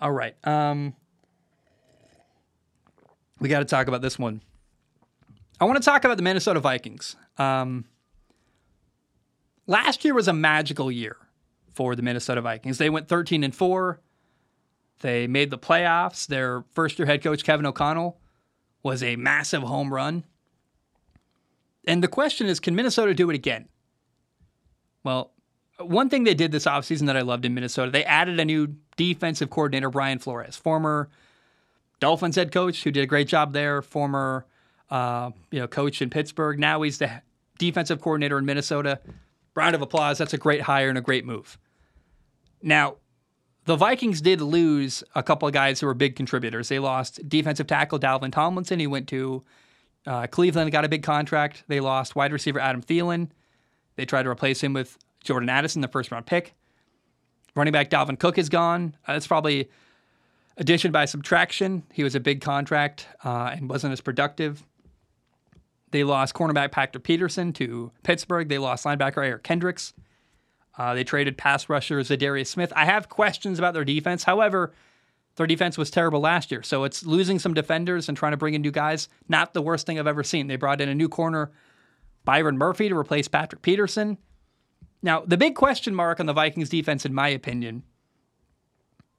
All 0.00 0.12
right. 0.12 0.34
Um, 0.46 0.94
we 3.40 3.48
got 3.48 3.60
to 3.60 3.64
talk 3.64 3.86
about 3.86 4.02
this 4.02 4.18
one. 4.18 4.42
I 5.60 5.64
want 5.64 5.76
to 5.76 5.84
talk 5.84 6.04
about 6.04 6.16
the 6.16 6.22
Minnesota 6.22 6.60
Vikings. 6.60 7.16
Um, 7.38 7.86
last 9.66 10.04
year 10.04 10.14
was 10.14 10.28
a 10.28 10.32
magical 10.32 10.90
year 10.90 11.16
for 11.72 11.96
the 11.96 12.02
Minnesota 12.02 12.42
Vikings. 12.42 12.78
They 12.78 12.90
went 12.90 13.08
13 13.08 13.42
and 13.44 13.54
4. 13.54 14.00
They 15.00 15.26
made 15.26 15.50
the 15.50 15.58
playoffs. 15.58 16.26
Their 16.26 16.64
first 16.72 16.98
year 16.98 17.06
head 17.06 17.22
coach, 17.22 17.44
Kevin 17.44 17.66
O'Connell, 17.66 18.18
was 18.82 19.02
a 19.02 19.16
massive 19.16 19.62
home 19.62 19.92
run. 19.92 20.24
And 21.86 22.02
the 22.02 22.08
question 22.08 22.46
is 22.46 22.60
can 22.60 22.74
Minnesota 22.74 23.14
do 23.14 23.30
it 23.30 23.34
again? 23.34 23.68
Well, 25.06 25.30
one 25.78 26.10
thing 26.10 26.24
they 26.24 26.34
did 26.34 26.50
this 26.50 26.64
offseason 26.64 27.06
that 27.06 27.16
I 27.16 27.20
loved 27.20 27.44
in 27.44 27.54
Minnesota, 27.54 27.92
they 27.92 28.04
added 28.04 28.40
a 28.40 28.44
new 28.44 28.74
defensive 28.96 29.50
coordinator, 29.50 29.88
Brian 29.88 30.18
Flores, 30.18 30.56
former 30.56 31.08
Dolphins 32.00 32.34
head 32.34 32.50
coach 32.50 32.82
who 32.82 32.90
did 32.90 33.04
a 33.04 33.06
great 33.06 33.28
job 33.28 33.52
there, 33.52 33.82
former 33.82 34.46
uh, 34.90 35.30
you 35.52 35.60
know 35.60 35.68
coach 35.68 36.02
in 36.02 36.10
Pittsburgh. 36.10 36.58
Now 36.58 36.82
he's 36.82 36.98
the 36.98 37.22
defensive 37.56 38.00
coordinator 38.00 38.36
in 38.36 38.44
Minnesota. 38.44 39.00
Round 39.54 39.76
of 39.76 39.80
applause. 39.80 40.18
That's 40.18 40.34
a 40.34 40.38
great 40.38 40.62
hire 40.62 40.88
and 40.88 40.98
a 40.98 41.00
great 41.00 41.24
move. 41.24 41.56
Now, 42.60 42.96
the 43.64 43.76
Vikings 43.76 44.20
did 44.20 44.40
lose 44.40 45.04
a 45.14 45.22
couple 45.22 45.46
of 45.46 45.54
guys 45.54 45.80
who 45.80 45.86
were 45.86 45.94
big 45.94 46.16
contributors. 46.16 46.68
They 46.68 46.80
lost 46.80 47.26
defensive 47.28 47.68
tackle 47.68 48.00
Dalvin 48.00 48.32
Tomlinson. 48.32 48.80
He 48.80 48.86
went 48.86 49.08
to 49.08 49.44
uh, 50.04 50.26
Cleveland, 50.26 50.72
got 50.72 50.84
a 50.84 50.88
big 50.88 51.04
contract. 51.04 51.62
They 51.68 51.80
lost 51.80 52.16
wide 52.16 52.32
receiver 52.32 52.58
Adam 52.58 52.82
Thielen. 52.82 53.28
They 53.96 54.04
tried 54.04 54.24
to 54.24 54.30
replace 54.30 54.62
him 54.62 54.72
with 54.72 54.98
Jordan 55.24 55.48
Addison, 55.48 55.82
the 55.82 55.88
first 55.88 56.10
round 56.10 56.26
pick. 56.26 56.54
Running 57.54 57.72
back 57.72 57.90
Dalvin 57.90 58.18
Cook 58.18 58.38
is 58.38 58.48
gone. 58.48 58.94
Uh, 59.06 59.14
that's 59.14 59.26
probably 59.26 59.68
Addition 60.58 60.90
by 60.90 61.04
subtraction, 61.04 61.82
he 61.92 62.02
was 62.02 62.14
a 62.14 62.20
big 62.20 62.40
contract 62.40 63.08
uh, 63.24 63.50
and 63.52 63.68
wasn't 63.68 63.92
as 63.92 64.00
productive. 64.00 64.64
They 65.90 66.02
lost 66.02 66.34
cornerback 66.34 66.72
Patrick 66.72 67.04
Peterson 67.04 67.52
to 67.54 67.92
Pittsburgh. 68.02 68.48
They 68.48 68.58
lost 68.58 68.84
linebacker 68.84 69.24
Eric 69.24 69.42
Kendricks. 69.42 69.92
Uh, 70.78 70.94
they 70.94 71.04
traded 71.04 71.36
pass 71.36 71.68
rusher 71.68 72.00
Za'Darius 72.00 72.46
Smith. 72.46 72.72
I 72.74 72.86
have 72.86 73.08
questions 73.10 73.58
about 73.58 73.74
their 73.74 73.84
defense. 73.84 74.24
However, 74.24 74.72
their 75.36 75.46
defense 75.46 75.76
was 75.76 75.90
terrible 75.90 76.20
last 76.20 76.50
year. 76.50 76.62
So 76.62 76.84
it's 76.84 77.04
losing 77.04 77.38
some 77.38 77.52
defenders 77.52 78.08
and 78.08 78.16
trying 78.16 78.32
to 78.32 78.38
bring 78.38 78.54
in 78.54 78.62
new 78.62 78.70
guys. 78.70 79.10
Not 79.28 79.52
the 79.52 79.62
worst 79.62 79.86
thing 79.86 79.98
I've 79.98 80.06
ever 80.06 80.24
seen. 80.24 80.46
They 80.46 80.56
brought 80.56 80.80
in 80.80 80.88
a 80.88 80.94
new 80.94 81.08
corner, 81.08 81.50
Byron 82.26 82.58
Murphy, 82.58 82.90
to 82.90 82.96
replace 82.96 83.28
Patrick 83.28 83.62
Peterson. 83.62 84.18
Now, 85.02 85.20
the 85.20 85.38
big 85.38 85.54
question 85.54 85.94
mark 85.94 86.20
on 86.20 86.26
the 86.26 86.34
Vikings 86.34 86.68
defense, 86.68 87.06
in 87.06 87.14
my 87.14 87.28
opinion, 87.28 87.84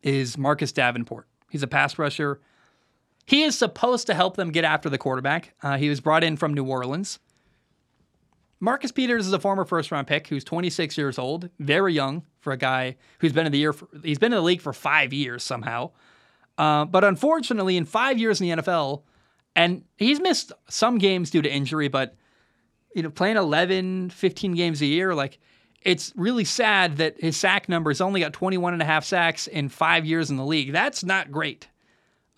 is 0.04 0.38
Marcus 0.38 0.72
Davenport. 0.72 1.28
He's 1.50 1.64
a 1.64 1.68
pass 1.68 1.98
rusher. 1.98 2.40
He 3.26 3.44
is 3.44 3.58
supposed 3.58 4.06
to 4.08 4.14
help 4.14 4.36
them 4.36 4.52
get 4.52 4.64
after 4.64 4.90
the 4.90 4.98
quarterback. 4.98 5.54
Uh, 5.64 5.78
he 5.78 5.90
was 5.90 6.00
brought 6.00 6.24
in 6.24 6.38
from 6.38 6.54
New 6.54 6.66
Orleans. 6.66 7.20
Marcus 8.60 8.92
Peters 8.92 9.28
is 9.28 9.34
a 9.34 9.40
former 9.40 9.66
first 9.66 9.92
round 9.92 10.08
pick 10.08 10.28
who's 10.28 10.44
26 10.44 10.98
years 10.98 11.20
old, 11.20 11.50
very 11.60 11.94
young 11.94 12.24
for 12.40 12.52
a 12.52 12.58
guy 12.58 12.96
who's 13.20 13.34
been 13.34 13.46
in 13.46 13.52
the 13.52 13.58
year 13.58 13.74
for, 13.74 13.88
he's 14.04 14.20
been 14.20 14.34
in 14.34 14.38
the 14.38 14.44
league 14.44 14.62
for 14.62 14.74
five 14.74 15.14
years 15.14 15.44
somehow. 15.44 15.92
Uh, 16.58 16.86
but 16.86 17.04
unfortunately, 17.04 17.78
in 17.78 17.86
five 17.86 18.18
years 18.18 18.42
in 18.42 18.50
the 18.50 18.62
NFL, 18.64 19.04
and 19.56 19.84
he's 19.98 20.20
missed 20.20 20.52
some 20.70 20.98
games 20.98 21.30
due 21.30 21.42
to 21.42 21.52
injury, 21.52 21.88
but 21.88 22.16
you 22.98 23.04
know, 23.04 23.12
playing 23.12 23.38
11, 23.38 24.10
15 24.10 24.56
games 24.56 24.82
a 24.82 24.88
year, 24.88 25.14
like 25.14 25.38
it's 25.84 26.12
really 26.16 26.44
sad 26.44 26.98
that 26.98 27.22
his 27.22 27.38
sack 27.38 27.70
number 27.70 27.90
numbers 27.90 28.02
only 28.02 28.22
got 28.22 28.34
21 28.34 28.74
and 28.74 28.82
a 28.82 28.86
half 28.86 29.06
sacks 29.06 29.46
in 29.46 29.70
five 29.70 30.04
years 30.04 30.32
in 30.32 30.36
the 30.36 30.44
league. 30.44 30.74
That's 30.74 31.04
not 31.04 31.32
great. 31.32 31.68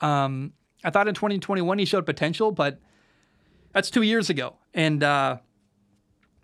Um, 0.01 0.51
I 0.84 0.89
thought 0.89 1.07
in 1.07 1.16
2021 1.16 1.80
he 1.80 1.86
showed 1.86 2.05
potential, 2.05 2.51
but 2.51 2.78
that's 3.74 3.89
two 3.89 4.01
years 4.01 4.30
ago. 4.30 4.57
And 4.74 5.01
uh, 5.01 5.38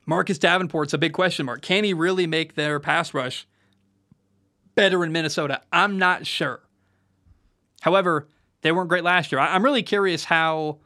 Marcus 0.06 0.40
Davenport's 0.40 0.94
a 0.94 0.98
big 0.98 1.12
question 1.12 1.46
mark. 1.46 1.62
Can 1.62 1.84
he 1.84 1.94
really 1.94 2.26
make 2.26 2.56
their 2.56 2.80
pass 2.80 3.14
rush 3.14 3.46
better 4.76 5.04
in 5.04 5.12
Minnesota? 5.12 5.62
I'm 5.74 6.00
not 6.00 6.26
sure. 6.26 6.62
However, 7.82 8.30
they 8.62 8.72
weren't 8.72 8.88
great 8.88 9.04
last 9.04 9.34
year. 9.34 9.42
I'm 9.42 9.64
really 9.64 9.84
curious 9.84 10.24
how 10.24 10.80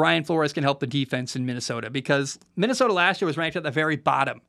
Brian 0.00 0.24
Flores 0.24 0.54
can 0.54 0.62
help 0.62 0.80
the 0.80 0.86
defense 0.86 1.36
in 1.36 1.44
Minnesota 1.44 1.90
because 1.90 2.38
Minnesota 2.56 2.90
last 2.90 3.20
year 3.20 3.26
was 3.26 3.36
ranked 3.36 3.54
at 3.54 3.64
the 3.64 3.70
very 3.70 3.96
bottom 3.96 4.40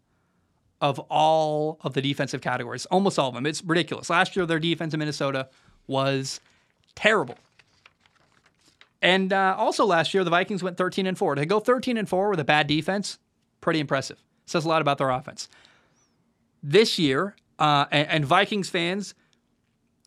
of 0.79 0.97
all 1.09 1.77
of 1.81 1.93
the 1.93 2.01
defensive 2.01 2.39
categories, 2.39 2.85
almost 2.85 3.19
all 3.19 3.27
of 3.27 3.35
them. 3.35 3.45
It's 3.45 3.61
ridiculous. 3.61 4.09
Last 4.09 4.33
year, 4.37 4.45
their 4.45 4.59
defense 4.59 4.93
in 4.93 4.99
Minnesota 4.99 5.49
was 5.87 6.39
terrible. 6.95 7.35
And 9.01 9.33
uh, 9.33 9.55
also 9.57 9.85
last 9.85 10.13
year, 10.13 10.23
the 10.23 10.29
Vikings 10.29 10.63
went 10.63 10.77
13 10.77 11.05
and 11.05 11.17
4. 11.17 11.35
To 11.35 11.45
go 11.45 11.59
13 11.59 11.97
and 11.97 12.07
4 12.07 12.29
with 12.29 12.39
a 12.39 12.45
bad 12.45 12.67
defense, 12.67 13.19
pretty 13.59 13.81
impressive. 13.81 14.23
Says 14.45 14.63
a 14.63 14.69
lot 14.69 14.81
about 14.81 14.99
their 14.99 15.09
offense. 15.09 15.49
This 16.63 16.97
year, 16.97 17.35
uh, 17.59 17.87
and, 17.91 18.07
and 18.07 18.25
Vikings 18.25 18.69
fans, 18.69 19.15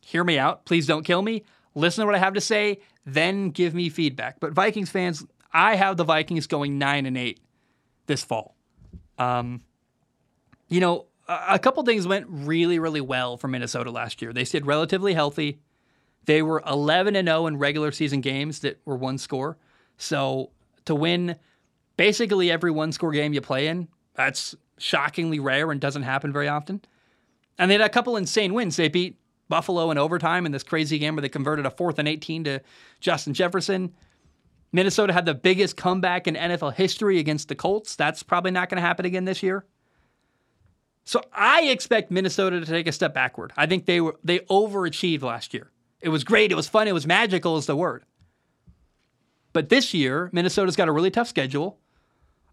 hear 0.01 0.23
me 0.23 0.39
out. 0.39 0.65
Please 0.65 0.87
don't 0.87 1.03
kill 1.03 1.21
me. 1.21 1.43
Listen 1.75 2.01
to 2.01 2.07
what 2.07 2.15
I 2.15 2.19
have 2.19 2.33
to 2.33 2.41
say, 2.41 2.79
then 3.05 3.51
give 3.51 3.75
me 3.75 3.89
feedback. 3.89 4.39
But 4.39 4.53
Vikings 4.53 4.89
fans, 4.89 5.23
I 5.53 5.75
have 5.75 5.97
the 5.97 6.03
Vikings 6.03 6.47
going 6.47 6.77
nine 6.77 7.05
and 7.05 7.17
eight 7.17 7.39
this 8.07 8.23
fall. 8.23 8.55
Um, 9.17 9.61
you 10.67 10.79
know, 10.79 11.05
a, 11.27 11.57
couple 11.57 11.83
things 11.83 12.05
went 12.07 12.27
really, 12.29 12.79
really 12.79 13.01
well 13.01 13.37
for 13.37 13.47
Minnesota 13.47 13.91
last 13.91 14.21
year. 14.21 14.33
They 14.33 14.43
stayed 14.43 14.65
relatively 14.65 15.13
healthy. 15.13 15.59
They 16.25 16.41
were 16.41 16.61
11 16.67 17.15
and 17.15 17.27
0 17.27 17.47
in 17.47 17.57
regular 17.57 17.91
season 17.91 18.21
games 18.21 18.59
that 18.59 18.79
were 18.85 18.97
one 18.97 19.17
score. 19.17 19.57
So 19.97 20.51
to 20.85 20.95
win 20.95 21.35
basically 21.97 22.51
every 22.51 22.71
one 22.71 22.91
score 22.91 23.11
game 23.11 23.33
you 23.33 23.41
play 23.41 23.67
in. 23.67 23.87
That's 24.15 24.55
shockingly 24.77 25.39
rare 25.39 25.71
and 25.71 25.79
doesn't 25.79 26.03
happen 26.03 26.31
very 26.31 26.47
often. 26.47 26.81
And 27.57 27.69
they 27.69 27.75
had 27.75 27.81
a 27.81 27.89
couple 27.89 28.17
insane 28.17 28.53
wins. 28.53 28.75
They 28.75 28.89
beat 28.89 29.17
Buffalo 29.47 29.91
in 29.91 29.97
overtime 29.97 30.45
in 30.45 30.51
this 30.51 30.63
crazy 30.63 30.97
game 30.99 31.15
where 31.15 31.21
they 31.21 31.29
converted 31.29 31.65
a 31.65 31.71
fourth 31.71 31.99
and 31.99 32.07
18 32.07 32.43
to 32.45 32.61
Justin 32.99 33.33
Jefferson. 33.33 33.93
Minnesota 34.75 35.13
had 35.13 35.25
the 35.25 35.33
biggest 35.33 35.77
comeback 35.77 36.27
in 36.27 36.35
NFL 36.35 36.73
history 36.73 37.17
against 37.17 37.47
the 37.47 37.55
Colts. 37.55 37.95
That's 37.95 38.23
probably 38.23 38.51
not 38.51 38.69
going 38.69 38.75
to 38.75 38.85
happen 38.85 39.05
again 39.05 39.23
this 39.23 39.41
year. 39.41 39.65
So 41.05 41.21
I 41.31 41.63
expect 41.63 42.11
Minnesota 42.11 42.59
to 42.59 42.65
take 42.65 42.85
a 42.85 42.91
step 42.91 43.13
backward. 43.13 43.53
I 43.55 43.67
think 43.67 43.85
they 43.85 44.01
were 44.01 44.17
they 44.23 44.39
overachieved 44.39 45.21
last 45.21 45.53
year. 45.53 45.71
It 46.01 46.09
was 46.09 46.25
great, 46.25 46.51
it 46.51 46.55
was 46.55 46.67
fun, 46.67 46.89
it 46.89 46.93
was 46.93 47.07
magical 47.07 47.57
is 47.57 47.67
the 47.67 47.75
word. 47.75 48.03
But 49.53 49.69
this 49.69 49.93
year, 49.93 50.29
Minnesota's 50.33 50.75
got 50.75 50.89
a 50.89 50.91
really 50.91 51.11
tough 51.11 51.29
schedule. 51.29 51.79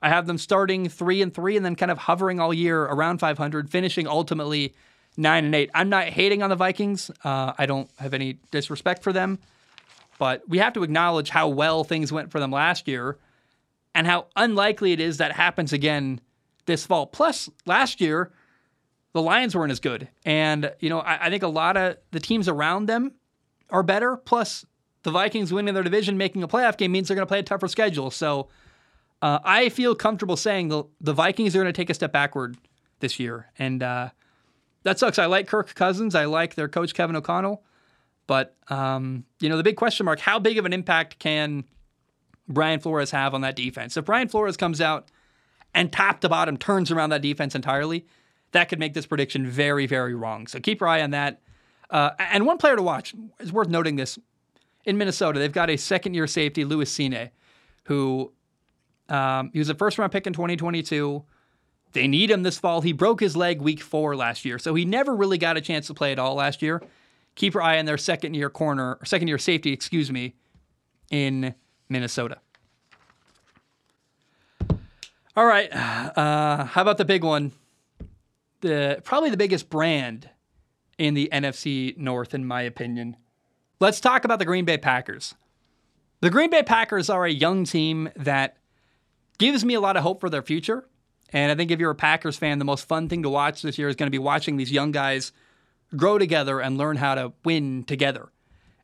I 0.01 0.09
have 0.09 0.27
them 0.27 0.39
starting 0.39 0.89
three 0.89 1.23
and 1.23 1.35
three 1.35 1.57
and 1.57 1.67
then 1.67 1.75
kind 1.75 1.91
of 1.91 1.99
hovering 1.99 2.39
all 2.39 2.55
year 2.55 2.83
around 2.83 3.19
500, 3.19 3.69
finishing 3.69 4.07
ultimately 4.07 4.75
nine 5.17 5.45
and 5.45 5.55
eight. 5.55 5.71
I'm 5.75 5.89
not 5.89 6.05
hating 6.05 6.43
on 6.43 6.51
the 6.51 6.57
Vikings. 6.57 7.11
Uh, 7.25 7.53
I 7.59 7.67
don't 7.67 7.91
have 7.99 8.15
any 8.15 8.39
disrespect 8.53 9.03
for 9.03 9.13
them, 9.13 9.41
but 10.23 10.49
we 10.49 10.59
have 10.59 10.73
to 10.73 10.85
acknowledge 10.85 11.31
how 11.31 11.49
well 11.49 11.83
things 11.83 12.13
went 12.13 12.31
for 12.31 12.39
them 12.39 12.53
last 12.53 12.87
year 12.87 13.19
and 13.93 14.07
how 14.07 14.29
unlikely 14.37 14.93
it 14.93 15.01
is 15.01 15.17
that 15.17 15.33
happens 15.33 15.73
again 15.73 16.21
this 16.65 16.87
fall. 16.87 17.09
Plus, 17.09 17.51
last 17.67 18.01
year, 18.01 18.31
the 19.15 19.21
Lions 19.21 19.57
weren't 19.57 19.73
as 19.73 19.81
good. 19.81 20.07
And, 20.25 20.73
you 20.79 20.91
know, 20.91 21.01
I, 21.01 21.27
I 21.27 21.29
think 21.29 21.43
a 21.43 21.49
lot 21.49 21.77
of 21.77 21.97
the 22.13 22.21
teams 22.21 22.47
around 22.47 22.87
them 22.87 23.15
are 23.69 23.83
better. 23.83 24.17
Plus, 24.17 24.65
the 25.03 25.11
Vikings 25.11 25.53
winning 25.53 25.75
their 25.75 25.83
division, 25.83 26.17
making 26.17 26.45
a 26.45 26.47
playoff 26.47 26.77
game 26.77 26.93
means 26.93 27.09
they're 27.09 27.17
going 27.17 27.27
to 27.27 27.29
play 27.29 27.41
a 27.41 27.43
tougher 27.43 27.67
schedule. 27.67 28.13
So, 28.13 28.47
uh, 29.23 29.41
I 29.43 29.71
feel 29.71 29.97
comfortable 29.97 30.37
saying 30.37 30.69
the, 30.69 30.85
the 31.01 31.15
Vikings 31.15 31.57
are 31.57 31.63
going 31.63 31.73
to 31.73 31.77
take 31.77 31.91
a 31.91 31.95
step 31.95 32.13
backward 32.13 32.57
this 33.01 33.19
year. 33.19 33.51
And 33.59 33.83
uh, 33.83 34.11
that 34.85 35.01
sucks. 35.01 35.19
I 35.19 35.27
like 35.27 35.49
Kirk 35.49 35.75
Cousins. 35.75 36.15
I 36.15 36.27
like 36.27 36.55
their 36.55 36.69
coach, 36.69 36.95
Kevin 36.95 37.17
O'Connell. 37.17 37.65
But, 38.27 38.57
um, 38.69 39.25
you 39.41 39.49
know, 39.49 39.57
the 39.57 39.63
big 39.63 39.77
question 39.77 40.07
mark 40.07 40.21
how 40.21 40.39
big 40.39 40.59
of 40.59 40.65
an 40.65 40.73
impact 40.73 41.19
can 41.19 41.65
Brian 42.49 42.81
Flores 42.81 43.11
have 43.11 43.35
on 43.35 43.41
that 43.43 43.57
defense? 43.57 43.97
If 43.97 44.05
Brian 44.05 44.29
Flores 44.29 44.57
comes 44.57 44.81
out 44.81 45.11
and 45.75 45.93
top 45.93 46.21
to 46.21 46.29
bottom 46.29 46.57
turns 46.57 46.91
around 46.91 47.11
that 47.11 47.23
defense 47.23 47.55
entirely, 47.55 48.07
that 48.53 48.69
could 48.69 48.79
make 48.79 48.95
this 48.95 49.07
prediction 49.07 49.47
very, 49.47 49.87
very 49.87 50.15
wrong. 50.15 50.47
So 50.47 50.61
keep 50.61 50.81
your 50.81 50.89
eye 50.89 51.03
on 51.03 51.11
that. 51.11 51.41
Uh, 51.91 52.11
and 52.19 52.47
one 52.47 52.59
player 52.59 52.77
to 52.77 52.83
watch 52.83 53.15
is 53.41 53.53
worth 53.53 53.69
noting 53.69 53.97
this 53.97 54.19
in 54.85 54.97
Minnesota. 54.99 55.39
They've 55.39 55.53
got 55.53 55.71
a 55.71 55.77
second 55.77 56.15
year 56.15 56.27
safety, 56.27 56.65
Lewis 56.65 56.95
Cine, 56.97 57.31
who 57.85 58.33
um, 59.09 59.51
he 59.53 59.59
was 59.59 59.69
a 59.69 59.75
first 59.75 59.99
round 59.99 60.13
pick 60.13 60.27
in 60.27 60.33
2022. 60.33 61.23
They 61.93 62.09
need 62.09 62.31
him 62.31 62.43
this 62.43 62.59
fall. 62.59 62.81
He 62.81 62.93
broke 62.93 63.21
his 63.21 63.37
leg 63.37 63.61
week 63.61 63.83
four 63.83 64.17
last 64.17 64.45
year, 64.47 64.59
so 64.59 64.75
he 64.75 64.85
never 64.87 65.15
really 65.15 65.37
got 65.37 65.59
a 65.59 65.61
chance 65.61 65.87
to 65.89 65.95
play 65.95 66.13
at 66.13 66.19
all 66.19 66.35
last 66.35 66.63
year. 66.63 66.83
Keep 67.35 67.55
your 67.55 67.63
eye 67.63 67.79
on 67.79 67.87
their 67.87 67.99
second 67.99 68.35
year 68.35 68.51
corner, 68.51 68.99
or 69.01 69.05
second 69.05 69.29
year 69.29 69.39
safety, 69.39 69.73
excuse 69.73 70.11
me, 70.11 70.35
in 71.11 71.55
Minnesota. 71.89 72.39
All 75.35 75.47
right, 75.47 75.73
uh, 75.73 76.65
how 76.65 76.83
about 76.83 76.99
the 76.99 77.07
big 77.07 77.25
one? 77.25 77.53
The 78.61 79.01
probably 79.03 79.31
the 79.31 79.37
biggest 79.39 79.71
brand 79.71 80.29
in 80.99 81.15
the 81.15 81.31
NFC 81.33 81.97
North, 81.97 82.35
in 82.35 82.45
my 82.45 82.63
opinion. 82.63 83.17
Let's 83.81 83.99
talk 83.99 84.25
about 84.25 84.39
the 84.39 84.45
Green 84.45 84.65
Bay 84.65 84.77
Packers. 84.77 85.35
The 86.21 86.31
Green 86.31 86.51
Bay 86.51 86.63
Packers 86.63 87.11
are 87.11 87.25
a 87.25 87.33
young 87.33 87.65
team 87.65 88.11
that 88.15 88.59
gives 89.39 89.65
me 89.65 89.75
a 89.75 89.81
lot 89.81 89.97
of 89.97 90.05
hope 90.05 90.21
for 90.21 90.31
their 90.31 90.43
future. 90.43 90.87
And 91.31 91.51
I 91.51 91.55
think 91.55 91.71
if 91.71 91.81
you're 91.81 91.91
a 91.91 91.97
Packers 91.97 92.37
fan, 92.37 92.59
the 92.59 92.65
most 92.65 92.87
fun 92.87 93.09
thing 93.09 93.23
to 93.23 93.31
watch 93.31 93.63
this 93.63 93.79
year 93.79 93.89
is 93.89 93.97
going 93.97 94.07
to 94.07 94.13
be 94.13 94.19
watching 94.19 94.57
these 94.57 94.71
young 94.71 94.93
guys 94.93 95.33
grow 95.97 96.19
together 96.19 96.61
and 96.61 96.79
learn 96.79 96.97
how 96.97 97.15
to 97.15 97.33
win 97.45 97.85
together. 97.85 98.31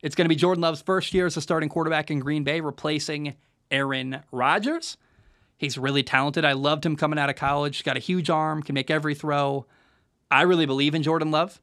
It's 0.03 0.15
going 0.15 0.27
to 0.27 0.29
be 0.29 0.37
Jordan 0.37 0.63
Love's 0.63 0.83
first 0.83 1.13
year 1.13 1.27
as 1.27 1.37
a 1.37 1.41
starting 1.41 1.69
quarterback 1.69 2.11
in 2.11 2.21
Green 2.21 2.45
Bay, 2.45 2.61
replacing 2.61 3.35
Aaron 3.71 4.23
Rodgers. 4.31 4.97
He's 5.57 5.77
really 5.77 6.05
talented. 6.05 6.45
I 6.45 6.53
loved 6.53 6.87
him 6.87 6.95
coming 6.95 7.19
out 7.19 7.31
of 7.31 7.37
college. 7.37 7.79
He's 7.79 7.83
got 7.83 7.97
a 7.97 8.01
huge 8.01 8.31
arm, 8.31 8.63
can 8.63 8.75
make 8.75 8.91
every 8.91 9.15
throw. 9.15 9.67
I 10.31 10.43
really 10.43 10.67
believe 10.67 10.95
in 10.95 11.03
Jordan 11.03 11.31
Love. 11.31 11.61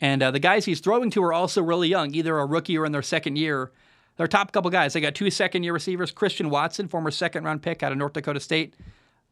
And 0.00 0.22
uh, 0.22 0.30
the 0.30 0.38
guys 0.38 0.64
he's 0.66 0.80
throwing 0.80 1.10
to 1.10 1.22
are 1.24 1.32
also 1.32 1.60
really 1.62 1.88
young, 1.88 2.14
either 2.14 2.38
a 2.38 2.46
rookie 2.46 2.78
or 2.78 2.86
in 2.86 2.92
their 2.92 3.02
second 3.02 3.36
year. 3.36 3.72
Their 4.16 4.28
top 4.28 4.52
couple 4.52 4.70
guys, 4.70 4.92
they 4.92 5.00
got 5.00 5.14
two 5.16 5.30
second 5.30 5.64
year 5.64 5.72
receivers. 5.72 6.12
Christian 6.12 6.50
Watson, 6.50 6.86
former 6.86 7.10
second 7.10 7.44
round 7.44 7.62
pick 7.62 7.82
out 7.82 7.90
of 7.90 7.98
North 7.98 8.12
Dakota 8.12 8.40
State. 8.40 8.74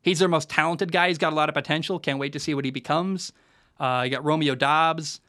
He's 0.00 0.18
their 0.18 0.28
most 0.28 0.48
talented 0.48 0.90
guy. 0.90 1.08
He's 1.08 1.18
got 1.18 1.32
a 1.32 1.36
lot 1.36 1.48
of 1.48 1.54
potential. 1.54 1.98
Can't 1.98 2.18
wait 2.18 2.32
to 2.32 2.40
see 2.40 2.54
what 2.54 2.64
he 2.64 2.70
becomes. 2.70 3.32
Uh, 3.78 4.02
you 4.04 4.10
got 4.10 4.24
Romeo 4.24 4.54
Doubs. 4.54 5.20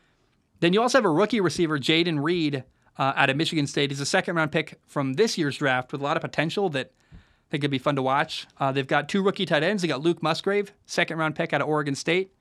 Then 0.60 0.74
you 0.74 0.82
also 0.82 0.98
have 0.98 1.06
a 1.06 1.10
rookie 1.10 1.42
receiver, 1.42 1.78
Jayden 1.80 2.24
Reed, 2.24 2.64
uh, 2.98 3.14
out 3.16 3.30
of 3.30 3.38
Michigan 3.38 3.68
State. 3.68 3.92
He's 3.92 4.00
a 4.00 4.06
second 4.06 4.36
round 4.36 4.52
pick 4.52 4.80
from 4.88 5.14
this 5.14 5.38
year's 5.38 5.58
draft 5.58 5.92
with 5.92 6.02
a 6.02 6.04
lot 6.04 6.18
of 6.18 6.22
potential 6.22 6.70
that 6.70 6.92
I 7.14 7.18
think 7.52 7.62
could 7.62 7.72
be 7.72 7.78
fun 7.78 7.96
to 7.96 8.02
watch. 8.02 8.48
Uh, 8.60 8.72
they've 8.72 8.88
got 8.88 9.08
two 9.08 9.22
rookie 9.22 9.46
tight 9.46 9.64
ends. 9.64 9.82
They 9.82 9.88
got 9.88 10.02
Luke 10.02 10.24
Musgrave, 10.24 10.74
second 10.86 11.18
round 11.18 11.36
pick 11.36 11.54
out 11.54 11.62
of 11.62 11.68
Oregon 11.68 11.96
State. 11.96 12.34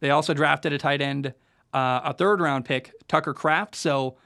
They 0.00 0.10
also 0.10 0.34
drafted 0.34 0.72
a 0.72 0.78
tight 0.78 1.00
end, 1.02 1.34
uh, 1.74 2.00
a 2.04 2.14
third 2.14 2.40
round 2.40 2.64
pick, 2.64 2.92
Tucker 3.06 3.34
Kraft. 3.34 3.74
So 3.74 4.16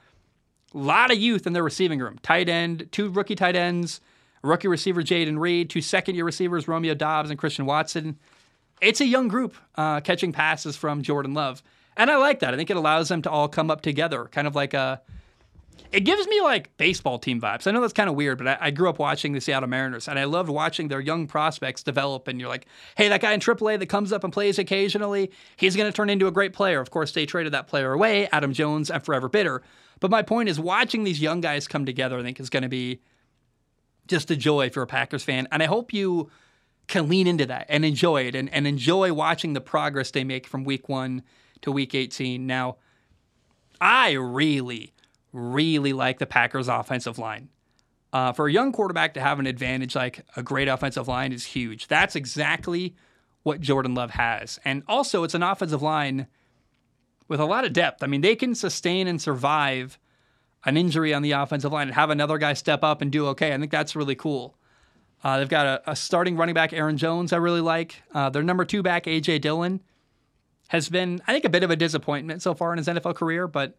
A 0.73 0.77
lot 0.77 1.11
of 1.11 1.17
youth 1.17 1.47
in 1.47 1.53
their 1.53 1.63
receiving 1.63 1.99
room. 1.99 2.17
Tight 2.21 2.49
end, 2.49 2.89
two 2.91 3.09
rookie 3.09 3.35
tight 3.35 3.55
ends, 3.55 4.01
rookie 4.43 4.67
receiver 4.67 5.01
Jayden 5.01 5.39
Reed, 5.39 5.69
two 5.69 5.81
second 5.81 6.15
year 6.15 6.25
receivers 6.25 6.67
Romeo 6.67 6.93
Doubs 6.93 7.29
and 7.29 7.39
Christian 7.39 7.65
Watson. 7.65 8.17
It's 8.81 9.01
a 9.01 9.05
young 9.05 9.27
group 9.27 9.55
uh, 9.75 10.01
catching 10.01 10.31
passes 10.31 10.75
from 10.75 11.01
Jordan 11.01 11.33
Love. 11.33 11.63
And 11.97 12.09
I 12.09 12.15
like 12.17 12.39
that. 12.39 12.53
I 12.53 12.57
think 12.57 12.69
it 12.69 12.77
allows 12.77 13.09
them 13.09 13.21
to 13.23 13.29
all 13.29 13.47
come 13.47 13.69
up 13.69 13.81
together, 13.81 14.25
kind 14.31 14.47
of 14.47 14.55
like 14.55 14.73
a 14.73 15.01
it 15.91 16.01
gives 16.01 16.27
me 16.27 16.41
like 16.41 16.75
baseball 16.77 17.19
team 17.19 17.39
vibes. 17.39 17.67
I 17.67 17.71
know 17.71 17.81
that's 17.81 17.93
kind 17.93 18.09
of 18.09 18.15
weird, 18.15 18.37
but 18.37 18.47
I, 18.47 18.57
I, 18.59 18.71
grew 18.71 18.89
up 18.89 18.99
watching 18.99 19.33
the 19.33 19.41
Seattle 19.41 19.69
Mariners 19.69 20.07
and 20.07 20.19
I 20.19 20.25
loved 20.25 20.49
watching 20.49 20.87
their 20.87 20.99
young 20.99 21.27
prospects 21.27 21.83
develop. 21.83 22.27
And 22.27 22.39
you're 22.39 22.49
like, 22.49 22.65
hey, 22.95 23.09
that 23.09 23.21
guy 23.21 23.33
in 23.33 23.39
AAA 23.39 23.79
that 23.79 23.87
comes 23.87 24.11
up 24.11 24.23
and 24.23 24.33
plays 24.33 24.59
occasionally, 24.59 25.31
he's 25.55 25.75
going 25.75 25.89
to 25.89 25.95
turn 25.95 26.09
into 26.09 26.27
a 26.27 26.31
great 26.31 26.53
player. 26.53 26.81
Of 26.81 26.91
course, 26.91 27.11
they 27.11 27.25
traded 27.25 27.53
that 27.53 27.67
player 27.67 27.93
away, 27.93 28.27
Adam 28.31 28.53
Jones, 28.53 28.91
and 28.91 29.03
forever 29.03 29.29
bitter. 29.29 29.61
But 29.99 30.11
my 30.11 30.21
point 30.21 30.49
is, 30.49 30.59
watching 30.59 31.03
these 31.03 31.21
young 31.21 31.41
guys 31.41 31.67
come 31.67 31.85
together, 31.85 32.19
I 32.19 32.23
think 32.23 32.39
is 32.39 32.49
going 32.49 32.63
to 32.63 32.69
be 32.69 32.99
just 34.07 34.29
a 34.29 34.35
joy 34.35 34.65
if 34.65 34.75
you're 34.75 34.83
a 34.83 34.87
Packers 34.87 35.23
fan. 35.23 35.47
And 35.51 35.63
I 35.63 35.67
hope 35.67 35.93
you 35.93 36.29
can 36.87 37.09
lean 37.09 37.27
into 37.27 37.45
that 37.45 37.65
and 37.69 37.83
enjoy 37.83 38.23
it 38.23 38.35
and, 38.35 38.49
and 38.53 38.67
enjoy 38.67 39.13
watching 39.13 39.53
the 39.53 39.61
progress 39.61 40.11
they 40.11 40.23
make 40.23 40.47
from 40.47 40.63
week 40.63 40.87
one 40.87 41.23
to 41.61 41.71
week 41.71 41.95
18. 41.95 42.45
Now, 42.45 42.77
I 43.79 44.11
really 44.11 44.93
really 45.37 45.93
like 45.93 46.19
the 46.19 46.25
Packers' 46.25 46.67
offensive 46.67 47.19
line. 47.19 47.49
Uh, 48.13 48.31
for 48.31 48.47
a 48.47 48.51
young 48.51 48.71
quarterback 48.71 49.13
to 49.13 49.21
have 49.21 49.37
an 49.39 49.45
advantage 49.45 49.95
like 49.95 50.25
a 50.35 50.41
great 50.41 50.67
offensive 50.67 51.07
line 51.07 51.33
is 51.33 51.45
huge. 51.45 51.87
That's 51.87 52.15
exactly 52.15 52.95
what 53.43 53.61
Jordan 53.61 53.93
Love 53.93 54.11
has. 54.11 54.59
And 54.65 54.83
also, 54.87 55.23
it's 55.23 55.33
an 55.35 55.43
offensive 55.43 55.81
line 55.81 56.27
with 57.27 57.39
a 57.39 57.45
lot 57.45 57.65
of 57.65 57.73
depth. 57.73 58.01
I 58.01 58.07
mean, 58.07 58.21
they 58.21 58.35
can 58.35 58.55
sustain 58.55 59.07
and 59.07 59.21
survive 59.21 59.99
an 60.65 60.77
injury 60.77 61.13
on 61.13 61.21
the 61.21 61.33
offensive 61.33 61.71
line 61.71 61.87
and 61.87 61.95
have 61.95 62.09
another 62.09 62.37
guy 62.37 62.53
step 62.53 62.83
up 62.83 63.01
and 63.01 63.11
do 63.11 63.27
okay. 63.27 63.53
I 63.53 63.57
think 63.57 63.71
that's 63.71 63.95
really 63.95 64.15
cool. 64.15 64.57
Uh, 65.23 65.39
they've 65.39 65.49
got 65.49 65.65
a, 65.65 65.91
a, 65.91 65.95
starting 65.95 66.37
running 66.37 66.55
back, 66.55 66.73
Aaron 66.73 66.97
Jones, 66.97 67.33
I 67.33 67.37
really 67.37 67.61
like. 67.61 68.01
Uh, 68.13 68.29
their 68.29 68.43
number 68.43 68.65
two 68.65 68.83
back, 68.83 69.07
A.J. 69.07 69.39
Dillon, 69.39 69.81
has 70.67 70.89
been, 70.89 71.21
I 71.27 71.33
think, 71.33 71.45
a 71.45 71.49
bit 71.49 71.63
of 71.63 71.71
a 71.71 71.75
disappointment 71.75 72.41
so 72.41 72.53
far 72.53 72.71
in 72.73 72.77
his 72.77 72.87
NFL 72.87 73.15
career, 73.15 73.47
but 73.47 73.77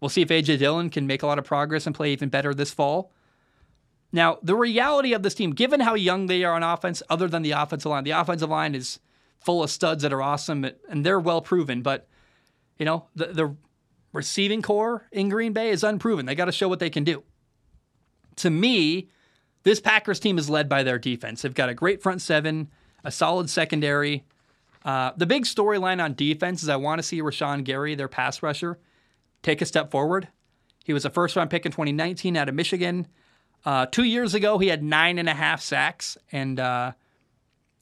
We'll 0.00 0.08
see 0.08 0.22
if 0.22 0.28
AJ 0.28 0.58
Dillon 0.58 0.90
can 0.90 1.06
make 1.06 1.22
a 1.22 1.26
lot 1.26 1.38
of 1.38 1.44
progress 1.44 1.86
and 1.86 1.94
play 1.94 2.12
even 2.12 2.28
better 2.28 2.54
this 2.54 2.72
fall. 2.72 3.12
Now, 4.12 4.38
the 4.42 4.54
reality 4.54 5.12
of 5.12 5.22
this 5.22 5.34
team, 5.34 5.52
given 5.52 5.80
how 5.80 5.94
young 5.94 6.26
they 6.26 6.44
are 6.44 6.54
on 6.54 6.62
offense, 6.62 7.02
other 7.08 7.28
than 7.28 7.42
the 7.42 7.52
offensive 7.52 7.90
line, 7.90 8.04
the 8.04 8.12
offensive 8.12 8.50
line 8.50 8.74
is 8.74 9.00
full 9.40 9.62
of 9.62 9.70
studs 9.70 10.02
that 10.02 10.12
are 10.12 10.22
awesome 10.22 10.64
and 10.88 11.04
they're 11.04 11.20
well 11.20 11.40
proven. 11.40 11.82
But, 11.82 12.08
you 12.78 12.84
know, 12.84 13.06
the, 13.14 13.26
the 13.26 13.56
receiving 14.12 14.62
corps 14.62 15.06
in 15.12 15.28
Green 15.28 15.52
Bay 15.52 15.70
is 15.70 15.82
unproven. 15.82 16.26
They 16.26 16.34
got 16.34 16.46
to 16.46 16.52
show 16.52 16.68
what 16.68 16.78
they 16.78 16.90
can 16.90 17.04
do. 17.04 17.22
To 18.36 18.50
me, 18.50 19.08
this 19.62 19.80
Packers 19.80 20.20
team 20.20 20.38
is 20.38 20.48
led 20.48 20.68
by 20.68 20.82
their 20.82 20.98
defense. 20.98 21.42
They've 21.42 21.54
got 21.54 21.68
a 21.68 21.74
great 21.74 22.02
front 22.02 22.20
seven, 22.22 22.70
a 23.02 23.10
solid 23.10 23.50
secondary. 23.50 24.24
Uh, 24.86 25.10
the 25.16 25.26
big 25.26 25.44
storyline 25.44 26.02
on 26.02 26.14
defense 26.14 26.62
is 26.62 26.68
I 26.68 26.76
want 26.76 27.00
to 27.00 27.02
see 27.02 27.20
Rashan 27.20 27.64
Gary, 27.64 27.96
their 27.96 28.06
pass 28.06 28.40
rusher, 28.40 28.78
take 29.42 29.60
a 29.60 29.66
step 29.66 29.90
forward. 29.90 30.28
He 30.84 30.92
was 30.92 31.04
a 31.04 31.10
first 31.10 31.34
round 31.34 31.50
pick 31.50 31.66
in 31.66 31.72
2019 31.72 32.36
out 32.36 32.48
of 32.48 32.54
Michigan. 32.54 33.08
Uh, 33.64 33.86
two 33.86 34.04
years 34.04 34.32
ago, 34.32 34.58
he 34.58 34.68
had 34.68 34.84
nine 34.84 35.18
and 35.18 35.28
a 35.28 35.34
half 35.34 35.60
sacks, 35.60 36.16
and 36.30 36.60
uh, 36.60 36.92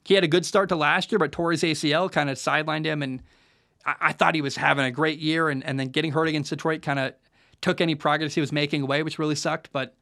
he 0.07 0.15
had 0.15 0.25
a 0.25 0.29
good 0.29 0.47
start 0.47 0.71
to 0.71 0.77
last 0.77 1.13
year, 1.13 1.19
but 1.19 1.31
tore 1.31 1.53
ACL, 1.53 2.11
kind 2.11 2.31
of 2.31 2.39
sidelined 2.39 2.87
him. 2.87 3.03
And 3.03 3.23
I-, 3.85 3.97
I, 4.01 4.13
thought 4.13 4.35
he 4.35 4.41
was 4.41 4.57
having 4.57 4.87
a 4.87 4.91
great 4.91 5.19
year, 5.19 5.51
and, 5.51 5.63
and 5.63 5.79
then 5.79 5.89
getting 5.89 6.13
hurt 6.13 6.27
against 6.27 6.49
Detroit 6.49 6.81
kind 6.81 6.99
of 6.99 7.13
took 7.61 7.83
any 7.83 7.95
progress 7.95 8.35
he 8.35 8.41
was 8.41 8.51
making 8.51 8.81
away, 8.81 9.03
which 9.03 9.19
really 9.19 9.35
sucked. 9.35 9.71
But, 9.73 9.95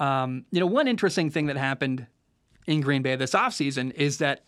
um, 0.00 0.44
you 0.50 0.58
know, 0.58 0.66
one 0.66 0.88
interesting 0.88 1.30
thing 1.30 1.46
that 1.46 1.56
happened 1.56 2.08
in 2.66 2.80
Green 2.80 3.02
Bay 3.02 3.14
this 3.14 3.30
offseason 3.30 3.92
is 3.92 4.18
that 4.18 4.44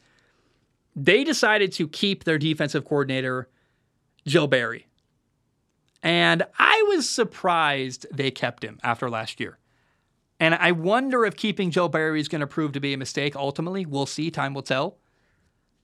they 0.96 1.24
decided 1.24 1.72
to 1.72 1.88
keep 1.88 2.24
their 2.24 2.38
defensive 2.38 2.84
coordinator, 2.84 3.48
Joe 4.26 4.46
Barry. 4.46 4.86
And 6.02 6.44
I 6.58 6.84
was 6.88 7.08
surprised 7.08 8.06
they 8.12 8.30
kept 8.30 8.62
him 8.62 8.78
after 8.82 9.08
last 9.08 9.40
year. 9.40 9.58
And 10.38 10.54
I 10.54 10.72
wonder 10.72 11.24
if 11.24 11.36
keeping 11.36 11.70
Joe 11.70 11.88
Barry 11.88 12.20
is 12.20 12.28
going 12.28 12.40
to 12.40 12.46
prove 12.46 12.72
to 12.72 12.80
be 12.80 12.92
a 12.92 12.98
mistake 12.98 13.36
ultimately. 13.36 13.86
We'll 13.86 14.06
see. 14.06 14.30
Time 14.30 14.52
will 14.52 14.62
tell. 14.62 14.98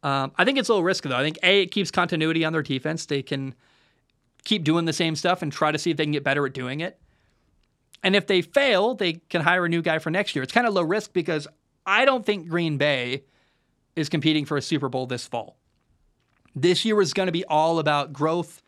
Um, 0.02 0.32
I 0.36 0.44
think 0.44 0.58
it's 0.58 0.68
a 0.68 0.72
little 0.72 0.84
risky, 0.84 1.08
though. 1.08 1.16
I 1.16 1.22
think, 1.22 1.38
A, 1.42 1.62
it 1.62 1.70
keeps 1.70 1.90
continuity 1.90 2.44
on 2.44 2.52
their 2.52 2.62
defense. 2.62 3.06
They 3.06 3.22
can 3.22 3.54
keep 4.44 4.64
doing 4.64 4.84
the 4.84 4.92
same 4.92 5.16
stuff 5.16 5.42
and 5.42 5.52
try 5.52 5.72
to 5.72 5.78
see 5.78 5.90
if 5.90 5.96
they 5.96 6.04
can 6.04 6.12
get 6.12 6.24
better 6.24 6.44
at 6.46 6.52
doing 6.52 6.80
it. 6.80 6.98
And 8.02 8.16
if 8.16 8.26
they 8.26 8.42
fail, 8.42 8.94
they 8.94 9.14
can 9.14 9.42
hire 9.42 9.66
a 9.66 9.68
new 9.68 9.82
guy 9.82 9.98
for 9.98 10.11
next 10.11 10.34
year. 10.34 10.42
It's 10.42 10.52
kind 10.52 10.66
of 10.66 10.72
low 10.74 10.82
risk 10.82 11.12
because 11.12 11.46
I 11.84 12.04
don't 12.04 12.24
think 12.24 12.48
Green 12.48 12.78
Bay 12.78 13.24
is 13.97 14.09
competing 14.09 14.45
for 14.45 14.57
a 14.57 14.62
Super 14.62 14.88
Bowl 14.88 15.07
this 15.07 15.26
fall. 15.26 15.57
This 16.55 16.84
year 16.84 17.01
is 17.01 17.14
going 17.14 17.26
to 17.26 17.32
be 17.32 17.45
all 17.45 17.78
about 17.78 18.12
growth 18.12 18.62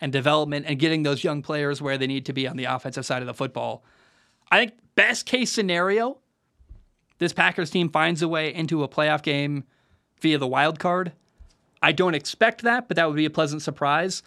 and 0.00 0.12
development 0.12 0.66
and 0.68 0.78
getting 0.78 1.02
those 1.02 1.24
young 1.24 1.42
players 1.42 1.80
where 1.80 1.98
they 1.98 2.06
need 2.06 2.26
to 2.26 2.32
be 2.32 2.46
on 2.46 2.56
the 2.56 2.64
offensive 2.64 3.06
side 3.06 3.22
of 3.22 3.26
the 3.26 3.34
football. 3.34 3.84
I 4.50 4.58
think 4.58 4.72
best 4.94 5.26
case 5.26 5.50
scenario, 5.50 6.18
this 7.18 7.32
Packers 7.32 7.70
team 7.70 7.88
finds 7.88 8.22
a 8.22 8.28
way 8.28 8.52
into 8.52 8.82
a 8.82 8.88
playoff 8.88 9.22
game 9.22 9.64
via 10.20 10.38
the 10.38 10.46
wild 10.46 10.78
card. 10.78 11.12
I 11.82 11.92
don't 11.92 12.14
expect 12.14 12.62
that, 12.62 12.88
but 12.88 12.96
that 12.96 13.06
would 13.06 13.16
be 13.16 13.26
a 13.26 13.30
pleasant 13.30 13.62
surprise. 13.62 14.22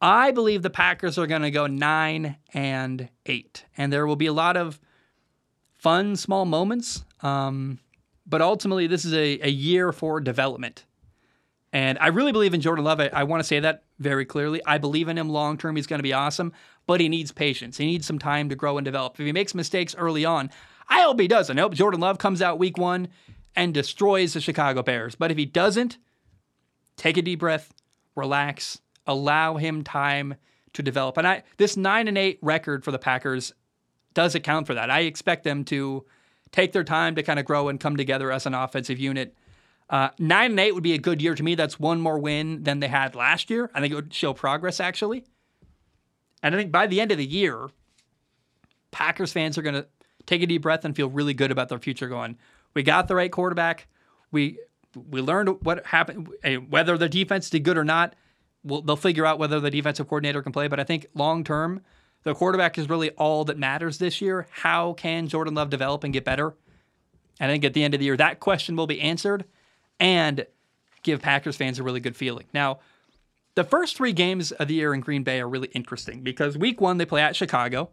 I 0.00 0.32
believe 0.32 0.62
the 0.62 0.70
Packers 0.70 1.18
are 1.18 1.26
going 1.26 1.42
to 1.42 1.50
go 1.50 1.66
9 1.66 2.36
and 2.54 3.08
8 3.26 3.64
and 3.76 3.92
there 3.92 4.06
will 4.06 4.16
be 4.16 4.26
a 4.26 4.32
lot 4.32 4.56
of 4.56 4.80
fun 5.74 6.16
small 6.16 6.44
moments. 6.44 7.04
Um, 7.22 7.78
but 8.26 8.42
ultimately 8.42 8.86
this 8.86 9.04
is 9.04 9.12
a, 9.12 9.40
a 9.40 9.50
year 9.50 9.92
for 9.92 10.20
development. 10.20 10.84
And 11.72 11.98
I 11.98 12.08
really 12.08 12.32
believe 12.32 12.52
in 12.52 12.60
Jordan 12.60 12.84
Love. 12.84 13.00
I, 13.00 13.08
I 13.12 13.24
want 13.24 13.40
to 13.40 13.46
say 13.46 13.60
that 13.60 13.84
very 13.98 14.26
clearly. 14.26 14.60
I 14.66 14.78
believe 14.78 15.08
in 15.08 15.16
him 15.16 15.30
long 15.30 15.56
term. 15.56 15.76
He's 15.76 15.86
going 15.86 16.00
to 16.00 16.04
be 16.04 16.12
awesome, 16.12 16.52
but 16.86 17.00
he 17.00 17.08
needs 17.08 17.32
patience. 17.32 17.78
He 17.78 17.86
needs 17.86 18.06
some 18.06 18.18
time 18.18 18.48
to 18.50 18.54
grow 18.54 18.76
and 18.76 18.84
develop. 18.84 19.18
If 19.18 19.24
he 19.24 19.32
makes 19.32 19.54
mistakes 19.54 19.94
early 19.96 20.24
on, 20.24 20.50
I 20.88 21.02
hope 21.02 21.18
he 21.18 21.28
doesn't. 21.28 21.58
I 21.58 21.62
hope 21.62 21.74
Jordan 21.74 22.00
Love 22.00 22.18
comes 22.18 22.42
out 22.42 22.58
week 22.58 22.76
one 22.76 23.08
and 23.56 23.72
destroys 23.72 24.34
the 24.34 24.40
Chicago 24.40 24.82
Bears. 24.82 25.14
But 25.14 25.30
if 25.30 25.38
he 25.38 25.46
doesn't, 25.46 25.98
take 26.96 27.16
a 27.16 27.22
deep 27.22 27.40
breath, 27.40 27.72
relax, 28.14 28.80
allow 29.06 29.56
him 29.56 29.82
time 29.82 30.34
to 30.74 30.82
develop. 30.82 31.16
And 31.16 31.26
I 31.26 31.42
this 31.56 31.76
nine 31.76 32.08
and 32.08 32.18
eight 32.18 32.38
record 32.42 32.84
for 32.84 32.90
the 32.90 32.98
Packers 32.98 33.52
does 34.14 34.34
account 34.34 34.66
for 34.66 34.74
that. 34.74 34.90
I 34.90 35.00
expect 35.00 35.44
them 35.44 35.64
to 35.64 36.04
take 36.52 36.72
their 36.72 36.84
time 36.84 37.14
to 37.16 37.22
kind 37.22 37.38
of 37.38 37.44
grow 37.44 37.68
and 37.68 37.80
come 37.80 37.96
together 37.96 38.30
as 38.30 38.46
an 38.46 38.54
offensive 38.54 38.98
unit. 38.98 39.34
Uh, 39.90 40.10
nine 40.18 40.52
and 40.52 40.60
eight 40.60 40.72
would 40.74 40.82
be 40.82 40.94
a 40.94 40.98
good 40.98 41.20
year 41.20 41.34
to 41.34 41.42
me. 41.42 41.54
That's 41.54 41.80
one 41.80 42.00
more 42.00 42.18
win 42.18 42.62
than 42.62 42.80
they 42.80 42.88
had 42.88 43.14
last 43.14 43.50
year. 43.50 43.70
I 43.74 43.80
think 43.80 43.92
it 43.92 43.96
would 43.96 44.14
show 44.14 44.32
progress 44.32 44.80
actually. 44.80 45.24
And 46.42 46.54
I 46.54 46.58
think 46.58 46.72
by 46.72 46.86
the 46.86 47.00
end 47.00 47.12
of 47.12 47.18
the 47.18 47.26
year, 47.26 47.68
Packers 48.90 49.32
fans 49.32 49.56
are 49.56 49.62
going 49.62 49.74
to 49.74 49.86
take 50.26 50.42
a 50.42 50.46
deep 50.46 50.62
breath 50.62 50.84
and 50.84 50.94
feel 50.94 51.08
really 51.08 51.34
good 51.34 51.50
about 51.50 51.68
their 51.68 51.78
future. 51.78 52.08
Going, 52.08 52.36
we 52.74 52.82
got 52.82 53.08
the 53.08 53.14
right 53.14 53.30
quarterback. 53.30 53.88
We 54.30 54.58
we 55.08 55.20
learned 55.20 55.62
what 55.62 55.86
happened. 55.86 56.28
Whether 56.68 56.98
the 56.98 57.08
defense 57.08 57.48
did 57.48 57.64
good 57.64 57.78
or 57.78 57.84
not, 57.84 58.14
we'll, 58.62 58.82
they'll 58.82 58.96
figure 58.96 59.24
out 59.24 59.38
whether 59.38 59.60
the 59.60 59.70
defensive 59.70 60.08
coordinator 60.08 60.42
can 60.42 60.52
play. 60.52 60.68
But 60.68 60.80
I 60.80 60.84
think 60.84 61.06
long 61.14 61.44
term, 61.44 61.80
the 62.24 62.34
quarterback 62.34 62.78
is 62.78 62.88
really 62.88 63.10
all 63.10 63.44
that 63.44 63.58
matters 63.58 63.98
this 63.98 64.20
year. 64.20 64.46
How 64.50 64.92
can 64.94 65.28
Jordan 65.28 65.54
Love 65.54 65.70
develop 65.70 66.04
and 66.04 66.12
get 66.12 66.24
better? 66.24 66.54
And 67.40 67.50
I 67.50 67.54
think 67.54 67.64
at 67.64 67.74
the 67.74 67.82
end 67.82 67.94
of 67.94 68.00
the 68.00 68.06
year, 68.06 68.16
that 68.16 68.40
question 68.40 68.76
will 68.76 68.86
be 68.86 69.00
answered 69.00 69.44
and 69.98 70.46
give 71.02 71.20
Packers 71.20 71.56
fans 71.56 71.78
a 71.78 71.82
really 71.82 72.00
good 72.00 72.16
feeling. 72.16 72.46
Now, 72.54 72.78
the 73.54 73.64
first 73.64 73.96
three 73.96 74.12
games 74.12 74.52
of 74.52 74.68
the 74.68 74.74
year 74.74 74.94
in 74.94 75.00
Green 75.00 75.24
Bay 75.24 75.40
are 75.40 75.48
really 75.48 75.68
interesting 75.68 76.22
because 76.22 76.56
week 76.56 76.80
one, 76.80 76.98
they 76.98 77.04
play 77.04 77.20
at 77.20 77.36
Chicago. 77.36 77.90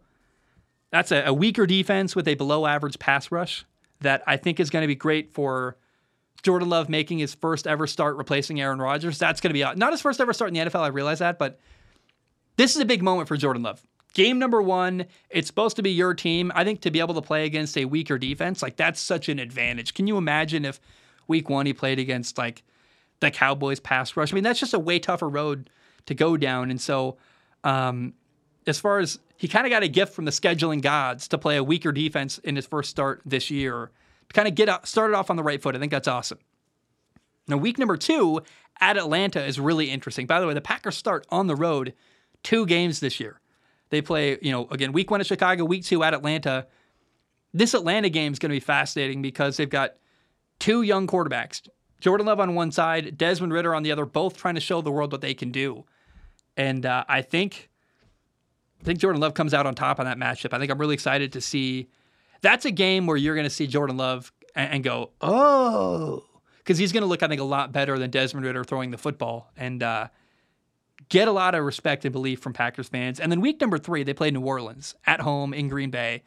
That's 0.90 1.12
a, 1.12 1.24
a 1.26 1.34
weaker 1.34 1.66
defense 1.66 2.16
with 2.16 2.26
a 2.28 2.34
below 2.34 2.66
average 2.66 2.98
pass 2.98 3.30
rush 3.30 3.64
that 4.00 4.22
I 4.26 4.36
think 4.36 4.60
is 4.60 4.70
going 4.70 4.82
to 4.82 4.88
be 4.88 4.94
great 4.94 5.32
for 5.32 5.76
Jordan 6.42 6.68
Love 6.68 6.88
making 6.88 7.18
his 7.18 7.34
first 7.34 7.66
ever 7.66 7.86
start 7.86 8.16
replacing 8.16 8.60
Aaron 8.60 8.80
Rodgers. 8.80 9.18
That's 9.18 9.40
going 9.40 9.50
to 9.50 9.54
be 9.54 9.78
not 9.78 9.92
his 9.92 10.00
first 10.00 10.20
ever 10.20 10.32
start 10.32 10.48
in 10.48 10.54
the 10.54 10.70
NFL. 10.70 10.80
I 10.80 10.88
realize 10.88 11.18
that, 11.18 11.38
but 11.38 11.60
this 12.56 12.74
is 12.74 12.80
a 12.80 12.86
big 12.86 13.02
moment 13.02 13.28
for 13.28 13.36
Jordan 13.36 13.62
Love. 13.62 13.82
Game 14.12 14.38
number 14.38 14.60
one, 14.60 15.06
it's 15.30 15.46
supposed 15.46 15.76
to 15.76 15.82
be 15.82 15.90
your 15.90 16.14
team. 16.14 16.50
I 16.54 16.64
think 16.64 16.80
to 16.80 16.90
be 16.90 16.98
able 16.98 17.14
to 17.14 17.22
play 17.22 17.44
against 17.44 17.78
a 17.78 17.84
weaker 17.84 18.18
defense, 18.18 18.62
like 18.62 18.76
that's 18.76 19.00
such 19.00 19.28
an 19.28 19.38
advantage. 19.38 19.94
Can 19.94 20.06
you 20.06 20.16
imagine 20.16 20.64
if 20.64 20.80
Week 21.30 21.48
one, 21.48 21.64
he 21.64 21.72
played 21.72 22.00
against 22.00 22.38
like 22.38 22.64
the 23.20 23.30
Cowboys 23.30 23.78
pass 23.78 24.16
rush. 24.16 24.32
I 24.32 24.34
mean, 24.34 24.42
that's 24.42 24.58
just 24.58 24.74
a 24.74 24.80
way 24.80 24.98
tougher 24.98 25.28
road 25.28 25.70
to 26.06 26.14
go 26.14 26.36
down. 26.36 26.72
And 26.72 26.80
so, 26.80 27.18
um, 27.62 28.14
as 28.66 28.80
far 28.80 28.98
as 28.98 29.20
he 29.36 29.46
kind 29.46 29.64
of 29.64 29.70
got 29.70 29.84
a 29.84 29.88
gift 29.88 30.12
from 30.12 30.24
the 30.24 30.32
scheduling 30.32 30.82
gods 30.82 31.28
to 31.28 31.38
play 31.38 31.56
a 31.56 31.62
weaker 31.62 31.92
defense 31.92 32.38
in 32.38 32.56
his 32.56 32.66
first 32.66 32.90
start 32.90 33.22
this 33.24 33.48
year, 33.48 33.92
to 34.28 34.32
kind 34.34 34.48
of 34.48 34.56
get 34.56 34.88
started 34.88 35.16
off 35.16 35.30
on 35.30 35.36
the 35.36 35.44
right 35.44 35.62
foot. 35.62 35.76
I 35.76 35.78
think 35.78 35.92
that's 35.92 36.08
awesome. 36.08 36.38
Now, 37.46 37.58
week 37.58 37.78
number 37.78 37.96
two 37.96 38.42
at 38.80 38.96
Atlanta 38.96 39.44
is 39.44 39.60
really 39.60 39.88
interesting. 39.88 40.26
By 40.26 40.40
the 40.40 40.48
way, 40.48 40.54
the 40.54 40.60
Packers 40.60 40.96
start 40.96 41.28
on 41.30 41.46
the 41.46 41.54
road 41.54 41.94
two 42.42 42.66
games 42.66 42.98
this 42.98 43.20
year. 43.20 43.40
They 43.90 44.00
play, 44.00 44.38
you 44.40 44.52
know, 44.52 44.66
again, 44.70 44.92
week 44.92 45.10
one 45.10 45.20
at 45.20 45.26
Chicago, 45.26 45.64
week 45.64 45.84
two 45.84 46.02
at 46.02 46.14
Atlanta. 46.14 46.66
This 47.52 47.74
Atlanta 47.74 48.08
game 48.08 48.32
is 48.32 48.38
going 48.38 48.50
to 48.50 48.56
be 48.56 48.60
fascinating 48.60 49.20
because 49.20 49.56
they've 49.56 49.68
got 49.68 49.94
two 50.60 50.82
young 50.82 51.06
quarterbacks, 51.06 51.68
Jordan 52.00 52.26
Love 52.26 52.40
on 52.40 52.54
one 52.54 52.70
side, 52.70 53.18
Desmond 53.18 53.52
Ridder 53.52 53.74
on 53.74 53.82
the 53.82 53.92
other, 53.92 54.06
both 54.06 54.36
trying 54.36 54.54
to 54.54 54.60
show 54.60 54.80
the 54.80 54.90
world 54.90 55.12
what 55.12 55.20
they 55.20 55.34
can 55.34 55.50
do. 55.50 55.84
And 56.56 56.86
uh, 56.86 57.04
I 57.08 57.22
think, 57.22 57.68
I 58.80 58.84
think 58.84 58.98
Jordan 58.98 59.20
Love 59.20 59.34
comes 59.34 59.52
out 59.52 59.66
on 59.66 59.74
top 59.74 59.98
on 59.98 60.06
that 60.06 60.16
matchup. 60.18 60.54
I 60.54 60.58
think 60.58 60.70
I'm 60.70 60.78
really 60.78 60.94
excited 60.94 61.32
to 61.32 61.40
see. 61.40 61.88
That's 62.42 62.64
a 62.64 62.70
game 62.70 63.06
where 63.06 63.16
you're 63.16 63.34
going 63.34 63.44
to 63.44 63.50
see 63.50 63.66
Jordan 63.66 63.96
Love 63.96 64.32
and, 64.54 64.74
and 64.74 64.84
go, 64.84 65.10
oh, 65.20 66.24
because 66.58 66.78
he's 66.78 66.92
going 66.92 67.02
to 67.02 67.06
look, 67.06 67.22
I 67.22 67.28
think, 67.28 67.40
a 67.40 67.44
lot 67.44 67.72
better 67.72 67.98
than 67.98 68.10
Desmond 68.10 68.46
Ridder 68.46 68.64
throwing 68.64 68.90
the 68.90 68.98
football 68.98 69.50
and 69.56 69.82
uh, 69.82 70.08
get 71.10 71.28
a 71.28 71.32
lot 71.32 71.54
of 71.54 71.64
respect 71.64 72.04
and 72.04 72.12
belief 72.12 72.40
from 72.40 72.54
Packers 72.54 72.88
fans. 72.88 73.20
And 73.20 73.30
then 73.30 73.40
week 73.40 73.60
number 73.60 73.78
three, 73.78 74.02
they 74.02 74.14
play 74.14 74.30
New 74.30 74.40
Orleans 74.40 74.94
at 75.06 75.20
home 75.20 75.52
in 75.52 75.68
Green 75.68 75.90
Bay. 75.90 76.22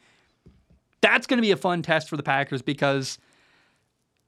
That's 1.00 1.26
going 1.26 1.38
to 1.38 1.42
be 1.42 1.50
a 1.50 1.56
fun 1.56 1.82
test 1.82 2.08
for 2.08 2.16
the 2.16 2.22
Packers 2.22 2.62
because 2.62 3.18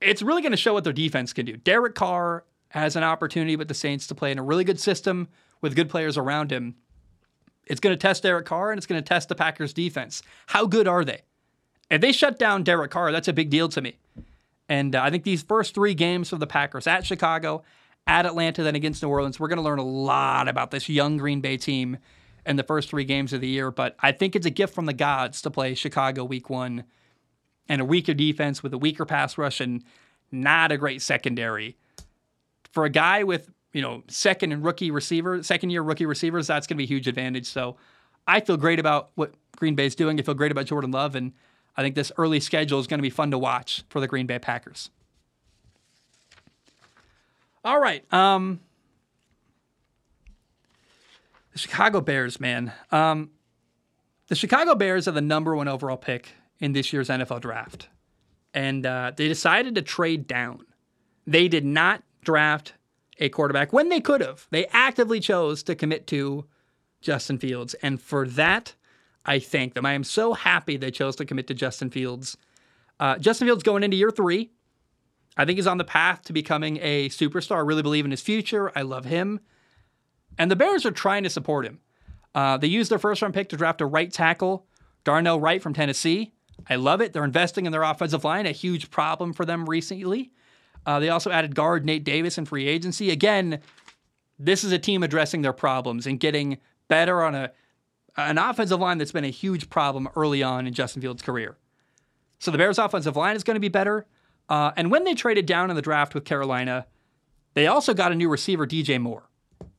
it's 0.00 0.22
really 0.22 0.42
going 0.42 0.52
to 0.52 0.58
show 0.58 0.74
what 0.74 0.84
their 0.84 0.92
defense 0.92 1.32
can 1.32 1.46
do. 1.46 1.56
Derek 1.56 1.94
Carr 1.94 2.44
has 2.70 2.96
an 2.96 3.04
opportunity 3.04 3.56
with 3.56 3.68
the 3.68 3.74
Saints 3.74 4.06
to 4.08 4.14
play 4.14 4.32
in 4.32 4.38
a 4.38 4.42
really 4.42 4.64
good 4.64 4.80
system 4.80 5.28
with 5.60 5.76
good 5.76 5.88
players 5.88 6.18
around 6.18 6.50
him. 6.50 6.74
It's 7.66 7.80
going 7.80 7.94
to 7.94 8.00
test 8.00 8.22
Derek 8.22 8.46
Carr 8.46 8.70
and 8.72 8.78
it's 8.78 8.86
going 8.86 9.02
to 9.02 9.06
test 9.06 9.28
the 9.28 9.34
Packers 9.34 9.72
defense. 9.72 10.22
How 10.46 10.66
good 10.66 10.88
are 10.88 11.04
they? 11.04 11.22
If 11.90 12.00
they 12.00 12.12
shut 12.12 12.38
down 12.38 12.62
Derek 12.62 12.90
Carr, 12.90 13.12
that's 13.12 13.28
a 13.28 13.32
big 13.32 13.50
deal 13.50 13.68
to 13.70 13.80
me. 13.80 13.96
And 14.68 14.96
uh, 14.96 15.02
I 15.02 15.10
think 15.10 15.24
these 15.24 15.42
first 15.42 15.74
three 15.74 15.94
games 15.94 16.30
for 16.30 16.36
the 16.36 16.46
Packers 16.46 16.86
at 16.86 17.06
Chicago, 17.06 17.62
at 18.06 18.26
Atlanta, 18.26 18.62
then 18.62 18.74
against 18.74 19.02
New 19.02 19.08
Orleans, 19.08 19.40
we're 19.40 19.48
going 19.48 19.58
to 19.58 19.62
learn 19.62 19.78
a 19.78 19.84
lot 19.84 20.48
about 20.48 20.70
this 20.70 20.88
young 20.88 21.16
Green 21.16 21.40
Bay 21.40 21.56
team 21.56 21.98
in 22.44 22.56
the 22.56 22.62
first 22.62 22.88
three 22.88 23.04
games 23.04 23.32
of 23.32 23.40
the 23.40 23.48
year. 23.48 23.70
But 23.70 23.96
I 24.00 24.12
think 24.12 24.36
it's 24.36 24.46
a 24.46 24.50
gift 24.50 24.74
from 24.74 24.86
the 24.86 24.92
gods 24.92 25.42
to 25.42 25.50
play 25.50 25.74
Chicago 25.74 26.24
week 26.24 26.48
one 26.48 26.84
and 27.68 27.80
a 27.80 27.84
weaker 27.84 28.14
defense 28.14 28.62
with 28.62 28.72
a 28.72 28.78
weaker 28.78 29.04
pass 29.04 29.36
rush 29.36 29.60
and 29.60 29.82
not 30.30 30.70
a 30.72 30.76
great 30.76 31.02
secondary. 31.02 31.76
For 32.72 32.84
a 32.84 32.90
guy 32.90 33.24
with, 33.24 33.50
you 33.72 33.82
know, 33.82 34.04
second 34.08 34.52
and 34.52 34.64
rookie 34.64 34.90
receiver, 34.90 35.42
second 35.42 35.70
year 35.70 35.82
rookie 35.82 36.06
receivers, 36.06 36.46
that's 36.46 36.66
going 36.66 36.76
to 36.76 36.78
be 36.78 36.84
a 36.84 36.86
huge 36.86 37.08
advantage. 37.08 37.46
So 37.46 37.76
I 38.26 38.40
feel 38.40 38.56
great 38.56 38.78
about 38.78 39.10
what 39.16 39.34
Green 39.56 39.74
Bay's 39.74 39.94
doing. 39.94 40.18
I 40.20 40.22
feel 40.22 40.34
great 40.34 40.52
about 40.52 40.66
Jordan 40.66 40.92
Love. 40.92 41.16
And 41.16 41.32
I 41.76 41.82
think 41.82 41.94
this 41.94 42.12
early 42.16 42.38
schedule 42.38 42.78
is 42.78 42.86
going 42.86 42.98
to 42.98 43.02
be 43.02 43.10
fun 43.10 43.30
to 43.32 43.38
watch 43.38 43.82
for 43.88 44.00
the 44.00 44.06
Green 44.06 44.26
Bay 44.26 44.38
Packers. 44.38 44.90
All 47.66 47.80
right. 47.80 48.04
Um, 48.14 48.60
the 51.52 51.58
Chicago 51.58 52.00
Bears, 52.00 52.38
man. 52.38 52.72
Um, 52.92 53.32
the 54.28 54.36
Chicago 54.36 54.76
Bears 54.76 55.08
are 55.08 55.12
the 55.12 55.20
number 55.20 55.56
one 55.56 55.66
overall 55.66 55.96
pick 55.96 56.28
in 56.60 56.74
this 56.74 56.92
year's 56.92 57.08
NFL 57.08 57.40
draft. 57.40 57.88
And 58.54 58.86
uh, 58.86 59.10
they 59.16 59.26
decided 59.26 59.74
to 59.74 59.82
trade 59.82 60.28
down. 60.28 60.64
They 61.26 61.48
did 61.48 61.64
not 61.64 62.04
draft 62.22 62.74
a 63.18 63.30
quarterback 63.30 63.72
when 63.72 63.88
they 63.88 64.00
could 64.00 64.20
have. 64.20 64.46
They 64.52 64.66
actively 64.66 65.18
chose 65.18 65.64
to 65.64 65.74
commit 65.74 66.06
to 66.06 66.46
Justin 67.00 67.36
Fields. 67.36 67.74
And 67.82 68.00
for 68.00 68.28
that, 68.28 68.76
I 69.24 69.40
thank 69.40 69.74
them. 69.74 69.84
I 69.84 69.94
am 69.94 70.04
so 70.04 70.34
happy 70.34 70.76
they 70.76 70.92
chose 70.92 71.16
to 71.16 71.24
commit 71.24 71.48
to 71.48 71.54
Justin 71.54 71.90
Fields. 71.90 72.36
Uh, 73.00 73.18
Justin 73.18 73.48
Fields 73.48 73.64
going 73.64 73.82
into 73.82 73.96
year 73.96 74.12
three. 74.12 74.52
I 75.36 75.44
think 75.44 75.58
he's 75.58 75.66
on 75.66 75.78
the 75.78 75.84
path 75.84 76.22
to 76.24 76.32
becoming 76.32 76.78
a 76.80 77.08
superstar. 77.08 77.56
I 77.56 77.60
really 77.60 77.82
believe 77.82 78.04
in 78.04 78.10
his 78.10 78.22
future. 78.22 78.72
I 78.74 78.82
love 78.82 79.04
him. 79.04 79.40
And 80.38 80.50
the 80.50 80.56
Bears 80.56 80.86
are 80.86 80.90
trying 80.90 81.22
to 81.24 81.30
support 81.30 81.66
him. 81.66 81.80
Uh, 82.34 82.56
they 82.56 82.66
used 82.66 82.90
their 82.90 82.98
first 82.98 83.22
round 83.22 83.34
pick 83.34 83.48
to 83.50 83.56
draft 83.56 83.80
a 83.80 83.86
right 83.86 84.12
tackle, 84.12 84.66
Darnell 85.04 85.40
Wright 85.40 85.62
from 85.62 85.72
Tennessee. 85.72 86.32
I 86.68 86.76
love 86.76 87.00
it. 87.00 87.12
They're 87.12 87.24
investing 87.24 87.66
in 87.66 87.72
their 87.72 87.82
offensive 87.82 88.24
line, 88.24 88.46
a 88.46 88.52
huge 88.52 88.90
problem 88.90 89.32
for 89.32 89.44
them 89.44 89.68
recently. 89.68 90.32
Uh, 90.84 91.00
they 91.00 91.08
also 91.08 91.30
added 91.30 91.54
guard 91.54 91.84
Nate 91.84 92.04
Davis 92.04 92.38
in 92.38 92.44
free 92.44 92.66
agency. 92.66 93.10
Again, 93.10 93.60
this 94.38 94.64
is 94.64 94.72
a 94.72 94.78
team 94.78 95.02
addressing 95.02 95.42
their 95.42 95.52
problems 95.52 96.06
and 96.06 96.20
getting 96.20 96.58
better 96.88 97.22
on 97.22 97.34
a 97.34 97.52
an 98.18 98.38
offensive 98.38 98.80
line 98.80 98.96
that's 98.96 99.12
been 99.12 99.24
a 99.24 99.30
huge 99.30 99.68
problem 99.68 100.08
early 100.16 100.42
on 100.42 100.66
in 100.66 100.72
Justin 100.72 101.02
Fields' 101.02 101.22
career. 101.22 101.58
So 102.38 102.50
the 102.50 102.56
Bears' 102.56 102.78
offensive 102.78 103.14
line 103.14 103.36
is 103.36 103.44
going 103.44 103.56
to 103.56 103.60
be 103.60 103.68
better. 103.68 104.06
Uh, 104.48 104.72
and 104.76 104.90
when 104.90 105.04
they 105.04 105.14
traded 105.14 105.46
down 105.46 105.70
in 105.70 105.76
the 105.76 105.82
draft 105.82 106.14
with 106.14 106.24
Carolina, 106.24 106.86
they 107.54 107.66
also 107.66 107.94
got 107.94 108.12
a 108.12 108.14
new 108.14 108.28
receiver, 108.28 108.66
DJ 108.66 109.00
Moore. 109.00 109.28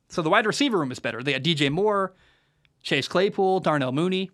So 0.10 0.22
the 0.22 0.30
wide 0.30 0.45
receiver 0.45 0.77
room 0.77 0.91
is 0.91 0.99
better. 0.99 1.22
They 1.23 1.34
had 1.34 1.44
DJ 1.44 1.72
Moore, 1.72 2.14
Chase 2.81 3.07
Claypool, 3.07 3.61
Darnell 3.61 3.91
Mooney 3.91 4.31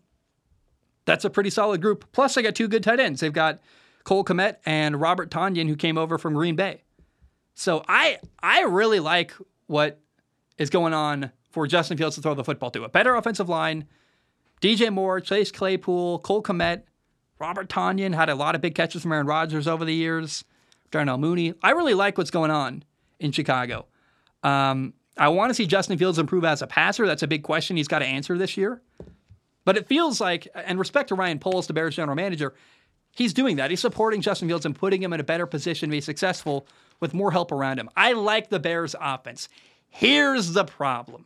that's 1.06 1.26
a 1.26 1.30
pretty 1.30 1.50
solid 1.50 1.82
group. 1.82 2.12
Plus, 2.12 2.36
they 2.36 2.42
got 2.42 2.56
two 2.56 2.68
good 2.68 2.84
tight 2.84 3.00
ends. 3.00 3.20
They've 3.22 3.34
got 3.34 3.62
Cole 4.04 4.24
Kmet 4.24 4.58
and 4.66 5.00
Robert 5.00 5.30
Tonyan, 5.30 5.68
who 5.68 5.76
came 5.76 5.98
over 5.98 6.18
from 6.18 6.34
Green 6.34 6.56
Bay. 6.56 6.84
So 7.56 7.84
I 7.88 8.20
I 8.42 8.62
really 8.64 9.00
like 9.00 9.34
what 9.68 10.00
is 10.58 10.70
going 10.70 10.94
on 10.94 11.32
for 11.52 11.68
Justin 11.68 11.98
Fields 11.98 12.16
to 12.16 12.22
throw 12.22 12.34
the 12.34 12.44
football 12.44 12.72
to. 12.72 12.84
A 12.84 12.90
better 12.90 13.16
offensive 13.16 13.50
line. 13.50 13.86
DJ 14.62 14.92
Moore, 14.92 15.20
Chase 15.20 15.52
Claypool, 15.52 16.20
Cole 16.20 16.42
Kmet, 16.42 16.84
Robert 17.44 17.68
Tonyan 17.68 18.16
had 18.16 18.30
a 18.30 18.36
lot 18.36 18.56
of 18.56 18.62
big 18.62 18.74
catches 18.74 19.02
from 19.02 19.12
Aaron 19.12 19.28
Rodgers 19.28 19.68
over 19.68 19.84
the 19.84 19.94
years. 19.94 20.46
Darnell 20.92 21.18
Mooney. 21.18 21.54
I 21.62 21.72
really 21.72 21.94
like 21.94 22.18
what's 22.18 22.32
going 22.32 22.52
on 22.52 22.86
in 23.20 23.34
Chicago. 23.34 23.86
Um, 24.44 24.94
I 25.18 25.28
want 25.28 25.50
to 25.50 25.54
see 25.54 25.66
Justin 25.66 25.98
Fields 25.98 26.18
improve 26.18 26.46
as 26.46 26.62
a 26.62 26.68
passer. 26.68 27.06
That's 27.06 27.22
a 27.22 27.28
big 27.28 27.44
question 27.44 27.76
he's 27.76 27.90
got 27.90 28.00
to 28.00 28.06
answer 28.06 28.38
this 28.38 28.56
year. 28.56 28.82
But 29.66 29.76
it 29.76 29.88
feels 29.88 30.22
like, 30.22 30.48
and 30.56 30.80
respect 30.80 31.10
to 31.10 31.16
Ryan 31.16 31.38
Poles, 31.38 31.68
the 31.68 31.74
Bears 31.74 31.98
general 31.98 32.16
manager, 32.16 32.54
he's 33.12 33.34
doing 33.34 33.58
that. 33.58 33.70
He's 33.70 33.82
supporting 33.82 34.22
Justin 34.22 34.48
Fields 34.48 34.66
and 34.66 34.74
putting 34.74 35.04
him 35.04 35.12
in 35.12 35.20
a 35.20 35.24
better 35.26 35.46
position 35.46 35.90
to 35.90 35.92
be 35.92 36.00
successful 36.00 36.66
with 37.02 37.14
more 37.14 37.32
help 37.32 37.52
around 37.52 37.78
him. 37.78 37.90
I 37.98 38.14
like 38.14 38.52
the 38.52 38.60
Bears 38.60 38.96
offense. 39.02 39.50
Here's 39.90 40.54
the 40.54 40.64
problem. 40.64 41.26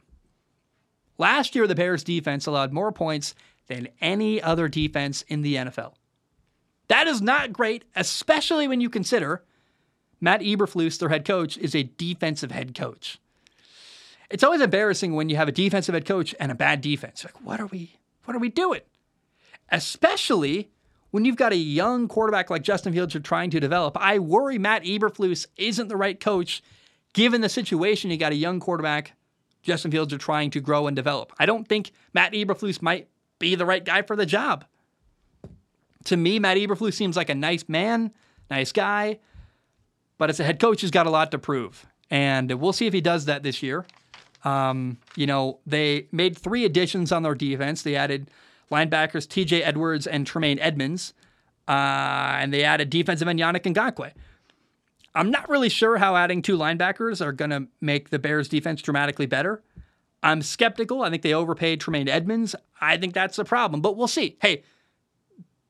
Last 1.20 1.54
year, 1.54 1.68
the 1.68 1.76
Bears 1.76 2.04
defense 2.04 2.48
allowed 2.48 2.74
more 2.74 2.92
points 2.92 3.36
than 3.68 3.90
any 4.02 4.42
other 4.42 4.68
defense 4.68 5.22
in 5.28 5.44
the 5.44 5.58
NFL. 5.58 5.94
That 6.88 7.08
is 7.08 7.22
not 7.22 7.54
great, 7.54 7.84
especially 7.96 8.68
when 8.68 8.82
you 8.82 8.90
consider 8.90 9.44
Matt 10.20 10.42
Eberflus, 10.42 10.98
their 11.00 11.10
head 11.10 11.26
coach, 11.26 11.58
is 11.58 11.76
a 11.76 11.84
defensive 11.84 12.52
head 12.52 12.74
coach. 12.74 13.20
It's 14.30 14.44
always 14.44 14.62
embarrassing 14.62 15.14
when 15.14 15.30
you 15.30 15.36
have 15.38 15.48
a 15.48 15.54
defensive 15.54 15.94
head 15.94 16.06
coach 16.06 16.36
and 16.40 16.52
a 16.52 16.56
bad 16.56 16.82
defense. 16.82 17.24
Like, 17.24 17.42
what 17.44 17.60
are 17.60 17.68
we 17.68 17.98
what 18.26 18.36
are 18.36 18.40
we 18.40 18.50
doing? 18.50 18.82
Especially 19.70 20.70
when 21.12 21.24
you've 21.24 21.38
got 21.38 21.54
a 21.54 21.58
young 21.58 22.08
quarterback 22.08 22.50
like 22.50 22.62
Justin 22.62 22.94
Fields 22.94 23.14
you're 23.14 23.24
trying 23.24 23.50
to 23.52 23.60
develop. 23.60 23.98
I 23.98 24.20
worry 24.20 24.58
Matt 24.58 24.84
Eberflus 24.84 25.48
isn't 25.56 25.88
the 25.88 25.96
right 25.96 26.20
coach 26.20 26.62
given 27.14 27.42
the 27.42 27.50
situation. 27.50 28.12
You 28.12 28.18
got 28.18 28.34
a 28.34 28.36
young 28.36 28.60
quarterback, 28.60 29.14
Justin 29.64 29.92
Fields 29.92 30.14
are 30.14 30.18
trying 30.18 30.52
to 30.52 30.60
grow 30.60 30.88
and 30.88 30.96
develop. 30.96 31.32
I 31.40 31.46
don't 31.46 31.68
think 31.68 31.92
Matt 32.14 32.34
Eberflus 32.34 32.82
might 32.82 33.08
be 33.40 33.56
the 33.56 33.66
right 33.66 33.84
guy 33.84 34.02
for 34.02 34.16
the 34.16 34.26
job. 34.26 34.66
To 36.08 36.16
me, 36.16 36.40
Matt 36.40 36.56
Eberflus 36.56 36.94
seems 36.94 37.18
like 37.18 37.30
a 37.30 37.36
nice 37.36 37.68
man, 37.68 38.12
nice 38.50 38.72
guy, 38.72 39.20
but 40.18 40.30
as 40.30 40.40
a 40.40 40.44
head 40.46 40.58
coach, 40.58 40.80
he's 40.80 40.92
got 40.92 41.06
a 41.06 41.10
lot 41.10 41.32
to 41.32 41.38
prove. 41.38 41.86
And 42.10 42.50
we'll 42.62 42.72
see 42.72 42.88
if 42.88 42.94
he 42.94 43.02
does 43.02 43.26
that 43.26 43.44
this 43.44 43.62
year. 43.62 43.86
Um, 44.46 45.00
you 45.18 45.28
know, 45.28 45.60
they 45.66 46.08
made 46.14 46.38
three 46.38 46.64
additions 46.64 47.12
on 47.12 47.24
their 47.24 47.36
defense. 47.36 47.82
They 47.82 47.98
added 47.98 48.32
linebackers 48.72 49.28
TJ 49.28 49.62
Edwards 49.66 50.08
and 50.08 50.26
Tremaine 50.26 50.60
Edmunds, 50.60 51.14
uh, 51.68 51.72
and 52.40 52.54
they 52.54 52.64
added 52.64 52.90
defensive 52.90 53.28
end 53.28 53.40
Yannick 53.42 53.64
Ngakoue. 53.64 54.14
I'm 55.14 55.30
not 55.30 55.50
really 55.50 55.70
sure 55.70 55.98
how 55.98 56.16
adding 56.16 56.42
two 56.42 56.58
linebackers 56.58 57.20
are 57.20 57.34
going 57.34 57.52
to 57.52 57.68
make 57.82 58.12
the 58.12 58.20
Bears 58.20 58.48
defense 58.48 58.82
dramatically 58.82 59.26
better. 59.26 59.62
I'm 60.24 60.42
skeptical. 60.42 61.02
I 61.02 61.10
think 61.10 61.22
they 61.22 61.34
overpaid 61.34 61.82
Tremaine 61.82 62.08
Edmunds. 62.08 62.56
I 62.80 62.96
think 62.96 63.14
that's 63.14 63.36
the 63.36 63.44
problem, 63.44 63.82
but 63.82 63.98
we'll 63.98 64.08
see. 64.08 64.38
Hey, 64.42 64.64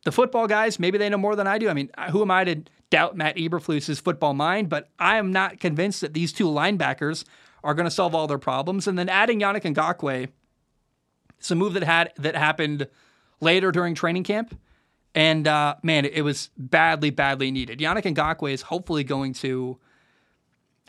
the 0.08 0.12
football 0.14 0.48
guys, 0.48 0.80
maybe 0.80 0.98
they 0.98 1.10
know 1.10 1.18
more 1.18 1.36
than 1.36 1.48
I 1.48 1.58
do. 1.58 1.68
I 1.68 1.74
mean, 1.74 1.90
who 2.12 2.22
am 2.22 2.32
I 2.32 2.46
to 2.46 2.64
doubt 2.90 3.18
Matt 3.18 3.36
Eberflus's 3.36 4.00
football 4.00 4.34
mind? 4.34 4.70
But 4.70 4.88
I 4.98 5.18
am 5.18 5.34
not 5.34 5.60
convinced 5.60 6.00
that 6.00 6.14
these 6.14 6.32
two 6.32 6.46
linebackers 6.46 7.26
are 7.62 7.74
going 7.74 7.84
to 7.84 7.92
solve 7.92 8.16
all 8.16 8.26
their 8.26 8.38
problems. 8.38 8.88
And 8.88 8.98
then 8.98 9.10
adding 9.10 9.42
Yannick 9.42 9.64
Ngakoue, 9.64 10.30
it's 11.38 11.52
a 11.52 11.56
move 11.56 11.74
that 11.74 11.84
had 11.84 12.14
that 12.16 12.38
happened 12.38 12.88
later 13.42 13.70
during 13.70 13.96
training 13.96 14.24
camp. 14.24 14.58
And 15.14 15.46
uh, 15.46 15.76
man, 15.84 16.06
it 16.06 16.22
was 16.22 16.52
badly, 16.58 17.10
badly 17.10 17.52
needed. 17.52 17.80
Yannick 17.80 18.04
Ngakoue 18.04 18.54
is 18.54 18.62
hopefully 18.62 19.04
going 19.04 19.34
to. 19.34 19.78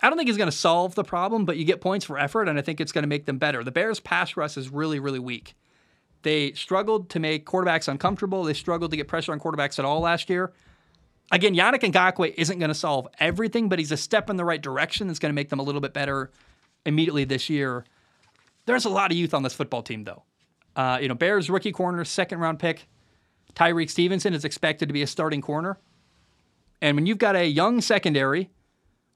I 0.01 0.09
don't 0.09 0.17
think 0.17 0.29
he's 0.29 0.37
going 0.37 0.49
to 0.51 0.57
solve 0.57 0.95
the 0.95 1.03
problem, 1.03 1.45
but 1.45 1.57
you 1.57 1.65
get 1.65 1.81
points 1.81 2.07
for 2.07 2.21
effort, 2.21 2.47
and 2.47 2.57
I 2.57 2.63
think 2.63 2.81
it's 2.81 2.93
going 2.93 3.03
to 3.03 3.09
make 3.09 3.27
them 3.27 3.39
better. 3.39 3.65
The 3.65 3.73
Bears' 3.73 3.99
pass 3.99 4.37
rush 4.37 4.57
is 4.57 4.69
really, 4.69 5.01
really 5.01 5.19
weak. 5.19 5.57
They 6.23 6.53
struggled 6.53 7.11
to 7.11 7.21
make 7.21 7.47
quarterbacks 7.47 7.89
uncomfortable. 7.89 8.45
They 8.45 8.55
struggled 8.55 8.91
to 8.91 8.97
get 8.97 9.09
pressure 9.09 9.33
on 9.33 9.41
quarterbacks 9.41 9.79
at 9.79 9.85
all 9.85 10.01
last 10.01 10.29
year. 10.29 10.53
Again, 11.31 11.55
Yannick 11.55 11.81
Ngakoue 11.81 12.35
isn't 12.37 12.59
going 12.59 12.71
to 12.71 12.75
solve 12.75 13.07
everything, 13.21 13.69
but 13.69 13.79
he's 13.79 13.93
a 13.93 13.97
step 13.97 14.31
in 14.31 14.37
the 14.37 14.45
right 14.45 14.61
direction 14.61 15.07
that's 15.07 15.19
going 15.19 15.31
to 15.31 15.35
make 15.35 15.51
them 15.51 15.59
a 15.59 15.63
little 15.63 15.81
bit 15.81 15.93
better 15.93 16.31
immediately 16.87 17.25
this 17.25 17.51
year. 17.51 17.85
There's 18.67 18.87
a 18.87 18.91
lot 18.91 19.11
of 19.11 19.17
youth 19.17 19.35
on 19.35 19.43
this 19.43 19.55
football 19.55 19.83
team, 19.83 20.05
though. 20.05 20.23
Uh, 20.75 20.99
you 21.01 21.09
know, 21.09 21.15
Bears 21.15 21.51
rookie 21.51 21.73
corner, 21.73 22.05
second 22.05 22.39
round 22.39 22.59
pick, 22.59 22.87
Tyrique 23.55 23.91
Stevenson 23.91 24.35
is 24.35 24.45
expected 24.45 24.89
to 24.89 24.93
be 24.93 25.03
a 25.03 25.07
starting 25.07 25.43
corner. 25.43 25.79
And 26.81 26.97
when 26.97 27.07
you've 27.07 27.19
got 27.19 27.37
a 27.37 27.47
young 27.47 27.81
secondary 27.81 28.51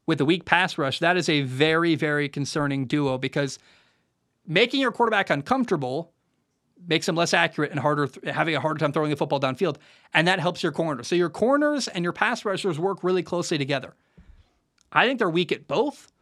with 0.06 0.20
a 0.20 0.24
weak 0.24 0.44
pass 0.44 0.76
rush, 0.76 0.98
that 0.98 1.16
is 1.16 1.28
a 1.28 1.42
very, 1.42 1.94
very 1.94 2.28
concerning 2.28 2.86
duo 2.86 3.18
because 3.18 3.58
making 4.46 4.80
your 4.80 4.92
quarterback 4.92 5.30
uncomfortable 5.30 6.12
makes 6.86 7.08
him 7.08 7.14
less 7.14 7.34
accurate 7.34 7.70
and 7.70 7.80
harder, 7.80 8.08
having 8.26 8.54
a 8.54 8.60
harder 8.60 8.78
time 8.78 8.92
throwing 8.92 9.10
the 9.10 9.16
football 9.16 9.40
downfield. 9.40 9.76
And 10.14 10.28
that 10.28 10.40
helps 10.40 10.62
your 10.62 10.72
corner. 10.72 11.02
So 11.02 11.14
your 11.14 11.30
corners 11.30 11.88
and 11.88 12.04
your 12.04 12.12
pass 12.12 12.44
rushers 12.44 12.78
work 12.78 13.02
really 13.02 13.22
closely 13.22 13.58
together. 13.58 13.94
I 14.92 15.06
think 15.06 15.18
they're 15.18 15.30
weak 15.30 15.52
at 15.52 15.66
both, 15.66 16.12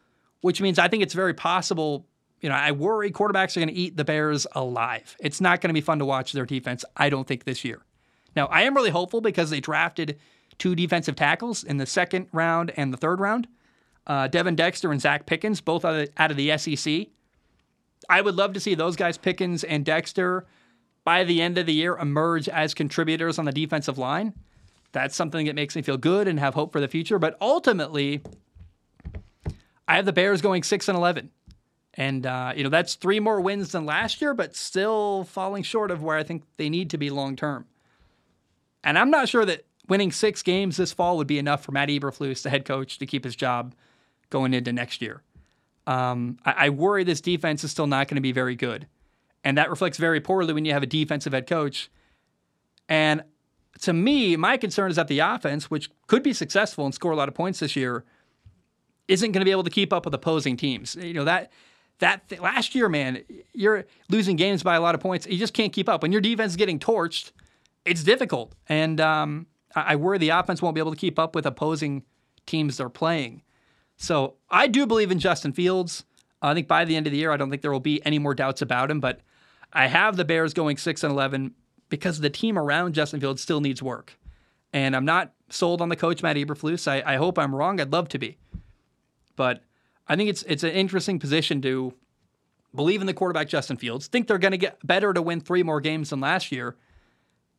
which 0.40 0.60
means 0.60 0.78
I 0.78 0.88
think 0.88 1.02
it's 1.02 1.14
very 1.14 1.34
possible. 1.34 2.06
You 2.40 2.48
know, 2.48 2.54
I 2.54 2.72
worry 2.72 3.10
quarterbacks 3.10 3.56
are 3.56 3.60
going 3.60 3.68
to 3.68 3.74
eat 3.74 3.96
the 3.96 4.04
Bears 4.04 4.46
alive. 4.52 5.16
It's 5.20 5.40
not 5.40 5.60
going 5.60 5.68
to 5.70 5.74
be 5.74 5.80
fun 5.80 5.98
to 5.98 6.04
watch 6.04 6.32
their 6.32 6.46
defense, 6.46 6.84
I 6.96 7.10
don't 7.10 7.26
think, 7.26 7.44
this 7.44 7.64
year. 7.64 7.82
Now, 8.36 8.46
I 8.46 8.62
am 8.62 8.74
really 8.74 8.90
hopeful 8.90 9.20
because 9.20 9.50
they 9.50 9.60
drafted 9.60 10.18
two 10.58 10.74
defensive 10.74 11.16
tackles 11.16 11.64
in 11.64 11.78
the 11.78 11.86
second 11.86 12.28
round 12.32 12.72
and 12.76 12.92
the 12.92 12.96
third 12.96 13.20
round. 13.20 13.48
Uh, 14.06 14.28
Devin 14.28 14.54
Dexter 14.54 14.92
and 14.92 15.00
Zacch 15.00 15.26
Pickens, 15.26 15.60
both 15.60 15.84
out 15.84 16.30
of 16.30 16.36
the 16.36 16.56
SEC. 16.56 17.08
I 18.08 18.20
would 18.20 18.34
love 18.36 18.52
to 18.54 18.60
see 18.60 18.74
those 18.74 18.96
guys, 18.96 19.18
Pickens 19.18 19.64
and 19.64 19.84
Dexter, 19.84 20.46
by 21.04 21.24
the 21.24 21.42
end 21.42 21.58
of 21.58 21.66
the 21.66 21.72
year 21.72 21.96
emerge 21.96 22.48
as 22.48 22.74
contributors 22.74 23.38
on 23.38 23.44
the 23.44 23.52
defensive 23.52 23.98
line. 23.98 24.34
That's 24.92 25.14
something 25.14 25.46
that 25.46 25.54
makes 25.54 25.76
me 25.76 25.82
feel 25.82 25.96
good 25.96 26.26
and 26.26 26.38
have 26.40 26.54
hope 26.54 26.72
for 26.72 26.80
the 26.80 26.88
future. 26.88 27.18
But 27.18 27.36
ultimately, 27.40 28.22
I 29.86 29.96
have 29.96 30.04
the 30.04 30.12
Bears 30.12 30.42
going 30.42 30.62
six 30.62 30.88
and 30.88 30.96
eleven, 30.96 31.30
and 31.94 32.26
uh, 32.26 32.52
you 32.56 32.64
know 32.64 32.70
that's 32.70 32.94
three 32.94 33.20
more 33.20 33.40
wins 33.40 33.72
than 33.72 33.86
last 33.86 34.20
year, 34.20 34.34
but 34.34 34.56
still 34.56 35.24
falling 35.24 35.62
short 35.62 35.90
of 35.90 36.02
where 36.02 36.16
I 36.16 36.22
think 36.22 36.44
they 36.56 36.68
need 36.68 36.90
to 36.90 36.98
be 36.98 37.10
long 37.10 37.36
term. 37.36 37.66
And 38.82 38.98
I'm 38.98 39.10
not 39.10 39.28
sure 39.28 39.44
that 39.44 39.64
winning 39.88 40.10
six 40.10 40.42
games 40.42 40.76
this 40.76 40.92
fall 40.92 41.16
would 41.18 41.26
be 41.26 41.38
enough 41.38 41.62
for 41.62 41.72
Matt 41.72 41.88
Eberflus, 41.88 42.42
the 42.42 42.50
head 42.50 42.64
coach, 42.64 42.98
to 42.98 43.06
keep 43.06 43.24
his 43.24 43.36
job 43.36 43.74
going 44.30 44.54
into 44.54 44.72
next 44.72 45.02
year. 45.02 45.22
Um, 45.90 46.38
I, 46.44 46.54
I 46.66 46.68
worry 46.68 47.02
this 47.02 47.20
defense 47.20 47.64
is 47.64 47.72
still 47.72 47.88
not 47.88 48.06
going 48.06 48.14
to 48.14 48.20
be 48.20 48.30
very 48.30 48.54
good. 48.54 48.86
And 49.42 49.58
that 49.58 49.70
reflects 49.70 49.98
very 49.98 50.20
poorly 50.20 50.52
when 50.52 50.64
you 50.64 50.72
have 50.72 50.84
a 50.84 50.86
defensive 50.86 51.32
head 51.32 51.48
coach. 51.48 51.90
And 52.88 53.24
to 53.80 53.92
me, 53.92 54.36
my 54.36 54.56
concern 54.56 54.90
is 54.90 54.96
that 54.96 55.08
the 55.08 55.18
offense, 55.18 55.68
which 55.68 55.90
could 56.06 56.22
be 56.22 56.32
successful 56.32 56.84
and 56.84 56.94
score 56.94 57.10
a 57.10 57.16
lot 57.16 57.28
of 57.28 57.34
points 57.34 57.58
this 57.58 57.74
year, 57.74 58.04
isn't 59.08 59.32
going 59.32 59.40
to 59.40 59.44
be 59.44 59.50
able 59.50 59.64
to 59.64 59.70
keep 59.70 59.92
up 59.92 60.04
with 60.04 60.14
opposing 60.14 60.56
teams. 60.56 60.94
You 60.94 61.14
know 61.14 61.24
that 61.24 61.50
that 61.98 62.28
th- 62.28 62.40
last 62.40 62.76
year, 62.76 62.88
man, 62.88 63.24
you're 63.52 63.86
losing 64.08 64.36
games 64.36 64.62
by 64.62 64.76
a 64.76 64.80
lot 64.80 64.94
of 64.94 65.00
points. 65.00 65.26
You 65.26 65.38
just 65.38 65.54
can't 65.54 65.72
keep 65.72 65.88
up. 65.88 66.02
When 66.02 66.12
your 66.12 66.20
defense 66.20 66.52
is 66.52 66.56
getting 66.56 66.78
torched, 66.78 67.32
it's 67.84 68.04
difficult. 68.04 68.54
And 68.68 69.00
um, 69.00 69.46
I 69.74 69.96
worry 69.96 70.18
the 70.18 70.28
offense 70.28 70.62
won't 70.62 70.76
be 70.76 70.80
able 70.80 70.92
to 70.92 70.96
keep 70.96 71.18
up 71.18 71.34
with 71.34 71.46
opposing 71.46 72.04
teams 72.46 72.76
they're 72.76 72.88
playing. 72.88 73.42
So 74.00 74.36
I 74.50 74.66
do 74.66 74.86
believe 74.86 75.10
in 75.10 75.18
Justin 75.18 75.52
Fields. 75.52 76.04
I 76.40 76.54
think 76.54 76.66
by 76.66 76.86
the 76.86 76.96
end 76.96 77.06
of 77.06 77.12
the 77.12 77.18
year, 77.18 77.32
I 77.32 77.36
don't 77.36 77.50
think 77.50 77.60
there 77.60 77.70
will 77.70 77.80
be 77.80 78.04
any 78.06 78.18
more 78.18 78.34
doubts 78.34 78.62
about 78.62 78.90
him. 78.90 78.98
But 78.98 79.20
I 79.74 79.88
have 79.88 80.16
the 80.16 80.24
Bears 80.24 80.54
going 80.54 80.78
six 80.78 81.04
and 81.04 81.12
eleven 81.12 81.54
because 81.90 82.18
the 82.18 82.30
team 82.30 82.58
around 82.58 82.94
Justin 82.94 83.20
Fields 83.20 83.42
still 83.42 83.60
needs 83.60 83.82
work. 83.82 84.18
And 84.72 84.96
I'm 84.96 85.04
not 85.04 85.32
sold 85.50 85.82
on 85.82 85.90
the 85.90 85.96
coach 85.96 86.22
Matt 86.22 86.36
Eberflus. 86.36 86.88
I, 86.88 87.02
I 87.14 87.16
hope 87.16 87.38
I'm 87.38 87.54
wrong. 87.54 87.78
I'd 87.78 87.92
love 87.92 88.08
to 88.08 88.18
be, 88.18 88.38
but 89.36 89.62
I 90.08 90.16
think 90.16 90.30
it's 90.30 90.44
it's 90.44 90.62
an 90.62 90.70
interesting 90.70 91.18
position 91.18 91.60
to 91.60 91.92
believe 92.74 93.02
in 93.02 93.06
the 93.06 93.12
quarterback 93.12 93.48
Justin 93.48 93.76
Fields. 93.76 94.06
Think 94.06 94.28
they're 94.28 94.38
going 94.38 94.52
to 94.52 94.58
get 94.58 94.78
better 94.86 95.12
to 95.12 95.20
win 95.20 95.40
three 95.42 95.62
more 95.62 95.80
games 95.80 96.08
than 96.08 96.20
last 96.20 96.50
year, 96.50 96.74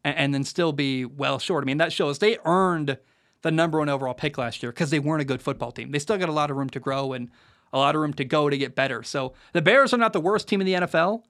and, 0.04 0.18
and 0.18 0.34
then 0.34 0.44
still 0.44 0.72
be 0.74 1.06
well 1.06 1.38
short. 1.38 1.64
I 1.64 1.66
mean, 1.66 1.78
that 1.78 1.94
shows 1.94 2.18
they 2.18 2.40
earned 2.46 2.98
the 3.42 3.52
number 3.52 3.80
one 3.80 3.90
overall 3.90 4.14
pick 4.14 4.38
last 4.38 4.62
year 4.62 4.72
because 4.72 4.90
they 4.90 5.00
weren't 5.00 5.22
a 5.22 5.26
good 5.26 5.42
football 5.42 5.72
team. 5.72 5.92
They 5.92 6.00
still 6.00 6.18
got 6.18 6.30
a 6.30 6.34
lot 6.34 6.52
of 6.52 6.58
room 6.58 6.70
to 6.72 6.80
grow 6.80 7.14
and 7.14 7.30
a 7.74 7.78
lot 7.78 7.96
of 7.96 8.02
room 8.02 8.14
to 8.14 8.26
go 8.26 8.50
to 8.50 8.58
get 8.58 8.76
better. 8.76 9.04
So 9.04 9.34
the 9.54 9.62
Bears 9.62 9.94
are 9.94 9.98
not 9.98 10.14
the 10.14 10.20
worst 10.20 10.48
team 10.48 10.62
in 10.62 10.68
the 10.68 10.74
NFL. 10.74 11.24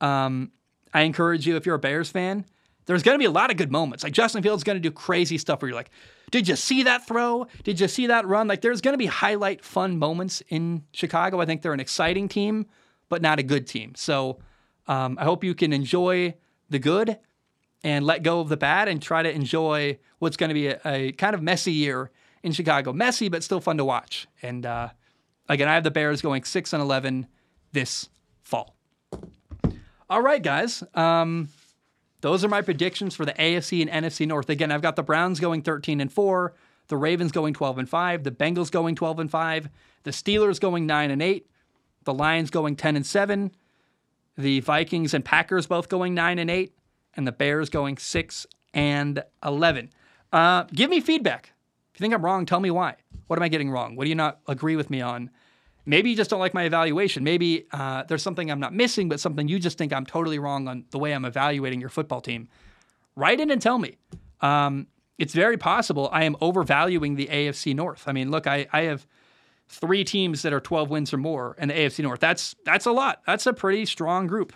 Um, 0.00 0.52
I 0.94 1.02
encourage 1.02 1.46
you, 1.46 1.56
if 1.56 1.66
you're 1.66 1.74
a 1.74 1.80
Bears 1.80 2.10
fan, 2.10 2.44
there's 2.86 3.02
going 3.02 3.14
to 3.14 3.18
be 3.18 3.26
a 3.26 3.30
lot 3.30 3.50
of 3.50 3.56
good 3.56 3.70
moments. 3.70 4.02
Like 4.02 4.12
Justin 4.12 4.42
Fields 4.42 4.60
is 4.60 4.64
going 4.64 4.76
to 4.76 4.80
do 4.80 4.90
crazy 4.90 5.36
stuff 5.36 5.60
where 5.60 5.68
you're 5.68 5.76
like, 5.76 5.90
did 6.30 6.48
you 6.48 6.56
see 6.56 6.84
that 6.84 7.06
throw? 7.06 7.46
Did 7.64 7.80
you 7.80 7.88
see 7.88 8.06
that 8.06 8.26
run? 8.26 8.48
Like 8.48 8.62
there's 8.62 8.80
going 8.80 8.94
to 8.94 8.98
be 8.98 9.06
highlight 9.06 9.62
fun 9.62 9.98
moments 9.98 10.42
in 10.48 10.84
Chicago. 10.92 11.40
I 11.40 11.46
think 11.46 11.62
they're 11.62 11.74
an 11.74 11.80
exciting 11.80 12.28
team, 12.28 12.66
but 13.08 13.20
not 13.20 13.38
a 13.38 13.42
good 13.42 13.66
team. 13.66 13.94
So 13.94 14.38
um, 14.86 15.18
I 15.20 15.24
hope 15.24 15.44
you 15.44 15.54
can 15.54 15.72
enjoy 15.72 16.34
the 16.70 16.78
good 16.78 17.18
and 17.84 18.04
let 18.04 18.22
go 18.22 18.40
of 18.40 18.48
the 18.48 18.56
bad 18.56 18.88
and 18.88 19.00
try 19.00 19.22
to 19.22 19.30
enjoy 19.30 19.98
what's 20.18 20.36
going 20.36 20.48
to 20.48 20.54
be 20.54 20.68
a, 20.68 20.80
a 20.84 21.12
kind 21.12 21.34
of 21.34 21.42
messy 21.42 21.72
year 21.72 22.10
in 22.42 22.52
Chicago. 22.52 22.92
Messy, 22.92 23.28
but 23.28 23.42
still 23.42 23.60
fun 23.60 23.76
to 23.78 23.84
watch. 23.84 24.26
And 24.42 24.66
uh, 24.66 24.88
again, 25.48 25.68
I 25.68 25.74
have 25.74 25.84
the 25.84 25.90
Bears 25.90 26.20
going 26.20 26.44
6 26.44 26.72
and 26.72 26.82
11 26.82 27.26
this 27.72 28.08
fall. 28.42 28.74
All 30.10 30.22
right, 30.22 30.42
guys. 30.42 30.82
Um, 30.94 31.48
those 32.20 32.44
are 32.44 32.48
my 32.48 32.62
predictions 32.62 33.14
for 33.14 33.24
the 33.24 33.34
AFC 33.34 33.86
and 33.86 34.04
NFC 34.04 34.26
North. 34.26 34.50
Again, 34.50 34.72
I've 34.72 34.82
got 34.82 34.96
the 34.96 35.02
Browns 35.02 35.38
going 35.38 35.62
13 35.62 36.00
and 36.00 36.12
4, 36.12 36.54
the 36.88 36.96
Ravens 36.96 37.30
going 37.30 37.54
12 37.54 37.78
and 37.78 37.88
5, 37.88 38.24
the 38.24 38.30
Bengals 38.30 38.70
going 38.70 38.94
12 38.96 39.20
and 39.20 39.30
5, 39.30 39.68
the 40.02 40.10
Steelers 40.10 40.58
going 40.58 40.86
9 40.86 41.10
and 41.10 41.22
8, 41.22 41.46
the 42.04 42.14
Lions 42.14 42.50
going 42.50 42.74
10 42.74 42.96
and 42.96 43.06
7, 43.06 43.52
the 44.36 44.60
Vikings 44.60 45.14
and 45.14 45.24
Packers 45.24 45.66
both 45.66 45.88
going 45.88 46.14
9 46.14 46.38
and 46.38 46.50
8, 46.50 46.72
and 47.18 47.26
the 47.26 47.32
Bears 47.32 47.68
going 47.68 47.98
6 47.98 48.46
and 48.72 49.22
11. 49.44 49.90
Uh, 50.32 50.64
give 50.72 50.88
me 50.88 51.00
feedback. 51.00 51.52
If 51.92 52.00
you 52.00 52.04
think 52.04 52.14
I'm 52.14 52.24
wrong, 52.24 52.46
tell 52.46 52.60
me 52.60 52.70
why. 52.70 52.94
What 53.26 53.38
am 53.38 53.42
I 53.42 53.48
getting 53.48 53.70
wrong? 53.70 53.96
What 53.96 54.04
do 54.04 54.08
you 54.08 54.14
not 54.14 54.38
agree 54.46 54.76
with 54.76 54.88
me 54.88 55.02
on? 55.02 55.30
Maybe 55.84 56.10
you 56.10 56.16
just 56.16 56.30
don't 56.30 56.38
like 56.38 56.54
my 56.54 56.62
evaluation. 56.62 57.24
Maybe 57.24 57.66
uh, 57.72 58.04
there's 58.04 58.22
something 58.22 58.50
I'm 58.50 58.60
not 58.60 58.72
missing, 58.72 59.08
but 59.08 59.20
something 59.20 59.48
you 59.48 59.58
just 59.58 59.78
think 59.78 59.92
I'm 59.92 60.06
totally 60.06 60.38
wrong 60.38 60.68
on 60.68 60.84
the 60.90 60.98
way 60.98 61.12
I'm 61.12 61.24
evaluating 61.24 61.80
your 61.80 61.88
football 61.88 62.20
team. 62.20 62.48
Write 63.16 63.40
in 63.40 63.50
and 63.50 63.60
tell 63.60 63.78
me. 63.78 63.96
Um, 64.40 64.86
it's 65.18 65.34
very 65.34 65.56
possible 65.56 66.08
I 66.12 66.22
am 66.24 66.36
overvaluing 66.40 67.16
the 67.16 67.26
AFC 67.26 67.74
North. 67.74 68.04
I 68.06 68.12
mean, 68.12 68.30
look, 68.30 68.46
I, 68.46 68.68
I 68.72 68.82
have 68.82 69.06
three 69.66 70.04
teams 70.04 70.42
that 70.42 70.52
are 70.52 70.60
12 70.60 70.88
wins 70.88 71.12
or 71.12 71.16
more 71.16 71.56
in 71.58 71.68
the 71.68 71.74
AFC 71.74 72.04
North. 72.04 72.20
That's 72.20 72.54
that's 72.64 72.86
a 72.86 72.92
lot. 72.92 73.22
That's 73.26 73.46
a 73.46 73.52
pretty 73.52 73.86
strong 73.86 74.28
group. 74.28 74.52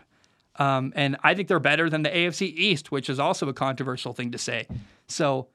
Um, 0.57 0.93
and 0.97 1.17
I 1.23 1.35
think 1.35 1.49
they're 1.49 1.61
better 1.61 1.89
than 1.89 2.03
the 2.03 2.11
AFC 2.11 2.53
East, 2.55 2.93
which 2.93 3.09
is 3.09 3.19
also 3.19 3.49
a 3.49 3.55
controversial 3.55 4.13
thing 4.13 4.33
to 4.33 4.39
say. 4.39 4.67
So 5.07 5.49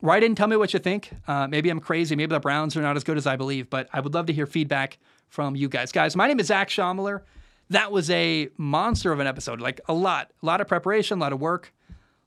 write 0.00 0.22
in, 0.22 0.34
tell 0.34 0.48
me 0.48 0.56
what 0.56 0.72
you 0.72 0.78
think. 0.78 1.10
Uh, 1.28 1.46
maybe 1.46 1.68
I'm 1.70 1.80
crazy. 1.80 2.16
Maybe 2.16 2.32
the 2.34 2.40
Browns 2.40 2.76
are 2.76 2.82
not 2.82 2.96
as 2.96 3.04
good 3.04 3.16
as 3.18 3.26
I 3.26 3.36
believe, 3.36 3.68
but 3.68 3.88
I 3.92 4.00
would 4.00 4.14
love 4.14 4.26
to 4.26 4.32
hear 4.32 4.46
feedback 4.46 4.98
from 5.28 5.56
you 5.56 5.68
guys. 5.68 5.92
Guys, 5.92 6.16
my 6.16 6.26
name 6.26 6.40
is 6.40 6.46
Zac 6.46 6.68
Shomler. 6.68 7.22
That 7.68 7.92
was 7.92 8.10
a 8.10 8.48
monster 8.56 9.12
of 9.12 9.20
an 9.20 9.26
episode, 9.26 9.60
like 9.60 9.80
a 9.88 9.92
lot, 9.92 10.32
a 10.42 10.46
lot 10.46 10.60
of 10.60 10.66
preparation, 10.66 11.18
a 11.18 11.20
lot 11.20 11.32
of 11.32 11.40
work, 11.40 11.72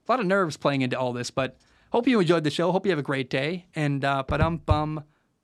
a 0.08 0.12
lot 0.12 0.20
of 0.20 0.26
nerves 0.26 0.56
playing 0.56 0.84
into 0.84 0.98
all 0.98 1.12
this, 1.14 1.32
but 1.32 1.58
hope 1.92 2.08
you 2.08 2.20
enjoyed 2.20 2.44
the 2.44 2.50
show. 2.50 2.72
Hope 2.72 2.86
you 2.86 2.92
have 2.92 3.00
a 3.00 3.04
great 3.04 3.30
day. 3.30 3.66
And 3.76 4.06
uh, 4.06 4.24
but 4.26 4.40
um 4.40 4.58
bum, 4.58 5.04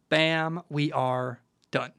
bam, 0.10 0.62
we 0.70 0.92
are 0.94 1.42
done. 1.72 1.92